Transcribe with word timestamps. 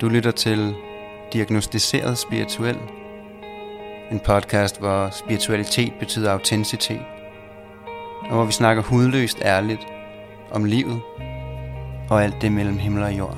Du 0.00 0.08
lytter 0.08 0.30
til 0.30 0.74
Diagnostiseret 1.32 2.18
Spirituel. 2.18 2.78
En 4.10 4.20
podcast, 4.20 4.78
hvor 4.78 5.10
spiritualitet 5.10 5.92
betyder 6.00 6.32
autenticitet. 6.32 7.02
Og 8.22 8.34
hvor 8.34 8.44
vi 8.44 8.52
snakker 8.52 8.82
hudløst 8.82 9.38
ærligt 9.42 9.86
om 10.52 10.64
livet 10.64 11.00
og 12.10 12.24
alt 12.24 12.42
det 12.42 12.52
mellem 12.52 12.78
himmel 12.78 13.02
og 13.02 13.18
jord. 13.18 13.36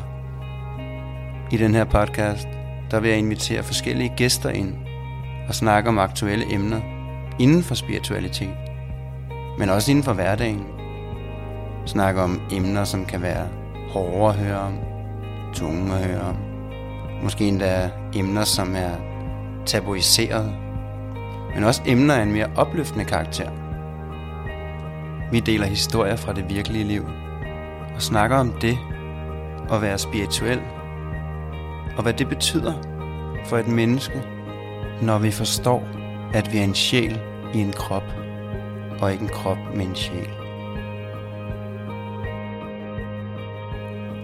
I 1.52 1.56
den 1.56 1.74
her 1.74 1.84
podcast, 1.84 2.48
der 2.90 3.00
vil 3.00 3.10
jeg 3.10 3.18
invitere 3.18 3.62
forskellige 3.62 4.12
gæster 4.16 4.50
ind 4.50 4.74
og 5.48 5.54
snakke 5.54 5.88
om 5.88 5.98
aktuelle 5.98 6.54
emner 6.54 6.80
inden 7.38 7.62
for 7.62 7.74
spiritualitet, 7.74 8.56
men 9.58 9.68
også 9.68 9.90
inden 9.90 10.04
for 10.04 10.12
hverdagen. 10.12 10.66
Snakke 11.86 12.22
om 12.22 12.40
emner, 12.52 12.84
som 12.84 13.06
kan 13.06 13.22
være 13.22 13.48
hårde 13.90 14.34
at 14.34 14.44
høre 14.44 14.58
om, 14.58 14.78
tunge 15.54 15.94
at 15.94 16.04
høre 16.04 16.20
om. 16.20 16.47
Måske 17.22 17.48
endda 17.48 17.90
emner, 18.14 18.44
som 18.44 18.74
er 18.76 18.90
tabuiseret, 19.66 20.54
men 21.54 21.64
også 21.64 21.82
emner 21.86 22.14
af 22.14 22.22
en 22.22 22.32
mere 22.32 22.50
opløftende 22.56 23.04
karakter. 23.04 23.50
Vi 25.30 25.40
deler 25.40 25.66
historier 25.66 26.16
fra 26.16 26.32
det 26.32 26.48
virkelige 26.48 26.84
liv 26.84 27.06
og 27.94 28.02
snakker 28.02 28.36
om 28.36 28.52
det 28.60 28.78
at 29.72 29.82
være 29.82 29.98
spirituel 29.98 30.60
og 31.96 32.02
hvad 32.02 32.12
det 32.12 32.28
betyder 32.28 32.74
for 33.44 33.58
et 33.58 33.68
menneske, 33.68 34.22
når 35.02 35.18
vi 35.18 35.30
forstår, 35.30 35.88
at 36.34 36.52
vi 36.52 36.58
er 36.58 36.64
en 36.64 36.74
sjæl 36.74 37.20
i 37.54 37.58
en 37.58 37.72
krop 37.72 38.04
og 39.00 39.12
ikke 39.12 39.22
en 39.22 39.28
krop 39.28 39.58
med 39.74 39.86
en 39.86 39.94
sjæl. 39.94 40.30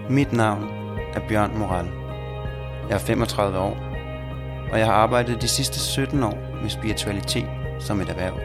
Mit 0.09 0.33
navn 0.33 0.63
er 1.13 1.27
Bjørn 1.27 1.57
Moral. 1.57 2.04
Jeg 2.89 2.95
er 2.95 2.99
35 2.99 3.59
år, 3.59 3.77
og 4.71 4.79
jeg 4.79 4.85
har 4.85 4.93
arbejdet 4.93 5.41
de 5.41 5.47
sidste 5.47 5.79
17 5.79 6.23
år 6.23 6.37
med 6.61 6.69
spiritualitet 6.69 7.49
som 7.79 8.01
et 8.01 8.09
erhverv. 8.09 8.39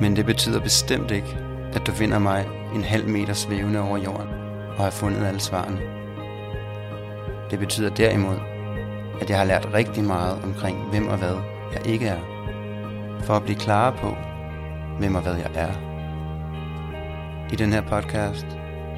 Men 0.00 0.16
det 0.16 0.26
betyder 0.26 0.60
bestemt 0.60 1.10
ikke, 1.10 1.38
at 1.72 1.86
du 1.86 1.92
finder 1.92 2.18
mig 2.18 2.48
en 2.74 2.84
halv 2.84 3.08
meter 3.08 3.34
svævende 3.34 3.80
over 3.80 3.98
jorden 3.98 4.28
og 4.78 4.84
har 4.84 4.90
fundet 4.90 5.26
alle 5.26 5.40
svarene. 5.40 5.80
Det 7.50 7.58
betyder 7.58 7.90
derimod, 7.90 8.36
at 9.20 9.30
jeg 9.30 9.38
har 9.38 9.44
lært 9.44 9.68
rigtig 9.74 10.04
meget 10.04 10.42
omkring 10.44 10.90
hvem 10.90 11.08
og 11.08 11.18
hvad 11.18 11.36
jeg 11.72 11.86
ikke 11.86 12.06
er, 12.06 12.20
for 13.20 13.34
at 13.34 13.42
blive 13.42 13.58
klar 13.58 13.90
på, 13.90 14.16
hvem 14.98 15.14
og 15.14 15.22
hvad 15.22 15.34
jeg 15.34 15.50
er. 15.54 15.72
I 17.52 17.56
den 17.56 17.72
her 17.72 17.80
podcast, 17.80 18.46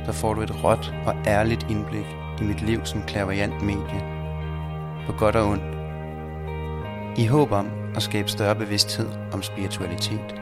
der 0.06 0.12
får 0.12 0.34
du 0.34 0.40
et 0.40 0.64
råt 0.64 0.94
og 1.06 1.14
ærligt 1.26 1.66
indblik 1.70 2.06
i 2.40 2.44
mit 2.44 2.62
liv 2.62 2.84
som 2.84 3.02
klaverjant 3.02 3.62
medie, 3.62 4.02
på 5.06 5.12
godt 5.12 5.36
og 5.36 5.48
ondt, 5.48 5.74
i 7.18 7.26
håb 7.26 7.52
om 7.52 7.70
at 7.96 8.02
skabe 8.02 8.28
større 8.28 8.54
bevidsthed 8.54 9.08
om 9.32 9.42
spiritualitet, 9.42 10.34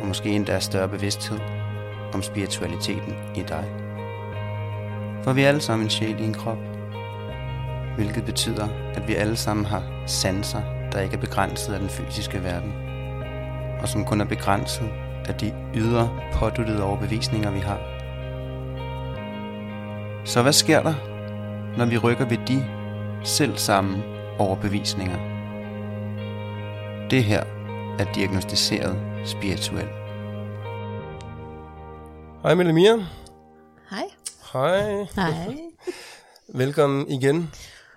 og 0.00 0.06
måske 0.06 0.28
endda 0.28 0.60
større 0.60 0.88
bevidsthed 0.88 1.38
om 2.14 2.22
spiritualiteten 2.22 3.14
i 3.34 3.42
dig. 3.48 3.64
For 5.22 5.32
vi 5.32 5.42
er 5.42 5.48
alle 5.48 5.60
sammen 5.60 5.86
en 5.86 5.90
sjæl 5.90 6.20
i 6.20 6.24
en 6.24 6.34
krop, 6.34 6.58
hvilket 7.96 8.24
betyder, 8.24 8.68
at 8.94 9.08
vi 9.08 9.14
alle 9.14 9.36
sammen 9.36 9.66
har 9.66 9.82
sanser, 10.06 10.62
der 10.92 11.00
ikke 11.00 11.16
er 11.16 11.20
begrænset 11.20 11.72
af 11.72 11.80
den 11.80 11.88
fysiske 11.88 12.42
verden, 12.44 12.72
og 13.80 13.88
som 13.88 14.04
kun 14.04 14.20
er 14.20 14.24
begrænset 14.24 14.88
af 15.28 15.34
de 15.34 15.54
ydre 15.74 16.10
påduttede 16.32 16.82
overbevisninger, 16.82 17.50
vi 17.50 17.58
har. 17.58 17.95
Så 20.26 20.42
hvad 20.42 20.52
sker 20.52 20.82
der, 20.82 20.94
når 21.78 21.84
vi 21.84 21.98
rykker 21.98 22.24
ved 22.28 22.38
de 22.48 22.64
selv 23.24 23.56
samme 23.56 24.02
overbevisninger? 24.38 25.16
Det 27.10 27.24
her 27.24 27.44
er 27.98 28.12
diagnostiseret 28.14 28.96
spirituel. 29.24 29.88
Hej 32.42 32.54
Melemia. 32.54 32.96
Hej. 33.90 34.04
Hej. 34.52 35.06
Hej. 35.16 35.56
Velkommen 36.62 37.08
igen. 37.10 37.50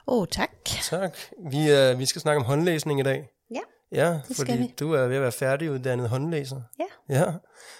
Åh, 0.08 0.22
oh, 0.22 0.28
tak. 0.32 0.50
Tak. 0.84 1.18
Vi, 1.52 1.58
uh, 1.58 2.00
vi 2.00 2.06
skal 2.06 2.22
snakke 2.22 2.40
om 2.40 2.46
håndlæsning 2.46 3.00
i 3.00 3.04
dag. 3.04 3.28
Ja. 3.52 3.60
Ja, 3.92 4.10
Det 4.14 4.22
fordi 4.26 4.36
skal 4.52 4.60
vi. 4.60 4.74
du 4.80 4.94
er 4.94 5.08
ved 5.08 5.16
at 5.16 5.22
være 5.22 5.32
færdiguddannet 5.32 6.10
håndlæser. 6.10 6.62
Ja. 6.80 7.16
Ja. 7.20 7.26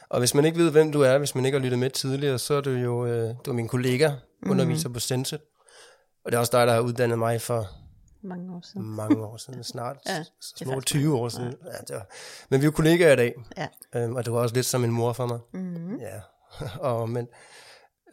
Og 0.10 0.20
hvis 0.20 0.34
man 0.36 0.46
ikke 0.46 0.58
ved, 0.58 0.72
hvem 0.72 0.92
du 0.92 1.02
er, 1.02 1.18
hvis 1.18 1.36
man 1.36 1.46
ikke 1.46 1.58
har 1.58 1.64
lyttet 1.64 1.80
med 1.80 1.90
tidligere, 1.90 2.40
så 2.40 2.54
er 2.54 2.62
du 2.62 2.70
jo 2.70 3.04
uh, 3.04 3.36
du 3.46 3.52
er 3.52 3.54
min 3.54 3.68
kollega, 3.68 4.12
Mhm. 4.42 4.52
underviser 4.52 4.90
på 4.90 5.00
Senset. 5.00 5.42
Og 6.26 6.32
det 6.32 6.36
er 6.36 6.40
også 6.40 6.58
dig, 6.58 6.68
der 6.68 6.74
har 6.74 6.80
uddannet 6.80 7.20
mig 7.20 7.42
for 7.42 7.68
Mange 8.24 8.56
år 8.56 8.62
siden. 8.72 8.90
mange 8.96 9.26
år 9.26 9.38
siden, 9.38 9.64
snart 9.74 9.98
Ja, 10.08 10.24
små 10.42 10.72
faktisk 10.74 10.88
20 10.88 11.18
år 11.18 11.30
siden. 11.30 11.56
Ja, 11.66 11.78
det 11.88 11.96
var. 11.96 12.08
Men 12.50 12.60
vi 12.62 12.64
er 12.64 12.68
jo 12.68 12.72
kollegaer 12.72 13.14
i 13.14 13.16
dag, 13.16 13.34
Ja. 13.94 14.06
um, 14.06 14.16
og 14.16 14.26
du 14.26 14.34
var 14.34 14.40
også 14.42 14.56
lidt 14.56 14.66
som 14.66 14.84
en 14.84 14.92
mor 14.92 15.14
for 15.14 15.26
mig. 15.26 15.40
Mm-hmm. 15.54 15.96
Ja, 16.00 16.20
og, 16.90 17.10
men, 17.10 17.28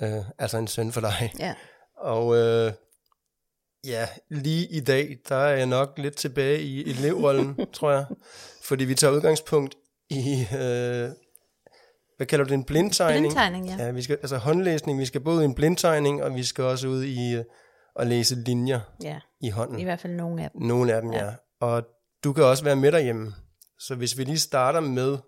uh, 0.02 0.24
altså 0.38 0.58
en 0.58 0.66
søn 0.68 0.92
for 0.92 1.00
dig. 1.00 1.32
Ja. 1.38 1.54
Og 1.96 2.36
øh, 2.36 2.72
ja, 3.84 4.08
lige 4.30 4.66
i 4.66 4.80
dag, 4.80 5.18
der 5.28 5.36
er 5.36 5.56
jeg 5.56 5.66
nok 5.66 5.92
lidt 5.96 6.16
tilbage 6.16 6.60
i 6.62 6.90
elevrollen, 6.90 7.60
tror 7.72 7.90
jeg. 7.90 8.06
Fordi 8.64 8.84
vi 8.84 8.94
tager 8.94 9.12
udgangspunkt 9.14 9.74
i, 10.10 10.46
øh, 10.58 11.10
hvad 12.16 12.26
kalder 12.26 12.44
du 12.44 12.48
det, 12.48 12.54
en 12.54 12.64
blindtegning? 12.64 13.22
Blindtegning, 13.22 13.66
ja. 13.68 13.84
Ja, 13.84 13.90
vi 13.90 14.02
skal, 14.02 14.18
altså 14.22 14.36
håndlæsning, 14.36 14.98
vi 14.98 15.06
skal 15.06 15.20
både 15.20 15.42
i 15.42 15.44
en 15.44 15.54
blindtegning, 15.54 16.22
og 16.22 16.34
vi 16.34 16.44
skal 16.44 16.64
også 16.64 16.88
ud 16.88 17.04
i 17.04 17.34
øh, 17.34 17.44
at 17.96 18.06
læse 18.06 18.34
linjer 18.34 18.80
Ja, 19.02 19.18
i 19.40 19.46
i 19.46 19.50
hånden. 19.50 19.84
hvert 19.84 20.00
fald 20.00 20.12
nogle 20.12 20.44
af 20.44 20.50
dem. 20.50 20.62
Nogle 20.62 20.94
af 20.94 21.02
dem, 21.02 21.12
ja. 21.12 21.24
Ja. 21.24 21.30
Og 21.60 21.82
du 22.24 22.32
kan 22.32 22.44
også 22.44 22.64
være 22.64 22.76
med 22.76 22.92
derhjemme. 22.92 23.34
Så 23.78 23.94
hvis 23.94 24.18
vi 24.18 24.24
lige 24.24 24.38
starter 24.38 24.80
med 24.80 25.18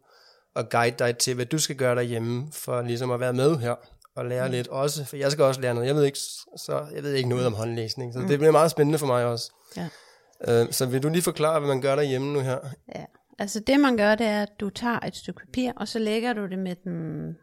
at 0.57 0.71
guide 0.71 0.97
dig 0.99 1.19
til, 1.19 1.35
hvad 1.35 1.47
du 1.47 1.59
skal 1.59 1.77
gøre 1.77 1.95
derhjemme, 1.95 2.49
for 2.53 2.83
ligesom 2.83 3.11
at 3.11 3.21
være 3.21 3.33
med 3.33 3.57
her 3.57 3.75
og 4.17 4.27
lære 4.27 4.47
mm. 4.47 4.53
lidt 4.53 4.69
også, 4.69 5.05
for 5.05 5.17
jeg 5.17 5.33
skal 5.33 5.45
også 5.45 5.61
lære 5.61 5.75
noget. 5.75 5.87
Jeg 5.87 5.95
ved 5.95 6.05
ikke, 6.05 6.19
så, 6.57 6.87
jeg 6.95 7.03
ved 7.03 7.15
ikke 7.15 7.29
noget 7.29 7.47
om 7.47 7.55
håndlæsning, 7.55 8.13
så 8.13 8.19
mm. 8.19 8.29
det 8.29 8.39
bliver 8.39 8.53
meget 8.53 8.71
spændende 8.71 8.99
for 8.99 9.07
mig 9.07 9.25
også. 9.25 9.53
Ja. 9.77 9.89
Øh, 10.49 10.73
så 10.73 10.87
vil 10.87 11.03
du 11.03 11.09
lige 11.09 11.23
forklare, 11.23 11.61
hvad 11.61 11.69
man 11.69 11.81
gør 11.81 11.97
derhjemme 11.97 12.33
nu 12.33 12.41
her? 12.41 12.59
ja. 12.95 13.05
Altså 13.39 13.61
det 13.61 13.81
man 13.81 13.97
gør, 13.97 14.15
det 14.15 14.27
er, 14.27 14.43
at 14.43 14.61
du 14.61 14.71
tager 14.71 14.99
et 15.07 15.17
stykke 15.17 15.41
papir, 15.41 15.73
og 15.77 15.89
så 15.89 15.99
lægger 15.99 16.33
du 16.33 16.47
det 16.47 16.59
med 16.59 16.77
den, 16.85 17.37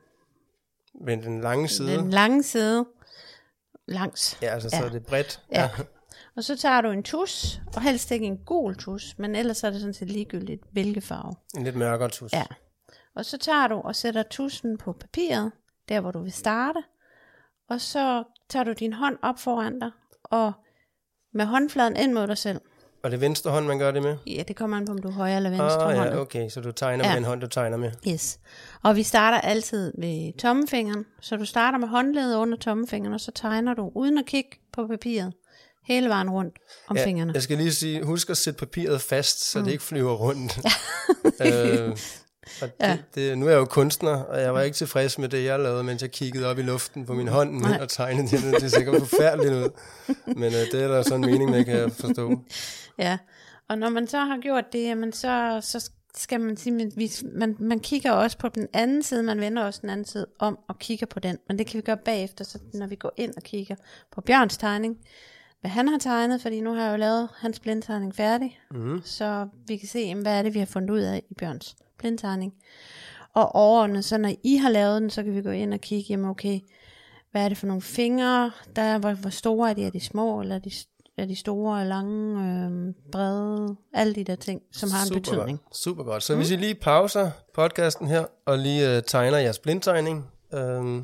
Med 1.05 1.17
den 1.17 1.41
lange 1.41 1.67
side. 1.67 1.97
den 1.97 2.09
lange 2.09 2.43
side 2.43 2.85
langs. 3.87 4.37
Ja, 4.41 4.47
altså 4.53 4.69
så 4.69 4.75
Ja. 4.75 4.83
er 4.85 4.89
det 4.89 5.05
bredt. 5.05 5.41
Ja. 5.51 5.69
Og 6.35 6.43
så 6.43 6.57
tager 6.57 6.81
du 6.81 6.89
en 6.91 7.03
tus, 7.03 7.61
og 7.75 7.81
helst 7.81 8.11
ikke 8.11 8.25
en 8.25 8.37
gul 8.37 8.75
tus, 8.77 9.15
men 9.17 9.35
ellers 9.35 9.63
er 9.63 9.69
det 9.69 9.79
sådan 9.79 9.93
set 9.93 10.11
ligegyldigt, 10.11 10.61
hvilke 10.71 11.01
farve. 11.01 11.33
En 11.57 11.63
lidt 11.63 11.75
mørkere 11.75 12.09
tus. 12.09 12.33
Ja. 12.33 12.43
Og 13.15 13.25
så 13.25 13.37
tager 13.37 13.67
du 13.67 13.75
og 13.75 13.95
sætter 13.95 14.23
tusen 14.23 14.77
på 14.77 14.93
papiret, 14.93 15.51
der 15.89 15.99
hvor 16.01 16.11
du 16.11 16.21
vil 16.23 16.31
starte, 16.31 16.83
og 17.69 17.81
så 17.81 18.23
tager 18.49 18.63
du 18.63 18.71
din 18.73 18.93
hånd 18.93 19.17
op 19.21 19.39
foran 19.39 19.79
dig, 19.79 19.91
og 20.23 20.53
med 21.33 21.45
håndfladen 21.45 21.95
ind 21.95 22.13
mod 22.13 22.27
dig 22.27 22.37
selv. 22.37 22.61
Og 23.05 23.11
det 23.11 23.17
er 23.17 23.19
venstre 23.19 23.51
hånd, 23.51 23.65
man 23.65 23.79
gør 23.79 23.91
det 23.91 24.03
med? 24.03 24.15
Ja, 24.27 24.43
det 24.47 24.55
kommer 24.55 24.77
an 24.77 24.85
på, 24.85 24.91
om 24.91 24.97
du 25.01 25.07
er 25.07 25.11
højre 25.11 25.35
eller 25.35 25.49
venstre 25.49 25.83
Ah, 25.91 25.97
hånd. 25.97 26.09
ja, 26.09 26.19
okay, 26.19 26.49
så 26.49 26.61
du 26.61 26.71
tegner 26.71 27.03
Ja. 27.05 27.09
med 27.09 27.15
den 27.15 27.23
hånd, 27.25 27.41
du 27.41 27.47
tegner 27.47 27.77
med. 27.77 27.91
Yes. 28.07 28.39
Og 28.83 28.95
vi 28.95 29.03
starter 29.03 29.41
altid 29.41 29.91
ved 29.97 30.37
tommefingeren, 30.37 31.05
så 31.21 31.35
du 31.35 31.45
starter 31.45 31.77
med 31.77 31.87
håndledet 31.87 32.37
under 32.37 32.57
tommefingeren, 32.57 33.13
og 33.13 33.19
så 33.19 33.31
tegner 33.35 33.73
du 33.73 33.91
uden 33.95 34.17
at 34.17 34.25
kigge 34.25 34.49
på 34.73 34.87
papiret 34.87 35.33
hele 35.87 36.09
vejen 36.09 36.29
rundt 36.29 36.55
om 36.87 36.97
Ja, 36.97 37.05
fingrene. 37.05 37.31
jeg 37.33 37.43
skal 37.43 37.57
lige 37.57 37.73
sige, 37.73 38.03
husk 38.03 38.29
at 38.29 38.37
sætte 38.37 38.59
papiret 38.59 39.01
fast, 39.01 39.51
så 39.51 39.59
mm. 39.59 39.65
det 39.65 39.71
ikke 39.71 39.83
flyver 39.83 40.13
rundt. 40.13 40.59
øh, 41.45 41.97
og 42.61 42.67
det, 42.67 42.73
Ja. 42.81 42.97
det, 43.15 43.37
nu 43.37 43.45
er 43.45 43.49
jeg 43.49 43.57
jo 43.57 43.65
kunstner, 43.65 44.11
og 44.23 44.41
jeg 44.41 44.53
var 44.53 44.61
ikke 44.61 44.75
tilfreds 44.75 45.17
med 45.19 45.29
det, 45.29 45.43
jeg 45.45 45.59
lavede, 45.59 45.83
mens 45.83 46.01
jeg 46.01 46.11
kiggede 46.11 46.47
op 46.47 46.59
i 46.59 46.61
luften 46.61 47.05
på 47.05 47.13
min 47.13 47.27
hånd 47.27 47.65
og 47.65 47.89
tegnede 47.89 48.27
det. 48.37 48.43
Det 48.53 48.61
ser 48.61 48.67
sikkert 48.77 48.99
forfærdeligt 49.07 49.53
ud. 49.53 49.69
Men 50.27 50.43
øh, 50.43 50.51
det 50.71 50.73
er 50.83 50.87
der 50.87 51.01
sådan 51.01 51.23
en 51.23 51.31
mening 51.31 51.49
med, 51.51 51.65
kan 51.65 51.77
jeg 51.77 51.91
forstå. 51.91 52.31
Ja, 52.99 53.17
og 53.69 53.77
når 53.77 53.89
man 53.89 54.07
så 54.07 54.19
har 54.19 54.37
gjort 54.37 54.73
det, 54.73 54.83
jamen 54.83 55.11
så, 55.13 55.59
så 55.61 55.89
skal 56.15 56.41
man 56.41 56.57
sige, 56.57 56.73
man, 56.73 56.91
man, 57.33 57.55
man 57.59 57.79
kigger 57.79 58.11
også 58.11 58.37
på 58.37 58.49
den 58.49 58.67
anden 58.73 59.03
side, 59.03 59.23
man 59.23 59.39
vender 59.41 59.63
også 59.63 59.79
den 59.81 59.89
anden 59.89 60.05
side 60.05 60.27
om 60.39 60.59
og 60.67 60.79
kigger 60.79 61.05
på 61.05 61.19
den. 61.19 61.37
Men 61.47 61.57
det 61.57 61.67
kan 61.67 61.77
vi 61.77 61.81
gøre 61.81 61.97
bagefter, 61.97 62.45
så 62.45 62.59
når 62.73 62.87
vi 62.87 62.95
går 62.95 63.11
ind 63.17 63.33
og 63.37 63.43
kigger 63.43 63.75
på 64.11 64.21
Bjørns 64.21 64.57
tegning, 64.57 64.97
hvad 65.61 65.71
han 65.71 65.87
har 65.87 65.97
tegnet, 65.97 66.41
fordi 66.41 66.61
nu 66.61 66.73
har 66.73 66.83
jeg 66.85 66.91
jo 66.91 66.97
lavet 66.97 67.29
hans 67.37 67.59
blindtegning 67.59 68.15
færdig, 68.15 68.59
Mm. 68.71 69.01
så 69.05 69.47
vi 69.67 69.77
kan 69.77 69.87
se, 69.87 69.99
jamen, 69.99 70.21
hvad 70.21 70.37
er 70.37 70.41
det, 70.43 70.53
vi 70.53 70.59
har 70.59 70.65
fundet 70.65 70.89
ud 70.89 70.99
af 70.99 71.23
i 71.29 71.33
Bjørns 71.33 71.75
blindtegning. 71.97 72.53
Og 73.33 73.55
overordnet, 73.55 74.05
så 74.05 74.17
når 74.17 74.31
I 74.43 74.55
har 74.55 74.69
lavet 74.69 75.01
den, 75.01 75.09
så 75.09 75.23
kan 75.23 75.35
vi 75.35 75.41
gå 75.41 75.49
ind 75.49 75.73
og 75.73 75.81
kigge, 75.81 76.05
jamen 76.09 76.29
okay, 76.29 76.59
hvad 77.31 77.45
er 77.45 77.49
det 77.49 77.57
for 77.57 77.67
nogle 77.67 77.81
fingre, 77.81 78.51
der 78.75 78.81
er, 78.81 78.97
hvor, 78.97 79.13
hvor 79.13 79.29
store 79.29 79.69
er 79.69 79.73
de, 79.73 79.83
er 79.85 79.89
de 79.89 79.99
små, 79.99 80.41
eller 80.41 80.55
er 80.55 80.59
de, 80.59 80.71
er 81.17 81.25
de 81.25 81.35
store, 81.35 81.85
lange, 81.85 82.43
øh, 82.43 82.93
brede, 83.11 83.75
alle 83.93 84.15
de 84.15 84.23
der 84.23 84.35
ting, 84.35 84.61
som 84.71 84.91
har 84.91 85.01
en 85.01 85.07
Super 85.07 85.19
betydning. 85.19 85.61
Godt. 85.63 85.77
Super 85.77 86.03
godt. 86.03 86.23
Så 86.23 86.33
mm. 86.33 86.39
hvis 86.39 86.51
I 86.51 86.55
lige 86.55 86.75
pauser 86.75 87.31
podcasten 87.53 88.07
her, 88.07 88.25
og 88.45 88.57
lige 88.57 88.95
øh, 88.95 89.03
tegner 89.03 89.37
jeres 89.37 89.59
blindtegning, 89.59 90.25
øhm, 90.53 91.03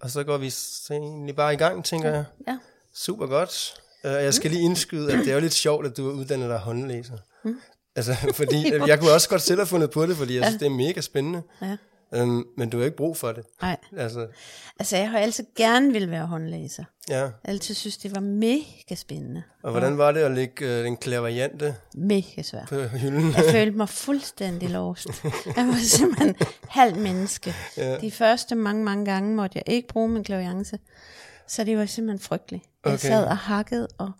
og 0.00 0.10
så 0.10 0.24
går 0.24 0.36
vi 0.36 0.52
egentlig 0.90 1.36
bare 1.36 1.54
i 1.54 1.56
gang, 1.56 1.84
tænker 1.84 2.10
jeg. 2.10 2.24
Ja. 2.48 2.58
Super 2.94 3.26
godt. 3.26 3.74
Uh, 4.04 4.10
jeg 4.10 4.34
skal 4.34 4.50
lige 4.50 4.62
indskyde, 4.62 5.12
at 5.12 5.18
det 5.18 5.28
er 5.28 5.34
jo 5.34 5.40
lidt 5.40 5.52
sjovt, 5.52 5.86
at 5.86 5.96
du 5.96 6.08
er 6.08 6.12
uddannet 6.12 6.50
dig 6.50 6.58
håndlæser. 6.58 7.18
Mm. 7.44 7.60
Altså, 7.96 8.14
fordi 8.34 8.56
øh, 8.74 8.88
jeg 8.88 8.98
kunne 9.00 9.12
også 9.12 9.28
godt 9.28 9.42
selv 9.42 9.58
have 9.58 9.66
fundet 9.66 9.90
på 9.90 10.06
det, 10.06 10.16
fordi 10.16 10.36
jeg 10.36 10.44
synes, 10.44 10.58
det 10.58 10.66
er 10.66 10.70
mega 10.70 11.00
spændende. 11.00 11.42
Ja. 11.62 11.76
Um, 12.12 12.46
men 12.56 12.70
du 12.70 12.78
har 12.78 12.84
ikke 12.84 12.96
brug 12.96 13.16
for 13.16 13.32
det. 13.32 13.44
Nej. 13.62 13.76
Altså, 13.96 14.26
Altså, 14.78 14.96
jeg 14.96 15.10
har 15.10 15.18
altid 15.18 15.44
gerne 15.56 15.92
vil 15.92 16.10
være 16.10 16.26
håndlæser. 16.26 16.84
ja. 17.08 17.18
Jeg 17.20 17.30
altid 17.44 17.74
synes, 17.74 17.96
det 17.96 18.14
var 18.14 18.20
mega 18.20 18.94
spændende. 18.94 19.42
Og 19.62 19.70
hvordan 19.70 19.98
var 19.98 20.12
det 20.12 20.20
at 20.20 20.30
lægge 20.30 20.64
uh, 20.64 20.70
den 20.84 20.96
klaverjante 20.96 21.74
Mega 21.94 22.42
svært. 22.42 22.68
på 22.68 22.74
hylden? 22.82 23.32
Jeg 23.32 23.44
følte 23.50 23.76
mig 23.76 23.88
fuldstændig 23.88 24.70
lost. 24.70 25.06
Jeg 25.56 25.66
var 25.66 25.78
simpelthen 25.84 26.34
halv 26.68 26.96
menneske. 26.98 27.54
Ja. 27.76 27.98
De 27.98 28.10
første 28.10 28.54
mange, 28.54 28.84
mange 28.84 29.04
gange 29.04 29.34
måtte 29.34 29.58
jeg 29.66 29.74
ikke 29.74 29.88
bruge 29.88 30.08
min 30.08 30.24
klaviance. 30.24 30.78
Så 31.48 31.64
det 31.64 31.78
var 31.78 31.86
simpelthen 31.86 32.20
frygteligt. 32.28 32.64
Jeg 32.84 32.92
Okay. 32.92 33.08
sad 33.08 33.24
og 33.24 33.36
hakkede 33.36 33.88
og 33.98 34.12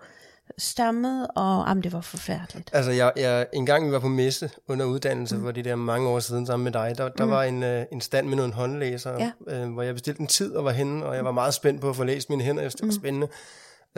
stammede, 0.58 1.26
og 1.26 1.68
jamen, 1.68 1.84
det 1.84 1.92
var 1.92 2.00
forfærdeligt. 2.00 2.70
Altså, 2.72 2.90
jeg, 2.90 3.12
jeg, 3.16 3.46
en 3.52 3.66
gang 3.66 3.86
vi 3.86 3.92
var 3.92 3.98
på 3.98 4.08
messe 4.08 4.50
under 4.68 4.84
uddannelse, 4.86 5.36
mm. 5.36 5.42
for 5.42 5.50
de 5.50 5.62
der 5.62 5.74
mange 5.76 6.08
år 6.08 6.20
siden 6.20 6.46
sammen 6.46 6.64
med 6.64 6.72
dig, 6.72 6.94
der, 6.98 7.08
der 7.08 7.24
mm. 7.24 7.30
var 7.30 7.42
en, 7.42 7.62
øh, 7.62 7.84
en 7.92 8.00
stand 8.00 8.26
med 8.28 8.36
nogle 8.36 8.52
håndlæsere, 8.52 9.32
Ja. 9.48 9.62
øh, 9.62 9.72
hvor 9.72 9.82
jeg 9.82 9.94
bestilte 9.94 10.20
en 10.20 10.26
tid 10.26 10.54
og 10.54 10.64
var 10.64 10.70
henne, 10.72 11.06
og 11.06 11.16
jeg 11.16 11.24
var 11.24 11.32
meget 11.32 11.54
spændt 11.54 11.80
på 11.80 11.88
at 11.90 11.96
få 11.96 12.04
læst 12.04 12.30
mine 12.30 12.42
hænder. 12.42 12.62
Jeg 12.62 12.70
synes, 12.70 12.80
det 12.80 12.86
var 12.86 13.00
spændende. 13.00 13.28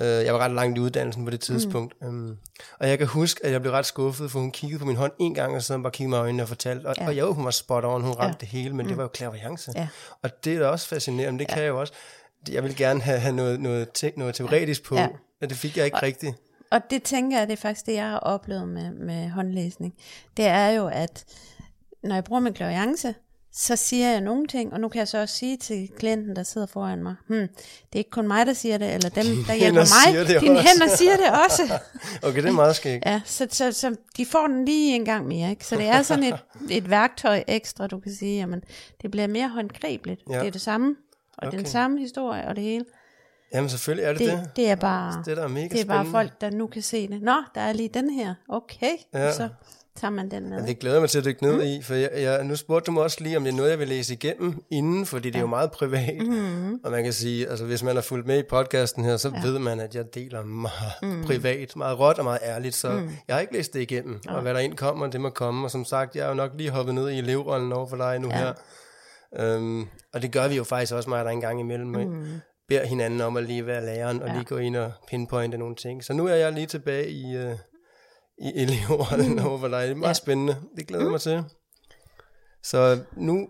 Øh, 0.01 0.07
jeg 0.07 0.35
var 0.35 0.41
ret 0.41 0.51
langt 0.53 0.79
i 0.79 0.81
uddannelsen 0.81 1.25
på 1.25 1.31
det 1.31 1.41
tidspunkt. 1.41 1.95
Mm. 2.03 2.09
Um, 2.09 2.37
og 2.81 2.89
jeg 2.89 2.99
kan 2.99 3.07
huske, 3.07 3.47
at 3.47 3.53
jeg 3.53 3.61
blev 3.61 3.73
ret 3.73 3.87
skuffet, 3.87 4.31
for 4.31 4.39
hun 4.39 4.51
kiggede 4.51 4.79
på 4.79 4.87
min 4.87 4.97
hånd 4.97 5.13
en 5.19 5.35
gang, 5.35 5.55
og 5.55 5.63
så 5.63 5.79
bare 5.79 5.91
kiggede 5.93 6.11
mig 6.11 6.17
i 6.17 6.21
øjnene 6.21 6.43
og 6.43 6.49
fortalte. 6.49 6.87
Og, 6.87 6.95
Ja. 6.99 7.03
ja. 7.03 7.09
og 7.09 7.19
jo, 7.19 7.33
hun 7.33 7.45
var 7.45 7.51
spot 7.51 7.85
on, 7.85 8.03
hun 8.03 8.11
ramte 8.13 8.23
Ja. 8.23 8.27
ja. 8.27 8.35
det 8.41 8.49
hele, 8.49 8.75
men 8.77 8.85
mm. 8.85 8.89
det 8.89 8.97
var 8.97 9.03
jo 9.03 9.09
klaverjance. 9.09 9.73
Ja. 9.77 9.89
Og 10.23 10.45
det 10.45 10.55
er 10.55 10.59
da 10.59 10.67
også 10.67 10.89
fascinerende, 10.89 11.39
det 11.39 11.49
ja. 11.51 11.55
kan 11.55 11.63
jeg 11.63 11.69
jo 11.69 11.81
også. 11.81 11.93
Jeg 12.51 12.63
vil 12.65 12.77
gerne 12.77 13.01
have, 13.01 13.19
have 13.19 13.35
noget, 13.37 13.61
noget, 13.61 13.89
te, 13.95 14.13
noget 14.17 14.35
teoretisk 14.35 14.85
på, 14.85 14.95
Ja. 14.97 15.09
Men 15.41 15.51
det 15.51 15.57
fik 15.59 15.77
jeg 15.77 15.85
ikke 15.85 15.97
Og- 15.97 16.03
rigtigt. 16.03 16.37
Og 16.71 16.81
det 16.91 17.03
tænker 17.03 17.39
jeg, 17.39 17.47
det 17.47 17.53
er 17.53 17.57
faktisk 17.61 17.87
det, 17.87 17.95
jeg 17.95 18.09
har 18.11 18.19
oplevet 18.19 18.69
med, 18.69 18.91
med 18.91 19.29
håndlæsning. 19.31 19.95
Det 20.37 20.45
er 20.47 20.69
jo, 20.69 20.87
at 20.87 21.25
når 22.03 22.15
jeg 22.15 22.25
bruger 22.25 22.41
min 22.41 22.53
klaviance, 22.55 23.15
så 23.53 23.77
siger 23.77 24.11
jeg 24.11 24.21
nogle 24.21 24.47
ting, 24.47 24.73
og 24.73 24.81
nu 24.81 24.89
kan 24.89 24.99
jeg 24.99 25.09
så 25.09 25.19
også 25.19 25.35
sige 25.37 25.57
til 25.57 25.89
klienten, 25.99 26.37
der 26.37 26.43
sidder 26.43 26.67
foran 26.67 27.03
mig, 27.03 27.15
hmm, 27.27 27.39
det 27.39 27.93
er 27.93 27.99
ikke 27.99 28.11
kun 28.11 28.29
mig, 28.29 28.47
der 28.47 28.53
siger 28.53 28.79
det, 28.79 28.95
eller 28.95 29.09
dem, 29.09 29.25
der 29.47 29.55
hjælper 29.55 29.81
mig, 30.15 30.27
det 30.29 30.41
dine 30.41 30.59
også. 30.59 30.69
hænder 30.69 30.97
siger 30.97 31.17
det 31.17 31.27
også. 31.45 31.63
Okay, 32.29 32.43
det 32.43 32.49
er 32.49 32.53
meget 32.53 32.77
skægt. 32.77 33.05
Ja, 33.07 33.21
så, 33.25 33.47
så, 33.51 33.73
så 33.73 33.97
de 34.17 34.27
får 34.27 34.47
den 34.47 34.65
lige 34.65 34.95
en 34.95 35.05
gang 35.05 35.27
mere. 35.27 35.51
Ikke? 35.51 35.67
Så 35.67 35.77
det 35.77 35.87
er 35.87 36.03
sådan 36.03 36.25
et, 36.25 36.39
et 36.79 36.91
værktøj 36.91 37.45
ekstra, 37.49 37.87
du 37.87 38.01
kan 38.01 38.13
sige, 38.15 38.37
jamen, 38.39 38.63
det 39.03 39.11
bliver 39.11 39.27
mere 39.27 39.49
håndgribeligt. 39.49 40.21
Ja. 40.31 40.39
Det 40.39 40.47
er 40.47 40.51
det 40.51 40.61
samme, 40.61 40.97
og 41.39 41.49
okay. 41.49 41.59
den 41.59 41.67
samme 41.67 42.01
historie, 42.01 42.49
og 42.49 42.57
det 42.57 42.65
hele. 42.65 42.85
Jamen 43.55 43.69
selvfølgelig 43.71 44.05
er 44.05 44.13
det 44.13 44.19
det. 44.21 44.29
Det, 44.33 44.51
det 44.57 44.71
er 44.71 44.75
bare, 44.75 45.23
Det 45.27 45.39
er 45.39 45.43
da 45.43 45.49
mega 45.49 45.69
det 45.69 45.81
er 45.81 45.85
bare 45.85 46.05
spændende. 46.05 46.11
folk, 46.11 46.41
der 46.41 46.51
nu 46.51 46.67
kan 46.67 46.83
se 46.83 47.09
det. 47.09 47.23
Nå, 47.23 47.35
der 47.55 47.61
er 47.61 47.73
lige 47.73 47.89
den 47.95 48.11
her. 48.11 48.35
Okay, 48.49 48.93
Ja. 49.15 49.33
så 49.33 49.49
tager 49.97 50.11
man 50.11 50.31
den 50.31 50.51
med. 50.51 50.61
Ja, 50.61 50.67
det 50.67 50.79
glæder 50.79 50.97
jeg 50.97 51.01
mig 51.03 51.11
til 51.11 51.19
at 51.19 51.25
dykke 51.25 51.43
ned 51.43 51.55
Mm. 51.55 51.61
i, 51.61 51.83
for 51.83 51.95
jeg, 51.95 52.11
jeg, 52.15 52.45
nu 52.45 52.57
spurgte 52.57 52.87
du 52.87 52.93
mig 52.93 53.03
også 53.03 53.19
lige, 53.21 53.37
om 53.37 53.45
det 53.45 53.53
er 53.53 53.57
noget, 53.57 53.71
jeg 53.71 53.79
vil 53.79 53.89
læse 53.89 54.15
igennem 54.15 54.63
inden, 54.71 55.07
fordi 55.07 55.29
det 55.31 55.37
er 55.37 55.41
jo 55.41 55.47
meget 55.47 55.71
privat. 55.71 56.27
Mm. 56.27 56.81
Og 56.85 56.91
man 56.91 57.05
kan 57.05 57.13
sige, 57.13 57.49
altså 57.49 57.65
hvis 57.65 57.83
man 57.83 57.95
har 57.95 58.03
fulgt 58.03 58.27
med 58.27 58.39
i 58.39 58.43
podcasten 58.51 59.05
her, 59.05 59.17
så 59.17 59.29
ja. 59.35 59.43
ved 59.49 59.59
man, 59.59 59.81
at 59.81 59.95
jeg 59.95 60.15
deler 60.15 60.45
meget 60.45 60.93
mm. 61.03 61.25
privat, 61.27 61.77
meget 61.77 61.99
råt 61.99 62.19
og 62.19 62.25
meget 62.25 62.41
ærligt, 62.43 62.75
så 62.75 62.91
mm. 62.91 63.11
jeg 63.29 63.37
har 63.37 63.41
ikke 63.41 63.53
læst 63.53 63.75
det 63.75 63.81
igennem. 63.81 64.21
Og 64.29 64.43
hvad 64.43 64.55
der 64.55 64.61
ind 64.61 64.75
kommer, 64.77 65.07
det 65.07 65.21
må 65.21 65.31
komme. 65.31 65.67
Og 65.67 65.71
som 65.71 65.85
sagt, 65.85 66.17
jeg 66.17 66.25
er 66.25 66.29
jo 66.29 66.35
nok 66.35 66.51
lige 66.55 66.71
hoppet 66.71 66.95
ned 66.95 67.11
i 67.11 67.19
elevrollen 67.19 67.73
over 67.73 67.89
for 67.89 67.97
dig 67.97 68.19
nu 68.19 68.29
ja. 68.29 68.37
her. 68.37 68.53
Um, 69.57 69.89
og 70.15 70.23
det 70.23 70.33
gør 70.33 70.49
vi 70.49 70.57
jo 70.57 70.65
faktisk 70.65 70.93
også 70.95 71.11
mig 71.11 71.25
der 71.25 71.31
en 71.31 71.41
gang 71.41 71.61
imellem. 71.61 71.89
Mm. 71.89 72.27
Beder 72.69 72.85
hinanden 72.87 73.21
om 73.21 73.37
at 73.37 73.45
lige 73.45 73.67
være 73.67 73.85
læreren, 73.87 74.23
og 74.23 74.29
Ja. 74.29 74.35
lige 74.35 74.45
gå 74.45 74.57
ind 74.57 74.77
og 74.77 74.93
pinpointe 75.09 75.59
nogle 75.59 75.75
ting. 75.77 76.05
Så 76.05 76.13
nu 76.13 76.27
er 76.27 76.35
jeg 76.35 76.53
lige 76.53 76.67
tilbage 76.67 77.11
i... 77.11 77.37
Uh, 77.47 77.53
i 78.41 78.53
elevrollen 78.55 79.33
mm. 79.33 79.47
over 79.47 79.59
for 79.59 79.69
dig. 79.69 79.83
Det 79.83 79.91
er 79.91 79.95
meget 79.95 80.09
ja. 80.09 80.13
spændende. 80.15 80.57
Det 80.77 80.87
glæder 80.87 81.05
jeg 81.05 81.11
mig 81.11 81.21
til. 81.21 81.45
Så 82.63 82.99
nu 83.13 83.49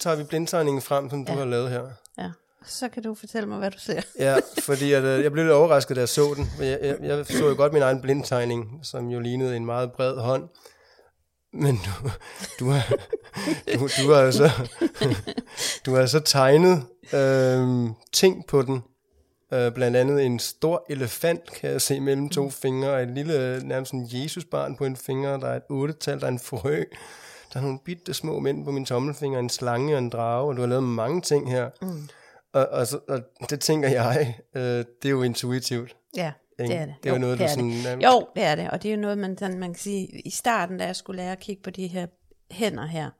tager 0.00 0.16
vi 0.16 0.24
blindtegningen 0.24 0.82
frem, 0.82 1.10
som 1.10 1.24
du 1.24 1.32
Ja. 1.32 1.38
har 1.38 1.44
lavet 1.44 1.70
her. 1.70 1.88
Ja. 2.18 2.30
Så 2.66 2.88
kan 2.88 3.02
du 3.02 3.14
fortælle 3.14 3.48
mig, 3.48 3.58
hvad 3.58 3.70
du 3.70 3.78
ser. 3.78 4.00
Ja, 4.18 4.36
fordi 4.58 4.92
at, 4.92 5.04
øh, 5.04 5.22
jeg 5.22 5.32
blev 5.32 5.44
lidt 5.44 5.54
overrasket, 5.54 5.96
da 5.96 6.00
jeg 6.00 6.08
så 6.08 6.34
den. 6.36 6.50
Jeg, 6.60 6.78
jeg, 6.82 6.96
jeg 7.02 7.26
så 7.26 7.48
jo 7.48 7.54
godt 7.56 7.72
min 7.72 7.82
egen 7.82 8.00
blindtegning, 8.00 8.80
som 8.82 9.08
jo 9.08 9.20
lignede 9.20 9.56
en 9.56 9.66
meget 9.66 9.92
bred 9.92 10.16
hånd. 10.16 10.48
Men 11.52 11.76
du, 11.76 12.10
du 12.60 12.70
har, 12.70 12.94
du, 13.74 13.88
du 14.02 14.12
har 14.12 14.20
altså, 14.20 14.50
du 15.86 15.94
har 15.94 16.00
altså 16.00 16.20
tegnet 16.20 16.84
øh, 17.12 17.90
ting 18.12 18.46
på 18.46 18.62
den. 18.62 18.82
Øh, 19.52 19.72
blandt 19.72 19.96
andet 19.96 20.26
en 20.26 20.38
stor 20.38 20.86
elefant, 20.88 21.52
kan 21.52 21.70
jeg 21.70 21.80
se, 21.80 22.00
mellem 22.00 22.28
to 22.28 22.50
fingre, 22.50 22.90
og 22.90 23.02
et 23.02 23.10
lille, 23.10 23.68
nærmest 23.68 23.92
en 23.92 24.08
Jesusbarn 24.12 24.76
på 24.76 24.84
en 24.84 24.96
finger, 24.96 25.36
der 25.36 25.48
er 25.48 25.56
et 25.56 25.62
otte-tal, 25.70 26.20
der 26.20 26.26
er 26.26 26.30
en 26.30 26.38
frø, 26.38 26.84
der 27.52 27.58
er 27.58 27.62
nogle 27.62 27.78
bitte 27.84 28.14
små 28.14 28.40
mænd 28.40 28.64
på 28.64 28.70
min 28.70 28.84
tommelfinger, 28.84 29.38
en 29.38 29.48
slange 29.48 29.94
og 29.94 29.98
en 29.98 30.10
drage, 30.10 30.48
og 30.48 30.56
du 30.56 30.60
har 30.60 30.68
lavet 30.68 30.84
mange 30.84 31.20
ting 31.20 31.50
her. 31.50 31.70
Mm. 31.82 32.08
Og, 32.52 32.68
og, 32.68 32.86
så, 32.86 32.98
og 33.08 33.50
det 33.50 33.60
tænker 33.60 33.88
jeg, 33.88 34.38
øh, 34.54 34.62
det 34.62 35.04
er 35.04 35.10
jo 35.10 35.22
intuitivt. 35.22 35.96
Ja, 36.16 36.32
Ikke? 36.60 36.74
det 36.74 36.80
er 36.80 36.86
det. 36.86 36.94
Det 37.02 37.08
er 37.08 37.12
jo 37.12 37.18
noget, 37.18 37.38
det 37.38 37.44
er 37.44 37.48
sådan... 37.48 37.70
Det. 37.70 38.04
Jo, 38.04 38.26
det 38.36 38.42
er 38.44 38.54
det. 38.54 38.70
Og 38.70 38.82
det 38.82 38.88
er 38.88 38.94
jo 38.94 39.00
noget, 39.00 39.18
man, 39.18 39.38
sådan, 39.38 39.58
man 39.58 39.72
kan 39.72 39.80
sige, 39.80 40.20
i 40.24 40.30
starten, 40.30 40.78
da 40.78 40.84
jeg 40.86 40.96
skulle 40.96 41.22
lære 41.22 41.32
at 41.32 41.40
kigge 41.40 41.62
på 41.62 41.70
de 41.70 41.86
her 41.86 42.06
hænder 42.50 42.86
her, 42.86 43.10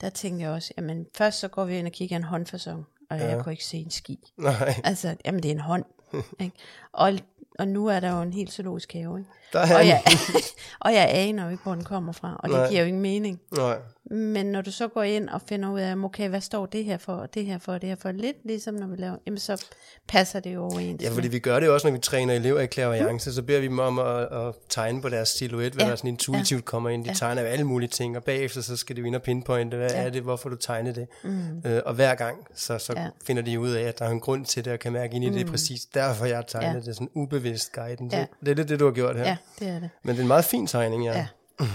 der 0.00 0.10
tænkte 0.10 0.44
jeg 0.44 0.50
også, 0.50 0.72
jamen 0.76 1.06
først 1.16 1.38
så 1.38 1.48
går 1.48 1.64
vi 1.64 1.76
ind 1.76 1.86
og 1.86 1.92
kigger 1.92 2.16
en 2.16 2.24
håndfasong, 2.24 2.84
og 3.10 3.18
ja. 3.18 3.28
jeg 3.28 3.42
kunne 3.42 3.52
ikke 3.52 3.64
se 3.64 3.76
en 3.76 3.90
ski. 3.90 4.18
Nej, 4.36 4.74
Altså, 4.84 5.16
jamen 5.24 5.42
det 5.42 5.48
er 5.48 5.54
en 5.54 5.60
hånd. 5.60 5.84
ikke? 6.40 6.56
Og, 6.92 7.12
og 7.58 7.68
nu 7.68 7.86
er 7.86 8.00
der 8.00 8.10
jo 8.10 8.22
en 8.22 8.32
helt 8.32 8.52
zoologisk 8.52 8.92
have, 8.92 9.18
ikke? 9.18 9.30
Der 9.52 9.58
er 9.60 9.76
Og 9.78 9.86
jeg, 9.86 10.02
og 10.80 10.92
jeg 10.94 11.08
aner 11.10 11.44
jo 11.44 11.50
ikke, 11.50 11.62
hvor 11.62 11.74
den 11.74 11.84
kommer 11.84 12.12
fra, 12.12 12.36
og 12.42 12.48
det 12.48 12.58
Nej. 12.58 12.68
giver 12.68 12.80
jo 12.80 12.86
ingen 12.86 13.02
mening. 13.02 13.40
Nej. 13.56 13.78
Men 14.10 14.46
når 14.46 14.60
du 14.62 14.70
så 14.70 14.88
går 14.88 15.02
ind 15.02 15.28
og 15.28 15.40
finder 15.48 15.70
ud 15.70 15.80
af, 15.80 15.96
okay, 16.04 16.28
hvad 16.28 16.40
står 16.40 16.66
det 16.66 16.84
her 16.84 16.98
for, 16.98 17.12
og 17.12 17.34
det 17.34 17.44
her 17.46 17.58
for, 17.58 17.72
og 17.72 17.80
det 17.80 17.88
her 17.88 17.96
for, 17.96 18.12
lidt 18.12 18.36
ligesom 18.44 18.74
når 18.74 18.86
vi 18.86 18.96
laver, 18.96 19.16
jamen 19.26 19.38
så 19.38 19.64
passer 20.08 20.40
det 20.40 20.54
jo 20.54 20.62
overens. 20.64 21.02
Ja, 21.02 21.10
fordi 21.10 21.28
vi 21.28 21.38
gør 21.38 21.60
det 21.60 21.66
jo 21.66 21.74
også, 21.74 21.86
når 21.86 21.92
vi 21.92 21.98
træner 22.00 22.34
elever 22.34 22.60
i 22.60 22.66
klaverjance, 22.66 23.34
så 23.34 23.42
beder 23.42 23.60
vi 23.60 23.66
dem 23.66 23.78
om 23.78 23.98
at, 23.98 24.20
at 24.22 24.54
tegne 24.68 25.02
på 25.02 25.08
deres 25.08 25.28
silhuet, 25.28 25.72
hvad 25.72 25.84
Ja. 25.84 25.90
der 25.90 25.96
sådan 25.96 26.08
intuitivt 26.08 26.64
kommer 26.64 26.90
ind. 26.90 27.04
De 27.04 27.14
tegner 27.14 27.42
jo 27.42 27.48
alle 27.48 27.64
mulige 27.64 27.88
ting, 27.88 28.16
og 28.16 28.24
bagefter 28.24 28.60
så 28.60 28.76
skal 28.76 28.96
de 28.96 29.00
jo 29.00 29.06
ind 29.06 29.14
og 29.14 29.22
pinpointe, 29.22 29.76
hvad 29.76 29.90
Ja. 29.90 30.02
er 30.02 30.10
det, 30.10 30.22
hvorfor 30.22 30.48
du 30.48 30.56
tegner 30.56 30.92
det. 30.92 31.06
Mm. 31.24 31.62
Øh, 31.66 31.82
og 31.86 31.94
hver 31.94 32.14
gang, 32.14 32.36
så, 32.54 32.78
så 32.78 32.92
Ja. 32.96 33.06
finder 33.26 33.42
de 33.42 33.60
ud 33.60 33.70
af, 33.70 33.82
at 33.82 33.98
der 33.98 34.04
er 34.04 34.10
en 34.10 34.20
grund 34.20 34.44
til 34.46 34.64
det, 34.64 34.72
og 34.72 34.78
kan 34.78 34.92
mærke 34.92 35.14
ind 35.14 35.24
i 35.24 35.26
det, 35.28 35.34
det 35.34 35.46
er 35.46 35.50
præcis 35.50 35.80
derfor, 35.94 36.24
jeg 36.24 36.36
har 36.36 36.42
tegnet 36.42 36.74
Ja. 36.80 36.86
det, 36.86 36.94
sådan 36.94 37.08
ubevidst 37.14 37.72
guiden. 37.72 38.10
Ja. 38.12 38.18
Ja. 38.18 38.26
Det 38.40 38.48
er 38.48 38.54
lidt 38.54 38.68
det, 38.68 38.80
du 38.80 38.84
har 38.84 38.92
gjort 38.92 39.16
her. 39.16 39.24
Ja, 39.24 39.36
det 39.58 39.68
er 39.68 39.80
det. 39.80 39.90
Men 40.02 40.10
det 40.10 40.18
er 40.18 40.22
en 40.22 40.28
meget 40.28 40.44
fin 40.44 40.66
tegning, 40.66 41.04
ja. 41.04 41.12
Ja. 41.12 41.26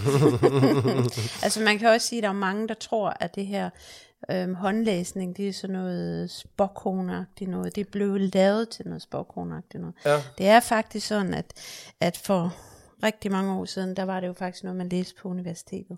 altså 1.43 1.61
man 1.61 1.79
kan 1.79 1.87
også 1.87 2.07
sige, 2.07 2.19
at 2.19 2.23
der 2.23 2.29
er 2.29 2.33
mange, 2.33 2.67
der 2.67 2.73
tror, 2.73 3.17
at 3.19 3.35
det 3.35 3.45
her 3.45 3.69
øhm, 4.31 4.55
håndlæsning, 4.55 5.37
det 5.37 5.49
er 5.49 5.53
sådan 5.53 5.73
noget 5.75 6.31
spokkonagtigt 6.31 7.49
noget. 7.49 7.75
Det 7.75 7.87
er 7.87 7.91
blevet 7.91 8.35
lavet 8.35 8.69
til 8.69 8.87
noget 8.87 9.01
spokkonagtigt 9.01 9.81
noget. 9.81 9.95
Ja. 10.05 10.21
Det 10.37 10.47
er 10.47 10.59
faktisk 10.59 11.07
sådan, 11.07 11.33
at, 11.33 11.53
at 11.99 12.17
for 12.17 12.55
rigtig 13.03 13.31
mange 13.31 13.53
år 13.53 13.65
siden, 13.65 13.95
der 13.95 14.03
var 14.03 14.19
det 14.19 14.27
jo 14.27 14.33
faktisk 14.33 14.63
noget, 14.63 14.77
man 14.77 14.89
læste 14.89 15.15
på 15.21 15.29
universitetet. 15.29 15.97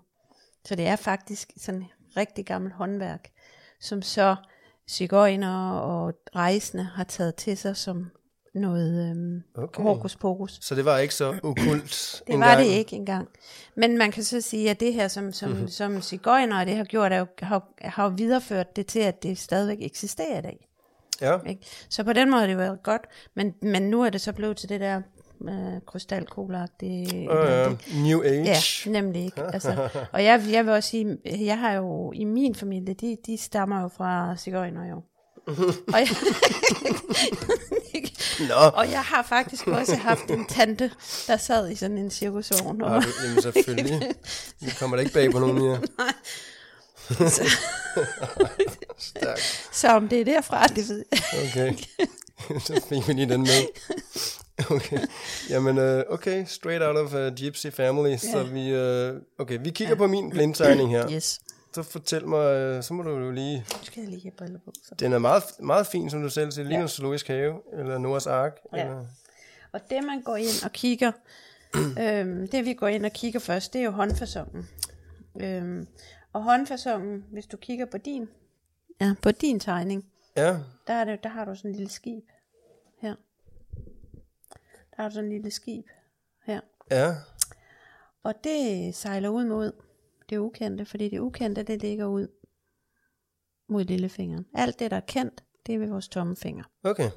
Så 0.64 0.74
det 0.74 0.86
er 0.86 0.96
faktisk 0.96 1.52
sådan 1.56 1.84
rigtig 2.16 2.46
gammelt 2.46 2.74
håndværk, 2.74 3.30
som 3.80 4.02
så 4.02 4.36
cigøjner 4.88 5.70
og 5.70 6.14
rejsende 6.34 6.84
har 6.84 7.04
taget 7.04 7.34
til 7.34 7.58
sig 7.58 7.76
som 7.76 8.10
noget 8.54 9.10
øhm, 9.10 9.42
Okay. 9.54 9.82
hokus 9.82 10.16
pokus. 10.16 10.58
Så 10.62 10.74
det 10.74 10.84
var 10.84 10.98
ikke 10.98 11.14
så 11.14 11.34
okult 11.42 12.22
Det 12.26 12.38
var 12.38 12.56
det 12.56 12.64
ikke 12.64 12.96
engang. 12.96 13.28
Men 13.74 13.98
man 13.98 14.10
kan 14.10 14.24
så 14.24 14.40
sige, 14.40 14.70
at 14.70 14.80
det 14.80 14.94
her, 14.94 15.08
som, 15.08 15.32
som, 15.32 15.50
mm-hmm. 15.50 15.68
som 15.68 16.02
cigøjner 16.02 16.64
det 16.64 16.76
har 16.76 16.84
gjort, 16.84 17.12
er 17.12 17.18
jo, 17.18 17.26
har, 17.38 17.68
har 17.80 18.08
videreført 18.08 18.76
det 18.76 18.86
til, 18.86 19.00
at 19.00 19.22
det 19.22 19.38
stadigvæk 19.38 19.78
eksisterer 19.80 20.38
i 20.38 20.42
dag. 20.42 20.68
Ja. 21.20 21.38
Ikke? 21.46 21.62
Så 21.88 22.04
på 22.04 22.12
den 22.12 22.30
måde 22.30 22.40
har 22.40 22.46
det 22.46 22.58
været 22.58 22.82
godt, 22.82 23.02
men, 23.34 23.54
men 23.62 23.82
nu 23.82 24.02
er 24.02 24.10
det 24.10 24.20
så 24.20 24.32
blevet 24.32 24.56
til 24.56 24.68
det 24.68 24.80
der 24.80 25.02
øh, 25.48 25.80
krystalkugleagtige. 25.86 27.30
Uh, 27.30 27.36
ja. 27.36 27.68
New 28.02 28.22
Age. 28.22 28.82
Ja, 28.86 28.90
nemlig 28.90 29.24
ikke. 29.24 29.42
Altså, 29.42 29.88
og 30.12 30.24
jeg, 30.24 30.44
jeg 30.50 30.64
vil 30.64 30.72
også 30.72 30.90
sige, 30.90 31.18
jeg 31.24 31.58
har 31.58 31.72
jo 31.72 32.12
i 32.12 32.24
min 32.24 32.54
familie, 32.54 32.94
de, 32.94 33.16
de 33.26 33.36
stammer 33.36 33.82
jo 33.82 33.88
fra 33.88 34.36
cigøjner 34.36 34.88
jo. 34.88 35.02
og, 35.94 35.98
jeg, 35.98 36.08
Nå, 38.48 38.54
og 38.54 38.90
jeg 38.90 39.02
har 39.02 39.22
faktisk 39.22 39.66
også 39.66 39.96
haft 39.96 40.30
en 40.30 40.46
tante, 40.46 40.90
der 41.26 41.36
sad 41.36 41.70
i 41.70 41.74
sådan 41.74 41.98
en 41.98 42.10
cirkusvogn. 42.10 42.82
Og, 42.82 43.02
ja, 43.02 43.08
jamen 43.24 43.42
selvfølgelig. 43.42 44.00
Det 44.60 44.76
kommer 44.78 44.96
da 44.96 45.00
ikke 45.02 45.12
bag 45.12 45.32
på 45.32 45.38
nogen 45.38 45.58
mere. 45.58 45.80
Stærkt. 48.98 49.68
så 49.72 49.88
om 49.88 50.08
det 50.08 50.20
er 50.20 50.24
derfra, 50.24 50.66
det 50.66 50.88
ved 50.88 51.04
jeg. 51.12 51.20
Okay. 51.48 51.74
så 52.60 52.80
fik 52.88 53.08
vi 53.08 53.12
lige 53.12 53.28
den 53.28 53.40
med. 53.40 53.66
Okay. 54.70 54.98
Jamen, 55.50 55.78
uh, 55.78 56.02
okay. 56.08 56.44
Straight 56.46 56.82
out 56.82 56.96
of 56.96 57.14
uh, 57.14 57.34
Gypsy 57.36 57.66
Family. 57.66 58.16
Så 58.16 58.42
vi, 58.42 58.72
uh, 58.72 59.16
okay, 59.38 59.58
vi 59.64 59.70
kigger 59.70 59.94
ja. 59.94 59.98
på 59.98 60.06
min 60.06 60.30
blindtegning 60.30 60.90
her. 60.90 61.10
Yes. 61.10 61.40
Så 61.84 61.90
fortæl 61.90 62.26
mig, 62.28 62.56
øh, 62.56 62.82
så 62.82 62.94
må 62.94 63.02
du 63.02 63.10
jo 63.10 63.30
lige... 63.30 63.58
Nu 63.58 63.84
skal 63.84 64.00
jeg 64.00 64.10
lige 64.10 64.22
have 64.22 64.32
briller 64.32 64.58
på. 64.64 64.72
Så. 64.82 64.94
Den 64.94 65.12
er 65.12 65.18
meget, 65.18 65.42
meget 65.60 65.86
fin, 65.86 66.10
som 66.10 66.22
du 66.22 66.28
selv 66.30 66.52
siger. 66.52 66.64
Lige 66.64 66.76
Ja. 66.76 66.80
ja. 66.80 66.86
zoologisk 66.86 67.26
have, 67.28 67.62
eller 67.72 67.98
Noahs 67.98 68.26
ark. 68.26 68.58
Ja. 68.72 68.80
Eller, 68.82 69.06
Og 69.72 69.80
det, 69.90 70.04
man 70.04 70.22
går 70.22 70.36
ind 70.36 70.64
og 70.64 70.72
kigger, 70.72 71.12
øhm, 72.02 72.48
det 72.48 72.64
vi 72.64 72.74
går 72.74 72.88
ind 72.88 73.06
og 73.06 73.12
kigger 73.12 73.40
først, 73.40 73.72
det 73.72 73.78
er 73.80 73.84
jo 73.84 73.90
håndfasongen. 73.90 74.68
Øhm, 75.40 75.86
og 76.32 76.42
håndfasongen, 76.42 77.24
hvis 77.32 77.46
du 77.46 77.56
kigger 77.56 77.86
på 77.86 77.98
din, 77.98 78.28
ja, 79.00 79.14
på 79.22 79.30
din 79.30 79.60
tegning, 79.60 80.06
ja, 80.36 80.58
der, 80.86 80.94
er 80.94 81.04
det, 81.04 81.22
der 81.22 81.28
har 81.28 81.44
du 81.44 81.54
sådan 81.54 81.70
en 81.70 81.76
lille 81.76 81.90
skib 81.90 82.24
her. 82.98 83.14
Der 84.96 85.02
har 85.02 85.08
du 85.08 85.14
sådan 85.14 85.24
en 85.24 85.32
lille 85.32 85.50
skib 85.50 85.84
her. 86.44 86.60
ja, 86.90 87.14
Og 88.22 88.34
det 88.44 88.94
sejler 88.94 89.28
ud 89.28 89.44
mod 89.44 89.72
det 90.30 90.36
ukendte, 90.38 90.84
fordi 90.84 91.08
det 91.08 91.18
ukendte, 91.18 91.62
det 91.62 91.82
ligger 91.82 92.06
ud 92.06 92.28
mod 93.68 93.84
lillefingeren. 93.84 94.46
Alt 94.54 94.78
det, 94.78 94.90
der 94.90 94.96
er 94.96 95.00
kendt, 95.00 95.44
det 95.66 95.74
er 95.74 95.78
ved 95.78 95.88
vores 95.88 96.08
tommefinger. 96.08 96.64
okay. 96.84 97.10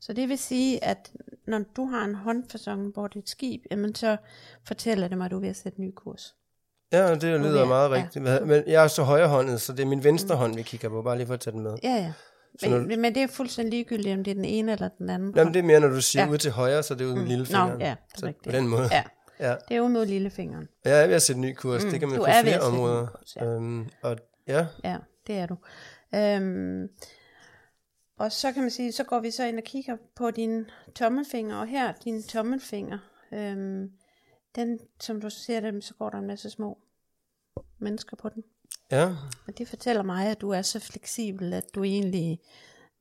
Så 0.00 0.12
det 0.12 0.28
vil 0.28 0.38
sige, 0.38 0.84
at 0.84 1.12
når 1.46 1.60
du 1.76 1.84
har 1.84 2.04
en 2.04 2.14
håndfasong, 2.14 2.92
hvor 2.92 3.06
det 3.06 3.16
er 3.16 3.20
et 3.22 3.28
skib, 3.28 3.60
jamen 3.70 3.94
så 3.94 4.16
fortæller 4.66 5.08
det 5.08 5.18
mig, 5.18 5.24
at 5.24 5.30
du 5.30 5.36
er 5.36 5.40
ved 5.40 5.48
at 5.48 5.56
sætte 5.56 5.80
ny 5.80 5.90
kurs. 5.96 6.34
Ja, 6.92 7.14
det 7.14 7.22
lyder 7.22 7.60
Okay, 7.60 7.68
meget 7.68 7.90
rigtigt. 7.90 8.24
Ja. 8.24 8.40
Men 8.40 8.62
jeg 8.66 8.84
er 8.84 8.88
så 8.88 9.02
højrehåndet, 9.02 9.60
så 9.60 9.72
det 9.72 9.80
er 9.82 9.86
min 9.86 10.04
venstre 10.04 10.36
hånd, 10.36 10.54
vi 10.56 10.62
kigger 10.62 10.88
på, 10.88 11.02
bare 11.02 11.16
lige 11.16 11.26
for 11.26 11.34
at 11.34 11.40
tage 11.40 11.54
den 11.54 11.62
med. 11.62 11.76
Ja, 11.82 11.94
ja. 11.94 12.12
Så 12.60 12.68
Men, 12.70 13.00
men 13.00 13.14
det 13.14 13.22
er 13.22 13.26
fuldstændig 13.26 13.70
ligegyldigt, 13.70 14.18
om 14.18 14.24
det 14.24 14.30
er 14.30 14.34
den 14.34 14.44
ene 14.44 14.72
eller 14.72 14.88
den 14.88 15.10
anden. 15.10 15.32
Jamen, 15.36 15.54
det 15.54 15.60
er 15.60 15.64
mere, 15.64 15.80
når 15.80 15.88
du 15.88 16.00
siger 16.00 16.24
Ja. 16.24 16.30
ud 16.30 16.38
til 16.38 16.50
højre, 16.50 16.82
så 16.82 16.94
det 16.94 17.00
er 17.04 17.08
ud 17.08 17.14
med 17.14 17.22
mm. 17.22 17.28
lillefingeren. 17.28 17.78
Nå, 17.78 17.84
ja, 17.84 17.90
det 17.90 18.14
er 18.14 18.18
så 18.18 18.26
rigtigt. 18.26 18.44
på 18.44 18.52
den 18.52 18.68
måde. 18.68 18.88
Ja, 18.92 19.02
Ja. 19.40 19.56
det 19.68 19.76
er 19.76 19.80
ud 19.80 19.88
mod 19.88 20.06
lillefingeren. 20.06 20.68
Jeg 20.84 21.02
er 21.02 21.06
ved 21.06 21.14
at 21.14 21.22
sætte 21.22 21.40
ny 21.40 21.54
kurs. 21.54 21.84
Mm, 21.84 21.90
det 21.90 22.00
kan 22.00 22.08
man 22.08 22.18
du 22.18 22.24
på 22.24 22.30
er 22.30 22.42
flere 22.42 22.60
områder. 22.60 23.06
kurs, 23.06 23.36
ja. 23.36 23.44
Øhm, 23.44 23.88
og 24.02 24.16
ja, 24.46 24.66
Ja, 24.84 24.98
det 25.26 25.34
er 25.38 25.46
du. 25.46 25.56
Øhm, 26.14 26.88
og 28.18 28.32
så 28.32 28.52
kan 28.52 28.62
man 28.62 28.70
sige, 28.70 28.92
så 28.92 29.04
går 29.04 29.20
vi 29.20 29.30
så 29.30 29.44
ind 29.44 29.58
og 29.58 29.64
kigger 29.64 29.96
på 30.16 30.30
dine 30.30 30.66
tommelfinger, 30.94 31.56
og 31.56 31.66
her, 31.66 31.92
dine 32.04 32.22
tommelfinger, 32.22 32.98
øhm, 33.32 33.90
den, 34.54 34.78
som 35.00 35.20
du 35.20 35.30
ser 35.30 35.60
dem, 35.60 35.80
så 35.80 35.94
går 35.94 36.10
der 36.10 36.18
en 36.18 36.26
masse 36.26 36.50
små 36.50 36.78
mennesker 37.78 38.16
på 38.16 38.28
den. 38.28 38.44
ja, 38.90 39.08
Og 39.46 39.58
det 39.58 39.68
fortæller 39.68 40.02
mig, 40.02 40.26
at 40.30 40.40
du 40.40 40.50
er 40.50 40.62
så 40.62 40.80
fleksibel, 40.80 41.52
at 41.52 41.64
du 41.74 41.82
egentlig 41.84 42.40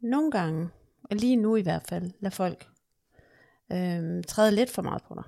nogle 0.02 0.32
gange, 0.32 0.70
og 1.04 1.16
lige 1.16 1.36
nu 1.36 1.56
i 1.56 1.62
hvert 1.62 1.88
fald, 1.90 2.12
lader 2.20 2.36
folk 2.36 2.68
øhm, 3.72 4.24
træde 4.24 4.52
lidt 4.52 4.70
for 4.70 4.82
meget 4.82 5.04
på 5.04 5.14
dig. 5.16 5.24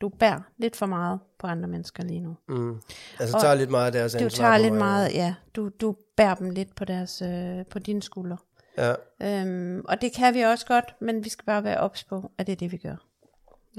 Du 0.00 0.08
bærer 0.08 0.40
lidt 0.58 0.76
for 0.76 0.86
meget 0.86 1.20
på 1.38 1.46
andre 1.46 1.68
mennesker 1.68 2.02
lige 2.04 2.20
nu. 2.20 2.36
mm. 2.48 2.80
Altså, 3.18 3.36
Og 3.36 3.42
tager 3.42 3.54
lidt 3.54 3.70
meget 3.70 3.86
af 3.86 3.92
deres 3.92 4.12
Du 4.12 4.28
tager 4.28 4.58
lidt 4.58 4.74
meget, 4.74 5.14
ja, 5.14 5.34
du, 5.56 5.68
du 5.80 5.96
bærer 6.16 6.34
dem 6.34 6.50
lidt 6.50 6.74
på, 6.76 6.84
deres, 6.84 7.22
øh, 7.22 7.66
på 7.70 7.78
dine 7.78 8.02
skuldre. 8.02 8.36
Ja, 8.78 8.94
Øhm, 9.22 9.82
og 9.88 10.00
det 10.00 10.12
kan 10.12 10.34
vi 10.34 10.40
også 10.40 10.66
godt, 10.66 10.94
men 11.00 11.24
vi 11.24 11.28
skal 11.28 11.44
bare 11.44 11.64
være 11.64 11.80
ops 11.80 12.04
på, 12.04 12.30
at 12.38 12.46
det 12.46 12.52
er 12.52 12.56
det, 12.56 12.72
vi 12.72 12.76
gør. 12.76 12.96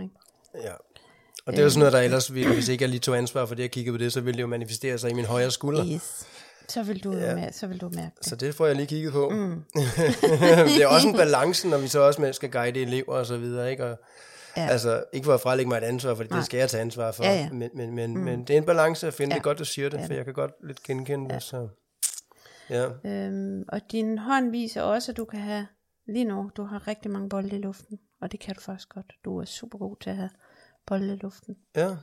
Ikke? 0.02 0.16
ja. 0.64 0.72
Og 1.46 1.54
det 1.54 1.60
er 1.60 1.64
jo 1.64 1.70
sådan 1.70 1.80
noget, 1.80 1.94
der 1.94 2.00
ellers, 2.00 2.34
ville, 2.34 2.54
hvis 2.54 2.68
ikke 2.68 2.82
jeg 2.84 2.90
lige 2.90 3.00
tog 3.00 3.18
ansvar 3.18 3.46
for 3.46 3.56
det, 3.56 3.64
jeg 3.64 3.72
kiggede 3.72 3.98
på 3.98 4.04
det, 4.04 4.14
så 4.14 4.22
ville 4.22 4.38
det 4.38 4.42
jo 4.42 4.48
manifestere 4.48 4.98
sig 4.98 5.10
i 5.10 5.14
min 5.14 5.26
højre 5.26 5.52
skulder. 5.52 5.86
Yes. 5.96 6.28
Så 6.68 6.84
vil 6.84 7.04
du, 7.04 7.14
ja. 7.14 7.36
med, 7.36 7.52
så 7.52 7.68
vil 7.68 7.82
du 7.82 7.90
mærke 7.90 8.12
det. 8.18 8.26
Så 8.26 8.36
det 8.36 8.56
får 8.56 8.66
jeg 8.66 8.76
lige 8.76 8.88
kigget 8.88 9.14
på. 9.14 9.30
Mm. 9.30 9.64
det 10.76 10.82
er 10.84 10.88
også 10.88 11.08
en 11.08 11.16
balance, 11.24 11.68
når 11.68 11.78
vi 11.78 11.88
så 11.88 12.00
også 12.00 12.30
skal 12.34 12.52
guide 12.52 12.82
elever 12.82 13.14
og 13.14 13.26
så 13.26 13.38
videre, 13.38 13.72
ikke? 13.72 13.86
Og, 13.86 14.00
Ja. 14.58 14.64
ja. 14.64 14.70
Altså, 14.70 15.04
ikke 15.14 15.26
for 15.26 15.34
at 15.34 15.42
frelægge 15.42 15.70
mig 15.70 15.78
et 15.78 15.84
ansvar, 15.84 16.16
for 16.16 16.24
det 16.24 16.46
skal 16.46 16.58
jeg 16.58 16.70
tage 16.70 16.82
ansvar 16.82 17.12
for. 17.12 17.24
Ja, 17.24 17.34
ja. 17.34 17.50
Men, 17.52 17.70
men, 17.74 17.96
men, 17.96 18.14
mm. 18.18 18.24
men 18.24 18.44
det 18.44 18.54
er 18.54 18.58
en 18.58 18.66
balance 18.66 19.08
at 19.08 19.14
finde. 19.14 19.34
Ja. 19.34 19.36
Det 19.36 19.40
er 19.40 19.44
godt, 19.44 19.60
du 19.60 19.66
siger 19.66 19.90
det, 19.90 20.00
er 20.00 20.06
for 20.06 20.14
jeg 20.14 20.26
kan 20.26 20.34
godt 20.34 20.52
lidt 20.64 20.84
genkende 20.84 21.34
det. 21.34 21.44
Så. 21.44 21.68
Ja. 22.70 22.90
Øhm, 23.06 23.66
og 23.68 23.82
din 23.92 24.18
hånd 24.18 24.52
viser 24.52 24.82
også, 24.82 25.12
at 25.12 25.18
du 25.18 25.26
kan 25.26 25.40
have, 25.40 25.68
lige 26.08 26.26
nu, 26.26 26.52
du 26.58 26.64
har 26.64 26.88
rigtig 26.88 27.12
mange 27.12 27.30
bolde 27.30 27.56
i 27.56 27.62
luften. 27.62 28.00
Og 28.22 28.32
det 28.32 28.40
kan 28.40 28.56
du 28.56 28.62
faktisk 28.62 28.90
godt. 28.90 29.14
Du 29.26 29.38
er 29.38 29.46
super 29.46 29.78
god 29.78 29.96
til 30.02 30.10
at 30.10 30.16
have 30.16 30.30
bolde 30.86 31.14
i 31.14 31.16
luften. 31.16 31.58
ja, 31.76 31.96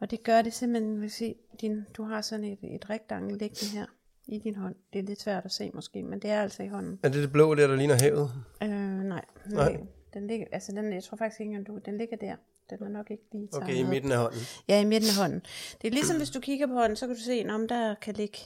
Og 0.00 0.10
det 0.10 0.22
gør 0.24 0.42
det 0.42 0.52
simpelthen, 0.52 1.00
vil 1.00 1.10
sige, 1.10 1.34
din, 1.60 1.86
du 1.96 2.02
har 2.02 2.20
sådan 2.20 2.44
et, 2.44 2.58
et 2.62 2.90
rektangel 2.90 3.38
liggende 3.38 3.78
her 3.78 3.86
i 4.26 4.38
din 4.38 4.56
hånd. 4.56 4.74
Det 4.92 4.98
er 4.98 5.02
lidt 5.02 5.20
svært 5.20 5.44
at 5.44 5.52
se 5.52 5.70
måske, 5.74 6.02
men 6.02 6.18
det 6.18 6.30
er 6.30 6.42
altså 6.42 6.62
i 6.62 6.68
hånden. 6.68 6.98
er 7.02 7.08
det 7.08 7.22
det 7.22 7.32
blå 7.32 7.54
der, 7.54 7.66
der 7.66 7.76
ligner 7.76 7.94
havet? 7.94 8.30
Øh, 8.62 8.68
nej. 9.02 9.24
Nej. 9.46 9.76
Den 10.14 10.26
ligger, 10.26 10.46
altså 10.52 10.72
den, 10.72 10.92
jeg 10.92 11.04
tror 11.04 11.16
faktisk 11.16 11.40
ikke, 11.40 11.56
at 11.56 11.66
du, 11.66 11.78
den 11.84 11.98
ligger 11.98 12.16
der. 12.16 12.36
Den 12.70 12.82
er 12.82 12.88
nok 12.88 13.10
ikke 13.10 13.22
lige 13.32 13.48
Okay, 13.52 13.74
i 13.74 13.82
midten 13.82 14.12
af 14.12 14.18
hånden. 14.18 14.40
Ja, 14.68 14.80
i 14.80 14.84
midten 14.84 15.08
af 15.08 15.16
hånden. 15.22 15.40
Det 15.82 15.88
er 15.88 15.92
ligesom, 15.92 16.16
hvis 16.16 16.30
du 16.30 16.40
kigger 16.40 16.66
på 16.66 16.72
hånden, 16.72 16.96
så 16.96 17.06
kan 17.06 17.16
du 17.16 17.22
se, 17.22 17.46
om 17.50 17.68
der 17.68 17.94
kan 17.94 18.14
ligge 18.14 18.38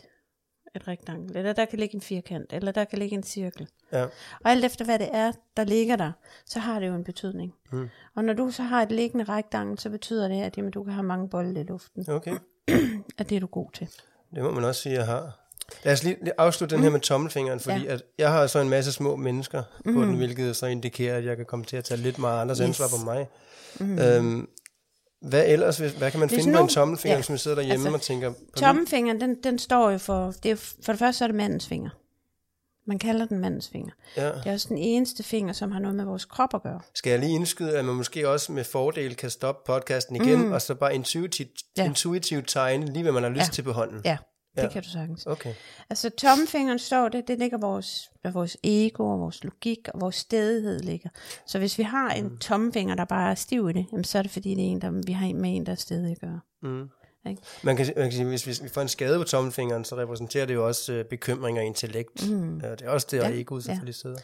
et 0.76 0.88
rektangel, 0.88 1.36
eller 1.36 1.52
der 1.52 1.64
kan 1.64 1.78
ligge 1.78 1.94
en 1.94 2.00
firkant, 2.00 2.52
eller 2.52 2.72
der 2.72 2.84
kan 2.84 2.98
ligge 2.98 3.16
en 3.16 3.22
cirkel. 3.22 3.68
Ja. 3.92 4.04
Og 4.04 4.50
alt 4.50 4.64
efter 4.64 4.84
hvad 4.84 4.98
det 4.98 5.08
er, 5.12 5.32
der 5.56 5.64
ligger 5.64 5.96
der, 5.96 6.12
så 6.46 6.58
har 6.58 6.80
det 6.80 6.86
jo 6.88 6.94
en 6.94 7.04
betydning. 7.04 7.54
Mm. 7.72 7.88
Og 8.14 8.24
når 8.24 8.32
du 8.32 8.50
så 8.50 8.62
har 8.62 8.82
et 8.82 8.92
liggende 8.92 9.24
rektangel, 9.24 9.78
så 9.78 9.90
betyder 9.90 10.28
det, 10.28 10.42
at 10.42 10.56
jamen, 10.56 10.70
du 10.70 10.84
kan 10.84 10.92
have 10.92 11.06
mange 11.06 11.28
bolde 11.28 11.60
i 11.60 11.64
luften. 11.64 12.10
Okay, 12.10 12.36
At 13.18 13.30
det 13.30 13.36
er 13.36 13.40
du 13.40 13.46
god 13.46 13.70
til. 13.72 13.88
det 14.34 14.42
må 14.42 14.50
man 14.50 14.64
også 14.64 14.82
sige, 14.82 14.94
jeg 14.94 15.06
har. 15.06 15.43
Lad 15.84 15.92
os 15.92 16.04
lige 16.04 16.16
afslutte 16.38 16.74
den 16.76 16.82
her 16.84 16.90
med 16.90 17.00
tommelfingeren, 17.00 17.60
fordi 17.60 17.78
Mm. 17.78 17.84
Ja. 17.84 17.92
at 17.92 18.02
jeg 18.18 18.30
har 18.32 18.46
så 18.46 18.58
en 18.58 18.68
masse 18.68 18.92
små 18.92 19.16
mennesker 19.16 19.62
på 19.84 19.90
den, 19.90 20.14
hvilket 20.16 20.56
så 20.56 20.66
indikerer, 20.66 21.16
at 21.16 21.24
jeg 21.24 21.36
kan 21.36 21.46
komme 21.46 21.64
til 21.64 21.76
at 21.76 21.84
tage 21.84 22.00
lidt 22.00 22.18
meget 22.18 22.40
andres 22.40 22.58
Yes. 22.58 22.64
ansvar 22.66 22.86
på 22.98 23.04
mig. 23.04 23.26
Øhm, 23.80 24.48
hvad 25.22 25.44
ellers, 25.46 25.78
hvis- 25.78 25.92
hvad 25.92 26.10
kan 26.10 26.20
man 26.20 26.28
Hvis 26.28 26.36
finde 26.38 26.52
på 26.52 26.58
nu- 26.58 26.64
en 26.64 26.68
tommelfinger, 26.70 27.14
ja. 27.14 27.18
hvis 27.20 27.28
man 27.28 27.38
sidder 27.38 27.54
derhjemme 27.54 27.86
Altså, 27.86 27.94
og 27.96 28.02
tænker 28.02 28.30
på 28.30 28.36
den? 28.54 28.62
Tommefingeren, 28.62 29.20
den, 29.20 29.36
den 29.44 29.58
står 29.58 29.90
jo 29.90 29.98
for, 29.98 30.32
det 30.42 30.50
er, 30.50 30.56
for 30.84 30.92
det 30.92 30.98
første 30.98 31.18
så 31.18 31.24
er 31.24 31.28
det 31.28 31.34
mandens 31.34 31.66
finger. 31.68 31.90
Man 32.86 32.98
kalder 32.98 33.26
den 33.26 33.38
mandens 33.38 33.68
finger. 33.68 33.92
Ja. 34.16 34.26
Det 34.26 34.42
er 34.46 34.52
også 34.52 34.68
den 34.68 34.78
eneste 34.78 35.22
finger, 35.22 35.52
som 35.52 35.72
har 35.72 35.80
noget 35.80 35.94
med 35.96 36.04
vores 36.04 36.24
krop 36.24 36.54
at 36.54 36.62
gøre. 36.62 36.80
Skal 36.94 37.10
jeg 37.10 37.18
lige 37.18 37.32
indskyde, 37.32 37.78
at 37.78 37.84
man 37.84 37.94
måske 37.94 38.28
også 38.28 38.52
med 38.52 38.64
fordel 38.64 39.16
kan 39.16 39.30
stoppe 39.30 39.72
podcasten 39.72 40.16
igen, 40.16 40.38
mm. 40.46 40.52
og 40.52 40.62
så 40.62 40.74
bare 40.74 40.94
intuitivt, 40.94 41.48
Ja. 41.76 41.84
intuitivt 41.84 42.48
tegne 42.48 42.92
lige, 42.92 43.02
hvad 43.02 43.12
man 43.12 43.22
har 43.22 43.30
lyst 43.30 43.40
ja. 43.40 43.52
til 43.52 43.62
på 43.62 43.72
hånden? 43.72 44.00
Ja, 44.04 44.16
det 44.56 44.62
Ja. 44.62 44.68
kan 44.68 44.82
du 44.82 44.88
sagtens. 44.88 45.26
Okay. 45.26 45.54
Altså 45.90 46.10
tommefingeren 46.10 46.78
står 46.78 47.08
det, 47.08 47.28
det 47.28 47.38
ligger 47.38 47.58
vores, 47.58 48.10
vores 48.32 48.56
ego 48.62 49.08
og 49.12 49.20
vores 49.20 49.44
logik 49.44 49.88
og 49.94 50.00
vores 50.00 50.16
stedighed 50.16 50.80
ligger. 50.80 51.08
Så 51.46 51.58
hvis 51.58 51.78
vi 51.78 51.82
har 51.82 52.10
en 52.10 52.24
Mm. 52.24 52.38
tommefinger, 52.38 52.94
der 52.94 53.04
bare 53.04 53.30
er 53.30 53.34
stiv 53.34 53.68
i 53.70 53.72
det, 53.72 53.86
jamen, 53.92 54.04
så 54.04 54.18
er 54.18 54.22
det 54.22 54.30
fordi, 54.30 54.54
det 54.54 54.64
er 54.64 54.68
en, 54.68 54.80
der, 54.80 55.02
vi 55.06 55.12
har 55.12 55.26
en 55.26 55.40
med 55.40 55.56
en, 55.56 55.66
der 55.66 55.72
er 55.72 55.76
stedig 55.76 56.10
at 56.10 56.20
gøre. 56.20 56.40
Mm. 56.62 56.88
Ikke? 57.28 57.42
Man 57.62 57.76
kan, 57.76 57.86
man 57.96 58.04
kan 58.04 58.12
sige, 58.12 58.24
hvis 58.24 58.62
vi 58.62 58.68
får 58.68 58.80
en 58.82 58.88
skade 58.88 59.18
på 59.18 59.24
tommelfingeren, 59.24 59.84
så 59.84 59.96
repræsenterer 59.96 60.46
det 60.46 60.54
jo 60.54 60.66
også 60.66 60.92
øh, 60.92 61.04
bekymring 61.04 61.58
og 61.58 61.64
intellekt. 61.64 62.30
Mm. 62.30 62.58
Ja, 62.60 62.70
det 62.70 62.82
er 62.82 62.90
også 62.90 63.06
det, 63.10 63.20
og 63.22 63.30
Ja, 63.30 63.40
egoet 63.40 63.64
selvfølgelig 63.64 63.94
sidder. 63.94 64.18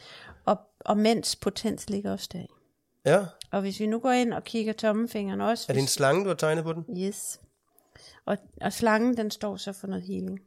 Og, 0.44 0.58
og 0.80 0.96
mænds 0.96 1.37
potens 1.37 1.90
ligger 1.90 2.12
også 2.12 2.28
der. 2.32 2.42
Ja, 3.06 3.25
Og 3.52 3.60
hvis 3.60 3.80
vi 3.80 3.87
nu 3.87 3.99
går 3.99 4.10
ind 4.10 4.32
og 4.34 4.44
kigger 4.44 4.72
tommefingeren 4.72 5.40
også. 5.40 5.66
er 5.68 5.72
det 5.72 5.80
en 5.80 5.87
slange, 5.87 6.22
du 6.25 6.28
har 6.28 6.34
tegnet 6.34 6.64
på 6.64 6.72
den? 6.72 6.84
Yes. 6.99 7.40
Og, 8.26 8.38
og 8.61 8.73
slangen, 8.73 9.16
den 9.16 9.30
står 9.30 9.57
så 9.57 9.73
for 9.73 9.87
noget 9.87 10.02
healing. 10.04 10.38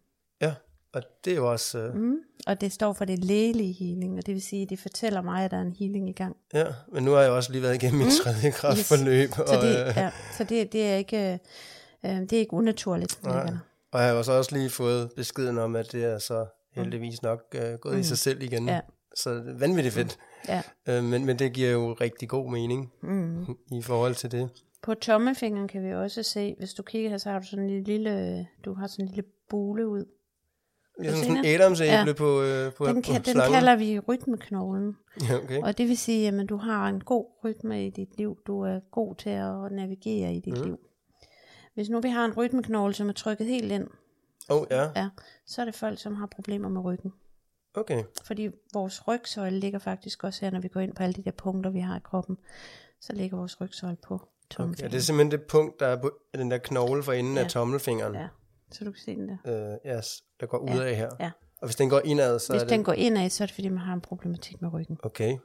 Ja, 0.41 0.53
og 0.93 1.01
det 1.25 1.33
er 1.33 1.37
jo 1.37 1.51
også... 1.51 1.79
Øh, 1.79 1.95
Mm. 1.95 2.15
Og 2.47 2.61
det 2.61 2.71
står 2.71 2.93
for 2.93 3.05
det 3.05 3.25
lægelige 3.25 3.73
healing, 3.73 4.17
og 4.17 4.25
det 4.25 4.33
vil 4.33 4.41
sige, 4.41 4.65
det 4.65 4.79
fortæller 4.79 5.21
mig, 5.21 5.45
at 5.45 5.51
der 5.51 5.57
er 5.57 5.61
en 5.61 5.75
healing 5.79 6.09
i 6.09 6.13
gang. 6.13 6.35
ja, 6.53 6.65
men 6.93 7.03
nu 7.03 7.11
har 7.11 7.21
jeg 7.21 7.31
også 7.31 7.51
lige 7.51 7.61
været 7.61 7.75
igennem 7.75 7.99
min 8.01 8.09
tredje 8.23 8.51
kraftforløb, 8.51 9.29
Så 9.33 9.43
og, 9.43 9.61
det, 9.63 9.87
øh, 9.87 9.93
ja, 9.95 10.11
så 10.37 10.43
det, 10.43 10.73
det 10.73 10.87
er 10.87 10.95
ikke, 10.95 11.39
øh, 12.05 12.11
det 12.11 12.33
er 12.33 12.39
ikke 12.39 12.53
unaturligt. 12.53 13.23
Nej. 13.23 13.53
og 13.91 13.99
jeg 13.99 14.09
har 14.09 14.15
jo 14.15 14.23
så 14.23 14.31
også 14.31 14.55
lige 14.55 14.69
fået 14.69 15.11
beskeden 15.15 15.57
om, 15.57 15.75
at 15.75 15.91
det 15.91 16.03
er 16.03 16.19
så 16.19 16.45
heldigvis 16.71 17.21
nok 17.21 17.39
øh, 17.55 17.73
gået 17.73 17.93
mm. 17.93 17.99
i 17.99 18.03
sig 18.03 18.17
selv 18.17 18.41
igen. 18.43 18.67
Ja. 18.67 18.79
Så 19.15 19.41
vanvittigt 19.59 19.95
fedt. 19.95 20.17
Ja. 20.47 20.61
Øh, 20.87 21.03
men, 21.03 21.25
men 21.25 21.39
det 21.39 21.53
giver 21.53 21.71
jo 21.71 21.93
rigtig 21.93 22.29
god 22.29 22.51
mening 22.51 22.91
mm. 23.03 23.45
i 23.71 23.81
forhold 23.81 24.15
til 24.15 24.31
det. 24.31 24.49
På 24.83 24.93
tommefingeren 24.93 25.67
kan 25.67 25.83
vi 25.83 25.93
også 25.93 26.23
se, 26.23 26.55
hvis 26.57 26.73
du 26.73 26.83
kigger 26.83 27.09
her, 27.09 27.17
så 27.17 27.29
har 27.29 27.39
du 27.39 27.45
sådan 27.45 27.69
en 27.69 27.83
lille, 27.83 28.47
du 28.65 28.73
har 28.73 28.87
sådan 28.87 29.05
en 29.05 29.09
lille 29.09 29.29
bule 29.49 29.87
ud. 29.87 30.05
Se 31.01 31.11
sådan 31.17 31.37
en 31.37 31.45
her? 31.45 31.59
adamsæble 31.59 31.91
Ja. 31.91 32.13
på, 32.13 32.41
øh, 32.41 32.73
på, 32.73 32.85
Den, 32.87 32.95
på 32.95 33.01
kan, 33.01 33.15
den 33.15 33.23
slangen. 33.23 33.53
kalder 33.53 33.75
vi 33.75 33.99
rytmeknoglen. 33.99 34.97
Ja, 35.29 35.35
okay. 35.43 35.61
Og 35.61 35.77
det 35.77 35.87
vil 35.87 35.97
sige, 35.97 36.27
at 36.27 36.49
du 36.49 36.57
har 36.57 36.87
en 36.89 37.03
god 37.03 37.25
rytme 37.45 37.85
i 37.87 37.89
dit 37.89 38.17
liv. 38.17 38.37
Du 38.47 38.61
er 38.61 38.79
god 38.91 39.15
til 39.15 39.29
at 39.29 39.71
navigere 39.71 40.33
i 40.33 40.39
dit 40.39 40.57
mm. 40.57 40.63
liv. 40.63 40.79
Hvis 41.73 41.89
nu 41.89 42.01
vi 42.01 42.09
har 42.09 42.25
en 42.25 42.33
rytmeknogle, 42.37 42.93
som 42.93 43.09
er 43.09 43.13
trykket 43.13 43.47
helt 43.47 43.71
ind, 43.71 43.87
Oh, 44.49 44.65
ja, 44.71 44.89
ja, 44.95 45.09
så 45.45 45.61
er 45.61 45.65
det 45.65 45.75
folk, 45.75 45.99
som 45.99 46.15
har 46.15 46.25
problemer 46.25 46.69
med 46.69 46.81
ryggen. 46.85 47.13
okay. 47.75 48.03
Fordi 48.25 48.49
vores 48.73 49.07
rygsøjle 49.07 49.59
ligger 49.59 49.79
faktisk 49.79 50.23
også 50.23 50.45
her, 50.45 50.51
når 50.51 50.59
vi 50.59 50.67
går 50.67 50.79
ind 50.79 50.93
på 50.95 51.03
alle 51.03 51.13
de 51.13 51.23
der 51.23 51.31
punkter, 51.31 51.69
vi 51.71 51.79
har 51.79 51.97
i 51.97 52.01
kroppen. 52.03 52.37
Så 53.01 53.13
ligger 53.13 53.37
vores 53.37 53.61
rygsøjle 53.61 53.97
på 54.03 54.21
okay. 54.53 54.63
tommelfingeren. 54.63 54.91
Det 54.91 54.97
er 54.97 55.01
simpelthen 55.01 55.31
det 55.31 55.41
punkt, 55.47 55.79
der 55.79 55.87
er 55.87 56.01
på 56.01 56.11
den 56.35 56.51
der 56.51 56.57
knogle 56.57 57.03
for 57.03 57.13
enden 57.13 57.35
Ja. 57.37 57.43
af 57.43 57.49
tommelfingeren, 57.49 58.13
Ja, 58.15 58.27
så 58.71 58.83
du 58.85 58.91
kan 58.91 59.01
se 59.05 59.15
den 59.15 59.29
der. 59.45 59.73
øh, 59.87 59.97
yes, 59.97 60.23
der 60.39 60.45
går 60.45 60.57
ud 60.57 60.79
af 60.79 60.95
her. 60.95 61.09
Ja. 61.19 61.31
Og 61.61 61.67
hvis 61.67 61.75
den 61.75 61.89
går 61.89 62.01
indad, 62.05 62.39
så 62.39 62.53
Hvis 62.53 62.61
er 62.61 62.65
det... 62.65 62.69
den 62.73 62.83
går 62.83 62.93
indad, 62.93 63.29
så 63.29 63.43
er 63.43 63.45
det 63.45 63.53
fordi, 63.55 63.69
man 63.69 63.77
har 63.77 63.93
en 63.93 64.01
problematik 64.01 64.61
med 64.61 64.73
ryggen. 64.73 64.97
Okay. 65.03 65.37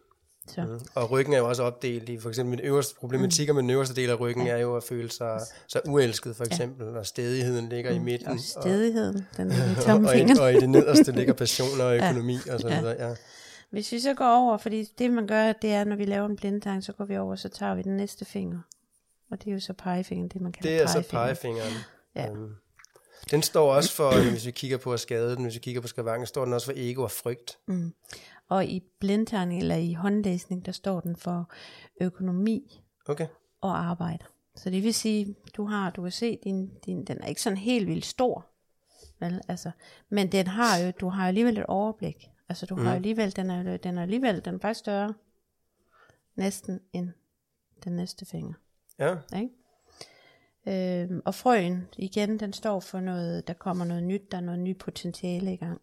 Så. 0.49 0.65
Mm. 0.65 0.81
Og 0.95 1.11
ryggen 1.11 1.35
er 1.35 1.39
jo 1.39 1.49
også 1.49 1.63
opdelt 1.63 2.09
i, 2.09 2.19
for 2.19 2.29
eksempel 2.29 2.59
den 2.59 2.67
øverste 2.67 2.95
problematikker 3.01 3.53
mm. 3.53 3.57
med 3.57 3.63
den 3.63 3.71
øverste 3.71 3.95
del 3.95 4.11
af 4.11 4.21
ryggen, 4.21 4.47
ja. 4.47 4.53
er 4.53 4.59
jo 4.59 4.77
at 4.77 4.85
føle 4.85 5.11
sig, 5.11 5.41
sig 5.69 5.81
uelsket, 5.89 6.37
for 6.37 6.45
eksempel, 6.45 6.87
ja. 6.87 6.99
og 6.99 7.07
stedigheden 7.07 7.69
ligger 7.69 7.91
mm. 7.91 7.97
i 7.97 8.01
midten. 8.01 8.29
Og 8.29 8.39
stedigheden, 8.41 9.27
den 9.37 9.51
er 9.53 9.55
i 9.55 9.77
og, 9.77 9.83
tommelfingeren. 9.83 10.41
og, 10.41 10.53
i, 10.53 10.55
og 10.55 10.59
i 10.59 10.61
det 10.61 10.71
nederste 10.71 11.13
ligger 11.13 11.33
passion 11.45 11.81
og 11.81 11.97
økonomi 11.97 12.39
ja. 12.47 12.55
og 12.55 12.61
så 12.61 12.69
videre. 12.69 13.09
Ja. 13.09 13.15
Hvis 13.71 13.93
vi 13.93 14.01
så 14.01 14.15
går 14.15 14.25
over, 14.37 14.57
fordi 14.57 14.85
det 14.99 15.11
man 15.11 15.27
gør, 15.27 15.53
det 15.53 15.73
er, 15.73 15.85
når 15.85 15.97
vi 15.97 16.05
laver 16.05 16.27
en 16.27 16.37
blindtang, 16.37 16.85
så 16.85 16.93
går 16.93 17.05
vi 17.05 17.17
over, 17.19 17.37
så 17.37 17.49
tager 17.49 17.75
vi 17.75 17.83
den 17.83 17.97
næste 17.97 18.25
finger. 18.25 18.59
Og 19.31 19.39
det 19.45 19.51
er 19.51 19.55
jo 19.55 19.61
så 19.61 19.73
pegefingeren, 19.73 20.29
det 20.29 20.41
man 20.41 20.53
kalder 20.53 20.71
Det 20.71 20.83
er 20.83 20.87
så 20.87 21.09
pegefingeren. 21.11 21.73
Ja. 22.15 22.31
Um, 22.31 22.57
den 23.31 23.43
står 23.43 23.75
også 23.75 23.93
for, 23.93 24.31
hvis 24.31 24.47
vi 24.47 24.51
kigger 24.51 24.79
på 24.79 24.93
at 24.93 25.01
skade 25.01 25.37
den, 25.37 25.45
hvis 25.45 25.55
vi 25.55 25.61
kigger 25.61 25.81
på 25.81 25.89
skavanken, 25.89 26.27
står 26.27 26.45
den 26.45 26.55
også 26.55 26.67
for 26.67 26.73
ego 26.77 27.03
og 27.03 27.11
frygt. 27.11 27.59
Mm. 27.67 27.95
Og 28.49 28.67
i 28.67 28.83
blindtegning 29.01 29.61
eller 29.61 29.77
i 29.77 29.93
håndlæsning, 29.93 30.67
der 30.67 30.73
står 30.73 31.01
den 31.01 31.17
for 31.17 31.51
økonomi 32.01 32.83
okay. 33.07 33.27
og 33.61 33.79
arbejde. 33.79 34.25
Så 34.57 34.71
det 34.71 34.83
vil 34.83 34.95
sige, 34.95 35.37
du 35.57 35.65
har, 35.65 35.91
du 35.91 36.03
kan 36.03 36.13
se, 36.13 36.39
din, 36.45 36.71
din, 36.87 37.05
den 37.05 37.21
er 37.23 37.27
ikke 37.27 37.43
sådan 37.43 37.59
helt 37.59 37.89
vildt 37.89 38.07
stor, 38.07 38.47
vel? 39.21 39.41
Altså, 39.49 39.71
men 40.09 40.33
den 40.33 40.47
har 40.47 40.79
jo, 40.79 40.91
du 41.01 41.09
har 41.09 41.29
alligevel 41.29 41.59
et 41.59 41.67
overblik. 41.67 42.31
Altså 42.49 42.67
du 42.67 42.77
mm. 42.77 42.85
har 42.85 42.95
alligevel, 42.95 43.37
den 43.37 43.51
er, 43.51 43.77
den 43.77 43.99
er 43.99 44.03
alligevel, 44.03 44.45
den 44.45 44.55
er 44.55 44.59
faktisk 44.59 44.81
større, 44.81 45.15
næsten 46.37 46.81
end 46.93 47.11
den 47.85 47.93
næste 47.93 48.27
finger. 48.27 48.55
Ja. 48.99 49.15
Ikke? 49.37 49.51
Øhm, 50.69 51.23
og 51.25 51.35
frøen, 51.35 51.89
igen, 51.99 52.41
den 52.41 52.53
står 52.53 52.81
for 52.81 53.01
noget, 53.01 53.49
der 53.49 53.55
kommer 53.55 53.85
noget 53.85 54.03
nyt, 54.03 54.23
der 54.31 54.37
er 54.37 54.41
noget 54.41 54.61
nyt 54.61 54.79
potentiale 54.79 55.53
i 55.53 55.57
gang 55.57 55.81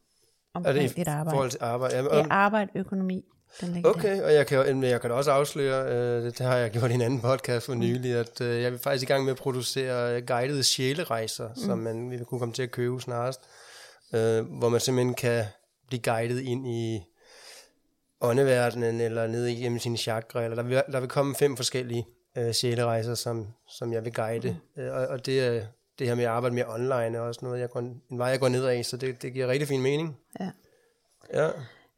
omkring 0.54 0.78
er 0.78 0.82
det 0.82 0.92
i 0.92 0.94
dit 1.00 1.08
arbejde. 1.08 1.36
forhold 1.36 1.50
til 1.50 1.60
arbejde? 1.62 1.96
Ja, 1.96 2.04
Det 2.04 2.12
er 2.12 2.32
arbejde, 2.32 2.72
økonomi, 2.76 3.26
den 3.62 3.74
ligger 3.74 3.92
der. 3.92 4.00
Okay, 4.00 4.22
og 4.22 4.34
jeg 4.34 4.48
kan, 4.48 4.84
jeg 4.84 5.02
kan 5.02 5.12
også 5.12 5.32
afsløre, 5.32 5.94
øh, 5.94 6.24
det 6.24 6.40
har 6.40 6.56
jeg 6.56 6.72
gjort 6.72 6.92
i 6.92 6.94
en 6.94 7.02
anden 7.02 7.22
podcast 7.22 7.66
for 7.66 7.74
nylig, 7.74 8.14
at 8.14 8.42
øh, 8.42 8.62
jeg 8.62 8.74
er 8.74 8.78
faktisk 8.78 9.10
i 9.10 9.14
gang 9.14 9.24
med 9.24 9.32
at 9.32 9.38
producere 9.38 10.22
guidede 10.22 10.64
sjælerejser, 10.64 11.50
mm. 11.50 11.56
som 11.56 11.78
man 11.78 12.10
vil 12.10 12.26
kunne 12.26 12.40
komme 12.40 12.54
til 12.54 12.64
at 12.64 12.72
købe 12.72 13.02
snarest, 13.02 13.42
øh, 14.14 14.46
hvor 14.58 14.70
man 14.70 14.80
simpelthen 14.80 15.14
kan 15.14 15.46
blive 15.88 16.02
guidet 16.02 16.42
ind 16.42 16.68
i 16.68 17.02
åndeverdenen, 18.22 19.02
eller 19.02 19.28
ned 19.28 19.46
igennem 19.46 19.80
sine 19.80 19.98
chakra, 19.98 20.44
eller 20.44 20.56
der 20.56 20.64
vil, 20.64 20.82
der 20.92 21.00
vil 21.00 21.10
komme 21.10 21.36
fem 21.36 21.58
forskellige 21.58 22.06
øh, 22.38 22.52
sjælerejser, 22.52 23.16
som, 23.16 23.48
som 23.68 23.94
jeg 23.94 24.06
vil 24.06 24.14
guide, 24.14 24.58
mm. 24.76 24.82
øh, 24.82 24.94
og, 24.96 25.08
og 25.08 25.26
det 25.26 25.40
er 25.40 25.66
det 26.00 26.08
her 26.08 26.16
med 26.16 26.24
at 26.24 26.30
arbejde 26.30 26.56
mere 26.56 26.74
online, 26.74 27.18
er 27.18 27.22
også 27.22 27.40
noget, 27.44 27.60
jeg 27.60 27.70
går, 27.70 27.80
en 27.80 28.02
vej, 28.10 28.28
jeg 28.28 28.40
går 28.40 28.50
ned 28.50 28.66
af, 28.66 28.86
så 28.86 28.98
det, 28.98 29.22
det 29.22 29.34
giver 29.34 29.48
rigtig 29.48 29.68
fin 29.68 29.82
mening. 29.82 30.18
Ja. 30.40 30.52
Ja. 31.34 31.50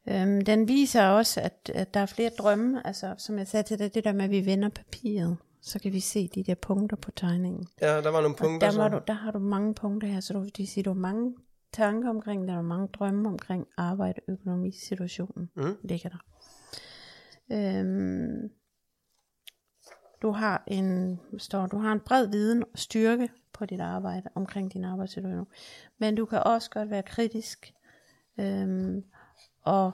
Øhm, 0.08 0.44
den 0.44 0.68
viser 0.68 1.06
også, 1.06 1.40
at, 1.40 1.70
at 1.74 1.94
der 1.94 2.00
er 2.00 2.06
flere 2.06 2.30
drømme, 2.38 2.86
altså 2.86 3.14
som 3.18 3.38
jeg 3.38 3.46
sagde 3.48 3.62
til 3.62 3.78
dig, 3.78 3.94
det 3.94 4.04
der 4.04 4.12
med, 4.12 4.24
at 4.24 4.30
vi 4.30 4.46
vender 4.46 4.68
papiret, 4.68 5.36
så 5.62 5.78
kan 5.78 5.92
vi 5.92 6.00
se 6.00 6.28
de 6.34 6.42
der 6.42 6.54
punkter 6.54 6.96
på 6.96 7.10
tegningen. 7.10 7.66
Ja, 7.80 8.00
der 8.00 8.10
var 8.10 8.20
nogle 8.20 8.36
punkter. 8.36 8.66
Og 8.66 8.72
der, 8.72 8.78
var 8.78 8.90
så. 8.90 8.98
du, 8.98 9.02
der 9.06 9.12
har 9.12 9.30
du 9.30 9.38
mange 9.38 9.74
punkter 9.74 10.08
her, 10.08 10.20
så 10.20 10.32
du 10.32 10.40
vil 10.40 10.68
sige, 10.68 10.84
du 10.84 10.90
har 10.90 10.94
mange 11.00 11.34
tanker 11.72 12.10
omkring, 12.10 12.48
der 12.48 12.54
er 12.58 12.62
mange 12.62 12.88
drømme 12.92 13.28
omkring 13.28 13.66
arbejde, 13.76 14.20
økonomi, 14.28 14.70
situationen 14.70 15.50
Mm. 15.56 15.76
ligger 15.84 16.08
der. 16.08 16.18
Øhm, 17.52 18.50
du 20.22 20.30
har 20.30 20.62
en, 20.66 21.20
står, 21.38 21.66
du 21.66 21.78
har 21.78 21.92
en 21.92 22.00
bred 22.00 22.26
viden 22.26 22.62
og 22.72 22.78
styrke 22.78 23.28
på 23.52 23.66
dit 23.66 23.80
arbejde 23.80 24.28
omkring 24.34 24.72
din 24.72 24.84
arbejdssituation. 24.84 25.46
Men 25.98 26.14
du 26.14 26.26
kan 26.26 26.42
også 26.42 26.70
godt 26.70 26.90
være 26.90 27.02
kritisk 27.02 27.74
øhm, 28.38 29.04
og 29.62 29.92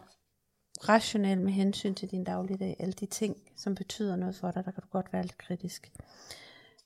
rationel 0.89 1.41
med 1.41 1.53
hensyn 1.53 1.95
til 1.95 2.11
din 2.11 2.25
dagligdag. 2.25 2.77
Alle 2.79 2.93
de 2.93 3.07
ting, 3.07 3.37
som 3.57 3.75
betyder 3.75 4.17
noget 4.17 4.37
for 4.37 4.51
dig, 4.51 4.65
der 4.65 4.71
kan 4.71 4.83
du 4.83 4.89
godt 4.93 5.13
være 5.13 5.23
lidt 5.23 5.39
kritisk. 5.39 5.93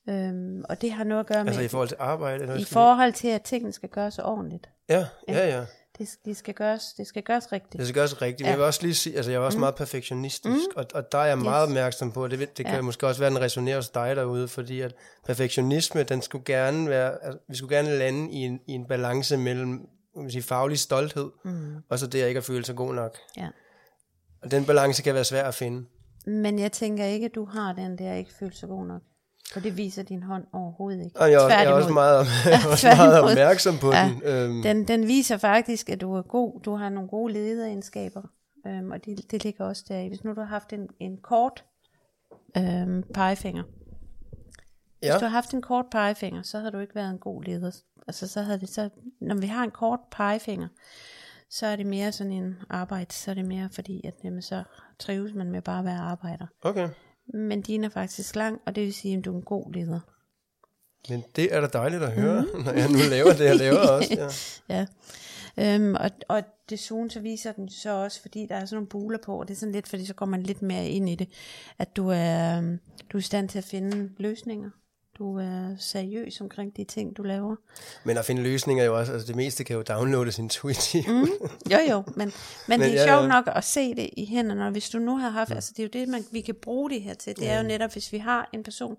Øhm, 0.08 0.64
og 0.68 0.80
det 0.80 0.92
har 0.92 1.04
noget 1.04 1.20
at 1.20 1.26
gøre 1.26 1.44
med, 1.44 1.52
Altså 1.52 1.62
i 1.62 1.68
forhold 1.68 1.88
til 1.88 1.96
arbejde? 2.00 2.42
Eller 2.42 2.56
i 2.56 2.64
forhold 2.64 3.12
til, 3.12 3.28
at 3.28 3.42
tingene 3.42 3.72
skal 3.72 3.88
gøres 3.88 4.18
ordentligt. 4.18 4.70
Ja, 4.88 5.06
ja, 5.28 5.46
ja. 5.46 5.64
Det, 5.98 6.08
de 6.24 6.34
skal 6.34 6.54
gøres, 6.54 6.82
det 6.96 7.06
skal 7.06 7.22
gøres 7.22 7.52
rigtigt. 7.52 7.72
Det 7.78 7.86
skal 7.86 7.94
gøres 7.94 8.22
rigtigt. 8.22 8.40
Ja. 8.46 8.48
jeg 8.50 8.58
vil 8.58 8.66
også 8.66 8.82
lige 8.82 8.94
sige, 8.94 9.16
altså 9.16 9.30
jeg 9.30 9.38
er 9.38 9.42
også 9.42 9.58
mm. 9.58 9.60
meget 9.60 9.74
perfektionistisk, 9.74 10.54
mm. 10.54 10.76
og, 10.76 10.84
og 10.94 11.12
der 11.12 11.18
er 11.18 11.24
jeg 11.26 11.38
meget 11.38 11.66
Yes. 11.66 11.70
opmærksom 11.70 12.12
på, 12.12 12.28
det, 12.28 12.38
det 12.56 12.66
kan 12.66 12.74
Ja. 12.74 12.80
måske 12.80 13.06
også 13.06 13.20
være, 13.20 13.30
den 13.30 13.40
resonerer 13.40 13.76
hos 13.76 13.88
dig 13.88 14.16
derude, 14.16 14.48
fordi 14.48 14.80
at 14.80 14.94
perfektionisme, 15.26 16.02
den 16.02 16.22
skulle 16.22 16.44
gerne 16.44 16.88
være, 16.88 17.24
altså, 17.24 17.38
vi 17.48 17.56
skulle 17.56 17.76
gerne 17.76 17.98
lande 17.98 18.32
i 18.32 18.36
en, 18.36 18.60
i 18.66 18.72
en 18.72 18.86
balance 18.88 19.36
mellem 19.36 19.88
man 20.16 20.30
sige, 20.30 20.42
faglig 20.42 20.78
stolthed, 20.78 21.30
Mm. 21.44 21.74
og 21.88 21.98
så 21.98 22.06
det 22.06 22.22
at 22.22 22.28
ikke 22.28 22.38
at 22.38 22.44
føle 22.44 22.64
sig 22.64 22.76
god 22.76 22.94
nok. 22.94 23.16
Ja. 23.36 23.48
Og 24.42 24.50
den 24.50 24.64
balance 24.64 25.02
kan 25.02 25.14
være 25.14 25.24
svær 25.24 25.44
at 25.44 25.54
finde. 25.54 25.86
Men 26.26 26.58
jeg 26.58 26.72
tænker 26.72 27.04
ikke, 27.04 27.26
at 27.26 27.34
du 27.34 27.44
har 27.44 27.72
den 27.72 27.98
der 27.98 28.14
ikke 28.14 28.30
følt 28.38 28.56
så 28.56 28.66
god 28.66 28.86
nok. 28.86 29.02
For 29.52 29.60
det 29.60 29.76
viser 29.76 30.02
din 30.02 30.22
hånd 30.22 30.44
overhovedet 30.52 31.04
ikke. 31.04 31.20
Og 31.20 31.30
jeg, 31.30 31.36
er 31.36 31.40
også- 31.44 31.56
jeg 31.58 31.64
er 31.64 31.72
også 31.72 31.90
meget, 31.92 32.26
jeg 32.44 32.52
er 32.52 32.70
også 32.70 32.86
meget 32.96 33.20
opmærksom 33.22 33.78
på 33.78 33.92
Ja. 33.92 34.10
den. 34.14 34.22
Øhm, 34.24 34.62
Den, 34.62 34.88
den 34.88 35.06
viser 35.06 35.36
faktisk, 35.36 35.88
at 35.88 36.00
du 36.00 36.14
er 36.14 36.22
god. 36.22 36.60
Du 36.60 36.74
har 36.74 36.88
nogle 36.88 37.08
gode 37.08 37.32
lederegenskaber. 37.32 38.22
Øhm, 38.66 38.90
og 38.90 39.04
det, 39.04 39.30
det 39.30 39.44
ligger 39.44 39.64
også 39.64 39.84
der. 39.88 40.08
Hvis 40.08 40.24
nu 40.24 40.30
du 40.34 40.40
har 40.40 40.46
haft 40.48 40.72
en, 40.72 40.88
en 41.00 41.16
kort 41.22 41.64
øhm, 42.56 43.02
pegefinger. 43.14 43.62
Hvis 44.98 45.08
ja, 45.08 45.14
du 45.18 45.24
har 45.24 45.28
haft 45.28 45.54
en 45.54 45.62
kort 45.62 45.84
pegefinger, 45.90 46.42
så 46.42 46.58
havde 46.58 46.72
du 46.72 46.78
ikke 46.78 46.94
været 46.94 47.10
en 47.10 47.18
god 47.18 47.42
leder. 47.44 47.70
Altså 48.08 48.28
så 48.28 48.42
havde 48.42 48.60
det 48.60 48.68
så, 48.68 48.88
når 49.20 49.34
vi 49.36 49.46
har 49.46 49.64
en 49.64 49.70
kort 49.70 50.00
pegefinger, 50.10 50.68
så 51.50 51.66
er 51.66 51.76
det 51.76 51.86
mere 51.86 52.12
sådan 52.12 52.32
en 52.32 52.56
arbejde, 52.70 53.14
så 53.14 53.30
er 53.30 53.34
det 53.34 53.44
mere 53.44 53.68
fordi, 53.72 54.06
at 54.06 54.14
jamen, 54.24 54.42
så 54.42 54.62
trives 54.98 55.34
man 55.34 55.50
med 55.50 55.62
bare 55.62 55.78
at 55.78 55.84
være 55.84 55.98
arbejder. 55.98 56.46
okay. 56.62 56.88
Men 57.34 57.60
din 57.60 57.84
er 57.84 57.88
faktisk 57.88 58.36
lang, 58.36 58.60
og 58.66 58.74
det 58.74 58.84
vil 58.84 58.94
sige, 58.94 59.18
at 59.18 59.24
du 59.24 59.32
er 59.32 59.36
en 59.36 59.42
god 59.42 59.72
leder. 59.72 60.00
Men 61.08 61.24
det 61.36 61.54
er 61.54 61.60
da 61.60 61.66
dejligt 61.66 62.02
at 62.02 62.12
høre, 62.12 62.42
mm. 62.42 62.60
når 62.64 62.72
jeg 62.72 62.88
nu 62.88 62.98
laver 63.10 63.32
det, 63.32 63.44
jeg 63.44 63.56
laver 63.56 63.78
også. 63.78 64.14
Ja. 64.14 64.28
Ja. 64.76 64.86
Øhm, 65.60 65.94
og, 65.94 66.10
og 66.28 66.42
desuden 66.70 67.10
så 67.10 67.20
viser 67.20 67.52
den 67.52 67.68
så 67.68 67.90
også, 67.90 68.20
fordi 68.22 68.46
der 68.46 68.54
er 68.54 68.64
sådan 68.64 68.76
nogle 68.76 68.86
buler 68.86 69.18
på, 69.24 69.40
og 69.40 69.48
det 69.48 69.54
er 69.54 69.58
sådan 69.58 69.72
lidt, 69.72 69.88
fordi 69.88 70.06
så 70.06 70.14
går 70.14 70.26
man 70.26 70.42
lidt 70.42 70.62
mere 70.62 70.88
ind 70.88 71.08
i 71.08 71.14
det, 71.14 71.28
at 71.78 71.96
du 71.96 72.08
er, 72.08 72.58
øhm, 72.58 72.78
du 73.12 73.16
er 73.16 73.18
i 73.18 73.22
stand 73.22 73.48
til 73.48 73.58
at 73.58 73.64
finde 73.64 74.10
løsninger. 74.18 74.70
Du 75.18 75.38
er 75.38 75.76
seriøs 75.78 76.40
omkring 76.40 76.76
de 76.76 76.84
ting, 76.84 77.16
du 77.16 77.22
laver. 77.22 77.56
Men 78.04 78.16
at 78.16 78.24
finde 78.24 78.42
løsninger 78.42 78.84
er 78.84 78.86
jo 78.86 78.98
også, 78.98 79.12
altså 79.12 79.26
det 79.26 79.36
meste 79.36 79.64
kan 79.64 79.76
jo 79.76 79.82
downloades 79.82 80.38
intuitivt. 80.38 81.08
Mm. 81.08 81.28
Jo 81.72 81.78
jo, 81.90 82.02
men, 82.06 82.16
men, 82.16 82.32
Men 82.68 82.80
det 82.80 82.88
er 82.88 82.92
ja, 82.92 83.06
sjovt 83.06 83.22
ja. 83.22 83.28
nok 83.28 83.44
at 83.46 83.64
se 83.64 83.94
det 83.94 84.10
i 84.16 84.26
hænderne, 84.26 84.66
og 84.66 84.72
hvis 84.72 84.90
du 84.90 84.98
nu 84.98 85.16
har 85.16 85.30
haft, 85.30 85.50
altså 85.50 85.72
det 85.76 85.78
er 85.78 85.84
jo 85.84 86.00
det, 86.00 86.08
man, 86.08 86.24
vi 86.32 86.40
kan 86.40 86.54
bruge 86.62 86.90
det 86.90 87.02
her 87.02 87.14
til, 87.14 87.36
det 87.36 87.50
er 87.50 87.56
jo 87.56 87.62
netop, 87.62 87.92
hvis 87.92 88.12
vi 88.12 88.18
har 88.18 88.48
en 88.52 88.62
person, 88.62 88.96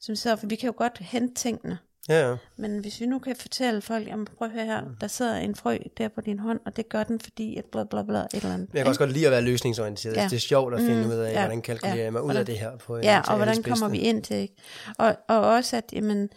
som 0.00 0.16
sidder, 0.16 0.36
for 0.36 0.46
vi 0.46 0.56
kan 0.56 0.66
jo 0.66 0.74
godt 0.76 0.98
hente 0.98 1.34
tingene, 1.34 1.78
Ja, 2.10 2.28
ja. 2.30 2.36
Men 2.56 2.78
hvis 2.78 3.00
vi 3.00 3.06
nu 3.06 3.18
kan 3.18 3.36
fortælle 3.36 3.80
folk, 3.82 4.06
jamen 4.08 4.26
prøv 4.38 4.48
at 4.48 4.54
høre 4.54 4.64
her, 4.64 4.82
der 5.00 5.06
sidder 5.06 5.36
en 5.36 5.54
frø 5.54 5.76
der 5.98 6.08
på 6.08 6.20
din 6.20 6.38
hånd, 6.38 6.60
og 6.66 6.76
det 6.76 6.88
gør 6.88 7.02
den, 7.02 7.20
fordi 7.20 7.56
at 7.56 7.64
bla 7.64 7.84
bla 7.84 8.02
bla, 8.02 8.18
et 8.18 8.26
eller 8.32 8.54
andet. 8.54 8.68
Men 8.68 8.76
jeg 8.76 8.84
kan 8.84 8.88
også 8.88 9.00
godt 9.00 9.12
lide 9.12 9.26
at 9.26 9.32
være 9.32 9.42
løsningsorienteret. 9.42 10.16
Ja. 10.16 10.22
Ja. 10.22 10.28
Det 10.28 10.36
er 10.36 10.40
sjovt 10.40 10.74
at 10.74 10.80
finde 10.80 11.02
Mm, 11.04 11.08
ud 11.10 11.14
af, 11.14 11.32
ja, 11.32 11.38
hvordan 11.40 11.62
kalkulerer 11.62 11.96
ja. 11.96 12.02
jeg 12.02 12.12
mig 12.12 12.22
ud 12.22 12.26
Hvordan- 12.26 12.40
af 12.40 12.46
det 12.46 12.58
her 12.58 12.76
på 12.76 12.96
Ja, 12.98 13.20
og 13.28 13.36
hvordan 13.36 13.62
kommer 13.62 13.88
vi 13.88 13.98
ind 13.98 14.22
til, 14.22 14.36
ikke? 14.36 14.54
Og, 14.98 15.16
og 15.28 15.40
også 15.40 15.76
at, 15.76 15.84
jamen, 15.92 16.28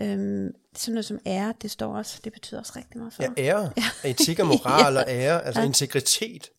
øhm, 0.00 0.54
sådan 0.76 0.94
noget 0.94 1.04
som 1.04 1.18
ære, 1.26 1.54
det 1.62 1.70
står 1.70 1.96
også, 1.96 2.20
det 2.24 2.32
betyder 2.32 2.60
også 2.60 2.72
rigtig 2.76 2.98
meget 2.98 3.12
for 3.12 3.22
Ja, 3.22 3.28
ære. 3.38 3.70
Etik 4.04 4.38
og 4.38 4.46
moral 4.52 4.96
og 4.96 5.04
ære, 5.08 5.44
altså 5.46 5.62
integritet. 5.62 6.50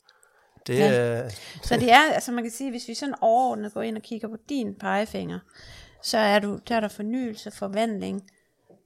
Det 0.67 0.77
Ja. 0.79 0.87
er... 0.91 1.29
Så 1.63 1.75
det 1.77 1.91
er, 1.91 2.01
altså 2.13 2.31
man 2.31 2.43
kan 2.43 2.51
sige, 2.51 2.69
hvis 2.71 2.87
vi 2.87 2.93
sådan 2.93 3.15
overordnet 3.21 3.73
går 3.73 3.81
ind 3.81 3.95
og 3.97 4.01
kigger 4.03 4.27
på 4.27 4.35
din 4.49 4.75
pegefinger, 4.79 5.39
så 6.03 6.17
er, 6.17 6.39
du, 6.39 6.59
der 6.67 6.75
er 6.75 6.79
der 6.79 6.87
fornyelse, 6.87 7.51
forvandling, 7.51 8.21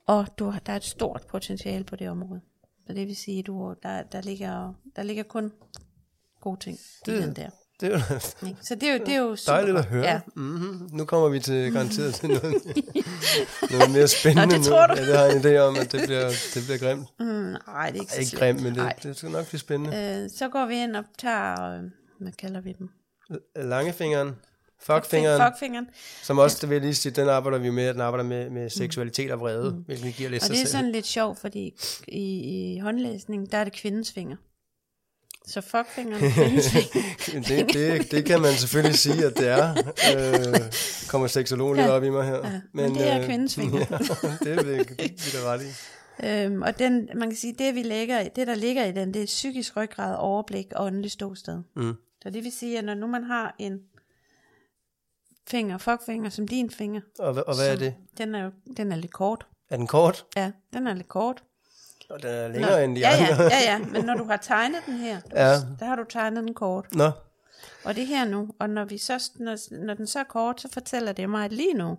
og 0.08 0.28
du, 0.40 0.50
har- 0.50 0.60
der 0.60 0.72
er 0.74 0.78
et 0.78 0.84
stort 0.84 1.22
potentiale 1.30 1.84
på 1.84 1.96
det 1.96 2.10
område. 2.10 2.42
Så 2.88 2.94
det 2.94 3.08
vil 3.08 3.16
sige, 3.16 3.44
du, 3.44 3.76
der, 3.84 4.04
der, 4.04 4.22
ligger, 4.22 4.74
der 4.96 5.04
ligger 5.04 5.24
kun 5.24 5.52
gode 6.42 6.60
ting 6.60 6.78
i 6.78 7.12
Det- 7.12 7.24
den 7.24 7.36
der. 7.36 7.50
Det 7.80 7.94
er 7.94 7.98
jo? 7.98 8.20
Så 8.62 8.76
det 8.76 8.84
er 8.90 8.94
jo, 8.94 9.00
det 9.06 9.14
er 9.14 9.20
jo 9.20 9.36
super 9.36 9.56
dejligt 9.58 9.78
at 9.78 9.86
høre. 9.86 10.04
Ja. 10.06 10.22
Mm-hmm. 10.36 10.90
Nu 10.92 11.06
kommer 11.06 11.30
vi 11.30 11.40
til 11.40 11.74
garanteret 11.74 12.14
til 12.16 12.30
noget, 12.30 12.44
noget 13.72 13.92
mere 13.92 14.08
spændende 14.08 14.48
Nå, 14.48 14.58
det 14.58 14.66
tror 14.68 14.88
du. 14.88 14.94
Ja, 14.94 15.06
det 15.06 15.16
har 15.18 15.24
jeg 15.26 15.36
en 15.36 15.42
idé 15.42 15.58
om, 15.60 15.76
at 15.76 15.92
det 15.92 16.02
bliver, 16.06 16.30
det 16.54 16.64
bliver 16.66 16.78
grimt. 16.78 17.08
Mm, 17.20 17.26
nej, 17.68 17.90
det 17.90 17.98
er 17.98 18.02
ikke 18.02 18.14
så 18.14 18.20
Ikke 18.20 18.38
grimt, 18.38 18.64
men 18.64 18.74
Nej. 18.74 18.94
det, 18.94 19.04
det 19.04 19.18
skal 19.18 19.32
nok 19.32 19.48
blive 19.48 19.60
spændende. 19.60 20.22
Øh, 20.24 20.30
så 20.38 20.50
går 20.50 20.66
vi 20.66 20.76
ind 20.76 20.96
og 20.96 21.04
tager, 21.18 21.62
øh, 21.78 21.84
hvad 22.20 22.32
kalder 22.32 22.62
vi 22.62 22.74
dem? 22.80 22.90
Langefingeren, 23.56 24.36
fuckfingeren, 24.86 25.42
Fuckfingeren. 25.52 25.88
som 26.24 26.38
også, 26.38 26.58
det 26.62 26.70
vil 26.70 26.76
jeg 26.76 26.82
lige 26.82 26.96
sige, 26.96 27.12
den 27.12 27.30
arbejder 27.30 27.58
vi 27.58 27.70
med, 27.70 27.94
den 27.94 28.02
arbejder 28.02 28.24
med, 28.24 28.50
med 28.50 28.70
seksualitet 28.70 29.32
og 29.32 29.40
vrede, 29.40 29.72
mm. 29.72 29.78
hvilket 29.86 30.16
giver 30.16 30.30
lidt 30.30 30.44
Og 30.44 30.50
det 30.50 30.62
er 30.62 30.68
sådan 30.68 30.92
lidt 30.92 31.06
sjovt, 31.06 31.40
fordi 31.40 31.74
i, 32.08 32.74
i 32.76 32.80
håndlæsning, 32.80 33.52
der 33.52 33.58
er 33.58 33.64
det 33.64 33.74
kvindens 33.74 34.12
finger. 34.12 34.36
Så 35.48 35.62
fuckfingeren 35.62 36.24
er 36.24 37.42
det, 37.48 37.74
det, 37.74 38.12
det 38.12 38.26
kan 38.26 38.42
man 38.42 38.54
selvfølgelig 38.54 39.00
sige, 39.00 39.26
at 39.26 39.38
det 39.38 39.48
er. 39.48 39.70
Øh, 40.18 40.60
kommer 41.10 41.28
seksologen 41.28 41.76
lidt 41.78 41.88
Ja. 41.88 41.92
op 41.92 42.04
i 42.04 42.10
mig 42.10 42.26
her. 42.26 42.36
Ja, 42.36 42.62
men 42.74 42.96
det 42.96 43.12
er 43.12 43.26
kvindens 43.26 43.56
finger. 43.56 43.80
Ja, 44.46 44.50
det 44.56 44.68
vil 44.68 44.78
vi 44.78 44.84
da 45.34 45.54
ret 45.54 45.62
i. 45.62 45.68
Øhm, 46.26 46.62
og 46.62 46.80
den, 46.80 47.10
man 47.16 47.30
kan 47.30 47.38
sige, 47.38 47.56
det 47.60 47.76
vi 47.76 47.84
lægger 47.84 48.28
det 48.36 48.48
der 48.48 48.56
ligger 48.56 48.86
i 48.86 48.92
den, 48.92 49.14
det 49.14 49.22
er 49.22 49.26
psykisk 49.26 49.78
ryggrad, 49.78 50.16
overblik 50.20 50.66
og 50.76 50.86
åndelig 50.86 51.12
ståsted. 51.12 51.62
Mm. 51.76 51.94
Så 52.24 52.30
det 52.30 52.44
vil 52.44 52.52
sige, 52.52 52.78
at 52.78 52.84
når 52.86 52.94
nu 52.94 53.08
man 53.08 53.24
har 53.24 53.56
en 53.60 53.80
finger, 55.48 55.78
fuckfinger, 55.78 56.30
som 56.30 56.48
din 56.48 56.70
finger, 56.70 57.02
Og, 57.20 57.28
og 57.48 57.56
hvad 57.56 57.72
er 57.72 57.76
det? 57.76 57.96
Den 58.18 58.36
er, 58.36 58.44
jo, 58.44 58.52
den 58.78 58.92
er 58.92 58.96
lidt 58.96 59.14
kort. 59.14 59.48
Er 59.70 59.78
den 59.78 59.88
kort? 59.88 60.26
Ja, 60.36 60.52
den 60.74 60.88
er 60.88 60.94
lidt 60.94 61.08
kort. 61.08 61.44
Og 62.10 62.22
den 62.22 62.30
er 62.30 62.48
længere 62.48 62.84
end 62.84 62.96
de 62.96 63.00
ja, 63.02 63.10
andre. 63.10 63.44
ja, 63.44 63.50
ja, 63.50 63.72
ja, 63.72 63.80
men 63.80 64.06
når 64.06 64.14
du 64.14 64.24
har 64.24 64.38
tegnet 64.38 64.80
den 64.86 64.94
her, 64.98 65.20
Ja. 65.36 65.52
der 65.80 65.86
har 65.86 65.96
du 65.96 66.04
tegnet 66.10 66.44
den 66.44 66.54
kort. 66.54 66.96
Nå, 66.96 67.12
Og 67.86 67.96
det 67.96 68.08
her 68.08 68.26
nu, 68.26 68.50
og 68.60 68.70
når, 68.70 68.86
vi 68.86 68.98
så, 68.98 69.32
når, 69.36 69.86
når 69.86 69.94
den 69.94 70.08
så 70.08 70.20
er 70.20 70.24
kort, 70.24 70.62
så 70.62 70.70
fortæller 70.74 71.12
det 71.12 71.30
mig, 71.30 71.46
at 71.46 71.52
lige 71.52 71.74
nu, 71.74 71.98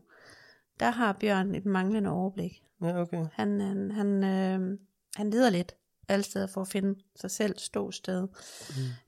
der 0.80 0.90
har 0.90 1.12
Bjørn 1.12 1.54
et 1.54 1.66
manglende 1.66 2.10
overblik. 2.10 2.62
ja, 2.82 3.00
okay. 3.00 3.26
Han, 3.32 3.60
han, 3.60 3.90
han, 3.90 4.24
øh, 4.24 4.78
han 5.16 5.30
lider 5.30 5.50
lidt 5.50 5.74
alle 6.08 6.24
steder 6.24 6.46
for 6.54 6.60
at 6.60 6.68
finde 6.68 6.94
sig 7.20 7.30
selv 7.30 7.54
ståsted. 7.58 8.28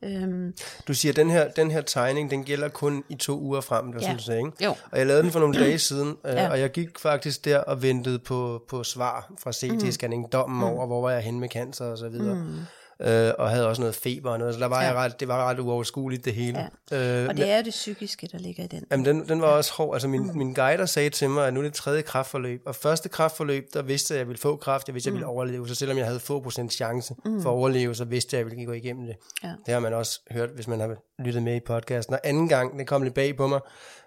Mm. 0.03 0.09
Øhm, 0.09 0.55
Du 0.89 0.95
siger, 0.95 1.13
at 1.13 1.17
den 1.17 1.31
her, 1.31 1.51
den 1.51 1.71
her 1.71 1.81
tegning, 1.81 2.31
den 2.31 2.45
gælder 2.45 2.69
kun 2.69 3.05
i 3.09 3.15
to 3.15 3.41
uger 3.41 3.61
frem, 3.61 3.87
det 3.87 3.95
var 3.95 4.01
Ja. 4.01 4.05
sådan, 4.07 4.17
du 4.19 4.23
sagde, 4.23 4.39
ikke? 4.41 4.65
jo, 4.65 4.71
Og 4.93 4.99
jeg 4.99 5.07
lavede 5.07 5.23
den 5.23 5.33
for 5.33 5.41
nogle 5.41 5.59
dage 5.59 5.79
siden, 5.79 6.17
øh, 6.27 6.35
Ja. 6.35 6.51
og 6.51 6.61
jeg 6.61 6.71
gik 6.71 6.99
faktisk 6.99 7.45
der 7.45 7.59
og 7.59 7.83
ventede 7.83 8.19
på, 8.19 8.63
på 8.69 8.85
svar 8.85 9.33
fra 9.43 9.51
CT-scanning, 9.53 10.29
dommen 10.33 10.59
mm. 10.59 10.65
over, 10.65 10.87
hvor 10.87 11.03
var 11.03 11.11
jeg 11.11 11.21
henne 11.23 11.41
med 11.41 11.49
cancer 11.49 11.85
og 11.85 11.99
så 11.99 12.09
videre. 12.09 12.35
Mm. 12.35 12.55
Øh, 13.01 13.33
og 13.39 13.51
havde 13.51 13.69
også 13.69 13.83
noget 13.83 13.95
feber 13.95 14.31
og 14.31 14.39
noget, 14.39 14.55
så 14.55 14.61
der 14.61 14.67
var 14.67 14.83
Ja. 14.83 14.87
jeg 14.89 14.97
ret, 14.97 15.21
det 15.21 15.29
var 15.29 15.49
ret 15.51 15.59
uoverskueligt 15.59 16.25
det 16.25 16.35
hele. 16.35 16.71
Ja. 16.91 17.23
Øh, 17.23 17.29
og 17.29 17.37
det 17.37 17.51
er 17.51 17.63
det 17.63 17.71
psykiske, 17.71 18.29
der 18.33 18.39
ligger 18.39 18.65
i 18.65 18.67
den. 18.67 18.85
Jamen, 18.91 19.07
den, 19.07 19.29
den 19.29 19.41
var 19.41 19.47
også 19.49 19.73
hård. 19.73 19.95
Altså, 19.95 20.09
min, 20.09 20.23
mm. 20.23 20.37
min 20.37 20.55
guider 20.55 20.87
sagde 20.87 21.11
til 21.11 21.31
mig, 21.31 21.47
at 21.47 21.55
nu 21.55 21.61
er 21.61 21.65
det 21.65 21.75
tredje 21.75 22.03
kraftforløb. 22.03 22.63
Og 22.67 22.75
første 22.75 23.09
kraftforløb, 23.09 23.69
der 23.75 23.83
vidste 23.83 24.13
jeg, 24.15 24.17
at 24.17 24.21
jeg 24.21 24.29
ville 24.29 24.41
få 24.41 24.57
kraft. 24.57 24.89
Jeg 24.89 24.95
vidste, 24.95 25.09
at 25.09 25.13
jeg 25.13 25.15
ville 25.15 25.27
overleve. 25.27 25.69
Så 25.69 25.75
selvom 25.75 25.99
jeg 25.99 26.07
havde 26.07 26.21
få 26.21 26.41
procent 26.41 26.73
chance 26.73 27.15
mm. 27.25 27.43
for 27.43 27.51
at 27.51 27.55
overleve, 27.55 27.95
så 27.95 28.05
vidste 28.05 28.35
jeg, 28.37 28.41
at 28.41 28.45
jeg 28.45 28.51
ville 28.51 28.67
gå 28.67 28.73
igennem 28.73 29.07
det. 29.07 29.17
Ja. 29.45 29.53
Det 29.67 29.75
har 29.75 29.81
man 29.81 29.95
også 29.95 30.21
hørt, 30.31 30.51
hvis 30.51 30.69
man 30.69 30.81
har 30.81 30.97
lyttet 31.19 31.43
med 31.43 31.57
i 31.57 31.61
podcasten. 31.61 32.15
Og 32.15 32.21
anden 32.25 32.49
gang, 32.49 32.79
det 32.79 32.87
kom 32.87 33.03
lidt 33.03 33.15
bag 33.15 33.37
på 33.37 33.47
mig. 33.47 33.61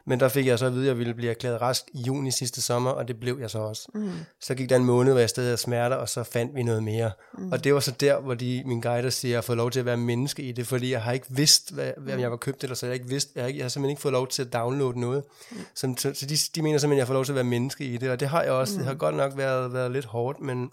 Men 0.09 0.19
der 0.19 0.29
fik 0.29 0.45
jeg 0.45 0.59
så 0.59 0.65
at 0.65 0.73
vide, 0.73 0.83
at 0.83 0.87
jeg 0.87 0.97
ville 0.97 1.13
blive 1.13 1.29
erklæret 1.29 1.61
rask 1.61 1.83
i 1.93 2.01
juni 2.01 2.31
sidste 2.31 2.61
sommer, 2.61 2.91
og 2.91 3.07
det 3.07 3.19
blev 3.19 3.37
jeg 3.41 3.49
så 3.49 3.59
også. 3.59 3.91
Mm. 3.93 4.11
Så 4.41 4.55
gik 4.55 4.69
der 4.69 4.75
en 4.75 4.85
måned, 4.85 5.11
hvor 5.11 5.19
jeg 5.19 5.29
stadig 5.29 5.47
havde 5.47 5.57
smerter, 5.57 5.95
og 5.95 6.09
så 6.09 6.23
fandt 6.23 6.55
vi 6.55 6.63
noget 6.63 6.83
mere. 6.83 7.11
Mm. 7.37 7.51
Og 7.51 7.63
det 7.63 7.73
var 7.73 7.79
så 7.79 7.91
der, 7.91 8.19
hvor 8.19 8.33
de, 8.33 8.63
min 8.65 8.81
guider 8.81 9.09
siger, 9.09 9.29
at 9.29 9.31
jeg 9.31 9.37
har 9.37 9.41
fået 9.41 9.57
lov 9.57 9.71
til 9.71 9.79
at 9.79 9.85
være 9.85 9.97
menneske 9.97 10.43
i 10.43 10.51
det, 10.51 10.67
fordi 10.67 10.91
jeg 10.91 11.01
har 11.01 11.11
ikke 11.11 11.25
vidst, 11.29 11.73
hvad, 11.73 11.91
hvad 11.97 12.17
jeg 12.17 12.31
var 12.31 12.37
købt, 12.37 12.63
eller 12.63 12.75
så 12.75 12.85
jeg 12.85 12.91
har 12.91 12.93
ikke 12.93 13.09
vidst, 13.09 13.29
jeg 13.35 13.43
har, 13.43 13.47
ikke, 13.47 13.57
jeg 13.57 13.63
har 13.63 13.69
simpelthen 13.69 13.91
ikke 13.91 14.01
fået 14.01 14.11
lov 14.11 14.27
til 14.27 14.41
at 14.41 14.53
downloade 14.53 14.99
noget. 14.99 15.23
Mm. 15.51 15.57
Så, 15.75 15.93
så, 15.97 16.13
så 16.13 16.25
de, 16.25 16.35
de 16.55 16.61
mener 16.61 16.77
simpelthen, 16.77 16.91
at 16.91 16.97
jeg 16.97 17.07
får 17.07 17.13
lov 17.13 17.25
til 17.25 17.31
at 17.31 17.35
være 17.35 17.43
menneske 17.43 17.83
i 17.85 17.97
det, 17.97 18.09
og 18.09 18.19
det 18.19 18.27
har 18.27 18.43
jeg 18.43 18.51
også. 18.51 18.73
Mm. 18.73 18.77
Det 18.77 18.87
har 18.87 18.93
godt 18.93 19.15
nok 19.15 19.37
været, 19.37 19.73
været 19.73 19.91
lidt 19.91 20.05
hårdt, 20.05 20.41
men 20.41 20.69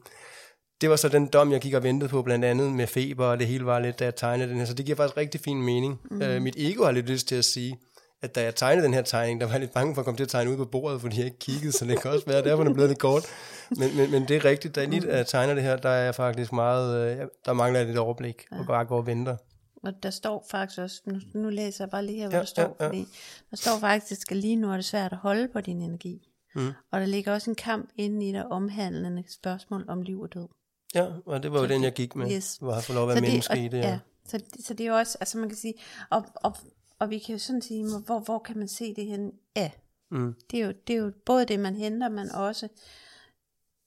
det 0.81 0.91
var 0.91 0.97
så 0.97 1.09
den 1.09 1.27
dom, 1.27 1.53
jeg 1.53 1.61
gik 1.61 1.75
og 1.75 1.83
ventede 1.83 2.11
på, 2.11 2.23
blandt 2.23 2.45
andet 2.45 2.73
med 2.73 2.87
feber, 2.87 3.27
og 3.27 3.39
det 3.39 3.47
hele 3.47 3.67
var 3.67 3.79
lidt, 3.79 3.99
da 3.99 4.05
jeg 4.05 4.15
tegnede 4.15 4.49
den 4.51 4.59
her. 4.59 4.65
Så 4.65 4.75
det 4.75 4.87
giver 4.87 4.97
faktisk 4.97 5.17
rigtig 5.17 5.41
fin 5.41 5.63
mening. 5.63 6.01
Mm. 6.11 6.23
Øh, 6.23 6.43
mit 6.43 6.55
ego 6.59 6.85
har 6.85 6.93
lidt 6.93 7.07
lyst 7.07 7.29
til 7.29 7.35
at 7.35 7.45
sige, 7.45 7.79
at 8.23 8.35
da 8.35 8.43
jeg 8.43 8.55
tegnede 8.55 8.85
den 8.87 8.95
her 8.95 9.03
tegning, 9.03 9.41
der 9.41 9.47
var 9.47 9.53
jeg 9.53 9.61
lidt 9.61 9.73
bange 9.73 9.95
for 9.95 10.01
at 10.01 10.05
komme 10.05 10.17
til 10.19 10.25
at 10.25 10.29
tegne 10.31 10.51
ud 10.51 10.57
på 10.57 10.65
bordet, 10.65 11.01
fordi 11.01 11.17
jeg 11.17 11.25
ikke 11.25 11.39
kiggede, 11.39 11.73
så 11.73 11.85
det 11.85 12.01
kan 12.03 12.11
også 12.11 12.27
være, 12.27 12.45
derfor 12.45 12.63
er 12.63 12.65
den 12.65 12.75
blevet 12.75 12.91
lidt 12.91 12.99
kort. 13.01 13.25
Men, 13.71 13.97
men, 13.97 14.11
men 14.11 14.29
det 14.29 14.37
er 14.37 14.45
rigtigt, 14.45 14.75
da 14.75 14.81
jeg 14.81 14.89
lige 14.91 15.19
øh, 15.21 15.27
tegner 15.27 15.55
det 15.55 15.63
her, 15.63 15.77
der 15.77 15.89
er 15.89 16.05
jeg 16.05 16.15
faktisk 16.15 16.53
meget, 16.53 17.19
øh, 17.21 17.27
der 17.45 17.53
mangler 17.53 17.79
jeg 17.81 17.87
lidt 17.87 17.99
overblik, 17.99 18.45
og 18.51 18.67
bare 18.67 18.85
går 18.85 18.97
og 18.97 19.07
venter. 19.07 19.37
Og 19.83 19.93
der 20.03 20.11
står 20.11 20.47
faktisk 20.51 20.81
også, 20.81 21.01
nu, 21.07 21.21
nu 21.35 21.49
læser 21.51 21.85
jeg 21.85 21.91
bare 21.91 22.05
lige 22.07 22.19
her, 22.19 22.29
hvad 22.29 22.33
Ja, 22.33 22.37
ja, 22.37 22.41
der 22.41 22.47
står, 22.47 22.63
ja, 22.63 22.69
ja. 22.69 22.75
ja, 22.81 22.85
ja. 22.85 22.89
fordi 22.89 23.09
der 23.51 23.57
står 23.57 23.79
faktisk, 23.81 24.31
at 24.31 24.37
lige 24.37 24.57
nu 24.57 24.71
er 24.71 24.77
det 24.77 24.85
svært 24.85 25.13
at 25.13 25.19
holde 25.19 25.49
på 25.53 25.61
din 25.61 25.83
energi. 25.83 26.29
Mm. 26.55 26.69
Og 26.93 27.01
der 27.01 27.07
ligger 27.07 27.33
også 27.33 27.51
en 27.51 27.55
kamp 27.57 27.91
inde 27.97 28.29
i 28.29 28.33
dig 28.33 28.47
omhandlende 28.53 29.25
spørgsmål 29.29 29.85
om 29.89 30.03
liv 30.03 30.21
og 30.21 30.35
død. 30.35 30.49
Ja, 30.95 31.07
og 31.27 31.43
det 31.43 31.53
var 31.53 31.61
jo 31.61 31.67
den, 31.67 31.83
jeg 31.85 31.93
gik 31.93 32.17
med, 32.17 32.31
Yes. 32.31 32.57
hvor 32.57 32.75
jeg 32.75 32.83
fået 32.83 32.95
lov 32.95 33.09
at 33.11 33.15
være 33.15 33.21
menneske 33.23 33.53
og, 33.53 33.59
i 33.59 33.69
det. 33.69 33.79
ja. 33.79 33.89
Ja. 33.89 33.99
Så, 34.29 34.39
det- 34.39 34.67
så 34.67 34.75
det 34.75 34.87
er 34.87 34.89
jo 34.91 34.97
også, 34.97 35.19
altså 35.21 35.39
man 35.39 35.49
kan 35.49 35.59
sige, 35.59 35.75
og, 36.11 36.25
og, 36.35 36.57
og 36.99 37.11
vi 37.11 37.19
kan 37.19 37.33
jo 37.33 37.39
sådan 37.39 37.63
sige, 37.63 37.85
hvor, 38.07 38.19
hvor 38.19 38.39
kan 38.39 38.59
man 38.59 38.69
se 38.69 38.95
det 38.95 39.07
hen? 39.07 39.33
Ja, 39.57 39.71
Mm. 40.11 40.35
det 40.51 40.61
er, 40.61 40.67
jo, 40.67 40.73
det 40.87 40.97
er 40.97 40.99
jo 40.99 41.13
både 41.27 41.45
det, 41.45 41.61
man 41.61 41.77
henter, 41.77 42.09
men 42.09 42.31
også 42.33 42.69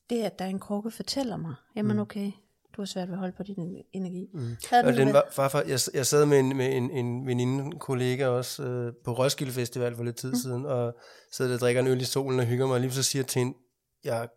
det, 0.10 0.24
at 0.24 0.40
der 0.40 0.46
er 0.46 0.50
en 0.50 0.60
krukke 0.60 0.92
fortæller 0.92 1.38
mig, 1.38 1.56
jamen 1.76 1.96
Mm. 1.96 2.02
okay, 2.02 2.32
du 2.76 2.82
har 2.82 2.86
svært 2.86 3.08
ved 3.08 3.16
at 3.16 3.20
holde 3.20 3.34
på 3.38 3.44
din 3.44 3.84
energi. 3.94 4.30
Mm. 4.34 4.56
Havde 4.70 4.84
Og 4.84 4.94
den 4.94 5.14
var, 5.14 5.24
farfar, 5.32 5.62
jeg, 5.68 5.80
jeg 5.94 6.06
sad 6.06 6.26
med 6.26 6.40
en, 6.40 6.58
med 6.58 6.76
en, 6.76 6.92
en 6.92 7.28
veninde, 7.28 7.64
en 7.64 7.80
kollega 7.80 8.28
også, 8.28 8.64
øh, 8.64 8.94
på 9.06 9.12
Roskilde 9.14 9.52
Festival 9.54 9.96
for 9.96 10.04
lidt 10.04 10.16
tid 10.16 10.30
mm. 10.30 10.36
siden, 10.36 10.66
og 10.66 10.98
sidder 11.32 11.54
og 11.54 11.60
drikker 11.60 11.82
en 11.82 11.88
øl 11.88 12.02
i 12.02 12.06
solen 12.06 12.40
og 12.40 12.46
hygger 12.46 12.68
mig, 12.68 12.74
og 12.74 12.82
lige 12.82 12.92
så 12.92 13.04
siger 13.04 13.22
jeg 13.24 13.28
til 13.28 13.40
hende, 13.40 13.58
jeg, 14.04 14.30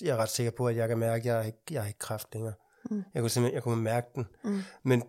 jeg 0.00 0.08
er 0.10 0.16
ret 0.16 0.30
sikker 0.30 0.50
på, 0.50 0.68
at 0.68 0.76
jeg 0.76 0.88
kan 0.88 0.98
mærke, 0.98 1.20
at 1.20 1.26
jeg 1.26 1.34
har 1.36 1.42
ikke, 1.42 1.58
jeg 1.70 1.80
har 1.82 1.88
ikke 1.88 1.98
kraft 1.98 2.28
længere. 2.34 2.54
Mm. 2.90 3.02
Jeg 3.14 3.22
kunne 3.22 3.30
simpelthen 3.30 3.54
jeg 3.54 3.62
kunne 3.62 3.82
mærke 3.82 4.06
den. 4.14 4.26
Mm. 4.44 4.60
Men 4.82 5.02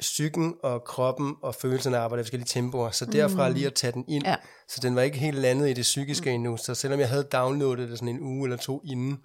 psyken 0.00 0.54
og 0.62 0.84
kroppen 0.84 1.34
og 1.42 1.54
følelserne 1.54 1.96
arbejder 1.96 2.22
i 2.22 2.24
forskellige 2.24 2.46
tempoer, 2.48 2.90
så 2.90 3.04
derfra 3.06 3.48
lige 3.48 3.66
at 3.66 3.74
tage 3.74 3.92
den 3.92 4.04
ind, 4.08 4.24
Ja. 4.24 4.36
så 4.68 4.80
den 4.82 4.96
var 4.96 5.02
ikke 5.02 5.18
helt 5.18 5.38
landet 5.38 5.68
i 5.68 5.72
det 5.72 5.82
psykiske 5.82 6.30
mm. 6.30 6.34
endnu, 6.34 6.56
så 6.56 6.74
selvom 6.74 7.00
jeg 7.00 7.08
havde 7.08 7.22
downloadet 7.22 7.88
det 7.88 7.98
sådan 7.98 8.14
en 8.14 8.20
uge 8.20 8.44
eller 8.46 8.56
to 8.56 8.82
inden, 8.84 9.18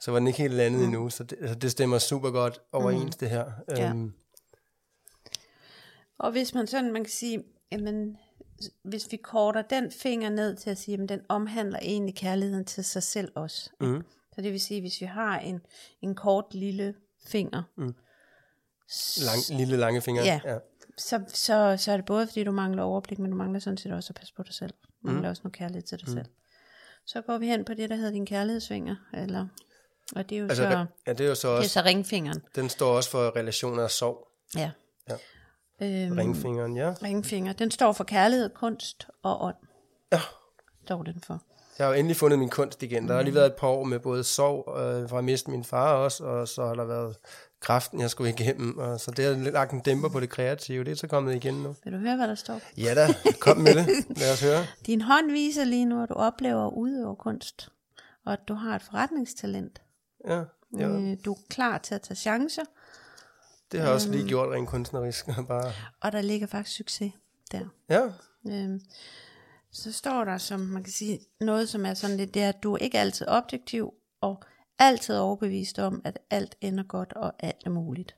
så 0.00 0.10
var 0.10 0.18
den 0.18 0.26
ikke 0.26 0.38
helt 0.38 0.54
landet 0.54 0.78
mm. 0.80 0.84
endnu, 0.86 1.10
så 1.10 1.24
det, 1.24 1.38
altså 1.40 1.54
det 1.54 1.70
stemmer 1.70 1.98
super 1.98 2.30
godt 2.30 2.60
overens 2.72 3.04
mm. 3.04 3.18
det 3.20 3.30
her. 3.30 3.44
Ja. 3.76 3.88
Øhm, 3.90 4.12
Og 6.18 6.30
hvis 6.30 6.54
man 6.54 6.66
sådan, 6.66 6.92
man 6.92 7.04
kan 7.04 7.10
sige, 7.12 7.44
jamen, 7.72 8.16
hvis 8.84 9.12
vi 9.12 9.16
korter 9.16 9.62
den 9.62 9.90
finger 9.90 10.30
ned 10.30 10.56
til 10.56 10.70
at 10.70 10.78
sige, 10.78 11.02
at 11.02 11.08
den 11.08 11.20
omhandler 11.28 11.78
egentlig 11.82 12.14
kærligheden 12.14 12.64
til 12.64 12.84
sig 12.84 13.02
selv 13.02 13.32
også. 13.34 13.70
Mhm. 13.80 14.02
Så 14.34 14.40
det 14.42 14.52
vil 14.52 14.60
sige, 14.60 14.80
hvis 14.80 15.00
vi 15.00 15.06
har 15.06 15.38
en, 15.38 15.60
en 16.02 16.14
kort 16.14 16.54
lille 16.54 16.94
finger, 17.26 17.62
lang, 19.26 19.58
lille 19.58 19.76
lange 19.76 20.00
fingre. 20.00 20.24
Ja. 20.24 20.40
ja. 20.44 20.58
så, 20.98 21.20
så, 21.28 21.76
så 21.78 21.92
er 21.92 21.96
det 21.96 22.06
både 22.06 22.26
fordi 22.26 22.44
du 22.44 22.52
mangler 22.52 22.82
overblik, 22.82 23.18
men 23.18 23.30
du 23.30 23.36
mangler 23.36 23.60
sådan 23.60 23.76
set 23.76 23.92
også 23.92 24.10
at 24.10 24.14
passe 24.16 24.34
på 24.34 24.42
dig 24.42 24.54
selv. 24.54 24.70
Du 25.02 25.06
mangler 25.10 25.28
også 25.28 25.40
noget 25.44 25.54
kærlighed 25.54 25.82
til 25.82 25.98
dig 25.98 26.08
selv. 26.08 26.26
Så 27.06 27.20
går 27.20 27.38
vi 27.38 27.46
hen 27.46 27.64
på 27.64 27.74
det, 27.74 27.90
der 27.90 27.96
hedder 27.96 28.10
din 28.10 28.26
kærlighedsfinger, 28.26 28.96
eller, 29.14 29.46
og 30.16 30.28
det 30.28 30.36
er 30.36 30.40
jo 30.40 30.44
Altså, 30.48 30.62
så, 30.62 30.86
ja, 31.06 31.12
det 31.12 31.20
er 31.20 31.28
jo 31.28 31.34
så 31.34 31.48
det 31.48 31.54
er 31.54 31.58
også, 31.58 31.70
så 31.70 31.82
ringfingeren. 31.84 32.42
den 32.54 32.68
står 32.68 32.96
også 32.96 33.10
for 33.10 33.36
relationer 33.36 33.82
og 33.82 33.90
sorg. 33.90 34.28
Ja. 34.56 34.70
Ja. 35.08 35.16
Øhm, 35.82 36.16
Ringfingeren, 36.18 36.76
ja. 36.76 36.94
ringfinger, 37.02 37.52
den 37.52 37.70
står 37.70 37.92
for 37.92 38.04
kærlighed, 38.04 38.50
kunst 38.54 39.06
og 39.22 39.44
ånd. 39.44 39.56
Ja. 40.12 40.20
Står 40.84 41.02
den 41.02 41.20
for. 41.26 41.42
Jeg 41.78 41.86
har 41.86 41.92
jo 41.94 41.98
endelig 41.98 42.16
fundet 42.16 42.38
min 42.38 42.50
kunst 42.50 42.82
igen. 42.82 43.08
Der 43.08 43.14
har 43.14 43.22
lige 43.22 43.34
været 43.34 43.46
et 43.46 43.56
par 43.56 43.68
år 43.68 43.84
med 43.84 43.98
både 43.98 44.24
sorg 44.24 44.78
øh, 44.78 45.08
fra 45.08 45.18
at 45.18 45.24
miste 45.24 45.50
min 45.50 45.64
far 45.64 45.94
også, 45.94 46.24
og 46.24 46.48
så 46.48 46.66
har 46.66 46.74
der 46.74 46.84
været 46.84 47.16
kraften, 47.62 48.00
jeg 48.00 48.10
skulle 48.10 48.30
igennem. 48.30 48.78
Og 48.78 49.00
så 49.00 49.10
det 49.10 49.24
har 49.24 49.32
lidt 49.32 49.52
lagt 49.54 49.72
en 49.72 49.80
dæmper 49.80 50.08
på 50.08 50.20
det 50.20 50.30
kreative. 50.30 50.84
Det 50.84 50.90
er 50.90 50.94
så 50.96 51.06
kommet 51.06 51.34
igen 51.34 51.54
nu. 51.54 51.74
Vil 51.84 51.92
du 51.92 51.98
høre, 51.98 52.16
hvad 52.16 52.28
der 52.28 52.34
står? 52.34 52.60
Ja 52.76 52.94
da, 52.94 53.14
kom 53.40 53.56
med 53.56 53.74
det. 53.74 54.18
Lad 54.18 54.32
os 54.32 54.42
høre. 54.42 54.66
Din 54.86 55.00
hånd 55.00 55.30
viser 55.30 55.64
lige 55.64 55.84
nu, 55.84 56.02
at 56.02 56.08
du 56.08 56.14
oplever 56.14 56.66
at 56.66 56.72
udøve 56.72 57.16
kunst, 57.16 57.68
og 58.24 58.32
at 58.32 58.40
du 58.48 58.54
har 58.54 58.76
et 58.76 58.82
forretningstalent. 58.82 59.82
Ja, 60.28 60.42
ja. 60.78 60.88
Øh, 60.88 61.16
du 61.24 61.32
er 61.32 61.38
klar 61.50 61.78
til 61.78 61.94
at 61.94 62.02
tage 62.02 62.16
chancer, 62.16 62.62
det 63.72 63.80
har 63.80 63.86
jeg 63.86 63.94
også 63.94 64.08
Øhm. 64.08 64.16
lige 64.16 64.28
gjort 64.28 64.48
rent 64.54 64.68
kunstnerisk. 64.68 65.26
Bare, 65.48 65.72
og 66.00 66.12
der 66.12 66.20
ligger 66.20 66.46
faktisk 66.46 66.76
succes 66.76 67.12
der. 67.52 67.60
ja, 67.90 68.00
Øhm, 68.48 68.80
så 69.72 69.92
står 69.92 70.24
der, 70.24 70.38
som 70.38 70.60
man 70.60 70.82
kan 70.84 70.92
sige, 70.92 71.20
noget 71.40 71.68
som 71.68 71.86
er 71.86 71.94
sådan 71.94 72.16
lidt, 72.16 72.34
det 72.34 72.42
er, 72.42 72.48
at 72.48 72.62
du 72.62 72.72
er 72.74 72.78
ikke 72.78 72.98
altid 72.98 73.26
objektiv, 73.28 73.94
og 74.20 74.42
altid 74.88 75.16
overbevist 75.18 75.78
om, 75.78 76.02
at 76.04 76.18
alt 76.30 76.56
ender 76.60 76.84
godt, 76.84 77.12
og 77.12 77.32
alt 77.38 77.56
er 77.66 77.70
muligt. 77.70 78.16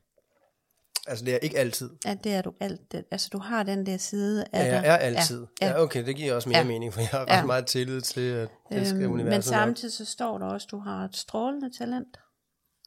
altså 1.06 1.24
det 1.24 1.34
er 1.34 1.38
ikke 1.38 1.58
altid. 1.58 1.90
At 2.06 2.24
det 2.24 2.34
er 2.34 2.42
du 2.42 2.52
alt, 2.60 2.92
det, 2.92 3.04
altså 3.10 3.28
du 3.32 3.38
har 3.38 3.62
den 3.62 3.86
der 3.86 3.96
side 3.96 4.44
af 4.52 4.66
Ja, 4.66 4.80
jeg 4.80 4.92
er 4.92 4.96
altid. 4.96 5.46
Ja, 5.60 5.66
Ja, 5.66 5.72
ja. 5.72 5.78
ja 5.78 5.82
okay, 5.82 6.06
det 6.06 6.16
giver 6.16 6.34
også 6.34 6.48
mere 6.48 6.58
Ja. 6.58 6.64
mening, 6.64 6.92
for 6.92 7.00
jeg 7.00 7.08
har 7.08 7.20
ret 7.24 7.28
Ja. 7.36 7.44
meget 7.46 7.66
tillid 7.66 8.00
til, 8.00 8.20
at 8.20 8.48
det 8.70 8.86
skal 8.86 9.02
Øhm, 9.02 9.12
universet 9.12 9.34
men 9.34 9.42
samtidig 9.42 9.92
så 9.94 10.04
står 10.04 10.38
der 10.38 10.46
også, 10.46 10.66
at 10.66 10.70
du 10.70 10.78
har 10.78 11.04
et 11.04 11.16
strålende 11.16 11.78
talent, 11.78 12.18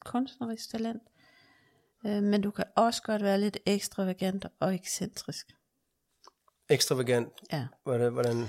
kunstnerisk 0.04 0.70
talent, 0.70 1.02
øh, 2.06 2.22
men 2.22 2.40
du 2.40 2.50
kan 2.50 2.64
også 2.76 3.02
godt 3.02 3.22
være 3.22 3.40
lidt 3.40 3.56
ekstravagant 3.66 4.46
og 4.60 4.74
ekscentrisk. 4.74 5.46
Ekstravagant. 6.70 7.28
Ja. 7.52 7.66
Hvordan, 7.82 8.12
hvordan, 8.12 8.46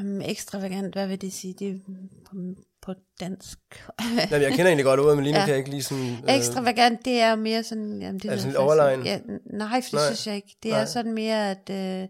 Um, 0.00 0.20
ekstravagant, 0.22 0.94
hvad 0.94 1.06
vil 1.08 1.20
det 1.20 1.32
sige? 1.32 1.54
Det 1.58 1.68
er 1.70 1.78
på, 2.82 2.94
dansk. 3.20 3.58
Jamen, 4.30 4.42
jeg 4.42 4.50
kender 4.50 4.66
egentlig 4.66 4.84
godt 4.84 5.00
ordet, 5.00 5.16
men 5.16 5.24
lige 5.24 5.32
nu 5.32 5.38
Ja. 5.38 5.44
kan 5.44 5.50
jeg 5.50 5.58
ikke 5.58 5.70
lige 5.70 5.82
sådan... 5.82 6.12
Øh, 6.28 6.36
ekstravagant, 6.36 7.04
det 7.04 7.20
er 7.20 7.36
mere 7.36 7.62
sådan... 7.62 8.02
Jamen, 8.02 8.18
det 8.20 8.24
Er 8.24 8.28
det 8.28 8.30
ved 8.30 8.38
sådan 8.38 8.50
lidt 8.50 8.56
overlegen? 8.56 9.04
Ja, 9.04 9.18
nej, 9.52 9.68
for 9.82 9.88
det 9.88 9.92
Nej. 9.92 10.06
synes 10.06 10.26
jeg 10.26 10.36
ikke. 10.36 10.56
Det 10.62 10.70
Nej. 10.70 10.80
er 10.80 10.84
sådan 10.84 11.12
mere, 11.12 11.50
at... 11.50 11.70
Øh, 11.70 12.08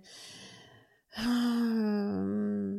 hmm, 1.25 2.75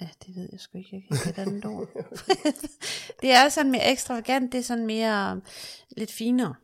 ja, 0.00 0.08
det 0.26 0.36
ved 0.36 0.48
jeg 0.52 0.60
sgu 0.60 0.78
ikke. 0.78 0.90
Jeg 0.92 1.02
kan 1.08 1.28
ikke 1.28 1.40
et 1.40 1.46
andet 1.46 1.64
ord. 1.64 1.88
det 3.22 3.30
er 3.32 3.48
sådan 3.48 3.70
mere 3.70 3.92
ekstravagant, 3.92 4.52
det 4.52 4.58
er 4.58 4.62
sådan 4.62 4.86
mere 4.86 5.36
øh, 5.36 5.42
lidt 5.96 6.12
finere. 6.12 6.54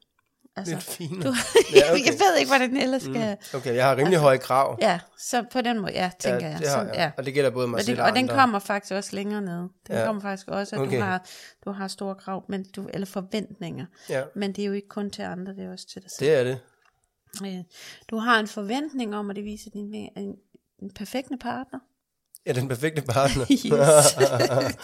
Altså, 0.56 0.74
lidt 0.74 0.82
finere. 0.84 1.22
du, 1.30 1.34
Ja, 1.74 1.92
okay. 1.92 2.04
jeg 2.06 2.12
ved 2.12 2.36
ikke, 2.38 2.50
hvordan 2.50 2.74
det 2.74 2.82
ellers 2.82 3.02
skal... 3.02 3.36
Okay, 3.54 3.74
jeg 3.74 3.84
har 3.86 3.96
rimelig 3.96 4.18
høje 4.18 4.38
krav. 4.38 4.78
Ja, 4.80 5.00
så 5.18 5.44
på 5.52 5.60
den 5.60 5.78
måde, 5.80 5.92
ja, 5.92 6.10
tænker 6.18 6.46
ja, 6.46 6.52
jeg. 6.60 6.60
Sådan, 6.70 6.94
ja. 6.94 7.10
Og 7.18 7.24
det 7.26 7.34
gælder 7.34 7.50
både 7.50 7.68
mig 7.68 7.76
Og, 7.78 7.82
selv 7.84 7.96
det, 7.96 8.04
og 8.04 8.10
og 8.10 8.16
den 8.16 8.28
kommer 8.28 8.58
faktisk 8.58 8.92
også 8.92 9.16
længere 9.16 9.42
ned. 9.42 9.58
Den 9.58 9.70
Ja. 9.96 10.04
kommer 10.06 10.22
faktisk 10.22 10.48
også, 10.48 10.76
at 10.76 10.82
Okay. 10.82 10.96
du, 10.98 11.02
har, 11.02 11.26
du 11.64 11.70
har 11.70 11.88
store 11.88 12.14
krav, 12.14 12.44
men 12.48 12.64
du, 12.76 12.88
eller 12.92 13.06
forventninger. 13.06 13.86
Ja, 14.08 14.22
Men 14.34 14.52
det 14.52 14.62
er 14.62 14.66
jo 14.66 14.72
ikke 14.72 14.88
kun 14.88 15.10
til 15.10 15.22
andre, 15.22 15.52
det 15.54 15.64
er 15.64 15.72
også 15.72 15.86
til 15.88 16.02
dig 16.02 16.10
selv. 16.18 16.28
det 16.30 16.38
er 16.38 16.44
det. 16.44 16.58
Øh, 17.46 17.64
Du 18.10 18.16
har 18.16 18.40
en 18.40 18.48
forventning 18.48 19.16
om, 19.16 19.30
at 19.30 19.36
det 19.36 19.44
viser 19.44 19.70
din 19.70 19.94
en, 19.94 20.34
en 20.82 20.90
perfekte 20.94 21.36
partner. 21.40 21.78
Ja, 22.46 22.52
den 22.52 22.68
perfekte 22.68 23.02
partner. 23.02 23.44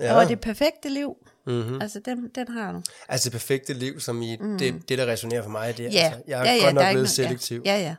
ja. 0.00 0.16
Og 0.16 0.28
det 0.28 0.40
perfekte 0.40 0.88
liv, 0.88 1.16
mm-hmm. 1.46 1.80
altså 1.80 2.00
den, 2.04 2.28
den 2.34 2.48
har 2.48 2.72
du. 2.72 2.82
Altså 3.08 3.24
det 3.30 3.32
perfekte 3.32 3.72
liv, 3.72 4.00
som 4.00 4.22
i 4.22 4.36
mm. 4.40 4.58
det, 4.58 4.88
det, 4.88 4.98
der 4.98 5.06
resonerer 5.06 5.42
for 5.42 5.50
mig, 5.50 5.76
det 5.76 5.86
er, 5.86 5.90
Ja, 5.90 5.98
altså, 6.04 6.22
jeg 6.26 6.40
er 6.40 6.44
ja, 6.44 6.54
ja, 6.56 6.64
godt 6.64 6.74
nok 6.74 6.82
blevet 6.82 6.94
noget- 6.94 7.10
selektiv. 7.10 7.62
Ja, 7.64 7.74
ja. 7.76 7.82
ja. 7.82 7.94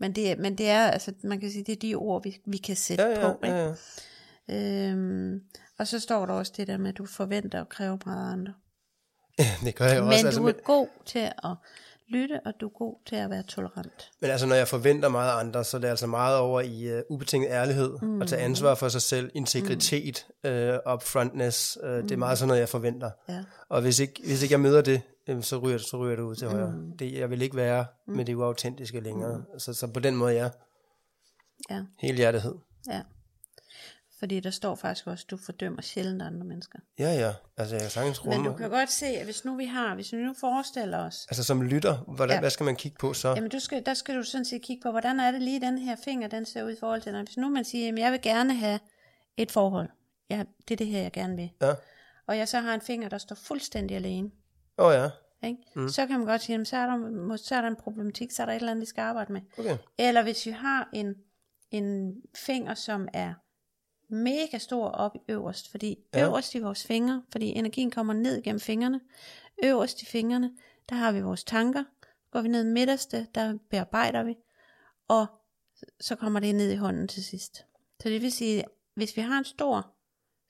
Men, 0.00 0.12
det, 0.12 0.30
er- 0.30 0.36
men 0.36 0.58
det 0.58 0.68
er, 0.68 0.86
altså, 0.90 1.12
man 1.24 1.40
kan 1.40 1.50
sige, 1.50 1.64
det 1.64 1.72
er 1.72 1.76
de 1.76 1.94
ord, 1.94 2.22
vi, 2.24 2.38
vi 2.46 2.56
kan 2.56 2.76
sætte 2.76 3.04
ja, 3.04 3.10
ja, 3.10 3.32
på. 3.32 3.38
Ikke? 3.44 3.56
ja, 3.56 3.74
ja. 4.48 4.88
Øhm, 4.90 5.40
og 5.78 5.86
så 5.86 6.00
står 6.00 6.26
der 6.26 6.32
også 6.32 6.52
det 6.56 6.66
der 6.66 6.76
med, 6.76 6.88
at 6.88 6.98
du 6.98 7.06
forventer 7.06 7.60
og 7.60 7.68
kræver 7.68 7.96
meget 8.06 8.32
andre. 8.32 8.52
Det 9.64 9.74
gør 9.74 9.84
jeg 9.86 10.02
Men 10.02 10.12
også. 10.12 10.26
Altså, 10.26 10.40
du 10.40 10.46
men, 10.46 10.54
er 10.54 10.60
god 10.64 10.88
til 11.06 11.18
at 11.18 11.54
lytte, 12.08 12.40
og 12.46 12.52
du 12.60 12.66
er 12.66 12.78
god 12.78 12.96
til 13.06 13.16
at 13.16 13.30
være 13.30 13.42
tolerant. 13.42 14.10
men 14.20 14.30
altså, 14.30 14.46
når 14.46 14.54
jeg 14.54 14.68
forventer 14.68 15.08
meget 15.08 15.30
af 15.32 15.36
andre, 15.40 15.64
så 15.64 15.76
er 15.76 15.80
det 15.80 15.88
altså 15.88 16.06
meget 16.06 16.38
over 16.38 16.60
i 16.60 16.94
uh, 16.96 17.00
ubetinget 17.10 17.50
ærlighed, 17.50 17.98
mm. 18.02 18.22
at 18.22 18.28
tage 18.28 18.42
ansvar 18.42 18.74
for 18.74 18.88
sig 18.88 19.02
selv, 19.02 19.30
integritet, 19.34 20.26
mm. 20.44 20.50
uh, 20.50 20.94
upfrontness. 20.94 21.78
Uh, 21.82 21.88
Det 21.90 22.10
er 22.12 22.16
meget 22.16 22.38
sådan 22.38 22.48
noget, 22.48 22.60
jeg 22.60 22.68
forventer. 22.68 23.10
Ja. 23.28 23.44
Og 23.68 23.80
hvis 23.82 23.98
ikke, 23.98 24.22
hvis 24.26 24.42
ikke 24.42 24.52
jeg 24.52 24.60
møder 24.60 24.82
det, 24.82 25.02
så 25.40 25.58
ryger, 25.58 25.78
så 25.78 25.96
ryger 25.96 26.16
det 26.16 26.22
ud 26.22 26.34
til 26.34 26.48
højre. 26.48 26.74
Det, 26.98 27.12
jeg 27.12 27.30
vil 27.30 27.42
ikke 27.42 27.56
være 27.56 27.86
med 28.06 28.24
det 28.24 28.34
uautentiske 28.34 29.00
længere. 29.00 29.44
Så, 29.58 29.74
så 29.74 29.86
på 29.86 30.00
den 30.00 30.16
måde, 30.16 30.32
ja. 30.34 30.48
Ja, 31.70 31.80
Helhjertighed. 31.98 32.54
ja. 32.90 33.02
Fordi 34.18 34.40
der 34.40 34.50
står 34.50 34.74
faktisk 34.74 35.06
også, 35.06 35.24
at 35.26 35.30
du 35.30 35.36
fordømmer 35.36 35.82
sjældent 35.82 36.22
andre 36.22 36.44
mennesker. 36.46 36.78
Ja, 36.98 37.12
ja. 37.14 37.32
Altså, 37.56 37.76
jeg 37.76 37.90
sagtens 37.90 38.24
Men 38.24 38.34
rumme. 38.34 38.48
du 38.48 38.54
kan 38.54 38.70
godt 38.70 38.90
se, 38.90 39.06
at 39.06 39.24
hvis 39.24 39.44
nu 39.44 39.56
vi 39.56 39.64
har, 39.64 39.94
hvis 39.94 40.12
vi 40.12 40.18
nu 40.18 40.34
forestiller 40.40 40.98
os, 40.98 41.26
Altså, 41.30 41.44
som 41.44 41.62
lytter, 41.62 41.96
hvordan, 41.96 42.34
Ja. 42.34 42.40
hvad 42.40 42.50
skal 42.50 42.64
man 42.64 42.76
kigge 42.76 42.96
på 43.00 43.12
så? 43.14 43.28
Jamen, 43.28 43.50
du 43.50 43.58
skal, 43.58 43.86
der 43.86 43.94
skal 43.94 44.16
du 44.16 44.22
sådan 44.22 44.44
set 44.44 44.62
kigge 44.62 44.82
på, 44.82 44.90
hvordan 44.90 45.20
er 45.20 45.30
det 45.30 45.42
lige, 45.42 45.60
den 45.60 45.78
her 45.78 45.96
finger, 46.04 46.28
den 46.28 46.46
ser 46.46 46.64
ud 46.64 46.70
i 46.70 46.76
forhold 46.80 47.00
til 47.02 47.12
den. 47.14 47.26
Hvis 47.26 47.36
nu 47.36 47.48
man 47.48 47.64
siger, 47.64 47.92
at 47.92 47.98
jeg 47.98 48.12
vil 48.12 48.22
gerne 48.22 48.54
have 48.54 48.80
et 49.36 49.50
forhold. 49.50 49.88
Ja, 50.30 50.44
det 50.68 50.74
er 50.74 50.76
det 50.76 50.86
her, 50.86 51.02
jeg 51.02 51.12
gerne 51.12 51.36
vil. 51.36 51.50
Ja. 51.62 51.74
Og 52.26 52.38
jeg 52.38 52.48
så 52.48 52.60
har 52.60 52.74
en 52.74 52.80
finger, 52.80 53.08
der 53.08 53.18
står 53.18 53.34
fuldstændig 53.36 53.96
alene. 53.96 54.30
Åh 54.78 54.86
oh, 54.86 54.94
ja. 54.94 55.10
Ikke? 55.48 55.62
Mm. 55.76 55.88
Så 55.88 56.06
kan 56.06 56.18
man 56.18 56.26
godt 56.26 56.42
sige, 56.42 56.54
jamen, 56.54 56.64
så, 56.66 56.76
er 56.76 56.86
der, 56.86 57.36
så 57.36 57.54
er 57.54 57.60
der 57.60 57.68
en 57.68 57.76
problematik, 57.76 58.30
så 58.30 58.42
er 58.42 58.46
der 58.46 58.52
et 58.52 58.56
eller 58.56 58.70
andet, 58.70 58.80
vi 58.80 58.86
skal 58.86 59.02
arbejde 59.02 59.32
med. 59.32 59.40
Okay. 59.58 59.76
Eller 59.98 60.22
hvis 60.22 60.46
vi 60.46 60.50
har 60.50 60.88
en, 60.92 61.14
en 61.70 62.14
finger, 62.36 62.74
som 62.74 63.08
er 63.12 63.34
mega 64.08 64.58
stor 64.58 64.88
op 64.88 65.16
i 65.16 65.18
øverst, 65.28 65.70
fordi 65.70 65.98
Ja. 66.14 66.26
øverst 66.26 66.54
i 66.54 66.58
vores 66.58 66.84
fingre, 66.86 67.22
fordi 67.32 67.46
energien 67.46 67.90
kommer 67.90 68.12
ned 68.14 68.42
gennem 68.42 68.60
fingrene, 68.60 69.00
øverst 69.64 70.02
i 70.02 70.06
fingrene, 70.06 70.52
der 70.88 70.94
har 70.94 71.12
vi 71.12 71.20
vores 71.20 71.44
tanker, 71.44 71.84
går 72.30 72.40
vi 72.40 72.48
ned 72.48 72.64
midterste, 72.64 73.26
der 73.34 73.58
bearbejder 73.70 74.22
vi, 74.22 74.34
og 75.08 75.26
så 76.00 76.16
kommer 76.16 76.40
det 76.40 76.54
ned 76.54 76.70
i 76.72 76.76
hånden 76.76 77.08
til 77.08 77.24
sidst. 77.24 77.56
Så 78.02 78.08
det 78.08 78.22
vil 78.22 78.32
sige, 78.32 78.64
hvis 78.94 79.16
vi 79.16 79.22
har 79.22 79.38
en 79.38 79.44
stor 79.44 79.94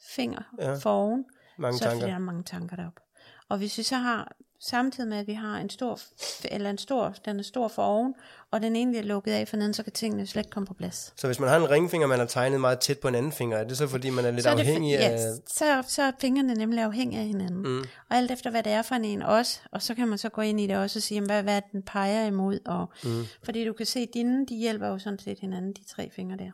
finger 0.00 0.42
Ja. 0.58 0.74
foroven, 0.74 1.24
Mange 1.58 1.78
så 1.78 1.84
er 1.84 1.88
tanker. 1.88 2.00
fordi, 2.00 2.10
der 2.10 2.14
er 2.16 2.22
mange 2.22 2.42
tanker 2.42 2.76
deroppe. 2.76 3.00
Og 3.48 3.58
hvis 3.58 3.78
vi 3.78 3.82
så 3.82 3.96
har, 3.96 4.36
samtidig 4.60 5.08
med 5.08 5.18
at 5.18 5.26
vi 5.26 5.32
har 5.32 5.58
en 5.58 5.70
stor, 5.70 5.98
eller 6.44 6.70
en 6.70 6.78
stor, 6.78 7.14
den 7.24 7.38
er 7.38 7.42
stor 7.42 7.68
for 7.68 7.82
oven, 7.82 8.14
og 8.50 8.60
den 8.60 8.76
egentlig 8.76 8.98
er 8.98 9.02
lukket 9.02 9.32
af 9.32 9.48
for 9.48 9.56
neden, 9.56 9.74
så 9.74 9.82
kan 9.82 9.92
tingene 9.92 10.26
slet 10.26 10.40
ikke 10.40 10.50
komme 10.50 10.66
på 10.66 10.74
plads. 10.74 11.12
Så 11.16 11.26
hvis 11.26 11.40
man 11.40 11.48
har 11.48 11.56
en 11.56 11.70
ringfinger, 11.70 12.06
man 12.06 12.18
har 12.18 12.26
tegnet 12.26 12.60
meget 12.60 12.80
tæt 12.80 12.98
på 12.98 13.08
en 13.08 13.14
anden 13.14 13.32
finger, 13.32 13.56
er 13.56 13.64
det 13.64 13.78
så 13.78 13.86
fordi, 13.86 14.10
man 14.10 14.24
er 14.24 14.30
lidt 14.30 14.42
så 14.42 14.50
er 14.50 14.54
det, 14.54 14.60
afhængig 14.60 14.90
ja, 14.90 15.10
af... 15.10 15.18
så, 15.46 15.84
så 15.86 16.02
er 16.02 16.12
fingrene 16.20 16.54
nemlig 16.54 16.84
afhængige 16.84 17.20
af 17.20 17.26
hinanden. 17.26 17.62
Mm. 17.62 17.78
Og 17.80 18.16
alt 18.16 18.30
efter, 18.30 18.50
hvad 18.50 18.62
det 18.62 18.72
er 18.72 18.82
for 18.82 18.94
en 18.94 19.22
også, 19.22 19.60
og 19.72 19.82
så 19.82 19.94
kan 19.94 20.08
man 20.08 20.18
så 20.18 20.28
gå 20.28 20.40
ind 20.40 20.60
i 20.60 20.66
det 20.66 20.76
også 20.76 20.98
og 20.98 21.02
sige, 21.02 21.20
hvad, 21.20 21.42
hvad 21.42 21.62
den 21.72 21.82
peger 21.82 22.26
imod. 22.26 22.58
Og, 22.64 22.92
mm. 23.04 23.24
Fordi 23.42 23.64
du 23.64 23.72
kan 23.72 23.86
se, 23.86 24.00
at 24.00 24.08
dine, 24.14 24.46
de 24.46 24.56
hjælper 24.56 24.88
jo 24.88 24.98
sådan 24.98 25.18
set 25.18 25.38
hinanden, 25.38 25.72
de 25.72 25.84
tre 25.84 26.10
fingre 26.10 26.36
der. 26.36 26.50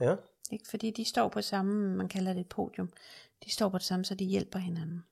Ja. 0.00 0.14
Ikke? 0.52 0.64
Fordi 0.70 0.90
de 0.90 1.04
står 1.04 1.28
på 1.28 1.42
samme, 1.42 1.96
man 1.96 2.08
kalder 2.08 2.32
det 2.32 2.40
et 2.40 2.48
podium, 2.48 2.88
de 3.44 3.50
står 3.50 3.68
på 3.68 3.78
det 3.78 3.86
samme, 3.86 4.04
så 4.04 4.14
de 4.14 4.24
hjælper 4.24 4.58
hinanden. 4.58 5.04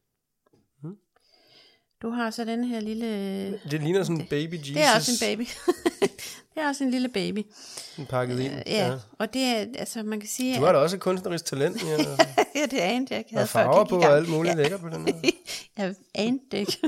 Du 2.02 2.10
har 2.10 2.30
så 2.30 2.44
den 2.44 2.64
her 2.64 2.80
lille... 2.80 3.06
Det 3.70 3.82
ligner 3.82 4.02
sådan 4.02 4.20
en 4.20 4.26
baby 4.26 4.54
Jesus. 4.54 4.74
Det 4.74 4.82
er 4.82 4.94
også 4.94 5.12
en 5.12 5.30
baby. 5.30 5.48
det 6.54 6.62
er 6.62 6.68
også 6.68 6.84
en 6.84 6.90
lille 6.90 7.08
baby. 7.08 7.46
Den 7.96 8.06
pakket 8.06 8.40
ind. 8.40 8.52
Ja, 8.66 8.88
ja. 8.88 8.98
og 9.18 9.34
det 9.34 9.42
er, 9.42 9.66
altså 9.78 10.02
man 10.02 10.20
kan 10.20 10.28
sige... 10.28 10.58
Du 10.58 10.64
har 10.64 10.72
da 10.72 10.78
også 10.78 10.96
et 10.96 11.02
kunstnerisk 11.02 11.44
talent. 11.44 11.82
Ja. 11.84 11.96
ja, 12.60 12.66
det 12.70 12.78
anede 12.78 13.06
jeg 13.10 13.18
ikke 13.18 13.34
er 13.34 13.38
jeg 13.38 13.48
farver 13.48 13.84
på 13.84 13.96
og 13.96 14.16
alt 14.16 14.28
muligt 14.28 14.56
lækkert 14.56 14.80
på 14.80 14.88
den 14.88 15.06
her. 15.06 15.14
jeg 15.76 15.94
anede 16.14 16.42
det 16.50 16.58
ikke. 16.58 16.78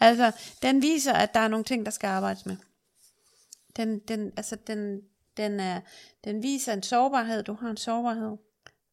altså, 0.00 0.32
den 0.62 0.82
viser, 0.82 1.12
at 1.12 1.34
der 1.34 1.40
er 1.40 1.48
nogle 1.48 1.64
ting, 1.64 1.86
der 1.86 1.92
skal 1.92 2.08
arbejdes 2.08 2.46
med. 2.46 2.56
Den, 3.76 3.98
den, 3.98 4.32
altså, 4.36 4.56
den, 4.66 5.00
den, 5.36 5.60
er, 5.60 5.80
den 6.24 6.42
viser 6.42 6.72
en 6.72 6.82
sårbarhed. 6.82 7.42
Du 7.42 7.52
har 7.54 7.70
en 7.70 7.76
sårbarhed. 7.76 8.36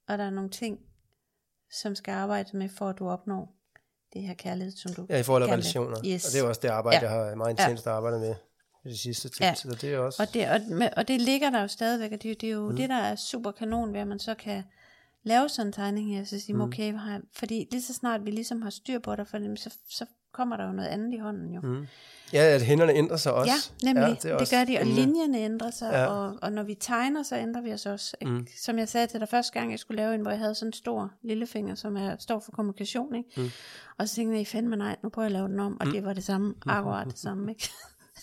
Og 0.08 0.18
der 0.18 0.24
er 0.24 0.30
nogle 0.30 0.50
ting, 0.50 0.80
som 1.72 1.96
skal 1.96 2.12
arbejdes 2.12 2.54
med, 2.54 2.70
for 2.70 2.90
at 2.90 3.00
du 3.00 3.10
opnår 3.10 3.59
det 4.14 4.22
her 4.22 4.34
kærlighed, 4.34 4.72
som 4.72 4.94
du 4.94 5.06
Ja, 5.10 5.20
i 5.20 5.24
forhold 5.24 5.44
til 5.44 5.52
relationer. 5.52 5.98
Yes. 6.06 6.26
Og 6.26 6.34
det 6.34 6.40
er 6.40 6.48
også 6.48 6.62
det 6.62 6.68
arbejde, 6.68 7.06
Ja. 7.06 7.12
jeg 7.12 7.26
har 7.26 7.36
meget 7.36 7.60
intenst 7.60 7.88
arbejdet 7.88 8.22
med 8.22 8.36
de 8.92 8.98
sidste 8.98 9.30
tid. 9.30 9.42
Ja. 9.42 9.54
Så 9.54 9.78
det 9.82 9.94
er 9.94 9.98
også... 10.00 10.24
Og 10.24 10.34
det, 10.34 10.50
og, 10.50 10.60
og 10.98 11.08
det 11.08 11.22
ligger 11.22 11.50
der 11.50 11.62
jo 11.62 11.68
stadigvæk, 11.68 12.12
og 12.12 12.24
det, 12.24 12.42
det 12.42 12.50
er 12.50 12.54
jo 12.54 12.70
mm. 12.70 12.76
det, 12.76 12.90
der 12.90 12.96
er 12.96 13.16
super 13.16 13.52
kanon 13.52 13.94
ved, 13.94 14.00
at 14.00 14.08
man 14.08 14.20
så 14.20 14.36
kan 14.36 14.64
lave 15.24 15.50
sådan 15.50 15.68
en 15.68 15.74
tegning 15.74 16.16
her, 16.16 16.24
så 16.24 16.40
sige, 16.40 16.56
mm. 16.56 16.62
okay, 16.62 16.94
har 16.94 17.12
jeg, 17.12 17.22
fordi 17.34 17.68
lige 17.72 17.82
så 17.82 17.94
snart 17.94 18.26
vi 18.26 18.32
ligesom 18.32 18.62
har 18.62 18.70
styr 18.70 19.00
på 19.00 19.16
det, 19.16 19.28
for 19.28 19.38
dem, 19.38 19.56
så, 19.56 19.70
så 19.90 20.06
kommer 20.32 20.58
der 20.58 20.66
jo 20.66 20.72
noget 20.72 20.90
andet 20.90 21.14
i 21.14 21.18
hånden 21.18 21.54
jo. 21.54 21.62
Mm. 21.62 21.88
Ja, 22.34 22.44
at 22.56 22.62
hænderne 22.62 22.94
ændrer 22.94 23.18
sig 23.18 23.34
også. 23.34 23.72
Ja, 23.84 23.94
nemlig. 23.94 24.04
Ja, 24.08 24.10
det, 24.14 24.24
det, 24.24 24.34
også 24.34 24.56
gør 24.56 24.64
de, 24.64 24.78
og 24.78 24.86
spændende. 24.86 25.02
linjerne 25.06 25.38
ændrer 25.40 25.72
sig, 25.72 25.92
Ja. 25.92 26.00
ja. 26.02 26.08
og, 26.08 26.38
og 26.42 26.52
når 26.52 26.64
vi 26.64 26.76
tegner, 26.76 27.24
så 27.24 27.38
ændrer 27.38 27.62
vi 27.62 27.74
os 27.74 27.86
også. 27.86 28.18
Ikke? 28.22 28.34
Mm. 28.34 28.48
Som 28.58 28.78
jeg 28.78 28.90
sagde 28.90 29.08
til 29.08 29.20
dig 29.20 29.30
første 29.30 29.54
gang, 29.60 29.72
jeg 29.72 29.80
skulle 29.80 29.96
lave 29.98 30.16
en, 30.16 30.22
hvor 30.22 30.32
jeg 30.32 30.40
havde 30.40 30.56
sådan 30.56 30.70
en 30.70 30.74
stor 30.74 31.12
lillefinger, 31.22 31.76
som 31.76 31.98
er, 31.98 32.16
står 32.20 32.40
for 32.40 32.52
kommunikation. 32.52 33.16
Ikke? 33.16 33.30
Mm. 33.42 33.50
Og 33.98 34.10
så 34.10 34.16
tænkte 34.16 34.38
jeg, 34.38 34.48
fandme 34.48 34.76
nej, 34.76 34.96
nu 35.04 35.10
prøver 35.10 35.24
jeg 35.26 35.30
at 35.36 35.40
lave 35.40 35.48
den 35.48 35.60
om, 35.60 35.78
og 35.80 35.88
mm. 35.88 35.94
det 35.94 36.06
var 36.06 36.14
det 36.14 36.24
samme, 36.24 36.54
akkurat 36.66 37.08
det 37.08 37.20
samme. 37.20 37.52
Ikke? 37.52 37.70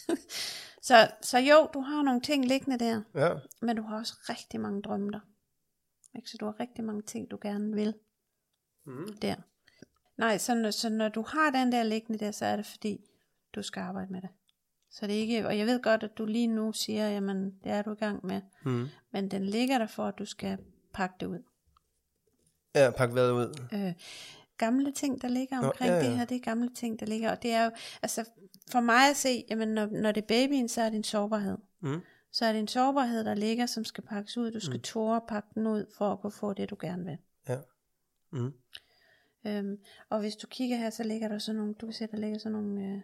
så, 0.88 1.08
så 1.22 1.38
jo, 1.38 1.68
du 1.74 1.80
har 1.80 2.02
nogle 2.02 2.20
ting 2.20 2.44
liggende 2.44 2.78
der, 2.78 3.00
Ja, 3.14 3.28
men 3.62 3.76
du 3.76 3.82
har 3.82 3.98
også 3.98 4.14
rigtig 4.28 4.60
mange 4.60 4.82
drømme 4.82 5.10
der. 5.10 5.20
Ikke? 6.16 6.30
Så 6.30 6.36
du 6.40 6.44
har 6.44 6.60
rigtig 6.60 6.84
mange 6.84 7.02
ting, 7.02 7.30
du 7.30 7.38
gerne 7.42 7.74
vil. 7.74 7.94
Mm. 8.86 9.16
Der. 9.22 9.34
Nej, 10.18 10.38
så 10.38 10.54
når, 10.54 10.70
så 10.70 10.88
når 10.88 11.08
du 11.08 11.22
har 11.22 11.50
den 11.50 11.72
der 11.72 11.82
liggende 11.82 12.24
der, 12.24 12.30
så 12.30 12.44
er 12.44 12.56
det 12.56 12.66
fordi, 12.66 13.00
du 13.54 13.62
skal 13.62 13.80
arbejde 13.80 14.12
med 14.12 14.22
det. 14.22 14.28
Så 14.90 15.06
det 15.06 15.16
er 15.16 15.20
ikke, 15.20 15.46
og 15.46 15.58
jeg 15.58 15.66
ved 15.66 15.82
godt, 15.82 16.02
at 16.02 16.18
du 16.18 16.24
lige 16.24 16.46
nu 16.46 16.72
siger, 16.72 17.08
jamen 17.08 17.50
det 17.64 17.72
er 17.72 17.82
du 17.82 17.92
i 17.92 17.96
gang 17.96 18.26
med. 18.26 18.40
Mm. 18.64 18.88
Men 19.12 19.30
den 19.30 19.44
ligger 19.44 19.78
der 19.78 19.86
for, 19.86 20.04
at 20.04 20.18
du 20.18 20.24
skal 20.24 20.58
pakke 20.92 21.14
det 21.20 21.26
ud. 21.26 21.42
ja 22.74 22.90
pak 22.90 23.10
hvad 23.10 23.32
ud. 23.32 23.68
Øh, 23.72 23.94
gamle 24.58 24.92
ting, 24.92 25.22
der 25.22 25.28
ligger 25.28 25.60
Nå, 25.60 25.66
omkring 25.66 25.90
ja, 25.90 25.96
ja. 25.96 26.08
det 26.08 26.18
her, 26.18 26.24
det 26.24 26.34
er 26.34 26.40
gamle 26.40 26.74
ting, 26.74 27.00
der 27.00 27.06
ligger. 27.06 27.30
Og 27.30 27.42
det 27.42 27.52
er 27.52 27.64
jo, 27.64 27.70
altså 28.02 28.24
for 28.70 28.80
mig 28.80 29.10
at 29.10 29.16
se, 29.16 29.44
jamen 29.50 29.68
når, 29.68 29.86
når 29.86 30.12
det 30.12 30.22
er 30.22 30.26
babyen, 30.26 30.68
så 30.68 30.82
er 30.82 30.88
det 30.90 30.96
en 30.96 31.04
sårbarhed. 31.04 31.58
Mm. 31.80 32.00
Så 32.32 32.44
er 32.44 32.52
det 32.52 32.58
en 32.58 32.68
sårbarhed, 32.68 33.24
der 33.24 33.34
ligger, 33.34 33.66
som 33.66 33.84
skal 33.84 34.04
pakkes 34.04 34.36
ud. 34.36 34.50
Du 34.50 34.60
skal 34.60 34.76
mm. 34.76 34.82
tåre 34.82 35.20
pakke 35.28 35.48
den 35.54 35.66
ud, 35.66 35.86
for 35.98 36.12
at 36.12 36.20
kunne 36.20 36.32
få 36.32 36.52
det, 36.52 36.70
du 36.70 36.76
gerne 36.80 37.04
vil. 37.04 37.18
Ja. 37.48 37.58
Mm. 38.32 38.52
Øhm, 39.46 39.78
og 40.10 40.20
hvis 40.20 40.36
du 40.36 40.46
kigger 40.46 40.76
her, 40.76 40.90
så 40.90 41.02
ligger 41.02 41.28
der 41.28 41.38
sådan 41.38 41.56
nogle, 41.58 41.74
du 41.74 41.86
kan 41.86 41.92
se, 41.92 42.06
der 42.06 42.16
ligger 42.16 42.38
sådan 42.38 42.52
nogle, 42.52 42.84
øh, 42.84 43.00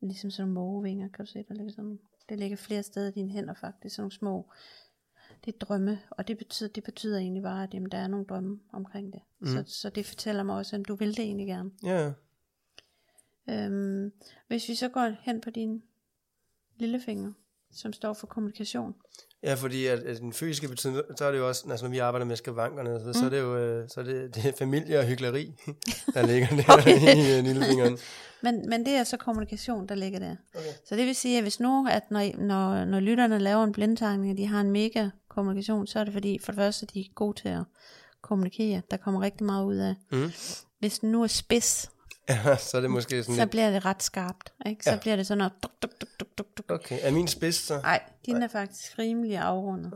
ligesom 0.00 0.30
sådan 0.30 0.48
nogle 0.48 0.54
mågevinger, 0.54 1.08
kan 1.08 1.24
du 1.24 1.30
se, 1.30 1.44
der 1.48 1.54
ligger 1.54 1.72
sådan 1.72 1.84
nogle, 1.84 1.98
det 2.28 2.38
ligger 2.38 2.56
flere 2.56 2.82
steder 2.82 3.08
i 3.08 3.12
dine 3.12 3.30
hænder 3.30 3.54
faktisk, 3.54 3.96
sådan 3.96 4.02
nogle 4.02 4.12
små, 4.12 4.50
det 5.44 5.54
er 5.54 5.58
drømme, 5.58 5.98
og 6.10 6.28
det 6.28 6.38
betyder, 6.38 6.68
det 6.68 6.84
betyder 6.84 7.18
egentlig 7.18 7.42
bare, 7.42 7.62
at 7.62 7.74
jamen, 7.74 7.90
der 7.90 7.98
er 7.98 8.08
nogle 8.08 8.26
drømme 8.26 8.60
omkring 8.72 9.12
det. 9.12 9.20
Mm. 9.40 9.46
Så, 9.46 9.64
så 9.66 9.90
det 9.90 10.06
fortæller 10.06 10.42
mig 10.42 10.56
også, 10.56 10.76
at 10.76 10.88
du 10.88 10.94
vil 10.94 11.16
det 11.16 11.24
egentlig 11.24 11.46
gerne. 11.46 11.70
Ja, 11.82 12.12
Øhm, 13.50 14.12
hvis 14.48 14.68
vi 14.68 14.74
så 14.74 14.88
går 14.88 15.14
hen 15.20 15.40
på 15.40 15.50
din 15.50 15.82
lillefinger, 16.76 17.32
som 17.70 17.92
står 17.92 18.12
for 18.12 18.26
kommunikation, 18.26 18.94
ja 19.42 19.54
fordi 19.54 19.86
at, 19.86 19.98
at 19.98 20.20
den 20.20 20.32
fysiske 20.32 20.68
betydning, 20.68 21.02
så 21.16 21.24
er 21.24 21.30
det 21.30 21.38
jo 21.38 21.48
også, 21.48 21.64
altså 21.70 21.84
når 21.84 21.90
vi 21.90 21.98
arbejder 21.98 22.26
med 22.26 22.36
skavankerne, 22.36 23.00
så, 23.00 23.06
mm. 23.06 23.14
så 23.14 23.24
er 23.24 23.28
det 23.28 23.40
jo 23.40 23.56
øh, 23.56 23.88
så 23.88 24.00
er 24.00 24.04
det, 24.04 24.34
det 24.34 24.46
er 24.46 24.52
familie 24.58 24.98
og 24.98 25.04
hyggeleri, 25.04 25.54
der 26.14 26.26
ligger 26.26 26.48
der 26.48 26.72
Okay. 26.78 27.16
i 27.16 27.38
øh, 27.38 27.44
lillefingeren. 27.44 27.98
Men, 28.42 28.68
men 28.68 28.86
det 28.86 28.94
er 28.94 29.04
så 29.04 29.16
kommunikation, 29.16 29.88
der 29.88 29.94
ligger 29.94 30.18
der. 30.18 30.36
Okay. 30.54 30.68
Så 30.88 30.96
det 30.96 31.06
vil 31.06 31.14
sige, 31.14 31.36
at 31.36 31.44
hvis 31.44 31.60
nu, 31.60 31.86
at 31.90 32.10
når, 32.10 32.36
når, 32.38 32.84
når 32.84 33.00
lytterne 33.00 33.38
laver 33.38 33.64
en 33.64 33.72
blindtegning, 33.72 34.32
og 34.32 34.38
de 34.38 34.46
har 34.46 34.60
en 34.60 34.70
mega 34.70 35.08
kommunikation, 35.28 35.86
så 35.86 35.98
er 36.00 36.04
det 36.04 36.12
fordi, 36.12 36.38
for 36.38 36.52
det 36.52 36.58
første, 36.58 36.86
de 36.86 37.00
er 37.00 37.04
gode 37.14 37.40
til 37.40 37.48
at 37.48 37.62
kommunikere. 38.22 38.82
Der 38.90 38.96
kommer 38.96 39.20
rigtig 39.20 39.46
meget 39.46 39.64
ud 39.64 39.76
af. 39.76 39.94
Mm. 40.12 40.30
Hvis 40.78 40.98
den 40.98 41.12
nu 41.12 41.22
er 41.22 41.26
spids, 41.26 41.90
så 42.70 42.76
er 42.76 42.80
det 42.80 42.90
måske 42.90 43.22
sådan 43.22 43.34
så 43.34 43.40
lidt, 43.42 43.50
bliver 43.50 43.70
det 43.70 43.84
ret 43.84 44.02
skarpt. 44.02 44.52
Ikke? 44.66 44.84
Så 44.84 44.90
Ja. 44.90 44.94
ja. 44.94 45.00
bliver 45.00 45.16
det 45.16 45.26
sådan 45.26 45.38
noget... 45.38 45.52
Duk, 45.62 45.72
duk, 45.82 45.90
duk, 46.00 46.08
duk, 46.20 46.28
duk, 46.38 46.46
duk. 46.58 46.70
okay, 46.70 46.98
er 47.02 47.10
min 47.10 47.28
spids 47.28 47.56
så? 47.56 47.80
Nej, 47.80 48.02
din 48.26 48.36
er 48.42 48.48
faktisk 48.48 48.98
rimelig 48.98 49.36
afrundet. 49.38 49.92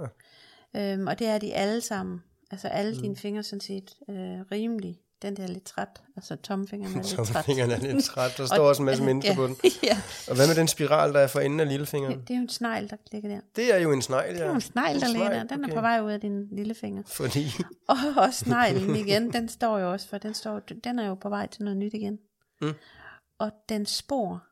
Øhm, 0.76 1.06
og 1.06 1.18
det 1.18 1.26
er 1.26 1.38
de 1.38 1.54
alle 1.54 1.80
sammen. 1.80 2.22
Altså 2.50 2.68
alle 2.68 2.94
mm. 2.94 3.02
dine 3.02 3.16
fingre 3.16 3.42
sådan 3.42 3.60
set 3.60 3.94
øh, 4.08 4.40
rimelig 4.52 5.00
den 5.22 5.36
der 5.36 5.42
er 5.42 5.46
lidt 5.46 5.64
træt. 5.64 5.88
Altså 6.16 6.36
tommelfingeren 6.36 6.92
er 6.94 7.02
lidt 7.02 7.06
træt. 7.06 7.26
Tommelfingeren 7.26 7.70
er 7.70 7.78
lidt 7.78 8.04
træt. 8.14 8.34
Der 8.36 8.46
står 8.46 8.68
også 8.68 8.82
en 8.82 8.86
masse 8.86 9.02
mennesker 9.08 9.30
ja, 9.32 9.36
på 9.36 9.46
den. 9.46 9.56
ja, 9.82 9.96
Og 10.28 10.34
hvad 10.36 10.46
med 10.48 10.54
den 10.54 10.68
spiral, 10.68 11.12
der 11.12 11.20
er 11.20 11.26
for 11.26 11.40
enden 11.40 11.60
af 11.60 11.68
lillefingeren? 11.68 12.20
det 12.20 12.30
er 12.30 12.34
jo 12.34 12.42
en 12.42 12.48
snegl, 12.48 12.90
der 12.90 12.96
ligger 13.12 13.28
der. 13.28 13.40
Det 13.56 13.74
er 13.74 13.78
jo 13.78 13.92
en 13.92 14.02
snegl, 14.02 14.26
ja. 14.28 14.34
Det 14.34 14.42
er 14.42 14.46
jo 14.48 14.54
en 14.54 14.60
snegl, 14.60 15.00
der 15.00 15.08
ligger 15.08 15.28
der. 15.28 15.44
Den 15.44 15.60
er 15.64 15.68
okay. 15.68 15.74
på 15.74 15.80
vej 15.80 16.00
ud 16.00 16.10
af 16.10 16.20
din 16.20 16.48
lillefinger. 16.52 17.02
Fordi, 17.06 17.46
Og 17.88 17.96
også 18.16 18.38
sneglen 18.38 18.96
igen, 18.96 19.32
den 19.32 19.48
står 19.48 19.78
jo 19.78 19.92
også 19.92 20.08
for, 20.08 20.18
den, 20.18 20.34
står, 20.34 20.58
den 20.84 20.98
er 20.98 21.08
jo 21.08 21.14
på 21.14 21.28
vej 21.28 21.46
til 21.46 21.62
noget 21.62 21.76
nyt 21.76 21.94
igen. 21.94 22.18
Mm. 22.60 22.72
Og 23.38 23.50
den 23.68 23.86
spor, 23.86 24.42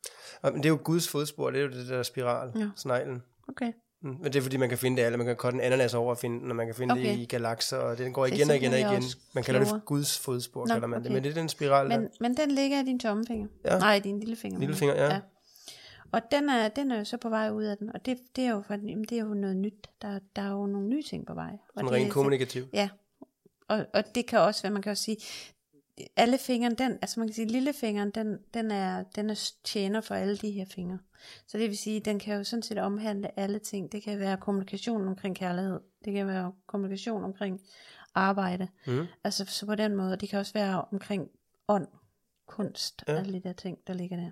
Og, 0.42 0.52
men 0.52 0.62
det 0.62 0.68
er 0.68 0.70
jo 0.70 0.78
Guds 0.84 1.08
fodspor, 1.08 1.50
det 1.50 1.60
er 1.60 1.64
jo 1.64 1.70
det 1.70 1.88
der 1.88 2.02
spiral, 2.02 2.52
Ja. 2.56 2.68
sneglen. 2.76 3.22
okay. 3.48 3.72
Men 4.02 4.24
det 4.24 4.36
er 4.36 4.40
fordi, 4.40 4.56
man 4.56 4.68
kan 4.68 4.78
finde 4.78 4.96
det 4.96 5.02
alle. 5.02 5.18
Man 5.18 5.26
kan 5.26 5.36
korte 5.36 5.54
en 5.54 5.60
ananas 5.60 5.94
over 5.94 6.10
og 6.10 6.18
finde 6.18 6.40
den, 6.40 6.50
og 6.50 6.56
man 6.56 6.66
kan 6.66 6.74
finde 6.74 6.92
okay. 6.92 7.10
Det 7.10 7.18
i 7.18 7.24
galakser, 7.24 7.76
og 7.76 7.98
den 7.98 8.12
går 8.12 8.26
Det 8.26 8.34
igen 8.34 8.50
og 8.50 8.56
igen 8.56 8.72
og 8.72 8.78
igen. 8.78 9.02
Man 9.34 9.44
kalder 9.44 9.64
det. 9.64 9.84
Guds 9.84 10.18
fodspor, 10.18 10.66
Nå, 10.66 10.74
kalder 10.74 10.86
man 10.86 10.98
det. 11.00 11.06
okay. 11.06 11.14
Men 11.14 11.24
det 11.24 11.30
er 11.30 11.34
den 11.34 11.48
spiral, 11.48 11.90
der. 11.90 11.98
men, 11.98 12.08
men 12.20 12.36
den 12.36 12.50
ligger 12.50 12.80
i 12.80 12.84
din 12.84 12.98
tommelfinger. 12.98 13.46
Ja. 13.64 13.78
Nej, 13.78 13.94
i 13.94 14.00
din 14.00 14.20
lillefinger. 14.20 14.60
Lillefinger, 14.60 14.94
jeg. 14.94 15.10
ja. 15.10 15.20
Og 16.12 16.20
den 16.32 16.48
er, 16.48 16.68
den 16.68 16.90
er 16.90 16.98
jo 16.98 17.04
så 17.04 17.16
på 17.16 17.28
vej 17.28 17.50
ud 17.50 17.64
af 17.64 17.76
den, 17.76 17.90
og 17.94 18.06
det, 18.06 18.18
det, 18.36 18.44
er, 18.44 18.50
jo 18.50 18.62
for, 18.66 18.74
jamen, 18.74 19.04
det 19.04 19.12
er 19.18 19.24
jo 19.24 19.34
noget 19.34 19.56
nyt. 19.56 19.86
Der, 20.02 20.18
der 20.36 20.42
er 20.42 20.50
jo 20.50 20.66
nogle 20.66 20.88
nye 20.88 21.02
ting 21.02 21.26
på 21.26 21.34
vej. 21.34 21.50
Og 21.52 21.58
Sådan 21.74 21.92
det 21.92 21.98
er 21.98 22.04
rent 22.04 22.12
kommunikativ. 22.12 22.64
Ja, 22.72 22.88
og, 23.68 23.86
og 23.94 24.14
det 24.14 24.26
kan 24.26 24.38
også 24.38 24.62
være, 24.62 24.72
man 24.72 24.82
kan 24.82 24.90
også 24.90 25.04
sige, 25.04 25.16
alle 26.16 26.38
fingeren, 26.38 26.74
den, 26.74 26.92
altså 27.02 27.20
man 27.20 27.28
kan 27.28 27.34
sige, 27.34 27.46
lillefingeren, 27.48 28.10
den, 28.10 28.38
den, 28.54 28.70
er, 28.70 29.02
den 29.02 29.30
er 29.30 29.50
tjener 29.64 30.00
for 30.00 30.14
alle 30.14 30.36
de 30.36 30.50
her 30.50 30.64
fingre. 30.74 30.98
Så 31.46 31.58
det 31.58 31.68
vil 31.68 31.78
sige, 31.78 32.00
den 32.00 32.18
kan 32.18 32.36
jo 32.36 32.44
sådan 32.44 32.62
set 32.62 32.78
omhandle 32.78 33.38
alle 33.38 33.58
ting. 33.58 33.92
Det 33.92 34.02
kan 34.02 34.18
være 34.18 34.36
kommunikation 34.36 35.08
omkring 35.08 35.36
kærlighed. 35.36 35.80
Det 36.04 36.12
kan 36.12 36.26
være 36.26 36.52
kommunikation 36.66 37.24
omkring 37.24 37.60
arbejde. 38.14 38.68
Mm. 38.86 39.06
Altså 39.24 39.44
så 39.44 39.66
på 39.66 39.74
den 39.74 39.96
måde. 39.96 40.16
Det 40.16 40.28
kan 40.28 40.38
også 40.38 40.52
være 40.52 40.84
omkring 40.92 41.28
ånd, 41.68 41.86
kunst, 42.46 43.04
Ja. 43.08 43.12
alle 43.16 43.32
de 43.32 43.40
der 43.40 43.52
ting, 43.52 43.78
der 43.86 43.92
ligger 43.94 44.16
der. 44.16 44.30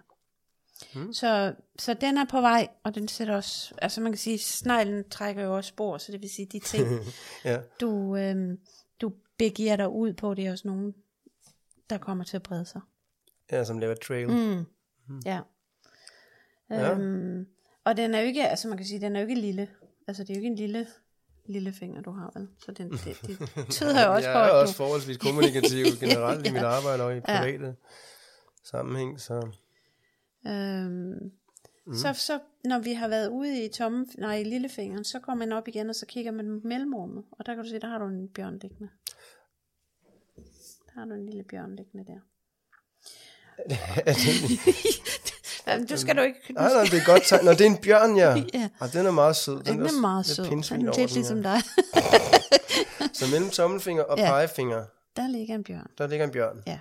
Mm. 0.95 1.13
Så, 1.13 1.55
så 1.79 1.95
den 1.95 2.19
er 2.19 2.25
på 2.31 2.41
vej, 2.41 2.69
og 2.85 2.95
den 2.95 3.09
sætter 3.09 3.37
også, 3.37 3.75
altså 3.83 4.01
man 4.01 4.13
kan 4.13 4.19
sige, 4.19 4.39
sneglen 4.39 5.09
trækker 5.11 5.43
jo 5.45 5.57
også 5.57 5.69
spor, 5.69 5.99
så 5.99 6.13
det 6.13 6.23
vil 6.23 6.31
sige, 6.31 6.47
de 6.47 6.59
ting, 6.59 6.87
Ja. 7.45 7.59
du, 7.81 8.17
øhm, 8.17 8.59
du 9.01 9.13
begiver 9.39 9.77
dig 9.77 9.89
ud 9.89 10.13
på, 10.13 10.35
det 10.35 10.47
er 10.47 10.51
også 10.53 10.69
nogen, 10.69 10.95
der 11.91 11.99
kommer 11.99 12.25
til 12.25 12.37
at 12.37 12.43
brede 12.43 12.65
sig. 12.65 12.81
ja, 13.53 13.65
som 13.65 13.79
laver 13.79 13.95
trail. 13.95 14.29
Mm. 14.29 14.65
Ja. 15.27 15.41
Ja. 16.71 16.93
Øhm, 16.93 17.47
og 17.85 17.97
den 17.97 18.15
er 18.15 18.21
jo 18.21 18.27
ikke, 18.27 18.49
altså 18.49 18.69
man 18.69 18.77
kan 18.77 18.87
sige, 18.87 19.01
den 19.01 19.17
er 19.17 19.21
jo 19.21 19.27
ikke 19.27 19.41
lille. 19.41 19.69
Altså 20.09 20.23
det 20.25 20.31
er 20.31 20.35
jo 20.35 20.39
ikke 20.39 20.47
en 20.47 20.57
lille, 20.57 20.87
lille 21.47 21.73
finger, 21.73 22.03
du 22.03 22.11
har, 22.11 22.33
vel? 22.37 22.49
Så 22.59 22.73
den, 22.73 22.91
det, 22.91 23.19
det 23.27 23.39
tyder 23.71 24.07
jo 24.07 24.13
også 24.15 24.29
jeg 24.29 24.35
på, 24.35 24.39
er 24.39 24.45
at 24.45 24.53
også 24.53 24.73
du... 24.73 24.77
forholdsvis 24.77 25.17
kommunikativ 25.17 25.85
generelt 26.01 26.47
i 26.47 26.51
mit 26.53 26.63
Ja. 26.63 26.67
arbejde 26.67 27.03
og 27.05 27.17
i 27.17 27.21
private 27.21 27.77
sammenhæng, 28.65 29.21
så 29.21 29.49
Øhm, 30.47 31.33
mm. 31.87 31.95
så, 31.95 32.13
så 32.13 32.41
når 32.65 32.79
vi 32.79 32.93
har 32.93 33.09
været 33.09 33.29
ude 33.29 33.65
i 33.65 33.69
tomme, 33.69 34.07
nej, 34.19 34.35
i 34.37 34.45
lillefingeren, 34.45 35.05
så 35.05 35.19
går 35.21 35.35
man 35.35 35.53
op 35.53 35.69
igen, 35.69 35.89
og 35.89 35.95
så 35.95 36.07
kigger 36.07 36.33
man 36.33 36.61
mellemrummet. 36.65 37.25
Og 37.31 37.47
der 37.47 37.55
kan 37.55 37.65
du 37.65 37.71
se, 37.71 37.79
der 37.79 37.89
har 37.89 37.99
du 37.99 38.05
en 38.07 38.29
bjørn 38.29 38.59
liggende. 38.59 38.89
Der 39.09 39.38
har 40.99 41.05
du 41.05 41.15
en 41.15 41.27
lille 41.27 41.45
bjørn 41.51 41.77
liggende 41.77 42.05
der. 42.13 42.19
Jamen, 45.67 45.87
du 45.87 45.97
skal 45.97 46.17
du 46.17 46.21
ikke... 46.23 46.39
Nej, 46.55 46.73
nej, 46.73 46.83
det 46.85 46.95
er 46.95 47.05
godt 47.07 47.23
tegn. 47.27 47.45
Nå, 47.45 47.51
det 47.51 47.61
er 47.61 47.67
en 47.67 47.77
bjørn, 47.77 48.17
ja. 48.17 48.35
Ja. 48.61 48.69
Og 48.81 48.93
den 48.93 49.07
er 49.07 49.11
meget 49.11 49.37
sød. 49.37 49.63
Den 49.63 49.83
er 49.87 50.01
meget 50.01 50.27
lidt 50.27 50.37
sød. 50.37 50.45
Den 50.45 50.59
er 50.59 50.77
lidt 50.77 50.97
den, 50.97 51.09
ligesom 51.09 51.43
dig. 51.43 51.61
Så 53.13 53.25
mellem 53.33 53.51
tommelfinger 53.51 54.03
og 54.03 54.19
Ja. 54.19 54.31
pegefinger, 54.31 54.85
Der 55.17 55.29
ligger 55.29 55.55
en 55.55 55.65
bjørn. 55.65 55.87
der 55.99 56.07
ligger 56.07 56.25
en 56.27 56.33
bjørn. 56.33 56.63
Ja. 56.67 56.79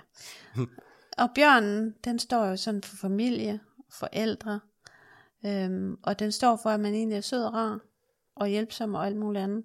Og 1.18 1.28
bjørnen, 1.34 1.94
den 2.04 2.18
står 2.18 2.46
jo 2.46 2.56
sådan 2.56 2.82
for 2.82 2.96
familie, 2.96 3.60
forældre, 3.90 4.60
øhm, 5.46 5.96
og 6.02 6.18
den 6.18 6.32
står 6.32 6.56
for, 6.62 6.70
at 6.70 6.80
man 6.80 6.94
egentlig 6.94 7.16
er 7.16 7.20
sød 7.20 7.44
og 7.44 7.54
rar, 7.54 7.78
og 8.36 8.46
hjælpsom 8.48 8.94
og 8.94 9.06
alt 9.06 9.16
muligt 9.16 9.42
andet. 9.44 9.64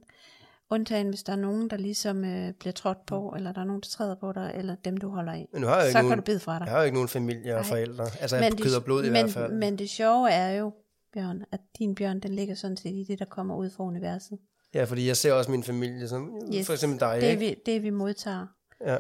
Undtagen, 0.74 1.10
hvis 1.10 1.24
der 1.24 1.32
er 1.34 1.38
nogen, 1.38 1.70
der 1.70 1.78
ligesom 1.78 2.26
øh, 2.26 2.54
bliver 2.54 2.74
trådt 2.74 3.06
på, 3.06 3.34
eller 3.38 3.52
der 3.52 3.62
er 3.62 3.66
nogen, 3.66 3.82
der 3.82 3.88
træder 3.90 4.16
på 4.16 4.32
dig, 4.32 4.52
eller 4.56 4.76
dem, 4.86 4.98
du 4.98 5.10
holder 5.10 5.32
af. 5.32 5.48
Men 5.54 5.64
har 5.64 5.76
jeg 5.76 5.82
Så 5.82 5.88
ikke 5.88 5.96
kan 5.96 6.06
nogen, 6.06 6.20
du 6.20 6.24
bide 6.24 6.40
fra 6.40 6.60
dig. 6.60 6.66
jeg 6.66 6.72
har 6.74 6.80
jo 6.80 6.86
ikke 6.86 6.96
nogen 6.96 7.10
familie 7.10 7.58
og 7.58 7.66
forældre. 7.66 8.04
Altså, 8.22 8.38
jeg 8.38 8.52
kød 8.62 8.76
og 8.76 8.84
blod 8.84 9.04
i 9.04 9.10
men, 9.10 9.12
hvert 9.12 9.30
fald. 9.30 9.54
Men 9.54 9.78
det 9.78 9.90
sjove 9.90 10.30
er 10.32 10.52
jo, 10.52 10.72
Bjørn, 11.14 11.44
at 11.52 11.60
din 11.80 11.96
bjørn, 11.96 12.20
den 12.20 12.34
ligger 12.36 12.56
sådan 12.56 12.78
set 12.78 12.90
i 12.96 13.04
det, 13.08 13.20
der 13.20 13.26
kommer 13.26 13.56
ud 13.56 13.70
fra 13.70 13.84
universet. 13.84 14.38
Ja, 14.74 14.84
fordi 14.84 15.08
jeg 15.08 15.18
ser 15.18 15.34
også 15.34 15.52
min 15.52 15.64
familie 15.64 16.08
som, 16.08 16.30
Yes. 16.56 16.66
for 16.66 16.74
eksempel 16.74 17.00
dig, 17.00 17.18
Det, 17.22 17.28
ikke? 17.28 17.40
vi, 17.40 17.56
det 17.66 17.84
vi 17.84 17.90
modtager, 17.90 18.46
Ja, 18.86 18.98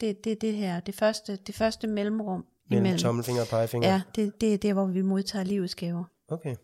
det, 0.00 0.24
det 0.24 0.32
er 0.32 0.36
det 0.36 0.52
her, 0.54 0.80
det 0.80 0.94
første, 0.94 1.36
det 1.46 1.54
første 1.54 1.86
mellemrum 1.86 2.44
mellem 2.70 2.84
imellem. 2.84 2.98
tommelfinger 2.98 3.42
og 3.42 3.48
pegefinger. 3.48 3.88
Ja, 3.88 4.02
det, 4.16 4.40
det 4.40 4.54
er 4.54 4.58
der, 4.58 4.72
hvor 4.72 4.86
vi 4.86 5.02
modtager 5.02 5.44
livets 5.44 5.74
gaver. 5.74 6.04
Okay. 6.28 6.54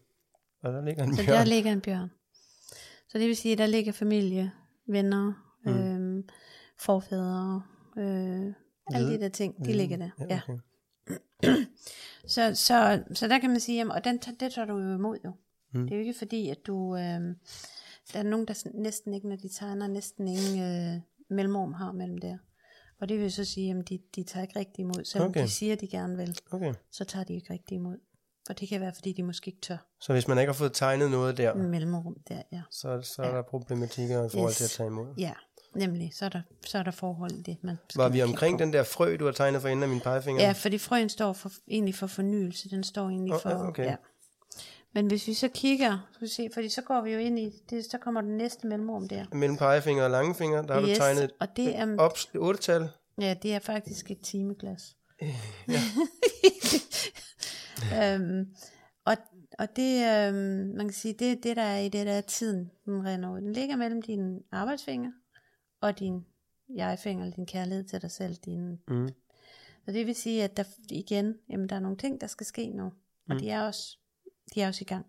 Og 0.62 0.72
der 0.72 0.84
ligger 0.84 1.04
en 1.04 1.16
Så 1.16 1.24
bjørn. 1.24 1.38
der 1.38 1.44
ligger 1.44 1.72
en 1.72 1.80
bjørn. 1.80 2.10
Så 3.10 3.18
det 3.18 3.28
vil 3.28 3.36
sige, 3.36 3.56
der 3.56 3.66
ligger 3.66 3.92
familie, 3.92 4.52
venner, 4.86 5.32
mm. 5.64 5.72
øhm, 5.72 6.28
forfædre, 6.78 7.62
øh, 7.96 8.52
alle 8.94 9.12
de 9.12 9.20
der 9.20 9.28
ting, 9.28 9.64
de 9.64 9.72
ligger 9.72 9.96
der. 9.96 10.10
Ja. 10.30 10.40
okay. 10.48 10.58
Så, 12.26 12.54
så, 12.54 13.02
så 13.12 13.28
der 13.28 13.38
kan 13.38 13.50
man 13.50 13.60
sige, 13.60 13.78
jamen, 13.78 13.92
og 13.92 14.04
den, 14.04 14.18
det 14.18 14.52
tager 14.52 14.66
du 14.66 14.78
jo 14.78 14.94
imod 14.94 15.18
jo. 15.24 15.30
Mm. 15.30 15.80
Mm. 15.80 15.86
Det 15.86 15.92
er 15.92 15.96
jo 15.96 16.00
ikke 16.00 16.18
fordi, 16.18 16.48
at 16.48 16.66
du, 16.66 16.96
øh, 16.96 17.20
der 18.12 18.18
er 18.18 18.22
nogen, 18.22 18.46
der 18.46 18.70
næsten 18.74 19.14
ikke, 19.14 19.28
når 19.28 19.36
de 19.36 19.48
tegner, 19.48 19.86
næsten 19.86 20.28
ingen 20.28 20.62
øh, 20.62 21.00
mellemrum 21.30 21.72
har 21.72 21.92
mellem 21.92 22.18
der. 22.18 22.38
Og 23.00 23.08
det 23.08 23.20
vil 23.20 23.32
så 23.32 23.44
sige, 23.44 23.70
at 23.78 23.88
de, 23.88 23.98
de 24.16 24.22
tager 24.22 24.42
ikke 24.42 24.58
rigtig 24.58 24.82
imod, 24.82 25.04
selvom 25.04 25.28
okay. 25.28 25.42
de 25.42 25.48
siger, 25.48 25.72
at 25.72 25.80
de 25.80 25.88
gerne 25.88 26.16
vil, 26.16 26.38
okay. 26.50 26.74
så 26.90 27.04
tager 27.04 27.24
de 27.24 27.34
ikke 27.34 27.52
rigtig 27.52 27.74
imod. 27.74 27.98
For 28.46 28.52
det 28.54 28.68
kan 28.68 28.80
være, 28.80 28.92
fordi 28.94 29.12
de 29.12 29.22
måske 29.22 29.48
ikke 29.48 29.60
tør 29.60 29.76
Så 30.00 30.12
hvis 30.12 30.28
man 30.28 30.38
ikke 30.38 30.48
har 30.52 30.58
fået 30.58 30.72
tegnet 30.72 31.10
noget 31.10 31.36
der, 31.36 31.54
mellemrum 31.54 32.16
der, 32.28 32.42
ja. 32.52 32.62
så, 32.70 33.00
så 33.02 33.22
er 33.22 33.28
Ja. 33.28 33.34
der 33.36 33.42
problematikker 33.42 34.24
i 34.24 34.28
forhold 34.28 34.50
Yes. 34.50 34.56
til 34.56 34.64
at 34.64 34.70
tage 34.70 34.86
imod. 34.86 35.14
Ja, 35.18 35.32
nemlig. 35.74 36.10
Så 36.14 36.24
er 36.24 36.28
der, 36.28 36.42
så 36.66 36.78
er 36.78 36.82
der 36.82 36.90
forhold 36.90 37.30
i 37.32 37.42
det, 37.42 37.56
man 37.62 37.76
Var 37.96 38.08
vi 38.08 38.22
omkring 38.22 38.58
på. 38.58 38.62
den 38.64 38.72
der 38.72 38.82
frø, 38.82 39.16
du 39.16 39.24
har 39.24 39.32
tegnet 39.32 39.60
for 39.60 39.68
enden 39.68 39.82
af 39.82 39.88
min 39.88 40.00
pegefinger? 40.00 40.42
Ja, 40.42 40.52
fordi 40.52 40.78
frøen 40.78 41.08
står 41.08 41.32
for, 41.32 41.50
egentlig 41.68 41.94
for 41.94 42.06
fornyelse. 42.06 42.70
Den 42.70 42.84
står 42.84 43.08
egentlig 43.08 43.34
Åh, 43.34 43.40
for... 43.40 43.50
ja, 43.50 43.66
okay. 43.68 43.84
Ja. 43.84 43.96
Men 44.94 45.06
hvis 45.06 45.26
vi 45.26 45.34
så 45.34 45.48
kigger, 45.54 46.08
skal 46.12 46.26
vi 46.26 46.32
se, 46.32 46.48
fordi 46.54 46.68
så 46.68 46.82
går 46.82 47.00
vi 47.00 47.12
jo 47.12 47.18
ind 47.18 47.38
i, 47.38 47.50
det, 47.70 47.84
så 47.90 47.98
kommer 47.98 48.20
den 48.20 48.36
næste 48.36 48.66
mellemrum 48.66 49.08
der. 49.08 49.24
Mellem 49.32 49.56
pegefinger 49.56 50.04
og 50.04 50.10
langefinger, 50.10 50.62
der 50.62 50.74
har 50.74 50.80
du 50.80 50.86
tegnet 50.96 51.24
et 51.24 51.30
og 51.40 51.48
det 51.56 51.76
er, 51.76 51.96
op, 51.98 52.12
et 52.34 52.40
otte-tal. 52.40 52.88
ja, 53.20 53.34
det 53.42 53.54
er 53.54 53.58
faktisk 53.58 54.10
et 54.10 54.20
timeglas. 54.20 54.96
øhm, 58.02 58.54
og, 59.04 59.16
og 59.58 59.76
det, 59.76 60.06
øhm, 60.06 60.72
man 60.76 60.86
kan 60.86 60.92
sige, 60.92 61.14
det 61.14 61.42
det, 61.42 61.56
der 61.56 61.62
er 61.62 61.78
i 61.78 61.88
det, 61.88 62.06
der 62.06 62.12
er 62.12 62.20
tiden, 62.20 62.70
den 62.84 63.06
render 63.06 63.32
ud. 63.32 63.40
Den 63.40 63.52
ligger 63.52 63.76
mellem 63.76 64.02
dine 64.02 64.38
arbejdsfinger 64.52 65.10
og 65.80 65.98
din 65.98 66.24
jegfinger, 66.76 67.24
eller 67.24 67.36
din 67.36 67.46
kærlighed 67.46 67.84
til 67.84 68.02
dig 68.02 68.10
selv. 68.10 68.34
Din, 68.34 68.78
Mm. 68.88 69.08
Så 69.84 69.92
det 69.92 70.06
vil 70.06 70.14
sige, 70.14 70.44
at 70.44 70.56
der 70.56 70.64
igen, 70.90 71.34
jamen, 71.50 71.68
der 71.68 71.76
er 71.76 71.80
nogle 71.80 71.96
ting, 71.96 72.20
der 72.20 72.26
skal 72.26 72.46
ske 72.46 72.70
nu. 72.70 72.84
Og 72.84 72.92
Mm. 73.34 73.38
de, 73.38 73.50
er 73.50 73.62
også, 73.62 73.98
de 74.54 74.62
er 74.62 74.68
også 74.68 74.82
i 74.82 74.84
gang. 74.84 75.06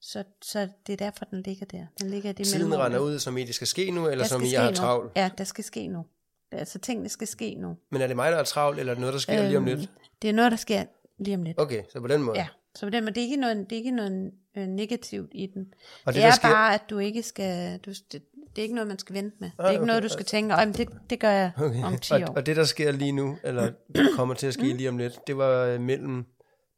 Så, 0.00 0.24
så 0.42 0.68
det 0.86 0.92
er 0.92 0.96
derfor, 0.96 1.24
den 1.24 1.42
ligger 1.42 1.66
der. 1.66 1.86
Den 2.00 2.10
ligger 2.10 2.32
det 2.32 2.46
Tiden 2.46 2.74
render 2.74 2.88
der. 2.88 2.98
ud, 2.98 3.18
som 3.18 3.38
i 3.38 3.44
det 3.44 3.54
skal 3.54 3.66
ske 3.66 3.90
nu, 3.90 4.08
eller 4.08 4.24
som 4.24 4.42
i 4.42 4.52
jeg 4.52 4.62
har 4.62 4.72
travlt. 4.72 5.12
Ja, 5.16 5.30
der 5.38 5.44
skal 5.44 5.64
ske 5.64 5.88
nu. 5.88 6.06
Altså 6.52 6.78
tingene 6.78 7.08
skal 7.08 7.26
ske 7.26 7.54
nu. 7.54 7.76
Men 7.90 8.02
er 8.02 8.06
det 8.06 8.16
mig, 8.16 8.32
der 8.32 8.38
er 8.38 8.44
travlt, 8.44 8.78
eller 8.78 8.90
er 8.92 8.94
det 8.94 9.00
noget, 9.00 9.12
der 9.12 9.18
sker 9.20 9.42
lige 9.46 9.56
om 9.58 9.64
lidt? 9.64 9.78
Øhm, 9.78 9.88
Det 10.22 10.30
er 10.30 10.34
noget, 10.34 10.50
der 10.50 10.56
sker 10.56 10.84
lige 11.18 11.36
om 11.36 11.42
lidt. 11.42 11.60
Okay, 11.60 11.82
så 11.92 12.00
på 12.00 12.06
den 12.06 12.22
måde. 12.22 12.38
Ja, 12.38 12.48
så 12.74 12.86
på 12.86 12.90
den 12.90 13.04
måde, 13.04 13.14
det 13.14 13.20
er 13.20 13.24
ikke 13.24 13.36
noget, 13.36 13.56
det 13.56 13.72
er 13.72 13.76
ikke 13.76 13.90
noget 13.90 14.32
øh, 14.56 14.66
negativt 14.66 15.30
i 15.34 15.46
den. 15.46 15.74
Og 15.74 15.78
Og 16.06 16.12
det, 16.14 16.22
det, 16.22 16.28
er 16.28 16.32
sker- 16.32 16.48
bare, 16.48 16.74
at 16.74 16.82
du 16.90 16.98
ikke 16.98 17.22
skal, 17.22 17.78
du, 17.78 17.90
det, 17.90 18.12
det 18.12 18.58
er 18.58 18.62
ikke 18.62 18.74
noget, 18.74 18.88
man 18.88 18.98
skal 18.98 19.14
vente 19.14 19.36
med. 19.40 19.50
Det 19.50 19.58
er 19.58 19.64
Ah, 19.64 19.72
ikke 19.72 19.80
okay. 19.82 19.86
noget, 19.86 20.02
du 20.02 20.08
skal 20.08 20.24
tænke, 20.24 20.54
"Ej, 20.54 20.64
men 20.64 20.74
det, 20.74 20.88
det 21.10 21.20
gør 21.20 21.30
jeg 21.30 21.52
Okay. 21.56 21.82
om 21.84 21.98
10 21.98 22.12
og, 22.14 22.20
år. 22.20 22.34
og 22.36 22.46
det, 22.46 22.56
der 22.56 22.64
sker 22.64 22.92
lige 22.92 23.12
nu, 23.12 23.38
eller 23.44 23.72
kommer 24.16 24.34
til 24.34 24.46
at 24.46 24.54
ske 24.54 24.62
lige 24.72 24.88
om 24.88 24.98
lidt, 24.98 25.18
det 25.26 25.36
var 25.36 25.64
øh, 25.64 25.80
mellem 25.80 26.26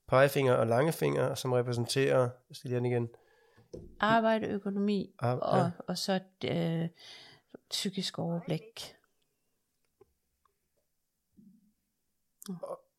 pegefinger 0.08 0.52
og 0.54 0.66
langefinger, 0.66 1.34
som 1.34 1.52
repræsenterer, 1.52 2.28
have 2.64 2.76
den 2.76 2.84
igen, 2.86 3.08
Arbejde, 4.00 4.46
økonomi 4.46 5.14
Ah, 5.18 5.38
og, 5.38 5.58
ja. 5.58 5.70
og 5.88 5.98
så 5.98 6.20
øh, 6.44 6.88
psykisk 7.70 8.18
overblik. 8.18 8.94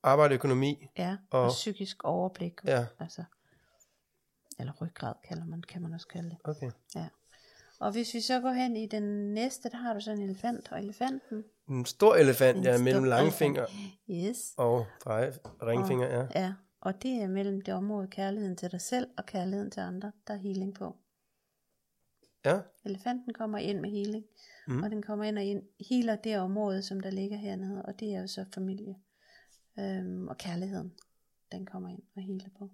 Arbejde, 0.03 0.35
økonomi, 0.35 0.87
Ja, 0.97 1.17
og, 1.31 1.39
Og- 1.39 1.45
og 1.45 1.51
psykisk 1.51 2.03
overblik. 2.03 2.53
ja, 2.65 2.85
Altså, 2.99 3.23
eller 4.59 4.73
ryggrad 4.81 5.13
kalder 5.27 5.45
man, 5.45 5.61
kan 5.61 5.81
man 5.81 5.93
også 5.93 6.07
kalde 6.07 6.29
det. 6.29 6.37
okay. 6.43 6.71
Og 7.79 7.91
hvis 7.91 8.13
vi 8.13 8.21
så 8.21 8.39
går 8.41 8.51
hen 8.51 8.75
i 8.77 8.85
den 8.87 9.33
næste, 9.33 9.69
der 9.69 9.77
har 9.77 9.93
du 9.93 9.99
så 9.99 10.11
en 10.11 10.21
elefant, 10.21 10.71
og 10.71 10.79
elefanten, 10.79 11.43
En 11.69 11.85
stor 11.85 12.15
elefant, 12.15 12.57
En 12.57 12.63
ja, 12.63 12.77
mellem 12.77 13.03
langefinger 13.03 13.65
yes, 14.09 14.53
og 14.57 14.85
pege, 15.05 15.33
ringfinger, 15.63 16.07
ja. 16.19 16.27
ja, 16.41 16.53
og 16.81 17.03
det 17.03 17.11
er 17.23 17.27
mellem 17.27 17.61
det 17.61 17.73
område 17.73 18.07
kærligheden 18.07 18.57
til 18.57 18.71
dig 18.71 18.81
selv 18.81 19.07
og 19.17 19.25
kærligheden 19.25 19.71
til 19.71 19.79
andre, 19.79 20.11
der 20.27 20.33
er 20.33 20.37
healing 20.37 20.73
på. 20.75 20.95
Ja, 22.45 22.59
Elefanten 22.85 23.33
kommer 23.33 23.57
ind 23.57 23.79
med 23.79 23.89
healing, 23.89 24.25
mm. 24.67 24.83
og 24.83 24.89
den 24.89 25.01
kommer 25.01 25.25
ind 25.25 25.37
og 25.37 25.43
ind, 25.43 25.63
healer 25.89 26.15
det 26.15 26.37
område, 26.39 26.83
som 26.83 26.99
der 26.99 27.09
ligger 27.09 27.37
hernede, 27.37 27.81
og 27.85 27.99
det 27.99 28.13
er 28.15 28.21
jo 28.21 28.27
så 28.27 28.45
familie 28.53 28.95
øhm, 29.79 30.27
og 30.27 30.37
kærligheden, 30.37 30.93
den 31.51 31.65
kommer 31.65 31.89
ind 31.89 32.01
og 32.15 32.21
healer 32.21 32.49
på. 32.59 32.69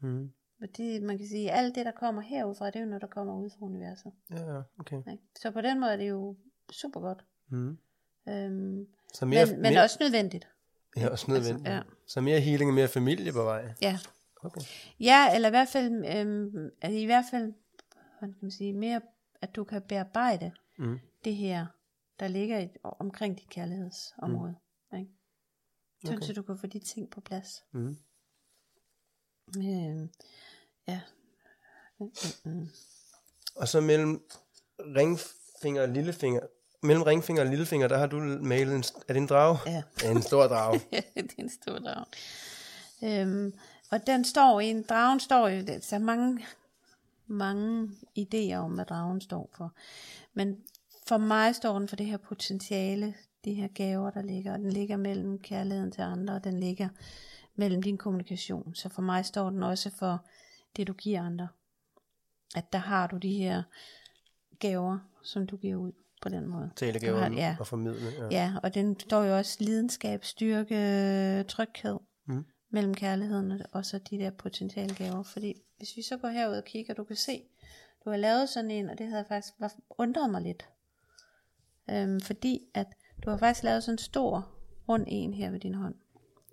mm. 0.00 0.32
Og 0.62 0.68
det, 0.76 1.02
man 1.02 1.18
kan 1.18 1.26
sige, 1.26 1.50
alt 1.52 1.74
det, 1.74 1.86
der 1.86 1.92
kommer 1.92 2.22
herudfra, 2.22 2.66
det 2.66 2.76
er 2.76 2.80
jo 2.80 2.86
noget, 2.86 3.02
der 3.02 3.08
kommer 3.08 3.34
ud 3.34 3.50
fra 3.50 3.66
universet. 3.66 4.12
ja, 4.30 4.62
okay. 4.80 4.96
Ikke? 5.12 5.22
Så 5.40 5.50
på 5.50 5.60
den 5.60 5.80
måde 5.80 5.92
er 5.92 5.96
det 5.96 6.08
jo 6.08 6.36
super 6.70 7.00
godt. 7.00 7.24
Mm. 7.48 7.78
Øhm, 8.28 8.86
Så 9.14 9.26
mere, 9.26 9.46
men, 9.46 9.54
men 9.62 9.72
mere, 9.72 9.82
også 9.82 9.96
nødvendigt. 10.00 10.48
ja, 10.96 11.08
også 11.08 11.30
nødvendigt. 11.30 11.68
Altså, 11.68 11.72
ja. 11.72 11.82
Så 12.06 12.20
mere 12.20 12.40
healing 12.40 12.70
og 12.70 12.74
mere 12.74 12.88
familie 12.88 13.32
på 13.32 13.42
vej. 13.42 13.74
Ja. 13.82 13.98
Okay. 14.44 14.60
Ja, 15.00 15.34
eller 15.34 15.48
i 15.48 15.50
hvert 15.50 15.68
fald, 15.68 15.92
øhm, 16.16 16.70
er 16.82 16.88
det 16.88 16.98
i 16.98 17.04
hvert 17.04 17.24
fald, 17.30 17.52
hvad 18.18 18.28
kan 18.28 18.38
man 18.40 18.50
sige, 18.50 18.72
mere, 18.72 19.00
at 19.42 19.56
du 19.56 19.64
kan 19.64 19.82
bearbejde 19.82 20.52
Mm. 20.78 20.98
det 21.24 21.34
her, 21.36 21.66
der 22.20 22.28
ligger 22.28 22.58
i, 22.58 22.68
omkring 22.82 23.38
dit 23.38 23.48
kærlighedsområde. 23.50 24.50
Mm. 24.50 24.56
Sådan, 26.04 26.16
Okay. 26.16 26.26
så 26.26 26.32
du 26.32 26.42
kan 26.42 26.58
få 26.58 26.66
de 26.66 26.78
ting 26.78 27.10
på 27.10 27.20
plads. 27.20 27.64
Mm. 27.72 27.96
Øhm, 29.56 30.10
ja. 30.88 31.00
Mm, 32.00 32.10
mm, 32.44 32.52
mm. 32.52 32.68
Og 33.56 33.68
så 33.68 33.80
mellem 33.80 34.22
ringfinger 34.78 35.82
og 35.82 35.88
lillefinger, 35.88 36.40
mellem 36.82 37.02
ringfinger 37.02 37.42
og 37.42 37.48
lillefinger, 37.48 37.88
der 37.88 37.98
har 37.98 38.06
du 38.06 38.16
malet 38.20 38.74
en, 38.74 38.84
er 39.08 39.12
det 39.12 39.16
en 39.16 39.26
drage? 39.26 39.58
Ja. 39.66 39.82
Ja, 40.02 40.10
en 40.10 40.22
stor 40.22 40.46
drage. 40.46 40.80
det 41.14 41.32
er 41.38 41.42
en 41.42 41.50
stor 41.50 41.78
drag. 41.78 42.04
Øhm, 43.04 43.52
og 43.90 44.06
den 44.06 44.24
står 44.24 44.60
i 44.60 44.66
en, 44.66 44.82
dragen 44.82 45.20
står 45.20 45.48
i, 45.48 45.62
der 45.62 45.88
er 45.92 45.98
mange, 45.98 46.46
mange 47.26 47.90
idéer 48.18 48.54
om, 48.54 48.74
hvad 48.74 48.84
dragen 48.84 49.20
står 49.20 49.50
for. 49.56 49.72
Men 50.34 50.62
for 51.06 51.18
mig 51.18 51.54
står 51.54 51.78
den 51.78 51.88
for 51.88 51.96
det 51.96 52.06
her 52.06 52.16
potentiale, 52.16 53.14
de 53.44 53.54
her 53.54 53.68
gaver, 53.68 54.10
der 54.10 54.22
ligger. 54.22 54.52
Og 54.52 54.58
den 54.58 54.72
ligger 54.72 54.96
mellem 54.96 55.38
kærligheden 55.38 55.92
til 55.92 56.00
andre, 56.02 56.34
og 56.34 56.44
den 56.44 56.60
ligger 56.60 56.88
mellem 57.54 57.82
din 57.82 57.98
kommunikation. 57.98 58.74
Så 58.74 58.88
for 58.88 59.02
mig 59.02 59.24
står 59.24 59.50
den 59.50 59.62
også 59.62 59.90
for 59.90 60.26
det, 60.76 60.86
du 60.86 60.92
giver 60.92 61.22
andre. 61.22 61.48
At 62.56 62.72
der 62.72 62.78
har 62.78 63.06
du 63.06 63.16
de 63.16 63.32
her 63.32 63.62
gaver, 64.58 64.98
som 65.22 65.46
du 65.46 65.56
giver 65.56 65.76
ud 65.76 65.92
på 66.22 66.28
den 66.28 66.46
måde. 66.46 66.70
Talegaver 66.76 67.18
har- 67.18 67.30
ja. 67.30 67.56
og 67.60 67.66
formidle. 67.66 68.10
Ja. 68.18 68.28
Ja, 68.30 68.54
og 68.62 68.74
den 68.74 69.00
står 69.00 69.24
jo 69.24 69.36
også 69.36 69.56
lidenskab, 69.64 70.24
styrke, 70.24 71.44
tryghed 71.48 71.98
Mm. 72.26 72.44
mellem 72.70 72.94
kærligheden 72.94 73.62
og- 73.72 73.84
så 73.84 73.98
de 73.98 74.18
der 74.18 74.30
potentiale 74.30 74.94
gaver. 74.94 75.22
Fordi 75.22 75.54
hvis 75.76 75.96
vi 75.96 76.02
så 76.02 76.16
går 76.16 76.28
herud 76.28 76.54
og 76.56 76.64
kigger, 76.64 76.94
du 76.94 77.04
kan 77.04 77.16
se, 77.16 77.42
du 78.04 78.10
har 78.10 78.16
lavet 78.16 78.48
sådan 78.48 78.70
en, 78.70 78.90
og 78.90 78.98
det 78.98 79.06
havde 79.08 79.24
faktisk 79.28 79.54
undret 79.90 80.30
mig 80.30 80.42
lidt. 80.42 80.68
Øhm, 81.90 82.20
fordi 82.20 82.60
at 82.74 82.86
du 83.24 83.30
har 83.30 83.36
faktisk 83.36 83.64
lavet 83.64 83.82
sådan 83.82 83.94
en 83.94 83.98
stor 83.98 84.48
rund 84.88 85.04
en 85.06 85.34
her 85.34 85.50
ved 85.50 85.60
din 85.60 85.74
hånd. 85.74 85.94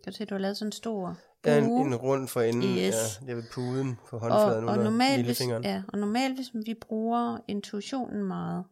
Kan 0.04 0.14
du 0.14 0.18
se, 0.18 0.26
du 0.26 0.34
har 0.34 0.40
lavet 0.40 0.58
sådan 0.58 0.68
en 0.68 0.72
stor 0.72 1.18
Ja, 1.46 1.58
en, 1.58 1.64
en 1.66 1.96
rund 1.96 2.28
for 2.28 2.42
enden. 2.42 2.78
Yes. 2.78 3.22
Ja, 3.22 3.26
det 3.26 3.32
er 3.32 3.36
ved 3.36 3.44
puden 3.54 3.96
på 4.10 4.16
og, 4.16 4.22
håndfladen 4.22 4.70
og, 4.70 4.74
under 4.74 4.84
normalt, 4.84 5.26
hvis, 5.26 5.42
ja, 5.42 5.84
og 5.88 6.00
normalt, 6.00 6.36
hvis 6.36 6.52
vi 6.66 6.74
bruger 6.74 7.38
intuitionen 7.48 8.24
meget, 8.24 8.66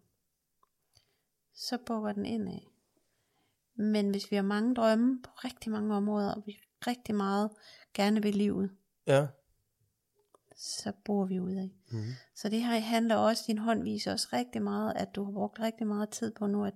så 1.55 1.77
bukker 1.85 2.11
den 2.11 2.25
indad. 2.25 2.59
Men 3.75 4.09
hvis 4.09 4.31
vi 4.31 4.35
har 4.35 4.43
mange 4.43 4.75
drømme 4.75 5.21
på 5.23 5.29
rigtig 5.29 5.71
mange 5.71 5.95
områder, 5.95 6.33
og 6.33 6.43
vi 6.45 6.57
rigtig 6.87 7.15
meget 7.15 7.49
gerne 7.93 8.21
vil 8.21 8.35
livet, 8.35 8.69
Ja. 9.07 9.27
Så 10.58 10.91
bruger 11.06 11.26
vi 11.26 11.39
ud 11.39 11.51
af. 11.56 11.70
Mhm. 11.91 12.04
Så 12.36 12.49
det 12.49 12.64
her 12.64 12.80
handler 12.80 13.16
også, 13.16 13.43
din 13.47 13.58
hånd 13.58 13.84
viser 13.84 14.12
også 14.12 14.28
rigtig 14.34 14.62
meget, 14.62 14.93
at 14.95 15.16
du 15.16 15.24
har 15.26 15.32
brugt 15.32 15.60
rigtig 15.60 15.88
meget 15.88 16.10
tid 16.10 16.32
på 16.32 16.47
nu, 16.47 16.66
at 16.66 16.74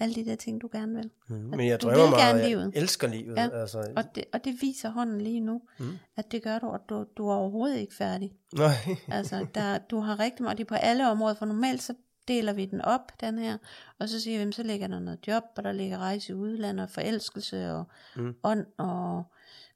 alle 0.00 0.14
de 0.14 0.24
der 0.24 0.34
ting, 0.36 0.60
du 0.62 0.68
gerne 0.72 0.94
vil. 0.96 1.10
Mm. 1.28 1.34
Men 1.36 1.66
jeg 1.66 1.80
drømmer 1.80 2.10
meget, 2.10 2.16
gerne 2.20 2.38
og 2.38 2.40
jeg 2.40 2.48
livet. 2.48 2.72
elsker 2.74 3.08
livet. 3.08 3.36
Ja. 3.36 3.48
Altså, 3.60 3.92
Og 3.96 4.04
det, 4.14 4.24
og 4.32 4.44
det 4.44 4.54
viser 4.60 4.88
hånden 4.90 5.20
lige 5.20 5.40
nu, 5.40 5.62
Mm. 5.78 5.98
at 6.16 6.32
det 6.32 6.42
gør 6.42 6.58
du, 6.58 6.66
og 6.66 6.80
du, 6.88 7.04
du 7.16 7.28
er 7.28 7.34
overhovedet 7.34 7.78
ikke 7.78 7.94
færdig. 7.94 8.32
nej. 8.52 8.72
Altså, 9.08 9.46
der, 9.54 9.78
du 9.78 10.00
har 10.00 10.18
rigtig 10.20 10.42
meget, 10.42 10.58
det 10.58 10.64
er 10.64 10.68
på 10.68 10.74
alle 10.74 11.10
områder, 11.10 11.34
for 11.34 11.46
normalt 11.46 11.82
så 11.82 11.94
deler 12.30 12.52
vi 12.52 12.64
den 12.66 12.80
op, 12.80 13.12
den 13.20 13.38
her, 13.38 13.58
og 13.98 14.08
så 14.08 14.20
siger 14.20 14.44
vi, 14.46 14.52
så 14.52 14.62
ligger 14.62 14.86
der 14.86 14.98
noget 14.98 15.18
job, 15.26 15.42
og 15.56 15.64
der 15.64 15.72
ligger 15.72 15.98
rejse 15.98 16.32
i 16.32 16.34
udlandet, 16.34 16.84
og 16.84 16.90
forelskelse, 16.90 17.72
og 17.72 17.84
Mm. 18.16 18.34
ånd, 18.44 18.66
og 18.78 19.22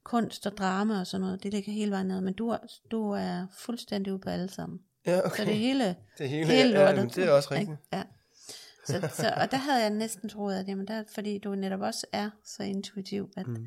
kunst 0.04 0.46
og 0.46 0.56
drama 0.56 1.00
og 1.00 1.06
sådan 1.06 1.20
noget, 1.20 1.42
det 1.42 1.52
ligger 1.52 1.72
hele 1.72 1.90
vejen 1.90 2.06
ned, 2.06 2.20
men 2.20 2.34
du 2.34 2.56
du 2.90 3.10
er 3.10 3.46
fuldstændig 3.58 4.12
ude 4.12 4.20
på 4.20 4.30
alle 4.30 4.48
sammen. 4.50 4.80
Ja, 5.06 5.16
Så 5.20 5.22
okay. 5.26 5.46
det 5.46 5.56
hele, 5.56 5.84
det 6.18 6.28
hele, 6.28 6.46
hele 6.46 6.68
ja, 6.70 6.84
lortet. 6.84 6.96
jamen, 6.98 7.10
det 7.14 7.24
er 7.24 7.30
også 7.32 7.48
rigtigt. 7.54 7.78
Ja. 7.92 8.02
Så, 8.86 9.08
så, 9.12 9.32
og 9.36 9.50
der 9.50 9.56
havde 9.56 9.80
jeg 9.80 9.90
næsten 9.90 10.28
troet, 10.28 10.54
at 10.56 10.68
jamen 10.68 10.88
der, 10.88 11.02
fordi 11.14 11.38
du 11.38 11.54
netop 11.54 11.80
også 11.80 12.06
er 12.12 12.30
så 12.44 12.62
intuitiv, 12.62 13.30
at, 13.36 13.46
Mm. 13.46 13.66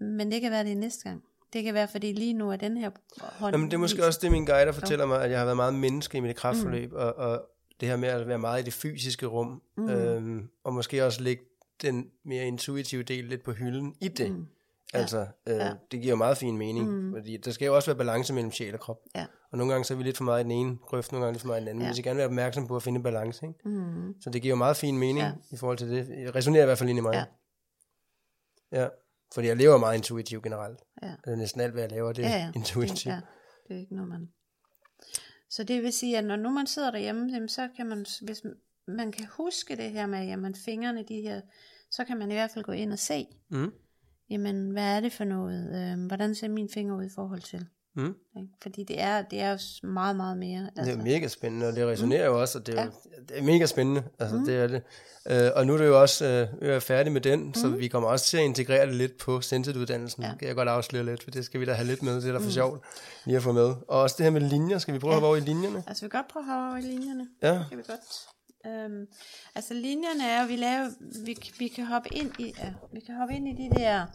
men 0.00 0.32
det 0.32 0.40
kan 0.40 0.50
være 0.50 0.64
det 0.64 0.76
næste 0.76 1.04
gang. 1.08 1.22
Det 1.52 1.64
kan 1.64 1.74
være, 1.74 1.88
fordi 1.88 2.12
lige 2.12 2.32
nu 2.32 2.50
er 2.50 2.56
den 2.56 2.76
her 2.76 2.90
hånd... 3.38 3.54
Jamen, 3.54 3.66
det 3.70 3.74
er 3.74 3.78
måske 3.78 4.06
også 4.06 4.18
det, 4.22 4.30
min 4.30 4.44
guide 4.44 4.72
fortæller 4.72 5.06
mig, 5.06 5.22
at 5.24 5.30
jeg 5.30 5.38
har 5.38 5.44
været 5.44 5.56
meget 5.56 5.74
menneske 5.74 6.18
i 6.18 6.20
mit 6.20 6.36
kraftforløb, 6.36 6.90
mm. 6.90 6.96
og, 6.96 7.14
og 7.16 7.42
det 7.80 7.88
her 7.88 7.96
med 7.96 8.08
at 8.08 8.28
være 8.28 8.38
meget 8.38 8.62
i 8.62 8.64
det 8.64 8.72
fysiske 8.72 9.26
rum, 9.26 9.62
mm. 9.76 9.88
øhm, 9.90 10.48
og 10.64 10.72
måske 10.74 11.04
også 11.06 11.22
lægge 11.22 11.42
den 11.82 12.10
mere 12.24 12.44
intuitive 12.46 13.02
del 13.02 13.24
lidt 13.24 13.42
på 13.44 13.52
hylden 13.52 13.94
i 14.00 14.08
det. 14.08 14.30
Mm. 14.32 14.46
Altså, 14.94 15.26
øh, 15.48 15.56
Ja. 15.56 15.72
det 15.90 16.00
giver 16.00 16.10
jo 16.10 16.16
meget 16.16 16.36
fin 16.38 16.58
mening, 16.58 16.90
mm. 16.90 17.12
fordi 17.14 17.36
der 17.36 17.50
skal 17.50 17.66
jo 17.66 17.74
også 17.76 17.90
være 17.90 17.98
balance 17.98 18.34
mellem 18.34 18.52
sjæl 18.52 18.74
og 18.74 18.80
krop. 18.80 18.98
Ja. 19.14 19.26
Og 19.52 19.58
nogle 19.58 19.72
gange 19.72 19.84
så 19.84 19.94
er 19.94 19.98
vi 19.98 20.04
lidt 20.04 20.16
for 20.16 20.24
meget 20.24 20.40
i 20.40 20.42
den 20.42 20.50
ene 20.50 20.76
grøft, 20.86 21.12
nogle 21.12 21.24
gange 21.24 21.34
lidt 21.34 21.40
for 21.40 21.46
meget 21.48 21.58
i 21.58 21.60
den 21.60 21.68
anden. 21.68 21.82
Ja. 21.82 21.88
Vi 21.88 21.94
skal 21.94 22.04
gerne 22.04 22.16
være 22.16 22.26
opmærksom 22.26 22.66
på 22.66 22.76
at 22.76 22.82
finde 22.82 23.02
balance. 23.02 23.46
Ikke? 23.46 23.68
Mm. 23.68 24.14
Så 24.20 24.30
det 24.30 24.42
giver 24.42 24.52
jo 24.52 24.56
meget 24.56 24.76
fin 24.76 24.98
mening 24.98 25.18
ja. 25.18 25.32
I 25.52 25.56
forhold 25.56 25.78
til 25.78 25.90
det. 25.90 26.06
Det 26.06 26.34
resonerer 26.34 26.62
i 26.62 26.66
hvert 26.66 26.78
fald 26.78 26.88
ind 26.90 26.98
i 26.98 27.02
mig. 27.02 27.26
Ja. 28.72 28.80
ja. 28.82 28.88
Fordi 29.34 29.48
jeg 29.48 29.56
lever 29.56 29.76
meget 29.78 29.96
intuitivt 29.96 30.42
generelt. 30.44 30.78
Ja. 31.02 31.08
Det 31.24 31.32
er 31.32 31.36
næsten 31.36 31.60
alt, 31.60 31.72
hvad 31.72 31.82
jeg 31.82 31.90
laver, 31.90 32.12
det 32.12 32.24
er 32.24 32.28
Ja, 32.28 32.36
ja. 32.36 32.52
intuitivt. 32.58 33.06
Ja, 33.06 33.20
det 33.68 33.76
er 33.76 33.80
ikke 33.80 33.94
noget, 33.94 34.08
man... 34.08 34.28
Så 35.50 35.64
det 35.64 35.82
vil 35.82 35.92
sige, 35.92 36.18
at 36.18 36.24
når 36.24 36.36
nu 36.36 36.50
man 36.50 36.66
sidder 36.66 36.90
derhjemme, 36.90 37.32
jamen, 37.32 37.48
så 37.48 37.68
kan 37.76 37.86
man, 37.86 38.06
hvis 38.22 38.42
man 38.88 39.12
kan 39.12 39.26
huske 39.26 39.76
det 39.76 39.90
her 39.90 40.06
med, 40.06 40.24
jamen 40.26 40.54
fingrene, 40.54 41.02
de 41.02 41.20
her, 41.20 41.40
så 41.90 42.04
kan 42.04 42.18
man 42.18 42.30
i 42.30 42.34
hvert 42.34 42.50
fald 42.50 42.64
gå 42.64 42.72
ind 42.72 42.92
og 42.92 42.98
se, 42.98 43.26
Mm. 43.48 43.72
jamen 44.30 44.70
hvad 44.70 44.96
er 44.96 45.00
det 45.00 45.12
for 45.12 45.24
noget, 45.24 45.92
øhm, 45.92 46.06
hvordan 46.06 46.34
ser 46.34 46.48
min 46.48 46.68
finger 46.68 46.96
ud 46.96 47.04
i 47.04 47.14
forhold 47.14 47.40
til, 47.40 47.66
Mm. 47.96 48.14
fordi 48.62 48.84
det 48.84 49.00
er, 49.00 49.22
det 49.22 49.40
er 49.40 49.50
jo 49.50 49.88
meget, 49.88 50.16
meget 50.16 50.38
mere. 50.38 50.60
Det 50.62 50.70
Altså, 50.76 50.92
er 50.92 50.96
mega 50.96 51.28
spændende, 51.28 51.66
og 51.66 51.72
det 51.76 51.86
resonerer 51.86 52.28
mm. 52.28 52.34
jo 52.34 52.40
også, 52.40 52.58
og 52.58 52.66
det 52.66 52.78
er, 52.78 52.84
jo, 52.84 52.90
Ja. 53.16 53.22
det 53.28 53.38
er 53.38 53.42
mega 53.42 53.66
spændende. 53.66 54.02
Altså, 54.18 54.36
mm. 54.36 54.44
det 54.44 54.56
er 54.56 54.66
det. 54.66 54.82
Øh, 55.26 55.50
og 55.56 55.66
nu 55.66 55.72
er 55.74 55.78
det 55.78 55.86
jo 55.86 56.00
også, 56.00 56.48
øh, 56.62 56.74
vi 56.74 56.80
færdige 56.80 57.12
med 57.12 57.20
den, 57.20 57.40
mm. 57.44 57.54
så 57.54 57.68
vi 57.68 57.88
kommer 57.88 58.08
også 58.08 58.26
til 58.26 58.36
at 58.36 58.44
integrere 58.44 58.86
det 58.86 58.94
lidt 58.94 59.18
på 59.18 59.40
Sensit-uddannelsen. 59.40 60.22
Ja. 60.22 60.28
Ja. 60.28 60.34
Kan 60.36 60.48
jeg 60.48 60.56
godt 60.56 60.68
afsløre 60.68 61.04
lidt, 61.04 61.22
for 61.22 61.30
det 61.30 61.44
skal 61.44 61.60
vi 61.60 61.64
da 61.64 61.72
have 61.72 61.86
lidt 61.86 62.02
med, 62.02 62.16
det 62.16 62.28
er 62.28 62.32
da 62.32 62.38
for 62.38 62.44
mm. 62.44 62.50
sjovt 62.50 62.84
lige 63.26 63.36
at 63.36 63.42
få 63.42 63.52
med. 63.52 63.74
Og 63.88 64.00
også 64.00 64.14
det 64.18 64.24
her 64.24 64.30
med 64.30 64.40
linjer, 64.40 64.78
skal 64.78 64.94
vi 64.94 64.98
prøve 64.98 65.10
ja. 65.12 65.16
at 65.16 65.20
hoppe 65.20 65.26
over 65.26 65.36
i 65.36 65.40
linjerne? 65.40 65.82
altså 65.86 66.04
vi 66.04 66.08
kan 66.08 66.18
godt 66.18 66.32
prøve 66.32 66.42
at 66.42 66.46
have 66.46 66.66
over 66.68 66.76
i 66.76 66.80
linjerne. 66.80 67.28
Ja, 67.42 67.52
Det 67.52 67.66
kan 67.68 67.78
vi 67.78 67.82
godt. 67.86 68.00
Øhm, 68.66 69.06
altså 69.54 69.74
linjerne 69.74 70.24
er, 70.28 70.46
vi 70.46 70.56
laver, 70.56 70.88
vi, 71.24 71.36
vi 71.58 71.68
kan 71.68 71.86
hoppe 71.86 72.08
ind 72.14 72.32
i, 72.38 72.54
ja, 72.58 72.72
vi 72.92 73.00
kan 73.00 73.14
hoppe 73.16 73.34
ind 73.34 73.48
i 73.48 73.68
de 73.68 73.80
der 73.80 74.06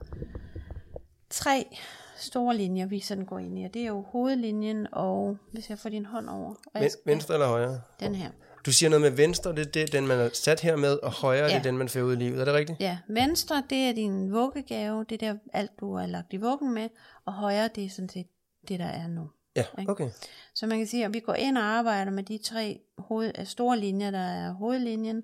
tre 1.30 1.78
store 2.16 2.58
linjer, 2.58 2.86
vi 2.86 3.00
sådan 3.00 3.26
går 3.26 3.40
ind 3.40 3.60
i, 3.60 3.64
og 3.64 3.74
det 3.74 3.82
er 3.82 3.88
jo 3.88 4.02
hovedlinjen, 4.02 4.88
og 4.92 5.38
hvis 5.52 5.70
jeg 5.70 5.80
får 5.80 5.90
din 5.90 6.06
hånd 6.06 6.30
over, 6.30 6.56
og 6.74 6.82
Ven, 6.82 6.90
skal, 6.90 7.02
venstre 7.06 7.34
eller 7.34 7.48
højre? 7.48 7.82
den 8.00 8.16
her. 8.16 8.32
Du 8.66 8.72
siger 8.72 8.90
noget 8.90 9.02
med 9.02 9.12
venstre, 9.12 9.52
det 9.52 9.60
er 9.60 9.72
det, 9.72 9.92
den 9.92 10.08
man 10.08 10.20
er 10.20 10.30
sat 10.34 10.60
her 10.60 10.76
med, 10.76 10.94
og 10.94 11.12
højre, 11.12 11.44
ja. 11.44 11.48
det 11.48 11.56
er 11.56 11.62
den, 11.62 11.78
man 11.78 11.90
fører 11.90 12.06
ud 12.06 12.14
i 12.14 12.16
livet. 12.16 12.42
Er 12.42 12.46
det 12.46 12.54
rigtigt? 12.54 12.80
Ja, 12.80 12.98
venstre, 13.08 13.64
det 13.70 13.78
er 13.78 13.94
din 13.94 14.32
vuggegave, 14.32 15.06
det 15.10 15.24
er 15.24 15.34
der 15.34 15.40
alt, 15.54 15.72
du 15.80 15.96
har 15.96 16.06
lagt 16.06 16.34
i 16.34 16.38
vuggen 16.38 16.74
med, 16.74 16.90
og 17.26 17.34
højre, 17.34 17.70
det 17.76 17.86
er 17.86 17.90
sådan 17.90 18.10
set 18.10 18.28
det, 18.68 18.80
der 18.80 18.86
er 18.86 19.08
nu. 19.08 19.30
Ja, 19.56 19.64
Ikke? 19.80 19.92
okay. 19.92 20.10
Så 20.56 20.68
man 20.68 20.78
kan 20.78 20.88
sige, 20.88 21.06
at 21.06 21.14
vi 21.14 21.20
går 21.20 21.34
ind 21.34 21.58
og 21.58 21.64
arbejder 21.64 22.12
med 22.12 22.24
de 22.24 22.38
tre 22.38 22.80
hoved, 22.98 23.32
øh, 23.40 23.46
store 23.46 23.80
linjer, 23.80 24.12
der 24.12 24.20
er 24.20 24.52
hovedlinjen, 24.52 25.24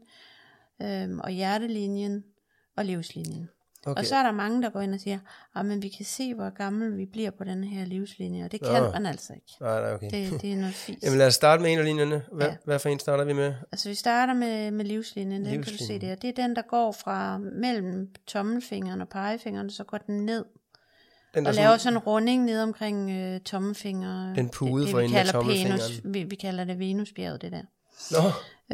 øhm, 0.81 1.19
og 1.19 1.29
hjertelinjen, 1.29 2.23
og 2.77 2.85
livslinjen. 2.85 3.49
Okay. 3.85 3.99
Og 3.99 4.05
så 4.05 4.15
er 4.15 4.23
der 4.23 4.31
mange, 4.31 4.61
der 4.61 4.69
går 4.69 4.81
ind 4.81 4.93
og 4.93 4.99
siger, 4.99 5.19
at 5.55 5.65
men 5.65 5.81
vi 5.81 5.89
kan 5.89 6.05
se, 6.05 6.33
hvor 6.33 6.49
gammel 6.49 6.97
vi 6.97 7.05
bliver 7.05 7.31
på 7.31 7.43
den 7.43 7.63
her 7.63 7.85
livslinje, 7.85 8.45
og 8.45 8.51
det 8.51 8.61
kan 8.61 8.83
Nå. 8.83 8.91
man 8.91 9.05
altså 9.05 9.33
ikke. 9.33 9.47
Nej, 9.61 9.81
nej, 9.81 9.93
okay. 9.93 10.11
Det, 10.11 10.41
det 10.41 10.51
er 10.51 10.55
noget 10.55 10.73
fisk. 10.85 10.99
Jamen 11.03 11.17
lad 11.17 11.27
os 11.27 11.33
starte 11.33 11.61
med 11.63 11.71
en 11.71 11.79
af 11.79 11.85
linjerne. 11.85 12.21
Hvad, 12.31 12.47
ja. 12.47 12.55
Hvad 12.65 12.79
for 12.79 12.89
en 12.89 12.99
starter 12.99 13.23
vi 13.23 13.33
med? 13.33 13.53
Altså 13.71 13.89
vi 13.89 13.95
starter 13.95 14.33
med, 14.33 14.71
med 14.71 14.85
livslinjen, 14.85 15.45
den 15.45 15.51
kan 15.51 15.61
du 15.61 15.69
se 15.69 15.71
Livslinjen. 15.77 16.09
der. 16.09 16.15
Det 16.15 16.39
er 16.39 16.43
den, 16.47 16.55
der 16.55 16.61
går 16.61 16.91
fra 16.91 17.37
mellem 17.37 18.09
tommelfingeren 18.27 19.01
og 19.01 19.09
pegefingeren, 19.09 19.69
så 19.69 19.83
går 19.83 19.97
den 19.97 20.25
ned 20.25 20.45
Den, 21.33 21.47
og 21.47 21.53
laver 21.53 21.77
sådan 21.77 21.97
en 21.97 21.99
runding 21.99 22.45
ned 22.45 22.61
omkring 22.61 23.11
øh, 23.11 23.39
tommelfinger. 23.39 24.33
Den 24.33 24.49
pude 24.49 24.87
for 24.87 24.97
vi 24.97 25.03
enden 25.03 25.17
af 25.17 25.25
kalder 25.25 25.31
tommelfingeren. 25.39 25.79
Venus, 25.79 26.01
vi, 26.03 26.23
vi 26.23 26.35
kalder 26.35 26.63
det 26.63 26.79
Venusbjerget, 26.79 27.41
det 27.41 27.51
der. 27.51 27.61
Nå, 28.11 28.31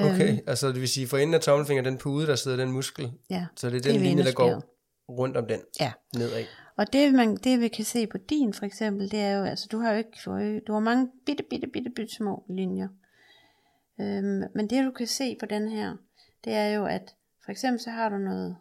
okay. 0.10 0.30
Øhm. 0.30 0.40
altså 0.48 0.68
det 0.68 0.82
vil 0.82 0.90
sige, 0.90 1.08
for 1.08 1.18
enden 1.18 1.34
af 1.34 1.42
tommelfinger, 1.42 1.84
den 1.84 1.98
pude, 1.98 2.28
der 2.28 2.36
sidder 2.36 2.58
den 2.58 2.72
muskel. 2.72 3.12
Ja, 3.30 3.46
Så 3.58 3.70
det 3.70 3.76
er 3.76 3.82
Det 3.82 3.90
er 3.90 3.94
den 3.94 4.02
linje, 4.02 4.24
der 4.24 4.32
går. 4.32 4.64
Rundt 5.10 5.38
om 5.38 5.48
den, 5.48 5.60
ja. 5.80 5.92
nedad. 6.16 6.46
Og 6.76 6.94
det, 6.94 7.14
man, 7.14 7.36
det 7.36 7.60
vi 7.60 7.68
kan 7.68 7.86
se 7.86 8.08
på 8.08 8.18
din 8.18 8.54
for 8.54 8.66
eksempel, 8.66 9.12
det 9.12 9.20
er 9.20 9.38
jo, 9.38 9.44
altså 9.44 9.68
du 9.72 9.80
har 9.80 9.92
jo 9.92 9.98
ikke, 9.98 10.18
du 10.26 10.32
har, 10.32 10.42
jo- 10.42 10.62
du 10.68 10.74
har 10.74 10.80
mange 10.80 11.12
bitte, 11.26 11.44
bitte, 11.44 11.68
bitte, 11.68 11.90
bitte 11.90 12.16
små 12.16 12.44
linjer. 12.50 12.88
Øhm, 14.02 14.44
men 14.56 14.70
det 14.70 14.86
du 14.86 14.92
kan 14.92 15.08
se 15.08 15.36
på 15.40 15.46
den 15.46 15.70
her, 15.70 15.96
det 16.46 16.54
er 16.54 16.68
jo, 16.68 16.86
at 16.86 17.16
for 17.44 17.52
eksempel 17.52 17.80
så 17.80 17.90
har 17.90 18.10
du 18.10 18.18
noget 18.18 18.56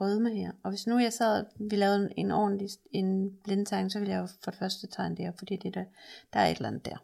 rødme 0.00 0.30
her. 0.36 0.52
Og 0.64 0.70
hvis 0.70 0.86
nu 0.86 0.98
jeg 0.98 1.12
sad, 1.12 1.44
vi 1.70 1.76
lavede 1.76 2.08
en 2.16 2.30
ordentlig 2.30 2.68
en 2.92 3.38
blindtegning, 3.44 3.92
så 3.92 3.98
ville 3.98 4.12
jeg 4.14 4.20
jo 4.20 4.26
for 4.44 4.50
det 4.50 4.58
første 4.58 4.86
tegne 4.86 5.16
det 5.16 5.24
her, 5.24 5.32
fordi 5.38 5.56
det 5.56 5.74
der, 5.74 5.84
der 6.32 6.40
er 6.40 6.46
et 6.46 6.56
eller 6.56 6.68
andet 6.68 6.84
der. 6.84 6.96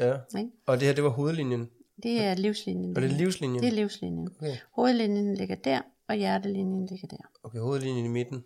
Ja. 0.00 0.38
Ikke? 0.38 0.50
Og 0.66 0.80
det 0.80 0.86
her, 0.88 0.94
det 0.94 1.04
var 1.04 1.10
hovedlinjen. 1.10 1.70
Det 2.02 2.24
er 2.24 2.34
livslinjen. 2.34 2.96
Og 2.96 3.02
det 3.02 3.10
er 3.10 3.14
livslinjen? 3.14 3.62
Det 3.62 3.68
er 3.68 3.72
livslinjen. 3.72 4.28
Okay. 4.38 4.56
Hovedlinjen 4.72 5.34
ligger 5.34 5.54
der, 5.56 5.80
og 6.08 6.14
hjertelinjen 6.14 6.86
ligger 6.86 7.08
der. 7.08 7.16
Okay, 7.42 7.58
hovedlinjen 7.58 8.04
i 8.04 8.08
midten. 8.08 8.44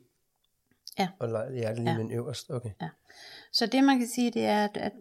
Ja. 0.98 1.08
Og 1.18 1.52
hjertelinjen 1.52 2.10
ja. 2.10 2.16
øverst. 2.16 2.50
Okay. 2.50 2.70
Så 3.52 3.66
det 3.66 3.84
man 3.84 3.98
kan 3.98 4.08
sige, 4.08 4.30
det 4.30 4.44
er, 4.44 4.64
at, 4.64 4.76
at 4.76 4.92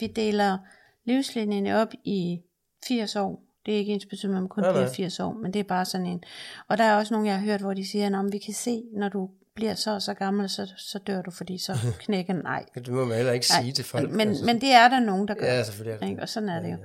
vi 0.00 0.06
deler 0.06 0.58
livslinjen 1.04 1.66
op 1.66 1.92
i 2.04 2.40
80 2.88 3.16
år. 3.16 3.42
Det 3.66 3.74
er 3.74 3.78
ikke 3.78 3.92
ens 3.92 4.06
betydning, 4.06 4.36
at 4.36 4.42
man 4.42 4.48
kun 4.48 4.62
Nej, 4.62 4.72
bliver 4.72 4.84
nej. 4.84 4.94
80 4.94 5.20
år, 5.20 5.32
men 5.32 5.52
det 5.52 5.60
er 5.60 5.64
bare 5.64 5.84
sådan 5.84 6.06
en. 6.06 6.24
Og 6.68 6.78
der 6.78 6.84
er 6.84 6.96
også 6.96 7.14
nogle, 7.14 7.28
jeg 7.28 7.38
har 7.38 7.44
hørt, 7.44 7.60
hvor 7.60 7.74
de 7.74 7.88
siger, 7.88 8.18
at 8.20 8.32
vi 8.32 8.38
kan 8.38 8.54
se, 8.54 8.82
når 8.92 9.08
du 9.08 9.30
bliver 9.54 9.74
så 9.74 9.94
og 9.94 10.02
så 10.02 10.14
gammel, 10.14 10.48
så, 10.48 10.72
så 10.76 10.98
dør 10.98 11.22
du, 11.22 11.30
fordi 11.30 11.58
så 11.58 11.72
knækker. 12.04 12.32
Nej, 12.32 12.64
Det 12.74 12.88
må 12.88 13.04
man 13.04 13.16
heller 13.16 13.32
ikke 13.32 13.46
sige 13.46 13.72
til 13.72 13.84
folk. 13.84 14.10
men, 14.10 14.28
altså. 14.28 14.44
men 14.44 14.60
det 14.60 14.72
er 14.72 14.88
der 14.88 15.00
nogen, 15.00 15.28
der 15.28 15.34
gør. 15.34 15.46
Ja, 15.46 15.62
selvfølgelig 15.62 16.08
Ikke? 16.08 16.22
Og 16.22 16.28
sådan 16.28 16.48
er 16.48 16.60
det 16.60 16.72
jo. 16.72 16.76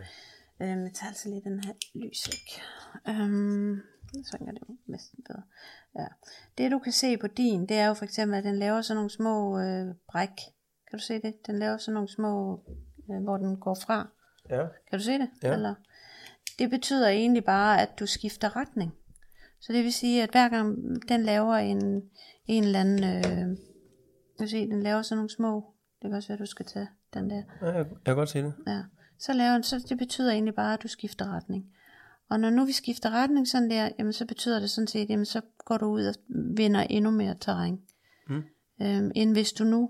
Øhm, 0.62 0.84
jeg 0.84 0.94
tager 0.94 1.08
altså 1.08 1.30
lige 1.30 1.42
den 1.42 1.64
her 1.64 1.74
lys 1.96 2.28
væk. 2.28 2.62
Øhm, 3.08 3.82
så 4.24 4.38
er 4.42 4.52
det 4.52 4.62
jo 4.70 4.76
næsten 4.86 5.24
bedre. 5.28 5.44
Ja. 5.96 6.06
Det 6.58 6.72
du 6.72 6.80
kan 6.80 6.92
se 6.92 7.18
på 7.18 7.28
din, 7.28 7.66
det 7.66 7.78
er 7.78 7.88
jo 7.88 7.94
for 7.94 8.06
eksempel, 8.06 8.38
at 8.38 8.44
den 8.44 8.60
laver 8.60 8.82
sådan 8.82 8.96
nogle 8.96 9.10
små 9.10 9.60
øh, 9.60 9.96
bræk. 10.08 10.36
Kan 10.90 11.00
du 11.00 11.04
se 11.04 11.22
det? 11.22 11.48
Den 11.48 11.60
laver 11.60 11.78
sådan 11.78 11.94
nogle 11.94 12.10
små, 12.10 12.64
øh, 13.12 13.24
hvor 13.24 13.38
den 13.38 13.60
går 13.60 13.78
fra. 13.86 14.08
Ja. 14.50 14.68
Kan 14.90 15.00
du 15.00 15.04
se 15.04 15.14
det? 15.14 15.30
Ja. 15.44 15.54
Eller? 15.54 15.76
Det 16.60 16.70
betyder 16.70 17.08
egentlig 17.08 17.44
bare, 17.46 17.82
at 17.82 18.00
du 18.00 18.06
skifter 18.06 18.56
retning. 18.56 18.94
Så 19.60 19.74
det 19.74 19.84
vil 19.84 19.94
sige, 19.94 20.24
at 20.24 20.32
hver 20.32 20.50
gang 20.50 20.78
den 21.10 21.24
laver 21.24 21.56
en, 21.56 22.04
en 22.46 22.64
eller 22.64 22.80
anden, 22.80 23.04
øh, 23.04 23.58
du 24.40 24.48
se, 24.48 24.70
den 24.70 24.84
laver 24.84 25.02
sådan 25.02 25.18
nogle 25.18 25.30
små, 25.30 25.74
det 26.02 26.10
kan 26.10 26.14
også 26.14 26.28
være, 26.28 26.38
du 26.38 26.46
skal 26.46 26.66
tage 26.66 26.88
den 27.14 27.30
der. 27.30 27.44
ja 27.62 27.68
jeg, 27.68 27.76
jeg 27.76 27.86
kan 28.06 28.16
godt 28.16 28.30
se 28.30 28.44
det. 28.44 28.54
Ja. 28.68 28.84
Så 29.20 29.34
laver 29.34 29.54
den, 29.54 29.64
så 29.64 29.86
det 29.90 29.98
betyder 29.98 30.32
egentlig 30.32 30.56
bare, 30.56 30.74
at 30.74 30.84
du 30.84 30.88
skifter 30.88 31.36
retning. 31.36 31.66
Og 32.30 32.40
når 32.40 32.50
nu 32.50 32.66
vi 32.66 32.72
skifter 32.72 33.10
retning 33.10 33.48
sådan 33.48 33.70
der, 33.70 33.90
jamen 34.00 34.14
så 34.14 34.26
betyder 34.26 34.60
det 34.60 34.70
sådan 34.70 34.88
set, 34.88 35.10
jamen 35.10 35.26
så 35.26 35.42
går 35.58 35.78
du 35.78 35.86
ud 35.86 36.06
og 36.06 36.16
vinder 36.30 36.82
endnu 36.82 37.12
mere 37.12 37.36
terræn. 37.40 37.82
Mm. 38.28 38.44
Øhm, 38.82 39.12
end 39.16 39.32
hvis 39.32 39.52
du 39.52 39.64
nu 39.64 39.90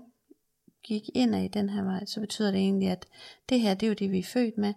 gik 0.82 1.02
ind 1.14 1.34
i 1.34 1.48
den 1.48 1.68
her 1.68 1.82
vej, 1.82 2.04
så 2.04 2.20
betyder 2.20 2.50
det 2.50 2.60
egentlig, 2.60 2.88
at 2.88 3.06
det 3.48 3.60
her, 3.60 3.74
det 3.74 3.86
er 3.86 3.88
jo 3.90 3.94
det, 3.94 4.10
vi 4.10 4.18
er 4.18 4.24
født 4.24 4.58
med, 4.58 4.74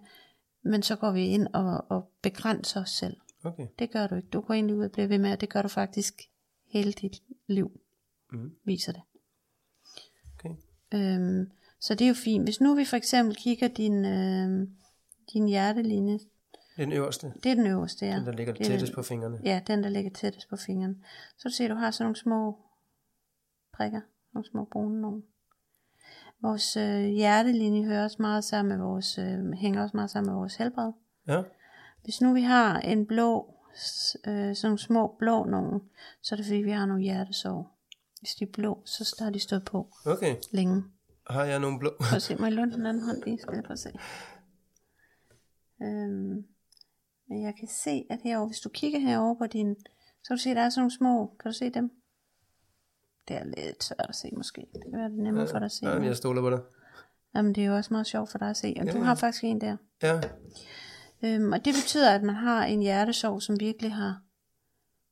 men 0.62 0.82
så 0.82 0.96
går 0.96 1.10
vi 1.12 1.26
ind 1.26 1.46
og, 1.52 1.84
og 1.88 2.10
begrænser 2.22 2.80
os 2.80 2.90
selv. 2.90 3.16
Okay. 3.44 3.66
Det 3.78 3.90
gør 3.90 4.06
du 4.06 4.14
ikke. 4.14 4.28
Du 4.28 4.40
går 4.40 4.54
egentlig 4.54 4.76
ud 4.76 4.84
og 4.84 4.90
bliver 4.90 5.06
ved 5.08 5.18
med, 5.18 5.32
og 5.32 5.40
det 5.40 5.48
gør 5.48 5.62
du 5.62 5.68
faktisk 5.68 6.22
hele 6.66 6.92
dit 6.92 7.22
liv, 7.46 7.80
Mm. 8.32 8.52
viser 8.64 8.92
det. 8.92 9.02
Okay. 10.38 10.54
Øhm, 10.94 11.50
så 11.80 11.94
det 11.94 12.04
er 12.04 12.08
jo 12.08 12.14
fint. 12.14 12.44
Hvis 12.44 12.60
nu 12.60 12.74
vi 12.74 12.84
for 12.84 12.96
eksempel 12.96 13.36
kigger 13.36 13.68
din, 13.68 14.04
øh, 14.04 14.68
din 15.32 15.48
hjertelinje, 15.48 16.18
Den 16.76 16.92
øverste. 16.92 17.32
det 17.42 17.50
er 17.50 17.54
den 17.54 17.66
øverste, 17.66 18.06
ja. 18.06 18.16
Den, 18.16 18.26
der 18.26 18.32
ligger 18.32 18.52
Det 18.52 18.60
er 18.60 18.64
tættest 18.70 18.90
den- 18.92 18.94
på 18.94 19.02
fingrene. 19.02 19.40
Ja, 19.44 19.60
den 19.66 19.82
der 19.82 19.88
ligger 19.88 20.10
tættest 20.10 20.48
på 20.50 20.56
fingeren. 20.56 21.04
Så 21.38 21.48
du 21.48 21.54
ser, 21.54 21.68
du 21.68 21.74
har 21.74 21.90
sådan 21.90 22.04
nogle 22.04 22.16
små 22.16 22.58
prikker, 23.72 24.00
nogle 24.34 24.46
små 24.48 24.64
brune 24.64 25.00
nogle. 25.00 25.22
Vores 26.42 26.76
øh, 26.76 27.04
hjertelinje 27.04 27.84
hører 27.84 28.04
også 28.04 28.16
meget 28.22 28.44
sammen 28.44 28.78
med 28.78 28.86
vores, 28.86 29.18
øh, 29.18 29.52
hænger 29.52 29.82
også 29.82 29.96
meget 29.96 30.10
sammen 30.10 30.30
med 30.32 30.38
vores 30.38 30.56
helbred. 30.56 30.92
Ja. 31.28 31.42
Hvis 32.02 32.20
nu 32.20 32.32
vi 32.34 32.42
har 32.42 32.78
en 32.80 33.06
blå, 33.06 33.54
øh, 34.26 34.56
sådan 34.56 34.56
nogle 34.62 34.78
små 34.78 35.16
blå 35.18 35.44
nogen, 35.44 35.80
så 36.22 36.34
er 36.34 36.36
det 36.36 36.46
fordi, 36.46 36.58
vi 36.58 36.70
har 36.70 36.86
nogle 36.86 37.02
hjertesår. 37.02 37.78
Hvis 38.20 38.34
de 38.34 38.44
er 38.44 38.48
blå, 38.52 38.82
så 38.84 39.16
har 39.24 39.30
de 39.30 39.38
stået 39.40 39.64
på 39.64 39.88
Okay. 40.06 40.36
længe. 40.52 40.84
Har 41.30 41.44
jeg 41.44 41.58
nogle 41.58 41.78
blå? 41.78 41.90
Prøv 42.00 42.16
at 42.16 42.22
se, 42.22 42.36
må 42.36 42.44
jeg 42.46 42.52
låne 42.52 42.72
den 42.72 42.86
anden 42.86 43.02
hånd 43.04 43.22
lige, 43.24 43.38
skal 43.38 43.54
jeg 43.54 43.64
prøve 43.64 43.72
at 43.72 43.78
se. 43.78 43.90
Øhm, 45.82 46.44
men 47.28 47.42
jeg 47.42 47.54
kan 47.58 47.68
se, 47.68 48.04
at 48.10 48.18
herovre, 48.24 48.46
hvis 48.46 48.60
du 48.60 48.68
kigger 48.68 48.98
herover 48.98 49.34
på 49.38 49.46
din, 49.46 49.76
så 50.22 50.28
kan 50.28 50.36
du 50.36 50.42
se, 50.42 50.50
at 50.50 50.56
der 50.56 50.62
er 50.62 50.68
sådan 50.68 50.80
nogle 50.80 50.90
små, 50.96 51.26
kan 51.40 51.52
du 51.52 51.56
se 51.56 51.70
dem? 51.70 51.90
Det 53.28 53.36
er 53.36 53.44
lidt 53.44 53.84
svært 53.84 54.06
at 54.08 54.14
se 54.16 54.30
måske. 54.36 54.66
Det 54.74 54.82
kan 54.82 54.92
være 54.98 55.08
det 55.10 55.18
er 55.18 55.22
nemmere 55.22 55.48
for 55.48 55.58
dig 55.58 55.64
at 55.66 55.72
se. 55.72 55.84
Men 55.86 56.04
jeg 56.04 56.16
stoler 56.16 56.42
på 56.42 56.50
dig. 56.50 56.60
Jamen 57.36 57.54
det 57.54 57.62
er 57.64 57.68
jo 57.68 57.76
også 57.76 57.94
meget 57.94 58.06
sjovt 58.06 58.30
for 58.30 58.38
dig 58.38 58.50
at 58.50 58.56
se, 58.56 58.74
og 58.80 58.86
Ja, 58.86 58.92
du 58.92 58.98
ja. 58.98 59.04
har 59.04 59.14
faktisk 59.14 59.44
en 59.44 59.60
der. 59.60 59.76
Ja. 60.02 60.20
Øhm, 61.22 61.52
og 61.52 61.64
det 61.64 61.74
betyder, 61.74 62.10
at 62.14 62.22
man 62.22 62.34
har 62.34 62.64
en 62.64 62.80
hjertesorg, 62.80 63.42
som 63.42 63.60
virkelig 63.60 63.92
har 63.94 64.20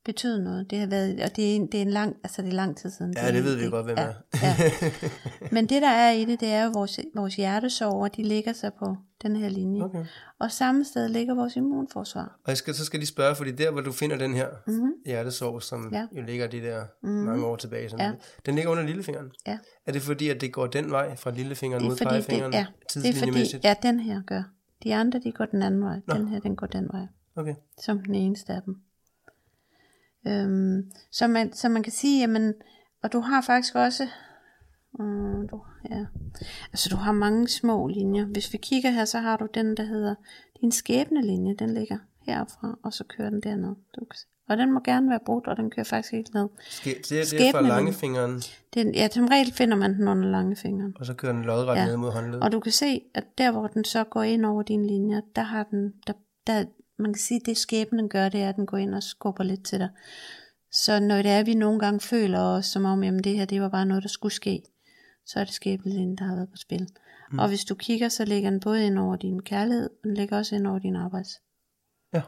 betydet 0.05 0.43
noget. 0.43 0.69
Det 0.69 0.79
har 0.79 0.87
været, 0.87 1.23
og 1.23 1.35
det 1.35 1.51
er 1.51 1.55
en, 1.55 1.67
det 1.67 1.77
er 1.77 1.81
en 1.81 1.89
lang, 1.89 2.15
altså 2.23 2.41
det 2.41 2.49
er 2.49 2.53
lang 2.53 2.77
tid 2.77 2.89
siden. 2.89 3.13
Ja, 3.17 3.31
det 3.31 3.43
ved 3.43 3.55
vi 3.55 3.69
godt, 3.69 3.85
hvem 3.85 3.97
ja, 3.97 4.03
er. 4.03 4.13
ja. 4.41 4.55
Men 5.55 5.65
det 5.69 5.81
der 5.81 5.89
er 5.89 6.11
i 6.11 6.25
det, 6.25 6.39
det 6.39 6.49
er 6.53 6.63
jo 6.63 6.71
vores, 6.73 6.99
vores 7.15 7.35
hjertesorger, 7.35 8.07
de 8.07 8.23
ligger 8.23 8.53
sig 8.53 8.71
på 8.73 8.95
den 9.23 9.35
her 9.35 9.49
linje. 9.49 9.83
Okay. 9.83 10.05
Og 10.39 10.51
samme 10.51 10.85
sted 10.85 11.09
ligger 11.09 11.35
vores 11.35 11.55
immunforsvar. 11.55 12.39
Og 12.43 12.47
jeg 12.49 12.57
skal, 12.57 12.73
så 12.75 12.85
skal 12.85 13.01
de 13.01 13.05
spørge, 13.05 13.35
fordi 13.35 13.51
der, 13.51 13.71
hvor 13.71 13.81
du 13.81 13.91
finder 13.91 14.17
den 14.17 14.33
her 14.33 14.47
Mhm. 14.67 14.93
hjertesorg, 15.05 15.61
som 15.63 15.89
Ja. 15.93 16.07
jo 16.17 16.21
ligger 16.21 16.47
de 16.47 16.61
der 16.61 16.85
mange 17.07 17.45
år 17.45 17.55
tilbage, 17.55 17.89
som 17.89 17.99
Ja. 17.99 18.11
den 18.45 18.55
ligger 18.55 18.71
under 18.71 18.83
lillefingeren. 18.83 19.31
Ja. 19.47 19.57
Er 19.85 19.91
det 19.91 20.01
fordi, 20.01 20.29
at 20.29 20.41
det 20.41 20.53
går 20.53 20.67
den 20.67 20.91
vej 20.91 21.15
fra 21.15 21.31
lillefingeren 21.31 21.83
er 21.83 21.87
mod 21.89 21.97
pegefingeren? 21.97 22.51
det, 22.51 22.57
ja, 22.57 22.65
det 22.99 23.09
er 23.09 23.19
fordi, 23.19 23.57
ja, 23.63 23.75
den 23.83 23.99
her 23.99 24.21
gør. 24.27 24.43
De 24.83 24.95
andre, 24.95 25.19
de 25.19 25.31
går 25.31 25.45
den 25.45 25.61
anden 25.61 25.81
vej. 25.83 25.99
Den 26.17 26.27
her, 26.27 26.39
den 26.39 26.55
går 26.55 26.67
den 26.67 26.89
vej. 26.93 27.07
Okay. 27.35 27.55
Som 27.81 27.99
den 27.99 28.15
eneste 28.15 28.53
af 28.53 28.61
dem. 28.61 28.75
Øhm, 30.27 30.91
så, 31.11 31.27
man, 31.27 31.53
så 31.53 31.69
man 31.69 31.83
kan 31.83 31.91
sige, 31.91 32.19
jamen, 32.19 32.53
og 33.03 33.13
du 33.13 33.19
har 33.19 33.41
faktisk 33.41 33.75
også, 33.75 34.07
um, 34.99 35.47
du, 35.51 35.61
ja, 35.89 36.05
altså 36.71 36.89
du 36.89 36.95
har 36.95 37.11
mange 37.11 37.47
små 37.47 37.87
linjer. 37.87 38.25
Hvis 38.25 38.53
vi 38.53 38.57
kigger 38.57 38.89
her, 38.91 39.05
så 39.05 39.19
har 39.19 39.37
du 39.37 39.47
den, 39.53 39.77
der 39.77 39.83
hedder 39.83 40.15
din 40.61 40.71
skæbnelinje, 40.71 41.55
den 41.59 41.73
ligger 41.73 41.97
herfra, 42.21 42.77
og 42.83 42.93
så 42.93 43.03
kører 43.03 43.29
den 43.29 43.41
derned. 43.41 43.69
Du 43.69 44.05
kan 44.05 44.15
se. 44.17 44.25
Og 44.49 44.57
den 44.57 44.73
må 44.73 44.79
gerne 44.79 45.09
være 45.09 45.19
brudt, 45.25 45.47
og 45.47 45.57
den 45.57 45.71
kører 45.71 45.83
faktisk 45.83 46.11
helt 46.11 46.33
ned. 46.33 46.47
Ske, 46.69 46.89
det, 46.89 47.11
er- 47.11 47.37
det 47.37 47.47
er 47.47 47.51
fra 47.51 47.61
langefingeren, 47.61 48.41
Den, 48.73 48.95
ja, 48.95 49.07
som 49.11 49.25
regel 49.27 49.53
finder 49.53 49.77
man 49.77 49.93
den 49.93 50.07
under 50.07 50.29
langefingeren. 50.29 50.93
og 50.99 51.05
så 51.05 51.13
kører 51.13 51.33
den 51.33 51.41
lodret 51.43 51.75
Ja. 51.75 51.85
ned 51.85 51.97
mod 51.97 52.11
håndledet. 52.11 52.43
Og 52.43 52.51
du 52.51 52.59
kan 52.59 52.71
se, 52.71 53.01
at 53.15 53.23
der 53.37 53.51
hvor 53.51 53.67
den 53.67 53.83
så 53.83 54.03
går 54.03 54.23
ind 54.23 54.45
over 54.45 54.63
dine 54.63 54.87
linjer, 54.87 55.21
der 55.35 55.41
har 55.41 55.63
den, 55.63 55.93
der, 56.07 56.13
der, 56.47 56.65
man 56.99 57.13
kan 57.13 57.19
sige, 57.19 57.41
det 57.45 57.57
skæbnen 57.57 58.09
gør, 58.09 58.29
det 58.29 58.41
er, 58.41 58.49
at 58.49 58.55
den 58.55 58.65
går 58.65 58.77
ind 58.77 58.95
og 58.95 59.03
skubber 59.03 59.43
lidt 59.43 59.65
til 59.65 59.79
dig. 59.79 59.89
Så 60.71 60.99
når 60.99 61.15
det 61.15 61.31
er, 61.31 61.39
at 61.39 61.45
vi 61.45 61.53
nogle 61.55 61.79
gange 61.79 61.99
føler 61.99 62.39
os, 62.39 62.65
som 62.65 62.85
om, 62.85 63.03
jamen 63.03 63.23
det 63.23 63.37
her, 63.37 63.45
det 63.45 63.61
var 63.61 63.69
bare 63.69 63.85
noget, 63.85 64.03
der 64.03 64.09
skulle 64.09 64.33
ske, 64.33 64.61
så 65.25 65.39
er 65.39 65.43
det 65.43 65.53
skæbnelinjen, 65.53 66.15
der 66.17 66.23
har 66.25 66.35
været 66.35 66.49
på 66.49 66.57
spil. 66.57 66.87
Mm. 67.31 67.39
Og 67.39 67.47
hvis 67.47 67.65
du 67.65 67.75
kigger, 67.75 68.09
så 68.09 68.25
ligger 68.25 68.49
den 68.49 68.59
både 68.59 68.85
ind 68.85 68.99
over 68.99 69.15
din 69.15 69.41
kærlighed, 69.41 69.89
og 69.89 69.95
den 70.03 70.13
ligger 70.13 70.37
også 70.37 70.55
ind 70.55 70.67
over 70.67 70.79
din 70.79 70.95
arbejds. 70.95 71.29
Ja. 72.13 72.21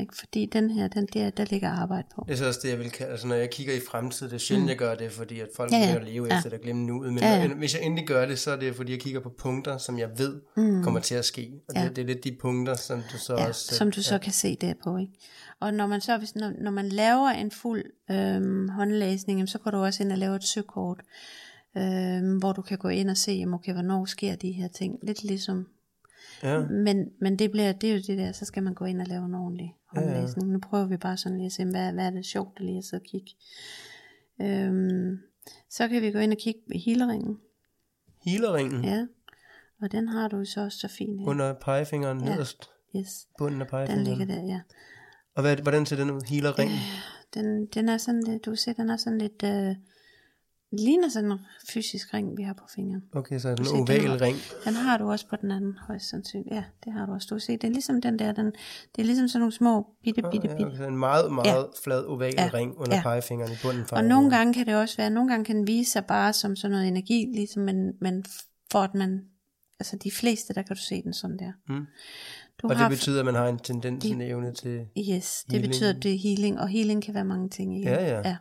Ikke? 0.00 0.16
Fordi 0.18 0.46
den 0.46 0.70
her, 0.70 0.88
den 0.88 1.06
der, 1.12 1.30
der 1.30 1.44
ligger 1.44 1.70
arbejde 1.70 2.08
på. 2.14 2.24
Det 2.28 2.32
er 2.32 2.38
så 2.38 2.46
også 2.46 2.60
det, 2.62 2.68
jeg 2.70 2.78
vil 2.78 2.90
kalde, 2.90 3.12
altså 3.12 3.26
når 3.26 3.34
jeg 3.34 3.50
kigger 3.50 3.74
i 3.74 3.80
fremtiden, 3.90 4.30
det 4.30 4.36
er 4.36 4.40
sjældent, 4.40 4.68
jeg 4.68 4.76
gør 4.76 4.94
det, 4.94 5.12
fordi 5.12 5.40
at 5.40 5.48
folk 5.56 5.70
Mm. 5.70 5.76
Ja, 5.76 5.88
ja, 5.88 5.94
at 5.96 6.04
leve 6.04 6.26
Ja. 6.30 6.36
efter 6.36 6.50
det 6.50 6.58
og 6.58 6.62
glemme 6.64 6.86
nuet. 6.86 7.12
Men 7.12 7.22
Ja, 7.22 7.34
ja. 7.34 7.54
hvis 7.54 7.74
jeg 7.74 7.82
endelig 7.82 8.06
gør 8.06 8.26
det, 8.26 8.38
så 8.38 8.50
er 8.50 8.56
det 8.56 8.74
fordi, 8.76 8.92
jeg 8.92 9.00
kigger 9.00 9.20
på 9.20 9.28
punkter, 9.38 9.78
som 9.78 9.98
jeg 9.98 10.10
ved 10.18 10.40
mm. 10.56 10.82
kommer 10.82 11.00
til 11.00 11.14
at 11.14 11.24
ske. 11.24 11.52
Og 11.68 11.74
Ja. 11.74 11.84
det, 11.84 11.96
det 11.96 12.02
er 12.02 12.06
lidt 12.06 12.24
de 12.24 12.36
punkter, 12.40 12.74
som 12.74 13.02
du 13.12 13.18
så 13.18 13.34
ja, 13.34 13.48
også... 13.48 13.74
som 13.74 13.90
du 13.90 14.02
så 14.02 14.18
kan 14.18 14.32
se 14.32 14.56
der 14.60 14.74
på. 14.84 14.96
Ikke? 14.96 15.12
Og 15.60 15.74
når 15.74 15.86
man 15.86 16.00
så 16.00 16.18
hvis, 16.18 16.34
når, 16.34 16.52
når 16.60 16.70
man 16.70 16.88
laver 16.88 17.28
en 17.28 17.50
fuld 17.50 17.84
øhm, 18.10 18.68
håndlæsning, 18.68 19.48
så 19.48 19.58
går 19.58 19.70
du 19.70 19.76
også 19.76 20.02
ind 20.02 20.12
og 20.12 20.18
laver 20.18 20.34
et 20.36 20.44
søkort, 20.44 21.00
øhm, 21.78 22.36
hvor 22.38 22.52
du 22.52 22.62
kan 22.62 22.78
gå 22.78 22.88
ind 22.88 23.10
og 23.10 23.16
se, 23.16 23.32
jamen, 23.32 23.54
okay, 23.54 23.72
hvornår 23.72 24.04
sker 24.04 24.36
de 24.36 24.52
her 24.52 24.68
ting. 24.68 24.98
Lidt 25.02 25.24
ligesom, 25.24 25.66
Ja, 26.42 26.60
men, 26.66 27.10
men 27.20 27.38
det, 27.38 27.50
bliver, 27.50 27.72
det 27.72 27.90
er 27.90 27.94
jo 27.94 28.00
det 28.06 28.18
der, 28.18 28.32
så 28.32 28.44
skal 28.44 28.62
man 28.62 28.74
gå 28.74 28.84
ind 28.84 29.00
og 29.00 29.06
lave 29.06 29.24
en 29.24 29.34
ordentlig 29.34 29.74
Ja, 29.94 30.00
ja. 30.00 30.06
håndlæsning. 30.12 30.48
Nu 30.52 30.58
prøver 30.58 30.86
vi 30.86 30.96
bare 30.96 31.16
sådan 31.16 31.38
lige 31.38 31.46
at 31.46 31.52
se, 31.52 31.64
hvad, 31.64 31.92
hvad 31.92 32.06
er 32.06 32.10
det 32.10 32.26
sjovt 32.26 32.52
at 32.56 32.64
lige 32.64 32.78
at 32.78 32.84
sidde 32.84 33.00
og 33.00 33.06
kigge. 33.06 33.30
Øhm, 34.40 35.18
så 35.70 35.88
kan 35.88 36.02
vi 36.02 36.10
gå 36.10 36.18
ind 36.18 36.32
og 36.32 36.38
kigge 36.38 36.60
på 36.66 36.72
healeringen. 36.84 37.38
healerringen 38.24 38.84
Ja, 38.84 39.06
og 39.82 39.92
den 39.92 40.08
har 40.08 40.28
du 40.28 40.44
så 40.44 40.60
også 40.64 40.78
så 40.78 40.88
fint 40.88 41.20
her. 41.20 41.26
under 41.28 41.52
pegefingeren 41.52 42.24
Ja. 42.24 42.30
nederst. 42.30 42.70
Yes, 42.96 43.28
Bunden 43.38 43.60
af 43.60 43.66
den 43.66 43.70
pegefingeren. 43.70 44.18
ligger 44.18 44.34
der, 44.36 44.42
ja. 44.46 44.60
Og 45.34 45.42
hvad, 45.42 45.56
hvordan 45.56 45.86
ser 45.86 45.96
den 45.96 46.10
ud? 46.10 46.20
Healerringen? 46.28 46.76
Den, 47.34 47.66
den 47.66 47.88
er 47.88 47.96
sådan 47.98 48.22
lidt, 48.22 48.44
du 48.44 48.50
kan 48.50 48.56
se, 48.56 48.72
den 48.72 48.90
er 48.90 48.96
sådan 48.96 49.18
lidt, 49.18 49.42
øh, 49.44 49.76
ligner 50.72 51.08
sådan 51.08 51.32
en 51.32 51.38
fysisk 51.72 52.14
ring, 52.14 52.36
vi 52.36 52.42
har 52.42 52.52
på 52.52 52.64
fingeren. 52.74 53.02
Okay, 53.14 53.38
så 53.38 53.48
en 53.48 53.66
oval 53.80 54.18
ring. 54.18 54.36
Den 54.64 54.74
har 54.74 54.98
du 54.98 55.10
også 55.10 55.26
på 55.28 55.36
den 55.36 55.50
anden, 55.50 55.74
højst 55.86 56.08
sandsynligt. 56.10 56.54
Ja, 56.54 56.64
det 56.84 56.92
har 56.92 57.06
du 57.06 57.12
også. 57.12 57.26
Du 57.30 57.34
kan 57.34 57.40
se, 57.40 57.52
det 57.52 57.64
er 57.64 57.68
ligesom 57.70 58.00
den 58.00 58.18
der, 58.18 58.32
den, 58.32 58.46
det 58.46 59.02
er 59.02 59.02
ligesom 59.04 59.28
sådan 59.28 59.40
nogle 59.40 59.52
små, 59.52 59.86
bitte, 60.04 60.22
bitte, 60.22 60.48
Ja, 60.48 60.54
bitte. 60.56 60.66
okay, 60.66 60.76
så 60.76 60.84
en 60.86 60.96
meget, 60.96 61.32
meget 61.32 61.66
flad 61.84 62.04
oval 62.04 62.34
Ja. 62.38 62.50
ring 62.54 62.74
under 62.78 62.96
Ja. 62.96 63.02
pegefingeren 63.02 63.52
i 63.52 63.56
bunden. 63.62 63.84
Og 63.92 64.04
nogle 64.04 64.30
gange 64.30 64.54
kan 64.54 64.66
det 64.66 64.76
også 64.76 64.96
være, 64.96 65.10
nogle 65.10 65.30
gange 65.30 65.44
kan 65.44 65.56
den 65.56 65.66
vise 65.66 65.90
sig 65.90 66.04
bare 66.04 66.32
som 66.32 66.56
sådan 66.56 66.70
noget 66.72 66.88
energi, 66.88 67.32
ligesom, 67.34 67.62
men, 67.62 67.92
men 68.00 68.24
for 68.72 68.78
at 68.78 68.94
man, 68.94 69.20
altså 69.80 69.96
de 69.96 70.10
fleste, 70.10 70.54
der 70.54 70.62
kan 70.62 70.76
du 70.76 70.82
se 70.82 71.02
den 71.02 71.12
sådan 71.12 71.38
der. 71.38 71.52
Mm. 71.68 71.86
Du 72.62 72.68
Og 72.68 72.76
har 72.78 72.88
det 72.88 72.98
betyder, 72.98 73.18
at 73.18 73.24
man 73.24 73.34
har 73.34 73.48
en 73.48 73.58
tendens, 73.58 74.04
det- 74.04 74.12
en 74.12 74.20
evne 74.20 74.54
til... 74.54 74.86
Yes, 75.10 75.44
det 75.44 75.52
Healing. 75.52 75.70
betyder, 75.72 75.90
at 75.94 76.02
det 76.02 76.14
er 76.14 76.18
healing, 76.18 76.60
og 76.60 76.68
healing 76.68 77.02
kan 77.02 77.14
være 77.14 77.24
mange 77.24 77.48
ting. 77.48 77.76
Ikke? 77.78 77.90
Ja, 77.90 78.04
ja. 78.08 78.28
ja. 78.28 78.36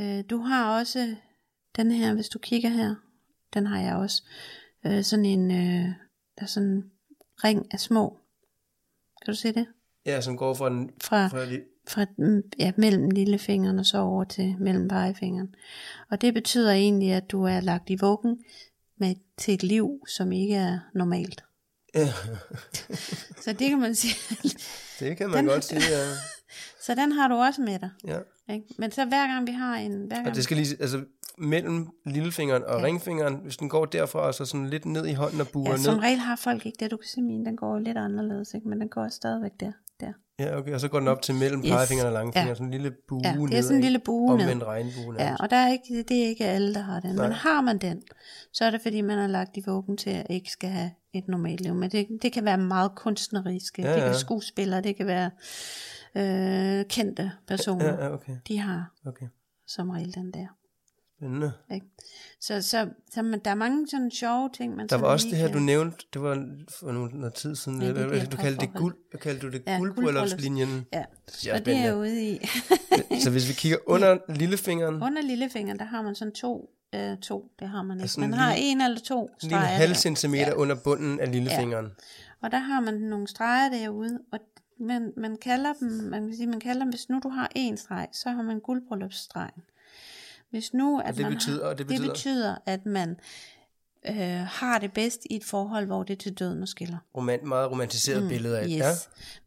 Øh, 0.00 0.24
du 0.30 0.38
har 0.38 0.78
også 0.78 1.14
den 1.76 1.90
her, 1.90 2.14
hvis 2.14 2.28
du 2.28 2.38
kigger 2.38 2.68
her, 2.70 2.94
den 3.54 3.66
har 3.66 3.80
jeg 3.80 3.96
også. 3.96 4.22
Øh, 4.86 5.04
sådan 5.04 5.24
en, 5.24 5.50
øh, 5.50 5.84
der 6.38 6.42
er 6.42 6.46
sådan 6.46 6.68
en 6.68 6.84
ring 7.44 7.66
af 7.72 7.80
små. 7.80 8.18
Kan 9.24 9.34
du 9.34 9.38
se 9.38 9.52
det? 9.52 9.66
Ja, 10.06 10.20
som 10.20 10.36
går 10.36 10.54
fra 10.54 10.68
den... 10.70 10.90
Fra, 11.02 11.26
Fra 11.28 11.46
fra 11.88 12.06
mm, 12.18 12.42
ja, 12.58 12.72
mellem 12.76 13.10
lillefingeren 13.10 13.78
og 13.78 13.86
så 13.86 13.98
over 13.98 14.24
til 14.24 14.56
mellem 14.60 14.88
pegefingeren. 14.88 15.54
Og 16.10 16.20
det 16.20 16.34
betyder 16.34 16.72
egentlig, 16.72 17.12
at 17.12 17.30
du 17.30 17.42
er 17.44 17.60
lagt 17.60 17.90
i 17.90 17.96
vuggen 18.00 18.44
med, 18.96 19.14
til 19.38 19.54
et 19.54 19.62
liv, 19.62 20.06
som 20.16 20.32
ikke 20.32 20.54
er 20.54 20.78
normalt. 20.94 21.44
ja, 21.94 22.08
Så 23.44 23.52
det 23.52 23.68
kan 23.68 23.78
man 23.78 23.94
sige. 23.94 24.14
det 25.00 25.16
kan 25.16 25.30
man 25.30 25.38
Den- 25.38 25.46
godt 25.46 25.64
sige, 25.64 25.80
ja. 25.90 26.04
Så 26.88 26.94
den 26.94 27.12
har 27.12 27.28
du 27.28 27.34
også 27.34 27.62
med 27.62 27.78
dig. 27.78 27.90
ja. 28.06 28.18
Ikke? 28.54 28.66
Men 28.78 28.90
så 28.92 29.04
hver 29.04 29.26
gang 29.26 29.46
vi 29.46 29.52
har 29.52 29.76
en... 29.76 29.92
Hver 30.06 30.16
gang, 30.16 30.28
Og 30.28 30.34
det 30.34 30.44
skal 30.44 30.56
lige... 30.56 30.76
Altså, 30.80 31.04
mellem 31.38 31.88
lillefingeren 32.06 32.62
og 32.64 32.70
Ja. 32.74 32.78
ja. 32.78 32.84
ringfingeren, 32.84 33.34
hvis 33.42 33.56
den 33.56 33.68
går 33.68 33.84
derfra, 33.84 34.18
og 34.18 34.34
så 34.34 34.44
sådan 34.44 34.66
lidt 34.68 34.84
ned 34.86 35.06
i 35.06 35.12
hånden 35.12 35.40
og 35.40 35.48
buer 35.48 35.64
ja, 35.70 35.72
ned. 35.76 35.78
som 35.84 35.98
regel 35.98 36.18
har 36.18 36.36
folk 36.36 36.66
ikke 36.66 36.76
det. 36.80 36.90
Du 36.90 36.96
kan 36.96 37.08
se 37.08 37.22
min, 37.22 37.44
den 37.46 37.56
går 37.56 37.78
lidt 37.78 37.96
anderledes, 37.98 38.54
ikke? 38.54 38.68
men 38.68 38.80
den 38.80 38.88
går 38.88 39.08
stadigvæk 39.08 39.50
der. 39.60 39.72
der. 40.00 40.12
Ja, 40.38 40.58
okay, 40.58 40.72
og 40.74 40.80
så 40.80 40.88
går 40.88 40.98
den 40.98 41.08
op 41.08 41.22
til 41.22 41.34
mellem 41.34 41.60
Yes. 41.60 41.70
pegefingeren 41.70 42.06
og 42.06 42.12
langfingeren, 42.12 42.48
Ja. 42.48 42.54
sådan 42.54 42.66
en 42.66 42.70
lille 42.72 42.90
bue 43.08 43.20
Ja, 43.24 43.32
det 43.50 43.58
er 43.58 43.62
sådan 43.62 43.76
en 43.76 43.82
lille 43.82 43.98
bue 43.98 44.36
ned. 44.36 44.44
Omvendt 44.44 44.64
regnbue 44.64 45.14
Ja, 45.18 45.36
og 45.40 45.50
der 45.50 45.56
er 45.56 45.72
ikke, 45.72 46.02
det 46.08 46.24
er 46.24 46.28
ikke 46.28 46.44
alle, 46.44 46.74
der 46.74 46.80
har 46.82 47.00
den. 47.00 47.14
Nej. 47.14 47.26
Men 47.26 47.32
har 47.32 47.60
man 47.60 47.78
den, 47.78 48.02
så 48.52 48.64
er 48.64 48.70
det 48.70 48.80
fordi, 48.82 49.00
man 49.00 49.18
har 49.18 49.26
lagt 49.26 49.56
i 49.56 49.62
vågen 49.66 49.96
til 49.96 50.10
at 50.10 50.26
ikke 50.30 50.50
skal 50.50 50.70
have 50.70 50.90
et 51.14 51.28
normalt 51.28 51.60
liv. 51.60 51.74
Men 51.74 51.90
det, 51.90 52.06
det 52.22 52.32
kan 52.32 52.44
være 52.44 52.58
meget 52.58 52.90
kunstneriske. 52.96 53.82
Ja, 53.82 53.88
Det 53.92 53.96
kan 54.02 54.06
ja. 54.12 54.18
skuespillere, 54.18 54.80
det 54.80 54.96
kan 54.96 55.06
være 55.06 55.30
øh, 56.14 56.84
kendte 56.84 57.32
personer. 57.46 57.84
Ja, 57.84 58.04
ja, 58.04 58.12
okay. 58.14 58.36
De 58.48 58.58
har 58.58 58.92
okay. 59.06 59.26
som 59.66 59.90
regel 59.90 60.14
den 60.14 60.32
der. 60.32 60.46
Spændende. 61.16 61.52
Ikke? 61.74 61.86
Så, 62.40 62.62
så, 62.62 62.88
så 63.10 63.22
man, 63.22 63.40
der 63.44 63.50
er 63.50 63.54
mange 63.54 63.88
sådan 63.88 64.10
sjove 64.10 64.50
ting, 64.54 64.76
man 64.76 64.86
Der 64.86 64.96
var 64.96 65.08
også 65.08 65.26
det 65.30 65.36
her, 65.38 65.46
kan- 65.46 65.56
du 65.56 65.60
nævnte, 65.62 65.96
det 66.12 66.22
var 66.22 66.46
for 66.80 66.92
nogle, 66.92 67.10
noget 67.18 67.34
tid 67.34 67.56
siden, 67.56 67.82
Ja, 67.82 67.86
ja, 67.88 67.94
det 67.94 68.08
bliver 68.08 68.24
du 68.24 68.36
kaldte 68.36 68.60
det 68.66 68.74
guld, 68.74 68.96
kaldte 69.20 69.46
du 69.46 69.52
det? 69.52 69.62
Ja, 69.66 69.72
Ja, 69.72 69.78
Guldbryllupslinjen. 69.78 70.86
Ja, 70.92 71.04
Ja, 71.46 71.54
og 71.54 71.66
det 71.66 71.76
er 71.76 71.80
jeg 71.84 71.96
ude 71.96 72.28
i. 72.30 72.38
Så 73.24 73.30
hvis 73.30 73.48
vi 73.48 73.52
kigger 73.52 73.78
under 73.86 74.16
lillefingeren, 74.28 74.94
Under 74.94 75.22
lillefingeren, 75.22 75.78
der 75.78 75.84
har 75.84 76.02
man 76.02 76.14
sådan 76.14 76.34
to, 76.34 76.70
øh, 76.94 77.16
to 77.18 77.50
det 77.58 77.68
har 77.68 77.82
man 77.82 77.96
ikke. 77.96 78.02
Altså 78.02 78.20
man 78.20 78.28
en 78.28 78.34
har 78.34 78.54
lille- 78.54 78.70
en 78.70 78.80
eller 78.80 79.00
to 79.00 79.22
en 79.22 79.28
streger 79.50 79.64
halv 79.66 79.88
der. 79.88 79.94
centimeter 79.94 80.54
under 80.54 80.76
bunden 80.84 81.20
af 81.20 81.32
lillefingeren. 81.32 81.86
Og 82.42 82.50
der 82.50 82.58
har 82.58 82.80
man 82.80 82.94
nogle 82.94 83.28
streger 83.28 83.70
derude, 83.70 84.18
og 84.32 84.38
man, 84.80 85.12
man 85.16 85.36
kalder 85.36 85.72
dem, 85.80 85.88
man 85.90 86.26
kan 86.26 86.36
sige, 86.36 86.46
man 86.46 86.60
kalder 86.60 86.80
dem, 86.84 86.90
hvis 86.90 87.08
nu 87.08 87.20
du 87.22 87.28
har 87.28 87.50
en 87.54 87.76
streg, 87.76 88.08
så 88.12 88.30
har 88.30 88.42
man 88.42 88.60
guldbryllupsstregen. 88.60 89.62
Hvis 90.50 90.74
nu, 90.74 91.00
at 91.00 91.14
det 91.14 91.22
man 91.22 91.32
betyder- 91.32 91.64
har, 91.64 91.70
det 91.70 91.78
det 91.78 91.86
betyder- 91.86 92.08
betyder, 92.12 92.56
at 92.66 92.86
man 92.86 93.16
øh, 94.08 94.16
har 94.46 94.78
det 94.78 94.92
bedst 94.92 95.26
i 95.30 95.36
et 95.36 95.44
forhold, 95.44 95.86
hvor 95.86 96.02
det 96.02 96.12
er 96.14 96.18
til 96.18 96.32
døden 96.38 96.62
og 96.62 96.68
skiller. 96.68 96.98
Romant, 97.16 97.42
meget 97.42 97.70
romantiseret 97.70 98.22
mm, 98.22 98.28
billede 98.28 98.58
af 98.58 98.64
Yes. 98.64 98.70
Ja, 98.76 98.90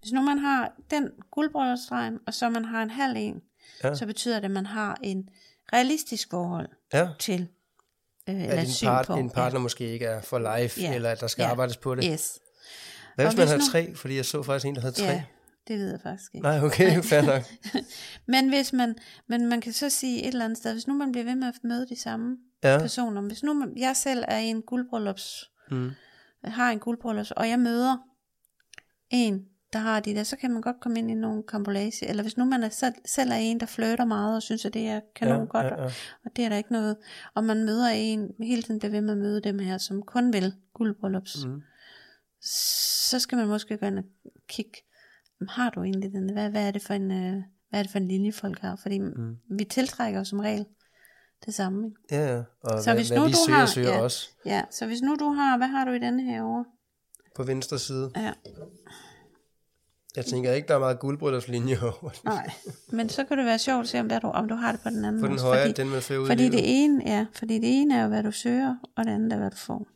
Hvis 0.01 0.11
nu 0.11 0.21
man 0.21 0.37
har 0.37 0.73
den 0.91 1.09
guldbryllupsstregen, 1.31 2.19
og 2.27 2.33
så 2.33 2.49
man 2.49 2.65
har 2.65 2.83
en 2.83 2.89
halv 2.89 3.15
en, 3.17 3.41
Ja. 3.83 3.95
så 3.95 4.05
betyder 4.05 4.35
det, 4.35 4.45
at 4.45 4.51
man 4.51 4.65
har 4.65 4.97
en 5.03 5.29
realistisk 5.73 6.29
forhold 6.29 6.69
ja. 6.93 7.09
til, 7.19 7.47
øh, 8.29 8.35
eller 8.41 8.47
At 8.55 8.63
et 8.67 8.81
en, 8.83 8.87
part, 8.87 9.05
på. 9.07 9.13
en 9.15 9.29
partner 9.29 9.59
måske 9.59 9.87
ikke 9.89 10.05
er 10.05 10.21
for 10.21 10.57
life, 10.59 10.81
Ja. 10.81 10.95
eller 10.95 11.09
at 11.09 11.19
der 11.21 11.27
skal 11.27 11.43
Ja. 11.43 11.49
arbejdes 11.49 11.77
på 11.77 11.95
det. 11.95 12.05
Yes. 12.11 12.39
Hvad 13.21 13.31
hvis 13.31 13.37
man 13.37 13.47
har 13.47 13.57
nu- 13.57 13.63
tre? 13.71 13.95
Fordi 13.95 14.15
jeg 14.15 14.25
så 14.25 14.43
faktisk 14.43 14.65
en, 14.67 14.75
der 14.75 14.81
havde 14.81 14.93
tre. 14.93 15.05
Ja, 15.05 15.23
det 15.67 15.79
ved 15.79 15.89
jeg 15.91 15.99
faktisk 16.01 16.35
ikke. 16.35 16.43
Nej, 16.47 16.63
okay, 16.63 17.01
fair 17.03 17.21
nok. 17.21 17.43
Men 18.33 18.49
hvis 18.49 18.73
man, 18.73 18.95
men 19.27 19.47
man 19.49 19.61
kan 19.61 19.73
så 19.73 19.89
sige 19.89 20.21
et 20.21 20.27
eller 20.27 20.45
andet 20.45 20.57
sted, 20.57 20.73
hvis 20.73 20.87
nu 20.87 20.93
man 20.93 21.11
bliver 21.11 21.25
ved 21.25 21.35
med 21.35 21.47
at 21.47 21.53
møde 21.63 21.87
de 21.89 21.95
samme 21.99 22.37
Ja, 22.63 22.77
personer, 22.79 23.21
hvis 23.21 23.43
nu 23.43 23.53
man, 23.53 23.73
jeg 23.77 23.95
selv 23.95 24.23
er 24.27 24.37
i 24.39 24.45
en 24.45 24.61
guldbryllups, 24.61 25.49
mm. 25.71 25.89
har 26.43 26.71
en 26.71 26.79
guldbryllups, 26.79 27.31
og 27.31 27.49
jeg 27.49 27.59
møder 27.59 27.97
en, 29.09 29.41
der 29.73 29.79
har 29.79 29.99
de 29.99 30.15
der, 30.15 30.23
så 30.23 30.35
kan 30.35 30.51
man 30.51 30.61
godt 30.61 30.75
komme 30.81 30.99
ind 30.99 31.11
i 31.11 31.13
nogle 31.13 31.43
kambolage, 31.47 32.07
eller 32.07 32.23
hvis 32.23 32.37
nu 32.37 32.45
man 32.45 32.63
er 32.63 32.69
selv, 32.69 32.93
selv 33.05 33.31
er 33.31 33.35
en, 33.35 33.59
der 33.59 33.65
flytter 33.65 34.05
meget, 34.05 34.35
og 34.35 34.41
synes, 34.41 34.65
at 34.65 34.73
det 34.73 34.87
er 34.87 34.99
kanon 35.15 35.39
ja, 35.39 35.45
godt, 35.45 35.65
ja, 35.65 35.81
ja. 35.81 35.89
og 36.25 36.31
det 36.35 36.45
er 36.45 36.49
der 36.49 36.57
ikke 36.57 36.71
noget, 36.71 36.97
og 37.35 37.43
man 37.43 37.63
møder 37.65 37.87
en, 37.87 38.29
hele 38.43 38.61
tiden 38.61 38.79
bliver 38.79 38.91
ved 38.91 39.01
med 39.01 39.11
at 39.11 39.17
møde 39.17 39.41
dem 39.41 39.59
her, 39.59 39.77
som 39.77 40.01
kun 40.01 40.33
vil 40.33 40.53
guldbryllups, 40.73 41.45
Mm. 41.45 41.61
Så 42.41 43.19
skal 43.19 43.37
man 43.37 43.47
måske 43.47 43.77
gå 43.77 43.85
ind 43.85 43.97
og 43.99 44.03
kigge, 44.47 44.71
"Jamen, 45.39 45.49
har 45.49 45.69
du 45.69 45.83
egentlig 45.83 46.11
den, 46.11 46.33
hvad, 46.33 46.49
hvad 46.49 46.67
er 46.67 46.71
det 46.71 46.81
for 46.81 46.93
en, 46.93 47.11
øh, 47.11 47.43
hvad 47.69 47.79
er 47.79 47.83
det 47.83 47.91
for 47.91 47.97
en 47.99 48.07
linje 48.07 48.31
folk 48.31 48.59
har, 48.59 48.75
fordi 48.75 48.99
mm. 48.99 49.37
vi 49.57 49.63
tiltrækker 49.63 50.19
jo 50.19 50.23
som 50.25 50.39
regel 50.39 50.65
det 51.45 51.53
samme, 51.53 51.87
ikke? 51.87 51.97
Ja, 52.23 52.35
ja. 52.35 52.43
Og 52.63 52.79
Så 52.79 52.83
hvad, 52.89 52.95
hvis 52.95 53.09
hvad 53.09 53.17
nu 53.19 53.25
vi 53.25 53.31
du 53.31 53.37
søger, 53.45 53.59
har- 53.59 53.65
søger 53.65 53.89
ja. 53.93 54.01
også 54.01 54.29
Ja, 54.45 54.61
så 54.71 54.85
hvis 54.85 55.01
nu 55.01 55.15
du 55.19 55.29
har, 55.29 55.57
hvad 55.57 55.67
har 55.67 55.85
du 55.85 55.91
i 55.91 55.99
denne 55.99 56.23
her 56.23 56.41
over? 56.43 56.63
på 57.35 57.43
venstre 57.43 57.79
side. 57.79 58.11
Ja, 58.15 58.33
Jeg 60.15 60.25
tænker 60.25 60.51
ikke, 60.51 60.67
der 60.67 60.75
er 60.75 60.79
meget 60.79 60.99
guldbryllupslinje 60.99 61.77
over. 61.81 62.09
nej. 62.25 62.51
Men 62.91 63.09
så 63.09 63.23
kan 63.23 63.37
det 63.37 63.45
være 63.45 63.59
sjovt 63.59 63.81
at 63.83 63.87
se, 63.87 63.99
om, 63.99 64.05
hvad 64.05 64.19
du, 64.19 64.27
om 64.27 64.47
du 64.47 64.55
har 64.55 64.71
det 64.71 64.81
på 64.81 64.89
den 64.89 65.05
anden 65.05 65.21
På 65.21 65.27
den 65.27 65.39
højre, 65.39 65.61
fordi, 65.67 65.81
den 65.81 65.89
med 65.89 65.97
i 65.97 66.01
fordi 66.27 66.49
det 66.49 66.83
ene, 66.83 67.03
ja, 67.05 67.25
fordi 67.33 67.53
det 67.53 67.81
ene 67.81 67.95
er 67.97 68.01
jo, 68.03 68.07
hvad 68.07 68.23
du 68.23 68.31
søger, 68.31 68.75
og 68.97 69.05
det 69.05 69.11
andet 69.11 69.33
er, 69.33 69.37
hvad 69.37 69.51
du 69.51 69.57
får. 69.57 69.87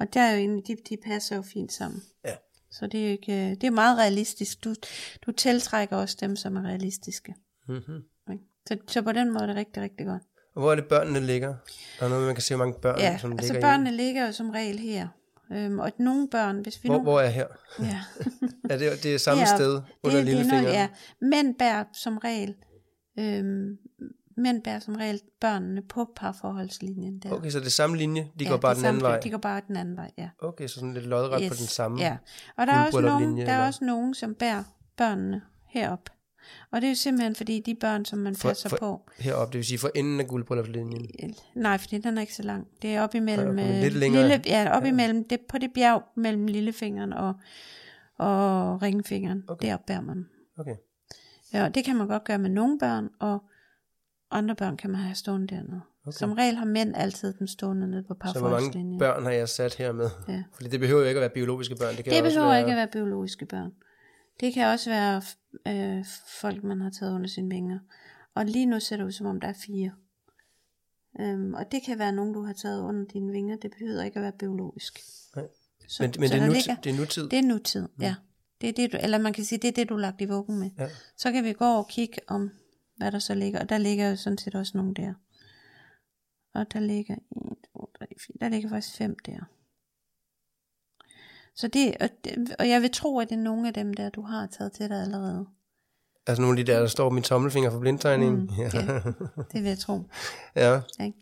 Og 0.00 0.14
der 0.14 0.20
er 0.20 0.32
jo 0.32 0.38
egentlig, 0.38 0.66
de, 0.66 0.76
de 0.88 0.96
passer 1.04 1.36
jo 1.36 1.42
fint 1.42 1.72
sammen. 1.72 2.02
Ja. 2.24 2.34
Så 2.70 2.86
det 2.86 3.06
er 3.06 3.10
ikke, 3.10 3.32
øh, 3.32 3.50
det 3.50 3.64
er 3.64 3.70
meget 3.70 3.98
realistisk. 3.98 4.64
Du, 4.64 4.74
du 5.26 5.32
tiltrækker 5.32 5.96
også 5.96 6.16
dem, 6.20 6.36
som 6.36 6.56
er 6.56 6.62
realistiske. 6.62 7.34
Mm-hmm. 7.68 8.02
Så, 8.68 8.76
så 8.88 9.02
på 9.02 9.12
den 9.12 9.30
måde 9.32 9.42
er 9.42 9.46
det 9.46 9.56
rigtig, 9.56 9.82
rigtig 9.82 10.06
godt. 10.06 10.22
Og 10.54 10.62
hvor 10.62 10.70
er 10.70 10.74
det 10.74 10.84
børnene 10.84 11.20
ligger? 11.20 11.54
Der 11.98 12.04
er 12.04 12.08
noget, 12.08 12.26
man 12.26 12.34
kan 12.34 12.42
se, 12.42 12.56
hvor 12.56 12.64
mange 12.64 12.80
børn, 12.80 12.98
Ja, 12.98 13.18
som 13.18 13.32
altså 13.32 13.52
ligger 13.52 13.68
børnene 13.68 13.96
ligger 13.96 14.26
jo 14.26 14.32
som 14.32 14.50
regel 14.50 14.78
her. 14.78 15.08
Øhm, 15.52 15.78
og 15.78 15.92
nogle 15.98 16.28
børn, 16.28 16.60
hvis 16.60 16.84
vi 16.84 16.86
i. 16.86 16.90
Hvor, 16.90 16.98
nu... 16.98 17.02
hvor 17.02 17.20
er 17.20 17.24
jeg 17.24 17.34
her? 17.34 17.46
ja. 17.80 18.00
Er 18.70 18.78
det, 18.78 19.02
det 19.02 19.14
er 19.14 19.18
samme 19.18 19.44
Heroppe. 19.44 19.64
sted 19.64 19.72
under 20.02 20.18
det, 20.18 20.26
det 20.26 20.32
er 20.32 20.36
lillefingeren? 20.36 20.74
ja. 20.74 20.88
Mænd 21.20 21.54
bærer 21.58 21.84
som 21.92 22.18
regel, 22.18 22.54
øhm, 23.18 23.78
mænd 24.38 24.62
bærer 24.62 24.78
som 24.78 24.94
regel 24.94 25.20
børnene 25.40 25.82
på 25.82 26.10
parforholdslinjen 26.16 27.18
der. 27.18 27.30
Okay, 27.32 27.50
så 27.50 27.58
det 27.60 27.66
er 27.66 27.70
samme 27.70 27.96
linje, 27.96 28.28
de 28.38 28.44
ja, 28.44 28.50
går 28.50 28.56
bare 28.56 28.74
den 28.74 28.84
anden 28.84 29.02
vej. 29.02 29.20
De 29.20 29.30
går 29.30 29.38
bare 29.38 29.60
den 29.68 29.76
anden 29.76 29.96
vej, 29.96 30.10
ja. 30.18 30.28
Okay, 30.42 30.66
så 30.66 30.74
sådan 30.74 30.94
lidt 30.94 31.06
lodret 31.06 31.48
på 31.48 31.54
den 31.54 31.66
samme. 31.66 31.98
Ja, 32.00 32.16
og 32.56 32.66
der 32.66 32.72
er 32.72 32.86
også 32.86 33.00
nogen, 33.00 33.10
guldbrylluplinje, 33.12 33.46
der 33.46 33.52
er 33.52 33.56
eller? 33.56 33.66
også 33.66 33.84
nogen, 33.84 34.14
som 34.14 34.34
bærer 34.34 34.62
børnene 34.96 35.42
herop. 35.66 36.10
Og 36.70 36.80
det 36.80 36.86
er 36.86 36.90
jo 36.90 36.94
simpelthen 36.96 37.34
fordi, 37.34 37.60
de 37.60 37.74
børn, 37.74 38.04
som 38.04 38.18
man 38.18 38.36
For- 38.36 38.48
passer 38.48 38.68
for- 38.68 38.76
på, 38.76 39.10
Heroppe, 39.18 39.52
det 39.52 39.58
vil 39.58 39.64
sige 39.64 39.78
for 39.78 39.90
enden 39.94 40.20
af 40.20 40.26
guldbryllupslinjen. 40.26 41.06
nej, 41.54 41.78
fordi 41.78 41.98
den 41.98 42.16
er 42.16 42.20
ikke 42.20 42.34
så 42.34 42.42
lang. 42.42 42.66
Det 42.82 42.94
er 42.94 43.02
op 43.02 43.14
imellem, 43.14 43.48
okay, 43.50 43.74
øh, 43.76 43.80
lidt 43.82 43.94
længere. 43.94 44.22
lille, 44.28 44.42
ja, 44.46 44.76
op 44.76 44.84
imellem, 44.84 45.28
det, 45.28 45.40
på 45.48 45.58
det 45.58 45.70
bjerg 45.74 46.02
mellem 46.16 46.46
lillefingeren 46.46 47.12
og, 47.12 47.34
og 48.18 48.82
ringfingeren. 48.82 49.44
Okay. 49.48 49.66
Deroppe 49.66 49.84
bærer 49.86 50.00
man. 50.00 50.26
Okay. 50.58 50.74
Ja, 51.52 51.68
det 51.68 51.84
kan 51.84 51.96
man 51.96 52.08
godt 52.08 52.24
gøre 52.24 52.38
med 52.38 52.50
nogle 52.50 52.78
børn, 52.78 53.08
og 53.20 53.42
andre 54.30 54.54
børn 54.54 54.76
kan 54.76 54.90
man 54.90 55.00
have 55.00 55.14
stående 55.14 55.46
dernede. 55.46 55.80
Okay. 56.06 56.16
Som 56.16 56.32
regel 56.32 56.56
har 56.56 56.64
mænd 56.64 56.96
altid 56.96 57.32
dem 57.38 57.46
stående 57.46 57.88
nede 57.90 58.02
på 58.02 58.06
Så 58.08 58.14
hvor 58.14 58.32
parforholdslinjen. 58.32 58.88
mange 58.88 58.98
børn 58.98 59.22
har 59.24 59.30
jeg 59.30 59.48
sat 59.48 59.74
her 59.74 59.92
med? 59.92 60.10
Ja. 60.28 60.42
Fordi 60.54 60.68
det 60.68 60.80
behøver 60.80 61.00
jo 61.02 61.08
ikke 61.08 61.18
at 61.18 61.20
være 61.22 61.30
biologiske 61.30 61.74
børn. 61.76 61.96
Det, 61.96 62.04
kan 62.04 62.12
Det 62.14 62.22
behøver 62.22 62.48
være... 62.48 62.58
ikke 62.60 62.70
at 62.72 62.76
være 62.76 62.88
biologiske 62.92 63.46
børn. 63.46 63.70
Det 64.40 64.54
kan 64.54 64.66
også 64.66 64.90
være 64.90 65.22
øh, 65.68 66.04
folk, 66.40 66.64
man 66.64 66.80
har 66.80 66.90
taget 66.90 67.14
under 67.14 67.28
sine 67.28 67.48
vinger. 67.50 67.78
Og 68.34 68.44
lige 68.46 68.66
nu 68.66 68.80
ser 68.80 68.96
det 68.96 69.04
ud, 69.04 69.12
som 69.12 69.26
om 69.26 69.40
der 69.40 69.48
er 69.48 69.54
fire. 69.66 69.90
Øhm, 71.20 71.54
og 71.54 71.64
det 71.72 71.82
kan 71.86 71.98
være 71.98 72.12
nogen, 72.12 72.34
du 72.34 72.42
har 72.44 72.52
taget 72.52 72.82
under 72.82 73.04
dine 73.04 73.32
vinger. 73.32 73.56
Det 73.56 73.70
behøver 73.78 74.02
ikke 74.02 74.16
at 74.16 74.22
være 74.22 74.32
biologisk. 74.38 74.98
Nej. 75.36 75.44
Så, 75.88 76.02
Men, 76.02 76.14
men 76.18 76.28
så 76.28 76.34
det, 76.34 76.40
er 76.40 76.44
der 76.44 76.46
nu, 76.46 76.52
ligger- 76.52 76.74
det 76.82 76.92
er 76.92 76.96
nutid. 76.96 77.28
det 77.28 77.38
er 77.38 77.42
nutid, 77.42 77.80
mm. 77.82 78.02
ja. 78.02 78.14
Det 78.60 78.68
er 78.68 78.72
det, 78.72 78.92
du, 78.92 78.96
eller 79.02 79.18
man 79.18 79.32
kan 79.32 79.44
sige, 79.44 79.58
det 79.58 79.68
er 79.68 79.72
det, 79.72 79.88
du 79.88 79.94
er 79.94 79.98
lagt 79.98 80.20
i 80.20 80.24
vuggen 80.24 80.58
med. 80.60 80.70
Ja. 80.78 80.88
Så 81.16 81.32
kan 81.32 81.44
vi 81.44 81.52
gå 81.52 81.64
og 81.64 81.88
kigge 81.88 82.16
om, 82.28 82.50
hvad 82.98 83.12
der 83.12 83.18
så 83.18 83.34
ligger. 83.34 83.60
Og 83.60 83.68
der 83.68 83.78
ligger 83.78 84.10
jo 84.10 84.16
sådan 84.16 84.38
set 84.38 84.54
også 84.54 84.76
nogle 84.76 84.94
der. 84.94 85.14
Og 86.54 86.72
der 86.72 86.80
ligger 86.80 87.14
1, 87.14 87.20
2, 87.74 87.90
3, 87.98 88.06
4. 88.26 88.36
Der 88.40 88.48
ligger 88.48 88.68
faktisk 88.68 88.96
fem 88.96 89.16
der. 89.26 89.38
Så 91.54 91.68
det, 91.68 91.96
og, 92.00 92.08
det, 92.24 92.56
og 92.58 92.68
jeg 92.68 92.82
vil 92.82 92.90
tro, 92.90 93.18
at 93.18 93.28
det 93.28 93.34
er 93.34 93.42
nogle 93.42 93.68
af 93.68 93.74
dem 93.74 93.94
der, 93.94 94.10
du 94.10 94.22
har 94.22 94.46
taget 94.46 94.72
til 94.72 94.88
dig 94.88 95.02
allerede. 95.02 95.46
Altså 96.26 96.42
nogle 96.42 96.58
af 96.58 96.66
de 96.66 96.72
der, 96.72 96.80
der 96.80 96.86
står 96.86 97.10
min 97.10 97.22
tommelfinger 97.22 97.70
for 97.70 97.80
blindtegningen. 97.80 98.40
Mm, 98.40 98.48
ja. 98.58 98.70
ja. 98.74 99.00
Det 99.52 99.62
vil 99.62 99.68
jeg 99.68 99.78
tro. 99.78 100.02
ja. 100.56 100.80
Ikke? 101.00 101.18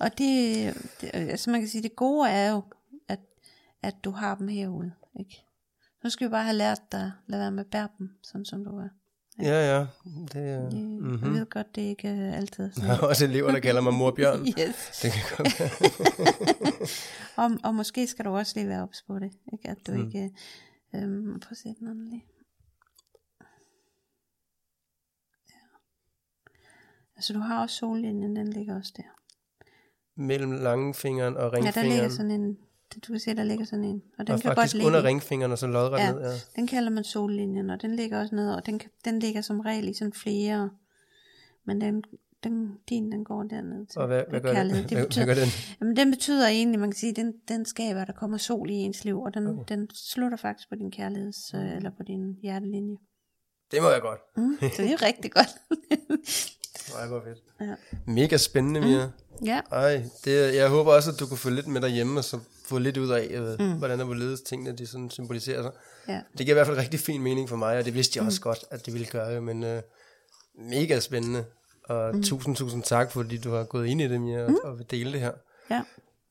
Og 0.00 0.18
det, 0.18 0.74
det, 1.00 1.10
altså 1.14 1.50
man 1.50 1.60
kan 1.60 1.68
sige, 1.68 1.82
det 1.82 1.96
gode 1.96 2.30
er 2.30 2.50
jo, 2.50 2.62
at, 3.08 3.20
at 3.82 3.94
du 4.04 4.10
har 4.10 4.34
dem 4.34 4.48
herude. 4.48 4.92
Ikke? 5.20 5.44
Nu 6.04 6.10
skal 6.10 6.26
vi 6.26 6.30
bare 6.30 6.44
have 6.44 6.56
lært 6.56 6.92
dig, 6.92 7.12
lad 7.26 7.38
være 7.38 7.50
med 7.50 7.64
at 7.64 7.70
bære 7.70 7.88
dem, 7.98 8.10
sådan 8.22 8.44
som 8.44 8.64
du 8.64 8.78
er. 8.78 8.88
Ja, 9.38 9.74
ja. 9.76 9.86
Det, 10.32 10.50
er- 10.50 10.70
Mm. 10.70 10.78
mhm. 10.78 11.22
Jeg 11.24 11.32
ved 11.32 11.46
godt, 11.50 11.74
det 11.74 11.84
er 11.84 11.88
ikke 11.88 12.08
øh, 12.08 12.36
altid 12.36 12.72
sådan. 12.72 12.90
er 12.90 12.98
også 12.98 13.24
elever, 13.24 13.50
der 13.52 13.60
kalder 13.60 13.80
mig 13.80 13.94
mor 13.94 14.10
Bjørn. 14.10 14.46
yes. 14.60 15.00
Det 15.02 15.12
kan 15.12 15.36
godt. 15.36 15.62
Og, 17.36 17.50
og 17.64 17.74
måske 17.74 18.06
skal 18.06 18.24
du 18.24 18.30
også 18.30 18.52
lige 18.56 18.68
være 18.68 18.82
ops 18.82 19.02
på 19.06 19.18
det. 19.18 19.32
Ikke? 19.52 19.68
At 19.68 19.76
du 19.86 19.92
Mm. 19.92 20.06
ikke... 20.06 20.30
Øhm, 20.94 21.40
prøv 21.40 21.48
at 21.50 21.56
se 21.56 21.74
den 21.80 21.88
anden 21.88 22.04
lige. 22.10 22.24
Ja. 25.50 25.54
Altså 27.16 27.32
du 27.32 27.38
har 27.38 27.62
også 27.62 27.76
sollinjen, 27.76 28.36
den 28.36 28.46
ligger 28.52 28.76
også 28.76 28.92
der. 28.96 29.02
Mellem 30.16 30.52
langfingeren 30.52 31.36
og 31.36 31.42
Ja, 31.42 31.48
der 31.50 31.60
ligger 31.60 31.80
ringfingeren. 31.82 32.10
sådan 32.10 32.30
en... 32.30 32.58
det- 32.94 33.06
Du 33.08 33.12
kan 33.12 33.20
se, 33.20 33.34
der 33.34 33.44
ligger 33.44 33.64
sådan 33.64 33.84
en. 33.84 34.02
Og 34.18 34.26
den 34.26 34.34
og 34.34 34.40
kan 34.40 34.54
godt 34.54 34.72
ligge. 34.74 34.86
under 34.86 35.04
ringfingeren 35.04 35.52
og 35.52 35.58
så 35.58 35.66
lodret 35.66 35.98
Ja. 35.98 36.12
ned. 36.12 36.20
Ja. 36.20 36.28
Den 36.56 36.66
kalder 36.66 36.90
man 36.90 37.04
sollinjen, 37.04 37.70
og 37.70 37.82
den 37.82 37.96
ligger 37.96 38.20
også 38.20 38.34
ned, 38.34 38.50
og 38.54 38.66
den, 38.66 38.80
den 39.04 39.18
ligger 39.18 39.40
som 39.40 39.60
regel 39.60 39.88
i 39.88 39.94
sådan 39.94 40.12
flere. 40.12 40.70
Men 41.66 41.80
den, 41.80 42.04
den, 42.44 42.72
din, 42.88 43.12
den 43.12 43.24
går 43.24 43.42
derned 43.42 43.86
til. 43.86 44.00
Og 44.00 44.06
hvad, 44.06 44.22
hvad 44.30 44.40
gør 44.40 44.52
den? 44.54 44.70
Det 44.70 44.90
Hvad, 44.92 45.04
betyder, 45.06 45.24
hvad 45.24 45.34
gør 45.34 45.42
den? 45.42 45.50
Jamen, 45.80 45.96
den 45.96 46.10
betyder 46.10 46.48
egentlig, 46.48 46.80
man 46.80 46.90
kan 46.90 46.96
sige, 46.98 47.12
den, 47.12 47.32
den 47.48 47.64
skaber, 47.64 48.00
at 48.00 48.06
der 48.06 48.12
kommer 48.12 48.36
sol 48.38 48.70
i 48.70 48.74
ens 48.74 49.04
liv, 49.04 49.20
og 49.20 49.34
den, 49.34 49.46
Okay. 49.46 49.76
den 49.76 49.88
slutter 49.94 50.36
faktisk 50.36 50.68
på 50.68 50.74
din 50.74 50.90
kærligheds, 50.90 51.54
øh, 51.54 51.76
eller 51.76 51.90
på 51.90 52.02
din 52.06 52.36
hjertelinje. 52.42 52.96
Det 53.70 53.82
må 53.82 53.88
være 53.88 54.00
godt. 54.00 54.20
Mm, 54.36 54.56
så 54.60 54.82
det 54.82 54.92
er 54.92 55.02
rigtig 55.02 55.32
godt. 55.32 55.48
Nej, 56.94 57.06
hvor 57.06 57.22
fedt. 57.24 57.38
Ja. 57.60 57.74
Mega 58.12 58.36
spændende, 58.36 58.80
Mia. 58.80 59.10
ja, 59.44 59.60
Ej, 59.72 60.04
det, 60.24 60.54
jeg 60.54 60.68
håber 60.68 60.92
også, 60.92 61.10
at 61.10 61.20
du 61.20 61.26
kunne 61.26 61.38
følge 61.38 61.56
lidt 61.56 61.66
med 61.66 61.80
derhjemme, 61.80 62.20
og 62.20 62.24
så 62.24 62.38
få 62.66 62.78
lidt 62.78 62.96
ud 62.96 63.08
af, 63.10 63.26
øh, 63.30 63.60
mm. 63.60 63.78
hvordan 63.78 63.98
der 63.98 64.04
hvorledes 64.04 64.40
tingene 64.40 64.72
de 64.76 64.86
sådan 64.86 65.10
symboliserer 65.10 65.62
sig. 65.62 65.70
ja. 66.08 66.20
Det 66.38 66.46
giver 66.46 66.50
i 66.50 66.54
hvert 66.58 66.66
fald 66.66 66.78
rigtig 66.78 67.00
fin 67.00 67.22
mening 67.22 67.48
for 67.48 67.56
mig, 67.56 67.78
og 67.78 67.84
det 67.84 67.94
vidste 67.94 68.16
jeg 68.16 68.22
Mm. 68.22 68.26
også 68.26 68.40
godt, 68.40 68.64
at 68.70 68.86
det 68.86 68.94
ville 68.94 69.06
gøre, 69.06 69.40
men 69.40 69.64
øh, 69.64 69.82
mega 70.58 71.00
spændende. 71.00 71.44
Og 71.84 72.14
mm. 72.16 72.22
tusind, 72.22 72.56
tusind 72.56 72.82
tak, 72.82 73.12
fordi 73.12 73.36
du 73.38 73.50
har 73.52 73.64
gået 73.64 73.86
ind 73.86 74.00
i 74.00 74.08
det, 74.08 74.20
Mia, 74.20 74.44
og, 74.44 74.50
mm. 74.50 74.56
og 74.64 74.78
vil 74.78 74.90
dele 74.90 75.12
det 75.12 75.20
her. 75.20 75.32
ja. 75.70 75.82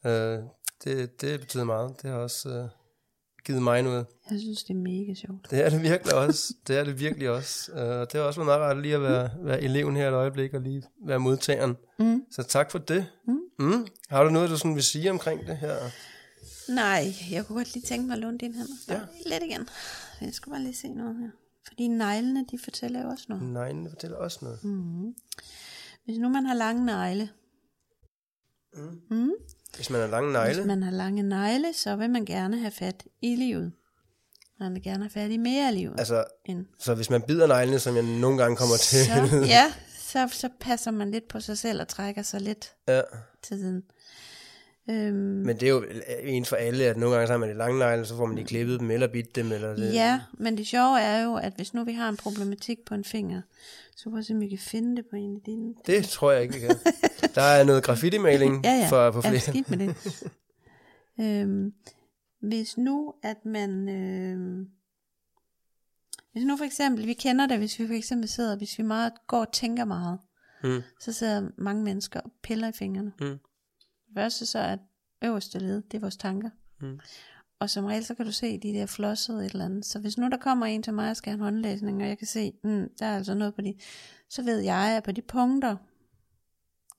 Øh, 0.10 0.44
det, 0.84 1.22
det 1.22 1.40
betyder 1.40 1.64
meget. 1.64 1.96
Det 2.02 2.10
har 2.10 2.18
også 2.18 2.50
øh, 2.50 2.66
givet 3.46 3.62
mig 3.64 3.82
noget. 3.84 4.06
Jeg 4.32 4.40
synes, 4.40 4.64
det 4.64 4.74
er 4.74 4.78
mega 4.78 5.14
sjovt. 5.14 5.52
Det 5.52 5.66
er 5.66 5.70
det 5.70 5.82
virkelig 5.82 6.14
også. 6.16 6.54
Det 6.68 6.78
er 6.80 6.84
det 6.84 7.00
virkelig 7.00 7.30
også. 7.30 7.72
Øh, 7.72 8.00
og 8.00 8.12
det 8.12 8.20
har 8.20 8.28
også 8.28 8.40
været 8.40 8.46
meget 8.48 8.62
rart 8.62 8.82
lige 8.82 8.96
at 8.96 9.02
være, 9.02 9.30
være 9.44 9.62
eleven 9.62 9.96
her 9.96 10.08
et 10.08 10.14
øjeblik, 10.14 10.54
og 10.54 10.62
lige 10.62 10.84
være 11.06 11.20
modtageren. 11.20 11.78
Mm. 12.00 12.24
Så 12.32 12.44
tak 12.44 12.72
for 12.72 12.80
det. 12.80 13.08
Mm. 13.28 13.40
Mm. 13.60 13.88
Har 14.10 14.24
du 14.24 14.30
noget, 14.30 14.50
du 14.50 14.58
sådan 14.58 14.76
vil 14.76 14.84
sige 14.84 15.12
omkring 15.12 15.48
det 15.48 15.58
her? 15.58 15.76
Nej, 16.70 17.14
jeg 17.32 17.46
kunne 17.46 17.56
godt 17.58 17.74
lige 17.74 17.86
tænke 17.86 18.08
mig 18.08 18.14
at 18.14 18.20
låne 18.20 18.38
din 18.38 18.54
hænder. 18.54 18.74
Ja. 18.90 19.00
Lidt 19.26 19.44
igen. 19.44 19.68
Jeg 20.22 20.34
skal 20.34 20.52
bare 20.52 20.62
lige 20.62 20.76
se 20.76 20.88
noget 20.88 21.16
her. 21.20 21.30
Fordi 21.68 21.88
neglene, 21.88 22.46
de 22.52 22.60
fortæller 22.64 23.02
jo 23.04 23.08
også 23.10 23.26
noget. 23.30 23.76
Det 23.84 23.92
fortæller 23.92 24.18
også 24.18 24.40
noget. 24.42 24.64
Mm. 24.64 25.14
Hvis 26.06 26.18
nu 26.18 26.30
man 26.30 26.46
har 26.46 26.54
lange 26.56 26.86
negle, 26.86 27.30
Mm. 28.74 29.02
mm. 29.18 29.32
Hvis 29.76 29.90
man 29.90 30.02
har 30.02 30.08
lange 30.08 30.32
negle, 30.32 30.56
hvis 30.56 30.66
man 30.66 30.84
har 30.84 30.92
lange 30.92 31.24
negle, 31.24 31.74
så 31.74 31.96
vil 31.96 32.10
man 32.10 32.26
gerne 32.26 32.60
have 32.60 32.72
fat 32.72 33.04
i 33.22 33.36
livet. 33.36 33.72
Man 34.60 34.74
vil 34.74 34.84
gerne 34.84 35.04
have 35.04 35.10
fat 35.10 35.32
i 35.32 35.38
mere 35.38 35.68
af 35.68 35.76
livet. 35.76 35.96
altså, 36.00 36.24
end 36.46 36.66
så 36.80 36.96
hvis 36.96 37.10
man 37.10 37.22
bider 37.22 37.48
neglene, 37.48 37.80
som 37.80 37.96
jeg 37.96 38.04
nogle 38.04 38.38
gange 38.38 38.58
kommer 38.58 38.78
til, 38.78 39.06
så, 39.06 39.38
ja, 39.58 39.74
så, 39.98 40.28
så 40.32 40.50
passer 40.60 40.92
man 40.92 41.12
lidt 41.12 41.28
på 41.28 41.40
sig 41.40 41.58
selv 41.58 41.82
og 41.82 41.88
trækker 41.88 42.22
sig 42.22 42.42
lidt 42.42 42.74
ja. 42.88 43.02
til 43.44 43.58
siden. 43.60 43.84
Øhm, 44.90 45.16
men 45.16 45.60
det 45.60 45.64
er 45.64 45.70
jo 45.70 45.86
ens 46.24 46.50
for 46.50 46.56
alle, 46.56 46.84
at 46.84 46.98
nogle 46.98 47.16
gange 47.16 47.28
så 47.28 47.34
har 47.34 47.38
man 47.38 47.50
de 47.50 47.56
lange 47.56 47.80
negle, 47.80 48.06
så 48.06 48.16
får 48.16 48.26
man 48.26 48.38
de 48.38 48.44
klippet 48.44 48.80
dem, 48.80 48.92
eller 48.92 49.08
bidt 49.08 49.36
dem, 49.36 49.52
eller 49.52 49.76
det. 49.76 49.94
Ja, 49.94 50.20
men 50.34 50.58
det 50.58 50.68
sjove 50.68 51.02
er 51.02 51.24
jo, 51.24 51.36
at 51.36 51.54
hvis 51.56 51.74
nu 51.74 51.84
vi 51.84 51.94
har 51.94 52.10
en 52.10 52.18
problematik 52.18 52.78
på 52.86 52.94
en 52.94 53.04
finger, 53.04 53.42
så 53.96 54.10
prøv 54.10 54.20
at 54.20 54.26
se, 54.26 54.34
om 54.34 54.40
vi 54.40 54.50
kan 54.50 54.60
finde 54.60 54.96
det 54.96 55.06
på 55.10 55.16
en 55.16 55.36
af 55.36 55.42
dine. 55.46 55.74
Det 55.86 56.06
tror 56.06 56.32
jeg 56.32 56.42
ikke, 56.42 56.54
vi 56.54 56.60
kan. 56.60 56.70
Der 57.36 57.42
er 57.42 57.64
noget 57.64 57.84
graffiti-maling 57.84 58.64
Ja, 58.64 58.72
ja. 58.74 58.88
for 58.90 59.12
på 59.12 59.22
Ja, 59.24 59.30
flere. 59.30 59.40
skidt 59.42 59.70
med 59.70 59.78
det. 59.78 60.24
øhm, 61.26 61.74
hvis 62.42 62.78
nu, 62.78 63.14
at 63.24 63.46
man... 63.46 63.90
Øhm, 63.90 64.68
hvis 66.34 66.44
nu 66.46 66.58
for 66.58 66.66
eksempel, 66.66 67.08
vi 67.08 67.14
kender 67.14 67.46
det, 67.46 67.58
hvis 67.58 67.80
vi 67.80 67.88
for 67.88 67.94
eksempel 67.94 68.30
sidder, 68.30 68.58
hvis 68.58 68.78
vi 68.78 68.84
meget 68.84 69.14
går 69.28 69.40
og 69.40 69.52
tænker 69.54 69.86
meget, 69.86 70.20
Mm. 70.64 70.82
så 71.00 71.14
sidder 71.14 71.50
mange 71.58 71.84
mennesker 71.84 72.20
og 72.20 72.32
piller 72.44 72.68
i 72.68 72.72
fingrene. 72.72 73.12
Mm. 73.22 73.40
Første 74.18 74.46
så 74.46 74.60
er 74.60 74.78
øverste 75.24 75.60
led, 75.60 75.82
det 75.82 75.94
er 75.98 76.02
vores 76.02 76.18
tanker. 76.18 76.50
Mm. 76.82 77.00
Og 77.60 77.70
som 77.70 77.86
regel, 77.86 78.06
så 78.06 78.16
kan 78.16 78.26
du 78.26 78.32
se 78.32 78.58
de 78.58 78.68
der 78.74 78.86
flossede 78.86 79.46
et 79.46 79.52
eller 79.52 79.66
andet. 79.66 79.86
Så 79.86 80.00
hvis 80.00 80.18
nu 80.18 80.30
der 80.30 80.38
kommer 80.38 80.66
en 80.66 80.84
til 80.84 80.94
mig 80.94 81.10
og 81.10 81.18
skal 81.18 81.30
have 81.32 81.38
en 81.38 81.44
håndlæsning, 81.44 82.02
og 82.02 82.08
jeg 82.10 82.18
kan 82.18 82.28
se, 82.28 82.54
mm, 82.64 82.88
der 83.00 83.06
er 83.06 83.16
altså 83.16 83.34
noget 83.34 83.56
på 83.56 83.62
de, 83.62 83.74
så 84.30 84.44
ved 84.44 84.60
jeg, 84.60 84.94
at 84.98 85.04
på 85.04 85.12
de 85.12 85.22
punkter, 85.22 85.76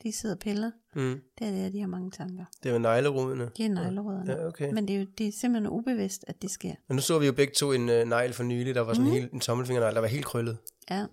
de 0.02 0.12
sidder 0.12 0.34
og 0.34 0.38
piller, 0.38 0.70
Mm. 0.94 1.20
det 1.38 1.46
er 1.46 1.50
der, 1.50 1.68
de 1.70 1.80
har 1.80 1.86
mange 1.86 2.10
tanker. 2.10 2.44
Det 2.62 2.68
er 2.68 2.72
jo 2.72 2.78
neglerudene. 2.78 3.50
De 3.56 3.64
er 3.64 3.68
neglerødderne. 3.68 4.32
Ja, 4.32 4.46
okay. 4.46 4.72
Men 4.72 4.88
det 4.88 4.96
er 4.96 5.00
jo 5.00 5.06
det 5.18 5.28
er 5.28 5.32
simpelthen 5.32 5.70
ubevidst, 5.72 6.24
at 6.28 6.42
det 6.42 6.50
sker. 6.50 6.74
Men 6.88 6.96
nu 6.96 7.02
så 7.02 7.18
vi 7.18 7.26
jo 7.26 7.32
begge 7.32 7.52
to 7.54 7.72
en 7.72 7.80
uh, 7.88 7.94
negl 8.08 8.32
for 8.32 8.42
nylig, 8.42 8.74
der 8.74 8.80
var 8.80 8.92
sådan 8.94 9.04
Mhm. 9.04 9.14
mm. 9.14 9.20
helt, 9.20 9.32
en 9.32 9.40
tommelfingernegl, 9.40 9.94
der 9.94 10.00
var 10.00 10.08
helt 10.08 10.24
krøllet. 10.24 10.58
Ja. 10.90 11.06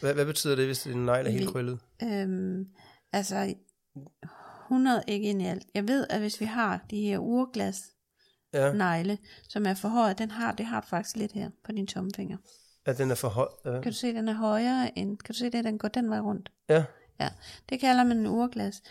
Hvad, 0.00 0.14
hvad 0.14 0.26
betyder 0.26 0.56
det, 0.56 0.66
hvis 0.66 0.86
en 0.86 1.06
negl 1.06 1.26
er 1.26 1.30
helt 1.30 1.46
Vi- 1.46 1.50
krøllet? 1.52 1.78
Øhm, 2.02 2.66
altså, 3.12 3.54
100 4.68 5.02
ikke 5.08 5.28
ind 5.30 5.42
i 5.42 5.44
alt. 5.46 5.66
Jeg 5.74 5.88
ved, 5.88 6.06
at 6.10 6.20
hvis 6.20 6.40
vi 6.40 6.44
har 6.44 6.84
de 6.90 7.00
her 7.00 7.18
urglas 7.18 7.82
Ja, 8.54 8.72
negle, 8.72 9.18
som 9.48 9.66
er 9.66 9.74
for 9.74 9.88
høje, 9.88 10.14
den 10.14 10.30
har, 10.30 10.52
det 10.52 10.66
har 10.66 10.80
du 10.80 10.86
faktisk 10.86 11.16
lidt 11.16 11.32
her 11.32 11.50
på 11.64 11.72
din 11.72 11.86
tommelfinger. 11.86 12.36
at 12.86 12.98
den 12.98 13.10
er 13.10 13.14
for 13.14 13.28
høj. 13.28 13.48
Ja. 13.64 13.80
Kan 13.80 13.92
du 13.92 13.96
se, 13.98 14.08
at 14.08 14.14
den 14.14 14.28
er 14.28 14.32
højere 14.34 14.98
end, 14.98 15.18
kan 15.18 15.32
du 15.32 15.38
se 15.38 15.50
det, 15.50 15.64
den 15.64 15.78
går 15.78 15.88
den 15.88 16.10
vej 16.10 16.18
rundt? 16.20 16.50
ja. 16.68 16.84
Ja, 17.20 17.28
det 17.68 17.80
kalder 17.80 18.04
man 18.04 18.18
en 18.18 18.26
urglas. 18.26 18.82